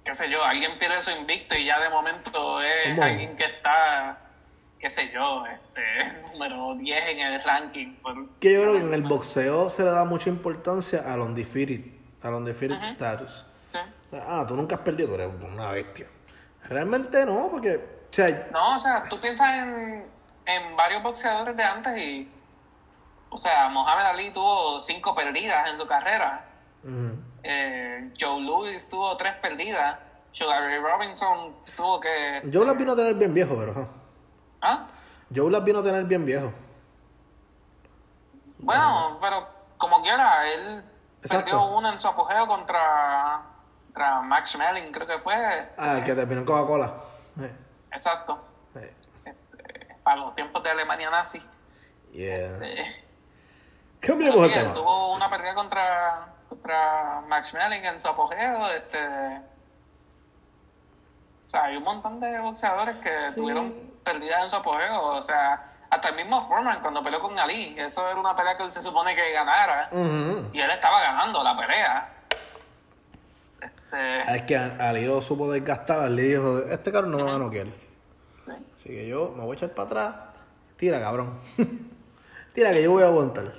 qué 0.04 0.14
sé 0.14 0.28
yo, 0.28 0.42
alguien 0.44 0.76
pierde 0.78 1.00
su 1.02 1.10
invicto 1.12 1.56
y 1.56 1.66
ya 1.66 1.78
de 1.80 1.88
momento 1.88 2.60
es 2.60 2.84
¿Cómo? 2.90 3.02
alguien 3.04 3.36
que 3.36 3.44
está, 3.44 4.18
qué 4.80 4.90
sé 4.90 5.10
yo, 5.12 5.44
este 5.46 6.20
número 6.32 6.74
10 6.74 7.06
en 7.06 7.18
el 7.20 7.42
ranking. 7.42 7.94
Que 8.40 8.54
yo 8.54 8.62
creo 8.62 8.72
que 8.74 8.80
en 8.80 8.94
el 8.94 9.02
boxeo 9.02 9.70
se 9.70 9.84
le 9.84 9.90
da 9.90 10.04
mucha 10.04 10.30
importancia 10.30 11.02
al 11.12 11.20
undefeated, 11.20 11.80
al 12.22 12.34
undefeated 12.34 12.78
status. 12.78 13.44
Sí. 13.66 13.78
O 14.06 14.10
sea, 14.10 14.24
ah, 14.26 14.44
tú 14.46 14.56
nunca 14.56 14.76
has 14.76 14.82
perdido, 14.82 15.09
tú 15.09 15.14
eres 15.14 15.30
una 15.40 15.70
bestia. 15.70 16.06
Realmente 16.68 17.26
no, 17.26 17.48
porque, 17.51 17.76
o 18.10 18.12
sea, 18.14 18.48
No, 18.52 18.76
o 18.76 18.78
sea, 18.78 19.09
tú 19.09 19.20
piensas 19.20 19.55
en, 19.55 20.06
en 20.47 20.76
varios 20.76 21.02
boxeadores 21.02 21.56
de 21.56 21.62
antes 21.62 22.01
y, 22.01 22.30
o 23.30 23.39
sea, 23.39 23.68
Mohamed 23.68 24.05
Ali 24.05 24.32
tuvo 24.32 24.80
cinco 24.80 25.14
perdidas 25.14 25.70
en 25.70 25.76
su 25.76 25.86
carrera. 25.86 26.44
Eh, 27.43 28.12
Joe 28.20 28.40
Louis 28.43 28.89
tuvo 28.89 29.16
tres 29.16 29.34
perdidas. 29.36 29.98
Sugar 30.32 30.62
Ray 30.62 30.78
Robinson 30.78 31.55
tuvo 31.76 32.01
que... 32.01 32.40
Joe 32.52 32.64
las 32.64 32.76
vino 32.78 32.93
a 32.93 32.97
tener 32.97 33.14
bien 33.14 33.34
viejo, 33.34 33.55
pero. 33.59 33.89
¿Ah? 34.62 34.86
Joe 35.34 35.51
las 35.51 35.62
vino 35.62 35.80
a 35.80 35.82
tener 35.82 36.05
bien 36.05 36.24
viejo. 36.24 36.52
Bueno, 38.59 39.18
pero 39.20 39.47
como 39.76 40.01
quiera, 40.02 40.48
él 40.51 40.84
Exacto. 41.22 41.44
perdió 41.44 41.64
una 41.76 41.90
en 41.90 41.98
su 41.98 42.09
apogeo 42.09 42.47
contra, 42.47 43.43
contra 43.93 44.20
Max 44.23 44.51
Schmeling, 44.51 44.90
creo 44.90 45.06
que 45.06 45.19
fue. 45.19 45.35
Ah, 45.77 45.98
el 45.98 46.05
que 46.05 46.14
terminó 46.14 46.40
en 46.40 46.47
Coca-Cola. 46.47 46.94
Eh, 47.40 47.52
Exacto. 47.93 48.43
eh, 48.77 48.93
Este, 49.24 49.97
para 50.02 50.16
los 50.16 50.35
tiempos 50.35 50.62
de 50.62 50.70
Alemania 50.70 51.10
nazi. 51.10 51.43
Yeah. 52.12 52.56
El 52.59 52.85
sí, 54.01 54.44
él 54.47 54.52
tema. 54.52 54.73
tuvo 54.73 55.14
una 55.14 55.28
pérdida 55.31 55.55
contra, 55.55 56.27
contra 56.48 57.20
Max 57.28 57.48
Schmeling 57.48 57.85
en 57.85 58.01
su 58.01 58.09
apogeo. 58.09 58.70
Este, 58.70 58.98
o 61.47 61.51
sea, 61.51 61.64
hay 61.64 61.77
un 61.77 61.85
montón 61.85 62.19
de 62.20 62.39
boxeadores 62.40 62.97
que 62.97 63.27
Sí. 63.27 63.35
tuvieron 63.36 63.73
pérdidas 64.02 64.44
en 64.44 64.51
su 64.51 64.56
apogeo. 64.56 65.01
O 65.02 65.23
sea, 65.23 65.62
hasta 65.90 66.09
el 66.09 66.16
mismo 66.16 66.40
Foreman 66.48 66.81
cuando 66.81 67.02
peleó 67.05 67.20
con 67.20 67.39
Ali. 67.39 67.74
Eso 67.78 68.09
era 68.09 68.19
una 68.19 68.35
pelea 68.35 68.56
que 68.56 68.62
él 68.64 68.70
se 68.70 68.82
supone 68.82 69.14
que 69.14 69.32
ganara. 69.32 69.89
Y 69.93 70.60
él 70.60 70.70
estaba 70.70 71.01
ganando 71.02 71.43
la 71.44 71.55
pelea. 71.55 72.09
Este, 73.93 74.36
Es 74.36 74.43
que 74.43 74.56
Ali 74.56 75.05
lo 75.05 75.20
supo 75.20 75.51
desgastar, 75.52 76.01
Ali 76.01 76.23
dijo, 76.23 76.59
este 76.60 76.90
carro 76.90 77.09
no 77.09 77.19
me 77.19 77.24
va 77.24 77.35
a 77.35 77.39
noquear. 77.39 77.66
sí. 78.44 78.52
Así 78.77 78.89
que 78.89 79.06
yo 79.09 79.32
me 79.36 79.43
voy 79.44 79.55
a 79.55 79.59
echar 79.59 79.70
para 79.74 79.86
atrás. 79.86 80.16
Tira, 80.77 81.01
cabrón. 81.01 81.39
Tira 82.55 82.73
que 82.73 82.82
yo 82.82 82.90
voy 82.93 83.02
a 83.02 83.06
aguantar. 83.06 83.55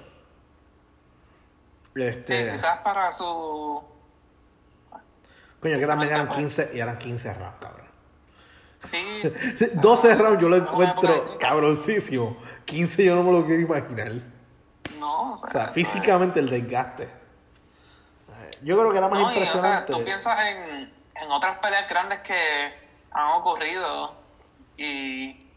Sí, 1.96 2.02
Este, 2.02 2.52
quizás 2.52 2.80
para 2.80 3.12
su... 3.14 3.82
coño, 5.60 5.78
que 5.80 5.86
también 5.88 6.12
eran 6.12 6.30
15 6.30 6.72
y 6.74 6.80
eran 6.80 6.98
15 6.98 7.34
rounds, 7.36 7.58
cabrón. 7.60 7.88
Sí, 8.86 8.98
sí. 9.60 9.66
12 9.76 10.16
rounds 10.16 10.42
yo 10.42 10.50
lo 10.50 10.58
encuentro 10.58 11.38
cabroncísimo. 11.40 12.38
15 12.66 13.06
yo 13.06 13.16
no 13.16 13.24
me 13.24 13.32
lo 13.32 13.46
quiero 13.46 13.62
imaginar. 13.62 14.12
No, 15.00 15.40
O 15.42 15.48
sea, 15.48 15.68
físicamente 15.68 16.40
el 16.40 16.50
desgaste. 16.50 17.08
Yo 18.64 18.78
creo 18.78 18.92
que 18.92 18.98
era 18.98 19.08
más 19.08 19.20
No, 19.20 19.26
y, 19.32 19.32
o 19.32 19.34
sea, 19.36 19.44
impresionante. 19.46 19.94
tú 19.94 20.04
piensas 20.04 20.40
en, 20.48 20.94
en 21.16 21.32
otras 21.32 21.58
peleas 21.60 21.88
grandes 21.90 22.20
que 22.20 22.74
han 23.12 23.32
ocurrido 23.34 24.16
y, 24.78 25.48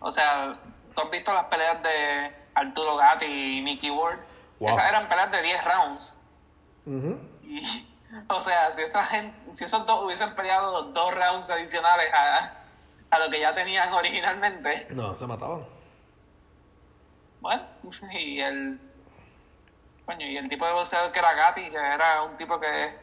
o 0.00 0.10
sea, 0.10 0.56
tú 0.94 1.00
has 1.02 1.10
visto 1.10 1.32
las 1.32 1.44
peleas 1.46 1.82
de 1.82 2.34
Arturo 2.54 2.96
Gatti 2.96 3.24
y 3.58 3.62
Mickey 3.62 3.90
Ward. 3.90 4.18
Wow. 4.60 4.70
Esas 4.70 4.88
eran 4.88 5.08
peleas 5.08 5.30
de 5.32 5.42
10 5.42 5.64
rounds. 5.64 6.14
Ujú. 6.86 7.18
Y, 7.42 7.60
o 8.28 8.40
sea, 8.40 8.70
si, 8.70 8.82
esa 8.82 9.04
gente, 9.04 9.54
si 9.54 9.64
esos 9.64 9.84
dos 9.86 10.04
hubiesen 10.04 10.34
peleado 10.36 10.82
dos 10.92 11.14
rounds 11.14 11.50
adicionales 11.50 12.06
a, 12.14 12.52
a 13.10 13.18
lo 13.18 13.30
que 13.30 13.40
ya 13.40 13.52
tenían 13.54 13.92
originalmente, 13.92 14.86
No, 14.90 15.16
se 15.18 15.26
mataban. 15.26 15.64
bueno, 17.40 17.62
y 18.12 18.40
el, 18.40 18.78
coño, 20.06 20.26
y 20.26 20.36
el 20.36 20.48
tipo 20.48 20.66
de 20.66 20.72
boxeador 20.72 21.12
que 21.12 21.18
era 21.18 21.34
Gatti, 21.34 21.70
que 21.70 21.76
era 21.76 22.22
un 22.22 22.36
tipo 22.36 22.58
que 22.60 22.94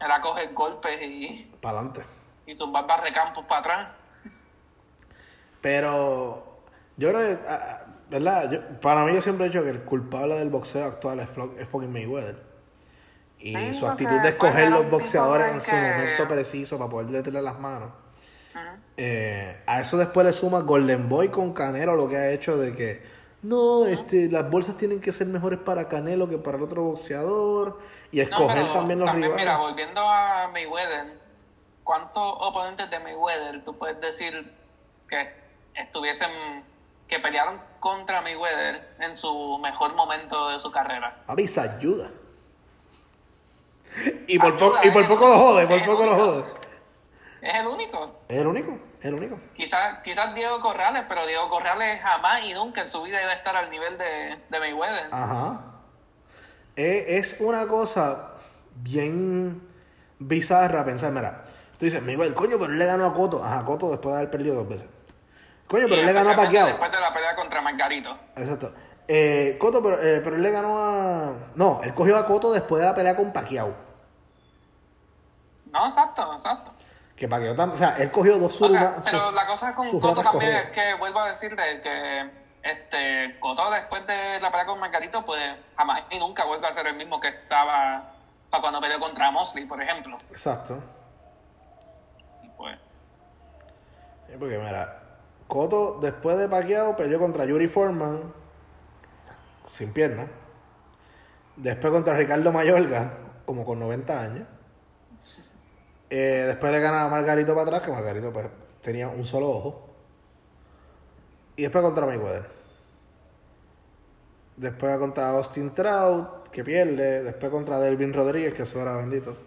era 0.00 0.20
coger 0.20 0.52
golpes 0.52 1.00
y, 1.02 1.50
Para 1.60 1.78
adelante. 1.78 2.02
y 2.46 2.54
tumbar 2.56 2.86
barrecampos 2.86 3.44
para 3.46 3.60
atrás. 3.60 3.88
Pero 5.60 6.58
yo 6.96 7.10
creo 7.10 7.20
que, 7.20 7.48
ah, 7.48 7.58
ah, 7.62 7.86
¿verdad? 8.10 8.50
Yo- 8.50 8.80
para 8.80 9.04
mí 9.04 9.14
yo 9.14 9.22
siempre 9.22 9.46
he 9.46 9.48
dicho 9.48 9.62
que 9.62 9.70
el 9.70 9.82
culpable 9.84 10.34
del 10.36 10.50
boxeo 10.50 10.84
actual 10.84 11.20
es, 11.20 11.28
Flo- 11.28 11.56
es 11.58 11.68
fucking 11.68 11.92
Mayweather. 11.92 12.36
Y 13.38 13.54
Sí, 13.56 13.74
su 13.74 13.86
actitud 13.88 14.20
de 14.20 14.28
escoger 14.30 14.70
los 14.70 14.88
boxeadores 14.88 15.52
en 15.52 15.60
su 15.60 15.70
que- 15.70 15.76
momento 15.80 16.28
preciso 16.28 16.78
para 16.78 16.90
poder 16.90 17.08
meterle 17.10 17.42
las 17.42 17.58
manos. 17.58 17.90
Eh, 18.96 19.62
a 19.66 19.80
eso 19.80 19.96
después 19.96 20.26
le 20.26 20.32
suma 20.34 20.60
Golden 20.60 21.08
Boy 21.08 21.28
con 21.28 21.52
Canelo 21.54 21.96
lo 21.96 22.08
que 22.08 22.16
ha 22.16 22.30
hecho 22.30 22.58
de 22.58 22.76
que 22.76 23.02
no, 23.42 23.86
este, 23.86 24.30
las 24.30 24.48
bolsas 24.48 24.76
tienen 24.76 25.00
que 25.00 25.10
ser 25.10 25.26
mejores 25.26 25.58
para 25.58 25.88
Canelo 25.88 26.28
que 26.28 26.38
para 26.38 26.58
el 26.58 26.62
otro 26.62 26.84
boxeador 26.84 27.80
y 28.12 28.18
No, 28.18 28.22
escoger 28.22 28.62
pero 28.62 28.72
también 28.72 29.00
los 29.00 29.12
rivales. 29.12 29.36
Mira, 29.36 29.58
volviendo 29.58 30.00
a 30.00 30.48
Mayweather, 30.52 31.18
¿cuántos 31.82 32.22
oponentes 32.22 32.88
de 32.88 33.00
Mayweather 33.00 33.64
tú 33.64 33.76
puedes 33.76 34.00
decir 34.00 34.52
que 35.08 35.28
estuviesen, 35.74 36.30
que 37.08 37.18
pelearon 37.18 37.60
contra 37.80 38.22
Mayweather 38.22 38.94
en 39.00 39.16
su 39.16 39.58
mejor 39.58 39.94
momento 39.96 40.50
de 40.50 40.60
su 40.60 40.70
carrera? 40.70 41.22
Papi, 41.26 41.48
se 41.48 41.60
ayuda. 41.60 42.08
Y 44.28 44.38
por, 44.38 44.54
Ayuda, 44.54 44.80
y 44.84 44.90
por 44.90 45.06
poco 45.08 45.28
lo 45.28 45.34
jode, 45.38 45.66
por 45.66 45.84
poco 45.84 46.06
lo 46.06 46.14
jode. 46.14 46.44
Es 47.42 47.54
el 47.56 47.66
único. 47.66 48.20
Es 48.28 48.40
el 48.40 48.46
único, 48.46 48.78
es 49.02 49.08
el 49.08 49.14
único. 49.14 49.36
Quizás 49.56 49.98
quizás 50.04 50.32
Diego 50.32 50.60
Corrales, 50.60 51.04
pero 51.08 51.26
Diego 51.26 51.48
Corrales 51.48 52.00
jamás 52.00 52.44
y 52.44 52.54
nunca 52.54 52.82
en 52.82 52.88
su 52.88 53.02
vida 53.02 53.20
iba 53.20 53.32
a 53.32 53.34
estar 53.34 53.56
al 53.56 53.68
nivel 53.68 53.98
de, 53.98 54.38
de 54.48 54.58
Mayweather. 54.60 55.08
Ajá. 55.10 55.60
Eh, 56.76 57.18
Es, 57.18 57.40
una 57.40 57.66
cosa 57.66 58.34
bien 58.76 59.68
bizarra 60.20 60.84
pensar, 60.84 61.10
mira, 61.10 61.42
tú 61.78 61.84
dices, 61.84 62.00
Miguel, 62.00 62.32
coño, 62.32 62.56
pero 62.60 62.72
él 62.72 62.78
le 62.78 62.86
ganó 62.86 63.06
a 63.06 63.12
Coto. 63.12 63.44
Ajá, 63.44 63.64
Coto 63.64 63.90
después 63.90 64.12
de 64.12 64.20
haber 64.20 64.30
perdido 64.30 64.54
dos 64.54 64.68
veces. 64.68 64.88
Coño, 65.66 65.86
pero 65.88 66.00
él 66.00 66.06
le 66.06 66.12
ganó 66.12 66.30
a 66.30 66.36
Pacquiao. 66.36 66.66
Después 66.68 66.92
de 66.92 67.00
la 67.00 67.12
pelea 67.12 67.34
contra 67.34 67.60
Margarito. 67.60 68.16
Exacto. 68.36 68.72
Eh, 69.08 69.56
Coto, 69.58 69.82
pero, 69.82 70.00
eh, 70.00 70.20
pero 70.22 70.36
él 70.36 70.42
le 70.42 70.50
ganó 70.52 70.78
a... 70.78 71.32
No, 71.56 71.80
él 71.82 71.92
cogió 71.92 72.16
a 72.16 72.24
Coto 72.24 72.52
después 72.52 72.80
de 72.80 72.88
la 72.88 72.94
pelea 72.94 73.16
con 73.16 73.32
Pacquiao. 73.32 73.74
No, 75.72 75.86
exacto, 75.86 76.34
exacto. 76.34 76.71
Que 77.22 77.28
Paquiao 77.28 77.54
también, 77.54 77.76
o 77.76 77.78
sea, 77.78 77.96
él 78.02 78.10
cogió 78.10 78.36
dos 78.36 78.60
O 78.60 78.68
sea, 78.68 78.80
surmas. 78.80 79.04
pero 79.04 79.30
la 79.30 79.46
cosa 79.46 79.72
con 79.76 79.86
ratas 79.86 80.24
también 80.24 80.32
cogidas. 80.32 80.64
es 80.64 80.70
que 80.72 80.94
vuelvo 80.94 81.20
a 81.20 81.28
decirle 81.28 81.80
que 81.80 82.30
este 82.64 83.38
Cotto 83.38 83.70
después 83.70 84.04
de 84.08 84.40
la 84.40 84.50
pelea 84.50 84.66
con 84.66 84.80
Margarito, 84.80 85.24
pues 85.24 85.40
jamás 85.76 86.02
y 86.10 86.18
nunca 86.18 86.44
vuelve 86.44 86.66
a 86.66 86.72
ser 86.72 86.88
el 86.88 86.96
mismo 86.96 87.20
que 87.20 87.28
estaba 87.28 88.12
para 88.50 88.60
cuando 88.60 88.80
peleó 88.80 88.98
contra 88.98 89.30
Mosley, 89.30 89.66
por 89.66 89.80
ejemplo. 89.80 90.18
Exacto. 90.32 90.82
Y 92.42 92.48
pues, 92.56 92.76
Sí, 94.26 94.32
Porque 94.36 94.58
mira, 94.58 94.98
Cotto 95.46 96.00
después 96.00 96.36
de 96.38 96.48
Pacquiao 96.48 96.96
peleó 96.96 97.20
contra 97.20 97.44
Yuri 97.44 97.68
Foreman 97.68 98.34
sin 99.70 99.92
pierna. 99.92 100.26
Después 101.54 101.92
contra 101.92 102.14
Ricardo 102.14 102.50
Mayorga, 102.50 103.12
como 103.46 103.64
con 103.64 103.78
90 103.78 104.20
años. 104.20 104.48
Eh, 106.14 106.44
después 106.46 106.70
le 106.70 106.78
gana 106.78 107.04
a 107.04 107.08
Margarito 107.08 107.54
para 107.54 107.62
atrás, 107.62 107.80
que 107.80 107.90
Margarito 107.90 108.34
pues, 108.34 108.46
tenía 108.82 109.08
un 109.08 109.24
solo 109.24 109.48
ojo. 109.48 109.88
Y 111.56 111.62
después 111.62 111.82
contra 111.82 112.04
Mayweather. 112.04 112.46
Después 114.58 114.98
contra 114.98 115.30
Austin 115.30 115.72
Trout, 115.72 116.50
que 116.50 116.62
pierde. 116.62 117.22
Después 117.22 117.50
contra 117.50 117.80
Delvin 117.80 118.12
Rodríguez, 118.12 118.52
que 118.52 118.64
eso 118.64 118.78
era 118.82 118.94
bendito. 118.98 119.38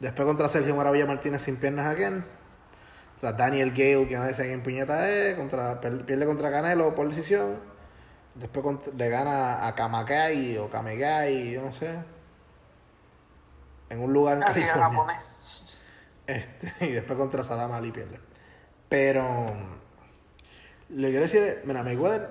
Después 0.00 0.26
contra 0.26 0.48
Sergio 0.48 0.74
Maravilla 0.74 1.06
Martínez 1.06 1.42
sin 1.42 1.54
piernas 1.54 1.86
again. 1.86 2.24
Contra 3.20 3.32
Daniel 3.32 3.70
Gale, 3.70 4.08
que 4.08 4.16
nadie 4.16 4.34
sabe 4.34 4.48
quién 4.48 4.64
puñeta 4.64 5.08
es. 5.08 5.36
Contra, 5.36 5.80
pierde 5.80 6.26
contra 6.26 6.50
Canelo 6.50 6.92
por 6.92 7.08
decisión. 7.08 7.60
Después 8.34 8.64
le 8.96 9.08
gana 9.08 9.64
a 9.64 9.76
Kamagai 9.76 10.58
o 10.58 10.68
Kamegai, 10.68 11.52
yo 11.52 11.62
no 11.62 11.72
sé. 11.72 11.98
En 13.92 14.00
un 14.02 14.12
lugar 14.12 14.38
en 14.38 14.42
así 14.44 14.60
California. 14.62 14.88
japonés. 14.90 15.28
Este, 16.26 16.72
y 16.86 16.92
después 16.92 17.18
contra 17.18 17.42
Saddam 17.42 17.72
Ali 17.72 17.90
pierde. 17.90 18.20
Pero 18.88 19.46
le 20.88 21.08
quiero 21.08 21.22
decir, 21.24 21.62
mira, 21.64 21.82
Mayweather, 21.82 22.28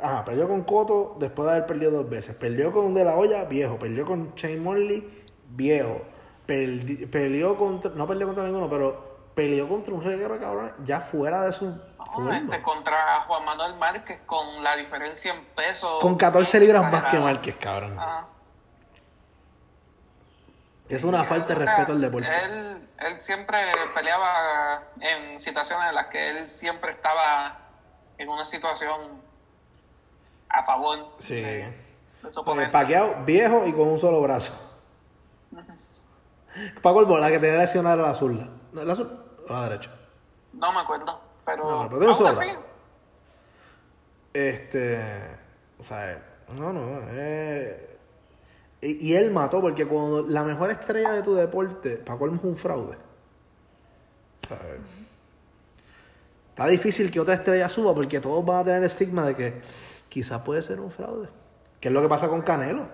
ajá, 0.00 0.24
perdió 0.24 0.46
con 0.48 0.62
Cotto 0.62 1.16
después 1.18 1.46
de 1.46 1.52
haber 1.56 1.66
perdido 1.66 1.90
dos 1.90 2.08
veces. 2.08 2.36
Perdió 2.36 2.72
con 2.72 2.94
De 2.94 3.04
La 3.04 3.16
Hoya, 3.16 3.44
viejo. 3.44 3.78
Perdió 3.78 4.06
con 4.06 4.34
Shane 4.36 4.60
Morley, 4.60 5.24
viejo. 5.50 6.02
Perdi- 6.46 7.10
peleó 7.10 7.56
contra, 7.56 7.90
no 7.92 8.06
perdió 8.06 8.26
contra 8.26 8.44
ninguno, 8.44 8.68
pero 8.70 9.30
peleó 9.34 9.68
contra 9.68 9.92
un 9.94 10.02
reguero 10.04 10.34
de 10.34 10.40
cabrones 10.40 10.72
ya 10.84 11.00
fuera 11.00 11.42
de 11.42 11.52
su 11.52 11.66
No, 11.66 12.32
este, 12.32 12.60
contra 12.62 13.22
Juan 13.26 13.44
Manuel 13.44 13.76
Márquez 13.76 14.20
con 14.26 14.62
la 14.62 14.76
diferencia 14.76 15.32
en 15.34 15.44
peso. 15.56 15.98
Con 16.00 16.16
14 16.16 16.60
libras 16.60 16.90
más 16.92 17.04
que. 17.10 17.18
Márquez, 17.18 17.56
cabrón. 17.56 17.98
Ajá. 17.98 18.28
Es 20.96 21.04
una 21.04 21.24
falta 21.24 21.54
de 21.54 21.60
O 21.60 21.62
sea, 21.64 21.66
respeto 21.76 21.92
al 21.92 22.00
deporte. 22.00 22.28
Él, 22.44 22.88
él 22.98 23.22
siempre 23.22 23.58
peleaba 23.94 24.82
en 25.00 25.38
situaciones 25.38 25.88
en 25.88 25.94
las 25.94 26.06
que 26.08 26.30
él 26.30 26.48
siempre 26.48 26.92
estaba 26.92 27.58
en 28.18 28.28
una 28.28 28.44
situación 28.44 29.22
a 30.48 30.62
favor 30.64 31.14
Sí. 31.18 31.36
de, 31.40 31.72
de. 32.22 32.68
Pacquiao 32.70 33.24
viejo 33.24 33.66
y 33.66 33.72
con 33.72 33.88
un 33.88 33.98
solo 33.98 34.20
brazo. 34.20 34.52
Paco 36.82 37.00
el 37.00 37.06
bola 37.06 37.30
que 37.30 37.38
tenía 37.38 37.58
lesionada 37.60 37.94
era 37.96 38.08
la 38.08 38.14
zurda. 38.14 38.46
¿No, 38.72 38.84
la 38.84 38.94
zurda 38.94 39.14
o 39.48 39.52
la 39.52 39.68
derecha? 39.68 39.90
No 40.52 40.70
me 40.72 40.80
acuerdo, 40.80 41.18
pero, 41.46 41.64
No, 41.84 41.88
pero 41.88 42.28
así, 42.28 42.46
Este. 44.34 45.02
O 45.78 45.82
sea, 45.82 46.22
no, 46.48 46.72
no. 46.72 46.98
eh, 47.10 47.91
y, 48.82 49.08
y 49.08 49.14
él 49.14 49.30
mató 49.30 49.60
porque 49.60 49.86
cuando 49.86 50.22
la 50.28 50.44
mejor 50.44 50.70
estrella 50.70 51.12
de 51.12 51.22
tu 51.22 51.34
deporte, 51.34 51.96
Paco 51.96 52.26
es 52.26 52.32
un 52.42 52.56
fraude. 52.56 52.96
O 54.44 54.48
sea, 54.48 54.58
está 56.50 56.66
difícil 56.66 57.10
que 57.10 57.20
otra 57.20 57.34
estrella 57.34 57.68
suba 57.68 57.94
porque 57.94 58.20
todos 58.20 58.44
van 58.44 58.58
a 58.58 58.64
tener 58.64 58.80
el 58.80 58.86
estigma 58.86 59.24
de 59.24 59.36
que 59.36 59.60
quizás 60.08 60.42
puede 60.42 60.62
ser 60.62 60.80
un 60.80 60.90
fraude. 60.90 61.28
Que 61.80 61.88
es 61.88 61.94
lo 61.94 62.02
que 62.02 62.08
pasa 62.08 62.28
con 62.28 62.42
Canelo. 62.42 62.86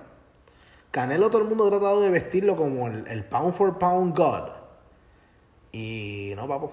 Canelo 0.90 1.30
todo 1.30 1.42
el 1.42 1.48
mundo 1.48 1.66
ha 1.66 1.70
tratado 1.70 2.00
de 2.00 2.10
vestirlo 2.10 2.56
como 2.56 2.86
el, 2.86 3.06
el 3.08 3.24
pound 3.24 3.52
for 3.52 3.78
pound 3.78 4.16
god. 4.16 4.50
Y 5.72 6.32
no, 6.36 6.46
papo. 6.46 6.72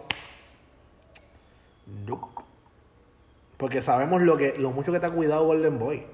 Nope. 2.06 2.28
Porque 3.58 3.82
sabemos 3.82 4.22
lo 4.22 4.38
que 4.38 4.58
lo 4.58 4.72
mucho 4.72 4.92
que 4.92 5.00
te 5.00 5.06
ha 5.06 5.12
cuidado 5.12 5.46
Golden 5.46 5.80
Boy. 5.80 6.06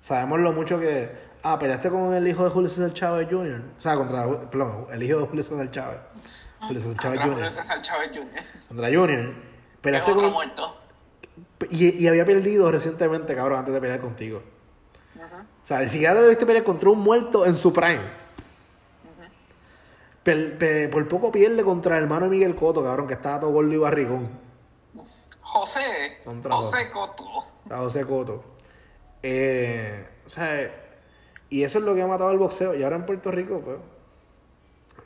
Sabemos 0.00 0.40
lo 0.40 0.52
mucho 0.52 0.78
que. 0.78 1.10
Ah, 1.48 1.56
peleaste 1.60 1.90
con 1.90 2.12
el 2.12 2.26
hijo 2.26 2.42
de 2.42 2.50
Julio 2.50 2.68
César 2.68 2.92
Chávez 2.92 3.28
Jr. 3.30 3.62
O 3.78 3.80
sea, 3.80 3.94
contra. 3.94 4.26
Perdón, 4.50 4.86
el 4.90 5.00
hijo 5.02 5.18
de 5.20 5.26
Julio 5.26 5.44
César 5.44 5.70
Chávez. 5.70 5.98
Julio 6.60 6.80
César 6.80 6.96
Chávez 7.00 7.20
Jr. 7.20 7.34
Julio 7.34 7.50
César 7.52 7.82
Chávez 7.82 8.10
Jr. 8.10 8.42
Contra 8.68 8.86
Junior. 8.88 9.20
Es 9.20 9.28
Peleaste 9.80 10.10
otro 10.10 10.22
con. 10.24 10.32
muerto. 10.32 10.76
Y, 11.70 12.02
y 12.02 12.08
había 12.08 12.24
perdido 12.24 12.70
recientemente, 12.72 13.36
cabrón, 13.36 13.60
antes 13.60 13.72
de 13.72 13.80
pelear 13.80 14.00
contigo. 14.00 14.42
O 15.16 15.66
sea, 15.66 15.78
ni 15.80 15.88
siquiera 15.88 16.14
te 16.14 16.22
debiste 16.22 16.46
pelear 16.46 16.64
contra 16.64 16.90
un 16.90 16.98
muerto 16.98 17.46
en 17.46 17.54
su 17.56 17.72
prime. 17.72 18.02
Pe- 20.24 20.88
por 20.90 21.06
poco 21.06 21.30
pierde 21.30 21.62
contra 21.62 21.96
el 21.98 22.02
hermano 22.04 22.24
de 22.24 22.30
Miguel 22.32 22.56
Coto, 22.56 22.82
cabrón, 22.82 23.06
que 23.06 23.14
estaba 23.14 23.38
todo 23.38 23.52
gordo 23.52 23.72
y 23.72 23.76
barrigón. 23.76 24.28
José, 25.40 26.18
Contra 26.24 26.56
José 26.56 26.90
Coto. 26.90 27.24
A 27.70 27.76
José 27.78 28.04
Coto. 28.04 28.44
Eh, 29.22 30.08
o 30.26 30.30
sea, 30.30 30.85
y 31.50 31.62
eso 31.64 31.78
es 31.78 31.84
lo 31.84 31.94
que 31.94 32.02
ha 32.02 32.06
matado 32.06 32.30
el 32.30 32.38
boxeo. 32.38 32.74
Y 32.74 32.82
ahora 32.82 32.96
en 32.96 33.06
Puerto 33.06 33.30
Rico, 33.30 33.60
pues, 33.64 33.78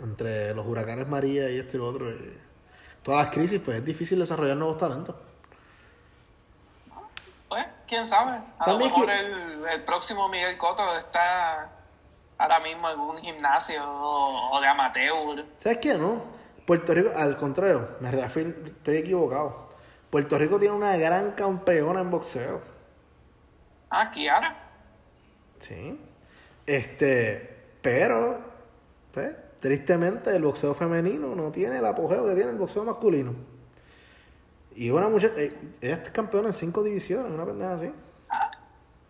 entre 0.02 0.54
los 0.54 0.66
huracanes 0.66 1.06
María 1.08 1.50
y 1.50 1.58
esto 1.58 1.76
y 1.76 1.80
lo 1.80 1.86
otro, 1.86 2.08
y 2.10 2.38
todas 3.02 3.24
las 3.26 3.34
crisis, 3.34 3.60
pues 3.64 3.78
es 3.78 3.84
difícil 3.84 4.18
desarrollar 4.18 4.56
nuevos 4.56 4.78
talentos. 4.78 5.14
Pues, 7.48 7.66
quién 7.86 8.06
sabe. 8.06 8.38
A 8.58 8.70
lo 8.72 8.78
mejor 8.78 9.06
que- 9.06 9.18
el, 9.18 9.64
el 9.66 9.84
próximo 9.84 10.28
Miguel 10.28 10.56
Coto 10.56 10.96
está 10.98 11.68
ahora 12.38 12.60
mismo 12.60 12.88
en 12.88 12.98
un 13.00 13.18
gimnasio 13.18 13.82
o, 13.84 14.56
o 14.56 14.60
de 14.60 14.66
amateur. 14.68 15.44
¿Sabes 15.58 15.78
qué, 15.78 15.94
no? 15.94 16.22
Puerto 16.66 16.94
Rico, 16.94 17.10
al 17.16 17.36
contrario, 17.36 17.88
me 18.00 18.10
reafirmo, 18.10 18.66
estoy 18.66 18.98
equivocado. 18.98 19.68
Puerto 20.10 20.38
Rico 20.38 20.58
tiene 20.58 20.74
una 20.74 20.96
gran 20.96 21.32
campeona 21.32 22.00
en 22.00 22.10
boxeo. 22.10 22.60
Ah, 23.90 24.10
Kiara. 24.10 24.56
Sí. 25.58 25.98
Este, 26.70 27.64
pero, 27.82 28.38
pues, 29.12 29.36
tristemente 29.59 30.36
el 30.36 30.44
boxeo 30.44 30.72
femenino 30.72 31.34
no 31.34 31.51
tiene 31.51 31.78
el 31.78 31.84
apogeo 31.84 32.24
que 32.24 32.36
tiene 32.36 32.52
el 32.52 32.59
boxeo 32.59 32.84
masculino. 32.84 33.34
Y 34.76 34.90
una 34.90 35.09
muchacha, 35.09 35.34
eh, 35.36 35.74
ella 35.80 35.97
es 35.97 36.10
campeona 36.10 36.51
en 36.51 36.55
cinco 36.55 36.84
divisiones, 36.84 37.32
una 37.32 37.44
pendeja 37.44 37.74
así. 37.74 37.92
Ah, 38.28 38.52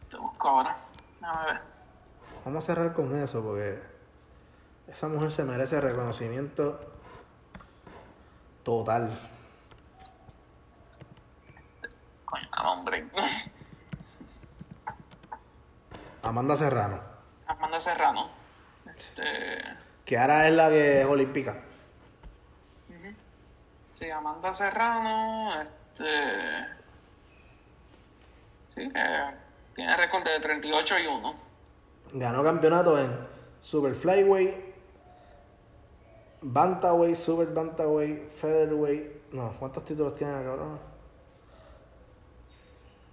te 0.08 0.16
busco 0.16 0.48
ahora. 0.48 0.74
Déjame. 1.20 1.60
Vamos 2.46 2.64
a 2.64 2.66
cerrar 2.66 2.94
con 2.94 3.14
eso 3.18 3.42
porque 3.42 3.78
esa 4.88 5.08
mujer 5.08 5.30
se 5.30 5.44
merece 5.44 5.82
reconocimiento 5.82 6.80
total. 8.62 9.10
Coño, 12.24 12.72
hombre. 12.72 13.06
Amanda 16.22 16.56
Serrano, 16.56 17.09
Amanda 17.50 17.80
Serrano. 17.80 18.28
Este, 18.86 19.24
que 20.04 20.18
ahora 20.18 20.48
es 20.48 20.54
la 20.54 20.68
que 20.70 21.00
es 21.00 21.06
olímpica. 21.06 21.56
sí, 23.98 24.10
Amanda 24.10 24.52
Serrano. 24.54 25.60
Este. 25.60 26.80
Sí, 28.68 28.88
que 28.88 29.34
tiene 29.74 29.96
récord 29.96 30.24
de 30.24 30.38
38 30.40 30.98
y 31.00 31.06
1. 31.06 31.34
Ganó 32.12 32.42
campeonato 32.44 32.98
en 32.98 33.10
Super 33.60 33.94
Flyweight, 33.94 34.54
Bantamweight, 36.42 37.16
Super 37.16 37.48
Bantamweight, 37.48 38.30
Featherweight. 38.30 39.32
No, 39.32 39.52
¿cuántos 39.58 39.84
títulos 39.84 40.14
tiene 40.14 40.32
la 40.34 40.42
cabrón? 40.44 40.78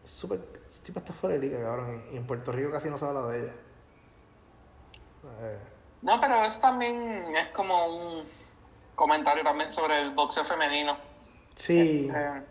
Super. 0.05 0.39
Este 0.67 0.85
tipo 0.85 0.99
está 0.99 1.11
fuera 1.13 1.35
de 1.35 1.41
liga, 1.41 1.59
cabrón. 1.59 2.03
Y 2.13 2.17
en 2.17 2.25
Puerto 2.25 2.51
Rico 2.51 2.71
casi 2.71 2.89
no 2.89 2.97
se 2.99 3.05
habla 3.05 3.21
de 3.27 3.43
ella. 3.43 3.53
Eh, 5.41 5.59
No, 6.01 6.19
pero 6.19 6.43
eso 6.45 6.59
también 6.59 7.35
es 7.35 7.47
como 7.47 7.85
un 7.87 8.25
comentario 8.95 9.43
también 9.43 9.71
sobre 9.71 9.99
el 10.01 10.11
boxeo 10.11 10.43
femenino. 10.45 10.97
sí. 11.55 12.09
Eh, 12.13 12.43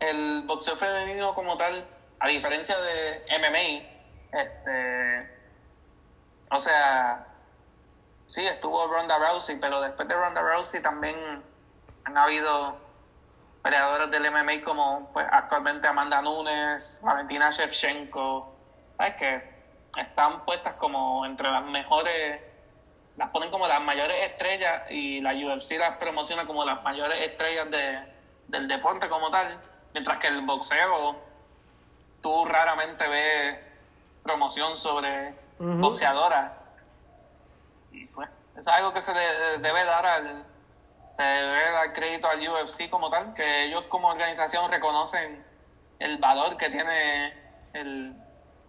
el 0.00 0.42
boxeo 0.46 0.74
femenino 0.74 1.32
como 1.34 1.56
tal, 1.56 1.86
a 2.18 2.28
diferencia 2.28 2.76
de 2.76 3.24
MMA, 3.38 4.40
este, 4.40 5.30
o 6.50 6.58
sea, 6.58 7.24
sí, 8.26 8.44
estuvo 8.44 8.86
Ronda 8.88 9.18
Rousey, 9.18 9.60
pero 9.60 9.80
después 9.80 10.08
de 10.08 10.14
Ronda 10.14 10.42
Rousey 10.42 10.82
también 10.82 11.16
han 12.04 12.18
habido 12.18 12.76
peleadores 13.62 14.10
del 14.10 14.28
MMA 14.30 14.64
como 14.64 15.08
pues, 15.12 15.26
actualmente 15.30 15.86
Amanda 15.86 16.20
Nunes, 16.20 17.00
Valentina 17.02 17.50
Shevchenko, 17.50 18.52
¿sabes? 18.96 19.14
que 19.14 19.51
están 19.96 20.44
puestas 20.44 20.74
como 20.74 21.24
entre 21.26 21.50
las 21.50 21.64
mejores 21.64 22.40
las 23.16 23.30
ponen 23.30 23.50
como 23.50 23.66
las 23.66 23.82
mayores 23.82 24.30
estrellas 24.30 24.90
y 24.90 25.20
la 25.20 25.32
UFC 25.34 25.72
las 25.72 25.98
promociona 25.98 26.46
como 26.46 26.64
las 26.64 26.82
mayores 26.82 27.20
estrellas 27.20 27.70
de, 27.70 28.00
del 28.48 28.68
deporte 28.68 29.08
como 29.08 29.30
tal, 29.30 29.58
mientras 29.92 30.18
que 30.18 30.28
el 30.28 30.40
boxeo 30.42 31.16
tú 32.22 32.44
raramente 32.46 33.06
ves 33.06 33.58
promoción 34.22 34.76
sobre 34.76 35.34
boxeadoras. 35.58 36.52
Y 37.90 38.06
pues, 38.06 38.30
es 38.56 38.66
algo 38.66 38.92
que 38.92 39.02
se 39.02 39.12
le 39.12 39.58
debe 39.58 39.84
dar 39.84 40.06
al 40.06 40.44
se 41.10 41.22
debe 41.22 41.70
dar 41.72 41.92
crédito 41.92 42.26
al 42.26 42.40
UFC 42.40 42.88
como 42.88 43.10
tal, 43.10 43.34
que 43.34 43.64
ellos 43.66 43.84
como 43.90 44.08
organización 44.08 44.70
reconocen 44.70 45.44
el 45.98 46.16
valor 46.16 46.56
que 46.56 46.70
tiene 46.70 47.34
el 47.74 48.14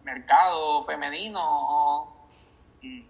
mercado 0.03 0.83
femenino 0.85 2.13
y 2.81 3.05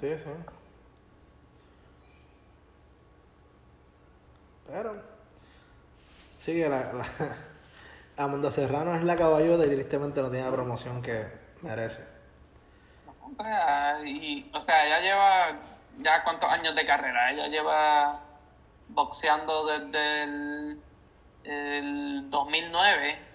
Sí, 0.00 0.16
sí. 0.16 0.30
Pero. 4.66 5.02
Sí, 6.38 6.54
que 6.54 6.68
la, 6.70 6.92
la, 6.94 7.04
Amanda 8.16 8.50
Serrano 8.50 8.94
es 8.94 9.04
la 9.04 9.16
caballota 9.16 9.66
y 9.66 9.70
tristemente 9.70 10.22
no 10.22 10.30
tiene 10.30 10.46
la 10.46 10.52
promoción 10.52 11.02
que 11.02 11.26
merece. 11.60 12.02
O 13.06 13.36
sea, 13.36 14.00
y, 14.02 14.50
o 14.54 14.60
sea, 14.62 14.86
ella 14.86 15.00
lleva 15.00 15.60
ya 15.98 16.24
cuántos 16.24 16.48
años 16.48 16.74
de 16.74 16.86
carrera. 16.86 17.32
Ella 17.32 17.48
lleva 17.48 18.20
boxeando 18.88 19.66
desde 19.66 20.22
el, 20.22 20.82
el 21.44 22.30
2009 22.30 23.29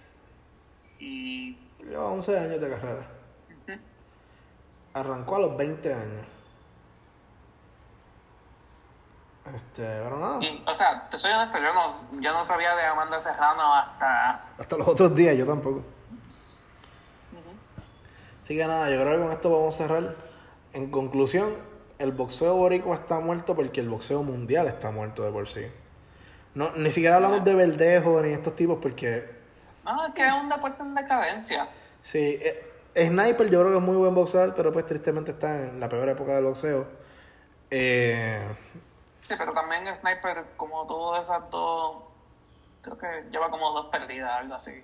y... 0.99 1.57
Lleva 1.79 2.05
11 2.05 2.39
años 2.39 2.61
de 2.61 2.69
carrera. 2.69 3.07
Arrancó 4.93 5.35
a 5.35 5.39
los 5.39 5.57
20 5.57 5.93
años. 5.93 6.25
Este, 9.53 9.83
pero 9.83 10.19
nada. 10.19 10.39
Y, 10.41 10.63
o 10.65 10.73
sea, 10.73 11.07
te 11.09 11.17
soy 11.17 11.31
honesto, 11.31 11.59
yo 11.59 11.73
no, 11.73 12.21
yo 12.21 12.33
no 12.33 12.43
sabía 12.43 12.75
de 12.75 12.83
Amanda 12.83 13.19
Serrano 13.19 13.75
hasta... 13.75 14.45
Hasta 14.57 14.77
los 14.77 14.87
otros 14.87 15.15
días, 15.15 15.37
yo 15.37 15.45
tampoco. 15.45 15.83
Así 18.41 18.55
que 18.55 18.65
nada, 18.65 18.89
yo 18.89 19.01
creo 19.01 19.17
que 19.17 19.23
con 19.23 19.31
esto 19.31 19.49
vamos 19.49 19.75
a 19.75 19.77
cerrar. 19.77 20.15
En 20.73 20.91
conclusión, 20.91 21.55
el 21.99 22.11
boxeo 22.11 22.55
boricua 22.55 22.95
está 22.95 23.19
muerto 23.19 23.55
porque 23.55 23.81
el 23.81 23.89
boxeo 23.89 24.23
mundial 24.23 24.67
está 24.67 24.91
muerto 24.91 25.23
de 25.23 25.31
por 25.31 25.47
sí. 25.47 25.65
No, 26.53 26.71
ni 26.71 26.91
siquiera 26.91 27.15
hablamos 27.15 27.43
de 27.43 27.53
Verdejo 27.53 28.21
ni 28.21 28.29
estos 28.29 28.55
tipos 28.55 28.79
porque... 28.81 29.34
Que 30.13 30.25
es 30.25 30.33
un 30.33 30.49
deporte 30.49 30.81
en 30.81 30.95
decadencia. 30.95 31.67
Sí, 32.01 32.39
eh, 32.41 32.71
Sniper 32.95 33.49
yo 33.49 33.59
creo 33.61 33.71
que 33.71 33.77
es 33.77 33.83
muy 33.83 33.97
buen 33.97 34.15
boxeador, 34.15 34.53
pero 34.55 34.71
pues 34.71 34.85
tristemente 34.85 35.31
está 35.31 35.55
en 35.55 35.79
la 35.79 35.89
peor 35.89 36.09
época 36.09 36.35
del 36.35 36.45
boxeo. 36.45 36.87
Eh, 37.69 38.47
Sí, 39.25 39.33
pero 39.39 39.53
también 39.53 39.93
Sniper, 39.93 40.45
como 40.55 40.85
todas 40.85 41.23
esas 41.23 41.49
dos, 41.49 41.97
creo 42.81 42.95
que 42.95 43.07
lleva 43.31 43.49
como 43.49 43.71
dos 43.71 43.87
perdidas, 43.87 44.31
algo 44.39 44.53
así. 44.53 44.83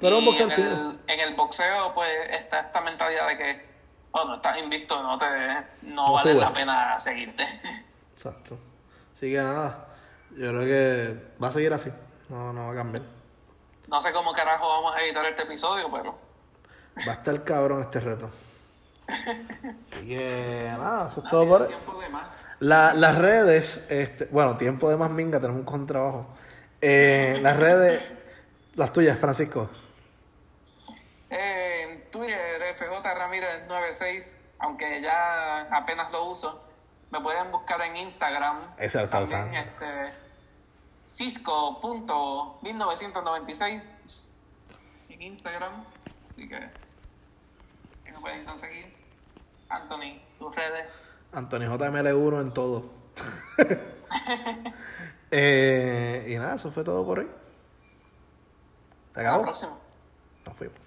Pero 0.00 0.18
un 0.18 0.24
boxeo 0.24 0.50
en 0.50 0.60
el, 0.60 0.98
en 1.06 1.20
el 1.20 1.36
boxeo, 1.36 1.94
pues, 1.94 2.10
está 2.30 2.60
esta 2.62 2.80
mentalidad 2.80 3.28
de 3.28 3.38
que, 3.38 3.66
bueno, 4.10 4.34
estás 4.34 4.58
invicto, 4.58 5.00
no 5.00 5.16
te 5.16 5.26
no, 5.82 6.12
vale 6.12 6.34
la 6.34 6.52
pena 6.52 6.98
seguirte. 6.98 7.44
Exacto. 8.14 8.58
Así 9.14 9.30
que 9.30 9.38
nada, 9.38 9.86
yo 10.36 10.48
creo 10.48 10.64
que 10.64 11.16
va 11.40 11.48
a 11.48 11.52
seguir 11.52 11.72
así, 11.72 11.90
no, 12.28 12.52
no 12.52 12.66
va 12.66 12.72
a 12.72 12.74
cambiar. 12.74 13.04
No 13.88 14.00
sé 14.00 14.12
cómo 14.12 14.32
carajo 14.32 14.68
vamos 14.68 14.94
a 14.94 15.02
editar 15.02 15.24
este 15.26 15.42
episodio, 15.42 15.90
pero... 15.90 16.18
Va 17.06 17.12
a 17.12 17.14
estar 17.16 17.44
cabrón 17.44 17.82
este 17.82 18.00
reto. 18.00 18.30
Así 19.08 20.08
que 20.08 20.66
nada, 20.70 21.06
eso 21.06 21.22
es 21.22 21.28
todo 21.28 21.48
por... 21.48 21.68
La, 22.60 22.94
las 22.94 23.18
redes, 23.18 23.84
este, 23.90 24.26
bueno, 24.26 24.56
tiempo 24.56 24.88
de 24.88 24.96
más 24.96 25.10
minga, 25.10 25.38
tenemos 25.38 25.60
un 25.60 25.66
contrabajo. 25.66 26.28
Eh, 26.80 27.38
las 27.42 27.56
redes, 27.56 28.02
las 28.74 28.92
tuyas, 28.92 29.18
Francisco. 29.18 29.68
Eh, 31.30 31.82
en 31.82 32.10
Twitter, 32.10 32.62
FJ 32.76 33.14
Ramírez 33.14 33.66
96, 33.66 34.40
aunque 34.60 35.02
ya 35.02 35.62
apenas 35.76 36.12
lo 36.12 36.26
uso. 36.26 36.64
Me 37.10 37.20
pueden 37.20 37.50
buscar 37.50 37.80
en 37.82 37.96
Instagram. 37.96 38.74
Está 38.78 39.20
usando. 39.20 39.56
Este, 39.56 40.23
Cisco.1996 41.06 43.90
en 45.10 45.22
Instagram. 45.22 45.84
Así 46.30 46.48
que, 46.48 46.58
que 48.04 48.12
me 48.12 48.20
pueden 48.20 48.44
conseguir. 48.44 48.92
Anthony, 49.68 50.20
tus 50.38 50.54
redes. 50.54 50.86
Anthony 51.32 51.60
JML1 51.60 52.40
en 52.40 52.52
todo. 52.52 52.84
eh, 55.30 56.26
y 56.28 56.34
nada, 56.36 56.54
eso 56.54 56.70
fue 56.70 56.84
todo 56.84 57.04
por 57.04 57.18
hoy. 57.20 57.28
¿Te 59.12 59.20
acabó? 59.20 59.36
Hasta 59.36 59.38
la 59.38 59.42
próxima. 59.42 59.72
Nos 60.46 60.56
fuimos. 60.56 60.78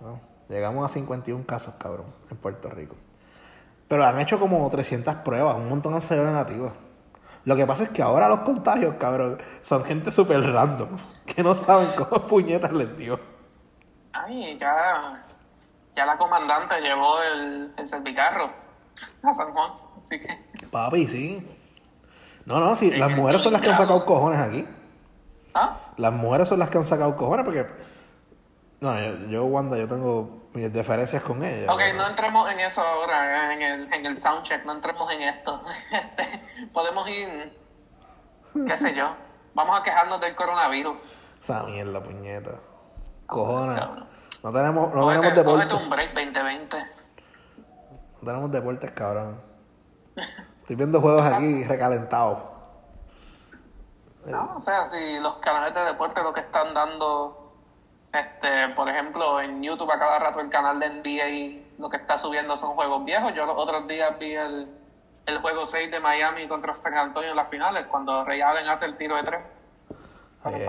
No, 0.00 0.20
llegamos 0.48 0.84
a 0.84 0.88
51 0.92 1.46
casos, 1.46 1.74
cabrón, 1.78 2.06
en 2.30 2.36
Puerto 2.36 2.68
Rico. 2.70 2.96
Pero 3.88 4.04
han 4.04 4.18
hecho 4.18 4.40
como 4.40 4.68
300 4.68 5.14
pruebas, 5.16 5.56
un 5.56 5.68
montón 5.68 5.94
han 5.94 6.02
salido 6.02 6.26
negativos. 6.26 6.72
Lo 7.46 7.54
que 7.54 7.64
pasa 7.64 7.84
es 7.84 7.90
que 7.90 8.02
ahora 8.02 8.28
los 8.28 8.40
contagios, 8.40 8.96
cabrón, 8.96 9.38
son 9.60 9.84
gente 9.84 10.10
súper 10.10 10.40
random, 10.40 10.88
que 11.26 11.44
no 11.44 11.54
saben 11.54 11.88
cómo 11.96 12.26
puñetas 12.26 12.72
les 12.72 12.94
dio. 12.98 13.18
Ay, 14.12 14.58
ya, 14.58 15.24
ya 15.94 16.06
la 16.06 16.18
comandante 16.18 16.80
llevó 16.80 17.22
el, 17.22 17.72
el 17.76 17.86
servicarro 17.86 18.50
a 19.22 19.32
San 19.32 19.52
Juan, 19.52 19.70
así 20.02 20.18
que. 20.18 20.28
Papi, 20.70 21.06
sí. 21.06 21.46
No, 22.44 22.58
no, 22.58 22.74
sí, 22.74 22.90
las 22.90 23.10
mujeres 23.12 23.42
son 23.42 23.52
las 23.52 23.62
que 23.62 23.70
han 23.70 23.76
sacado 23.76 24.04
cojones 24.04 24.40
aquí. 24.40 24.66
¿Ah? 25.54 25.76
Las 25.96 26.12
mujeres 26.12 26.48
son 26.48 26.58
las 26.58 26.68
que 26.68 26.78
han 26.78 26.84
sacado 26.84 27.14
cojones 27.16 27.44
porque. 27.44 27.66
No, 28.80 28.92
yo, 29.00 29.28
yo 29.28 29.44
Wanda, 29.44 29.78
yo 29.78 29.86
tengo 29.86 30.45
mis 30.56 30.72
diferencias 30.72 31.22
con 31.22 31.42
ella. 31.44 31.72
Ok, 31.72 31.80
no 31.94 32.06
entremos 32.06 32.50
en 32.50 32.60
eso 32.60 32.80
ahora, 32.80 33.52
en 33.52 33.62
el, 33.62 33.92
en 33.92 34.06
el 34.06 34.18
soundcheck, 34.18 34.64
no 34.64 34.72
entremos 34.72 35.10
en 35.12 35.22
esto. 35.22 35.62
Este, 35.92 36.68
podemos 36.72 37.08
ir, 37.08 37.56
qué 38.66 38.76
sé 38.76 38.94
yo, 38.94 39.14
vamos 39.54 39.78
a 39.78 39.82
quejarnos 39.82 40.20
del 40.20 40.34
coronavirus. 40.34 40.96
Esa 41.38 41.62
mierda, 41.64 42.02
puñeta. 42.02 42.52
Cojones. 43.26 43.84
No 44.42 44.52
tenemos, 44.52 44.94
no 44.94 45.08
tenemos 45.08 45.34
deporte. 45.34 45.74
un 45.74 45.90
break 45.90 46.14
2020 46.14 46.76
tenemos 48.26 48.50
deportes, 48.50 48.90
cabrón. 48.90 49.40
Estoy 50.58 50.76
viendo 50.76 51.00
juegos 51.00 51.24
aquí 51.24 51.64
recalentados. 51.64 52.38
No, 54.26 54.56
o 54.56 54.60
sea, 54.60 54.86
si 54.86 55.20
los 55.20 55.36
canales 55.36 55.72
de 55.72 55.80
deporte 55.82 56.20
lo 56.22 56.32
que 56.32 56.40
están 56.40 56.74
dando, 56.74 57.45
este, 58.12 58.68
por 58.74 58.88
ejemplo, 58.88 59.40
en 59.40 59.62
YouTube 59.62 59.90
a 59.90 59.98
cada 59.98 60.18
rato 60.18 60.40
el 60.40 60.50
canal 60.50 60.80
de 60.80 60.88
NBA 60.88 61.66
lo 61.78 61.90
que 61.90 61.96
está 61.96 62.16
subiendo 62.16 62.56
son 62.56 62.74
juegos 62.74 63.04
viejos. 63.04 63.34
Yo 63.34 63.46
los 63.46 63.56
otros 63.56 63.86
días 63.86 64.18
vi 64.18 64.34
el, 64.34 64.68
el 65.26 65.38
juego 65.38 65.66
6 65.66 65.90
de 65.90 66.00
Miami 66.00 66.48
contra 66.48 66.72
San 66.72 66.94
Antonio 66.94 67.30
en 67.30 67.36
las 67.36 67.48
finales, 67.48 67.86
cuando 67.90 68.24
Ray 68.24 68.40
Allen 68.40 68.68
hace 68.68 68.86
el 68.86 68.96
tiro 68.96 69.16
de 69.16 69.22
tres. 69.22 69.40
Eh, 70.46 70.66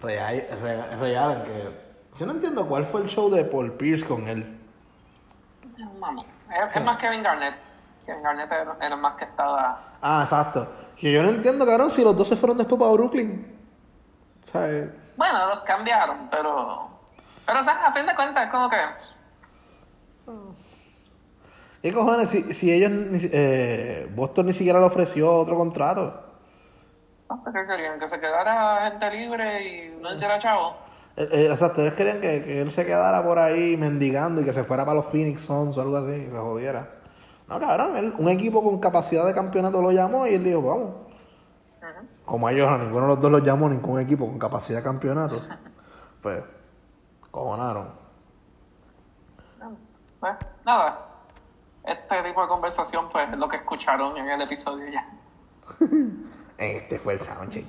Ray, 0.00 1.14
Allen, 1.14 1.42
que 1.42 2.18
yo 2.18 2.26
no 2.26 2.32
entiendo 2.32 2.66
cuál 2.66 2.86
fue 2.86 3.02
el 3.02 3.08
show 3.08 3.30
de 3.30 3.44
Paul 3.44 3.72
Pierce 3.72 4.06
con 4.06 4.28
él. 4.28 4.58
Mami. 5.98 6.24
Es, 6.64 6.82
más 6.82 6.96
Kevin 6.96 7.22
Garnett. 7.22 7.56
Kevin 8.06 8.22
Garnett 8.22 8.50
era, 8.80 8.96
más 8.96 9.16
que 9.16 9.24
estaba. 9.24 9.78
Ah, 10.00 10.20
exacto. 10.22 10.68
Que 10.96 11.12
yo 11.12 11.22
no 11.22 11.28
entiendo, 11.28 11.66
cabrón, 11.66 11.90
si 11.90 12.02
los 12.02 12.16
dos 12.16 12.28
se 12.28 12.36
fueron 12.36 12.56
después 12.56 12.78
para 12.78 12.92
Brooklyn. 12.92 13.58
¿Sabes? 14.42 14.90
Bueno, 15.20 15.48
los 15.48 15.60
cambiaron, 15.64 16.28
pero. 16.30 16.88
Pero, 17.44 17.60
o 17.60 17.62
sea, 17.62 17.74
a 17.74 17.92
fin 17.92 18.06
de 18.06 18.14
cuentas, 18.14 18.46
es 18.46 18.50
como 18.50 18.70
que. 18.70 18.78
¿Qué 21.82 21.92
cojones? 21.92 22.26
Si, 22.26 22.54
si 22.54 22.72
ellos. 22.72 22.90
Eh, 23.30 24.10
Boston 24.14 24.46
ni 24.46 24.54
siquiera 24.54 24.80
le 24.80 24.86
ofreció 24.86 25.30
otro 25.30 25.56
contrato. 25.56 26.24
¿Qué 27.28 27.66
querían? 27.66 28.00
¿Que 28.00 28.08
se 28.08 28.18
quedara 28.18 28.90
gente 28.92 29.10
libre 29.10 29.62
y 29.62 30.00
no 30.00 30.10
hiciera 30.10 30.38
chavo? 30.38 30.76
Eh, 31.18 31.28
eh, 31.30 31.48
exacto, 31.50 31.82
ellos 31.82 31.92
querían 31.92 32.22
que, 32.22 32.62
él 32.62 32.70
se 32.70 32.86
quedara 32.86 33.22
por 33.22 33.38
ahí 33.38 33.76
mendigando 33.76 34.40
y 34.40 34.44
que 34.46 34.54
se 34.54 34.64
fuera 34.64 34.86
para 34.86 34.94
los 34.94 35.06
Phoenix 35.06 35.42
Suns 35.42 35.76
o 35.76 35.82
algo 35.82 35.98
así 35.98 36.12
y 36.12 36.30
se 36.30 36.38
jodiera. 36.38 36.88
No, 37.46 37.60
cabrón, 37.60 38.14
un 38.16 38.28
equipo 38.30 38.64
con 38.64 38.80
capacidad 38.80 39.26
de 39.26 39.34
campeonato 39.34 39.82
lo 39.82 39.92
llamó 39.92 40.26
y 40.26 40.36
él 40.36 40.44
dijo, 40.44 40.62
vamos. 40.62 41.09
Como 42.30 42.46
a 42.46 42.52
ellos, 42.52 42.68
a 42.68 42.78
ninguno 42.78 43.00
de 43.00 43.08
los 43.08 43.20
dos 43.20 43.32
los 43.32 43.42
llamó, 43.42 43.68
ningún 43.68 43.98
equipo 43.98 44.24
con 44.24 44.38
capacidad 44.38 44.78
de 44.78 44.84
campeonato. 44.84 45.42
Pues, 46.22 46.44
cojonaron. 47.30 47.92
Pues, 50.20 50.34
nada. 50.66 51.06
Este 51.82 52.22
tipo 52.22 52.42
de 52.42 52.48
conversación, 52.48 53.08
pues, 53.08 53.32
es 53.32 53.38
lo 53.38 53.48
que 53.48 53.56
escucharon 53.56 54.18
en 54.18 54.28
el 54.28 54.42
episodio 54.42 54.86
ya. 54.92 55.08
este 56.58 56.98
fue 56.98 57.14
el 57.14 57.20
soundcheck. 57.20 57.64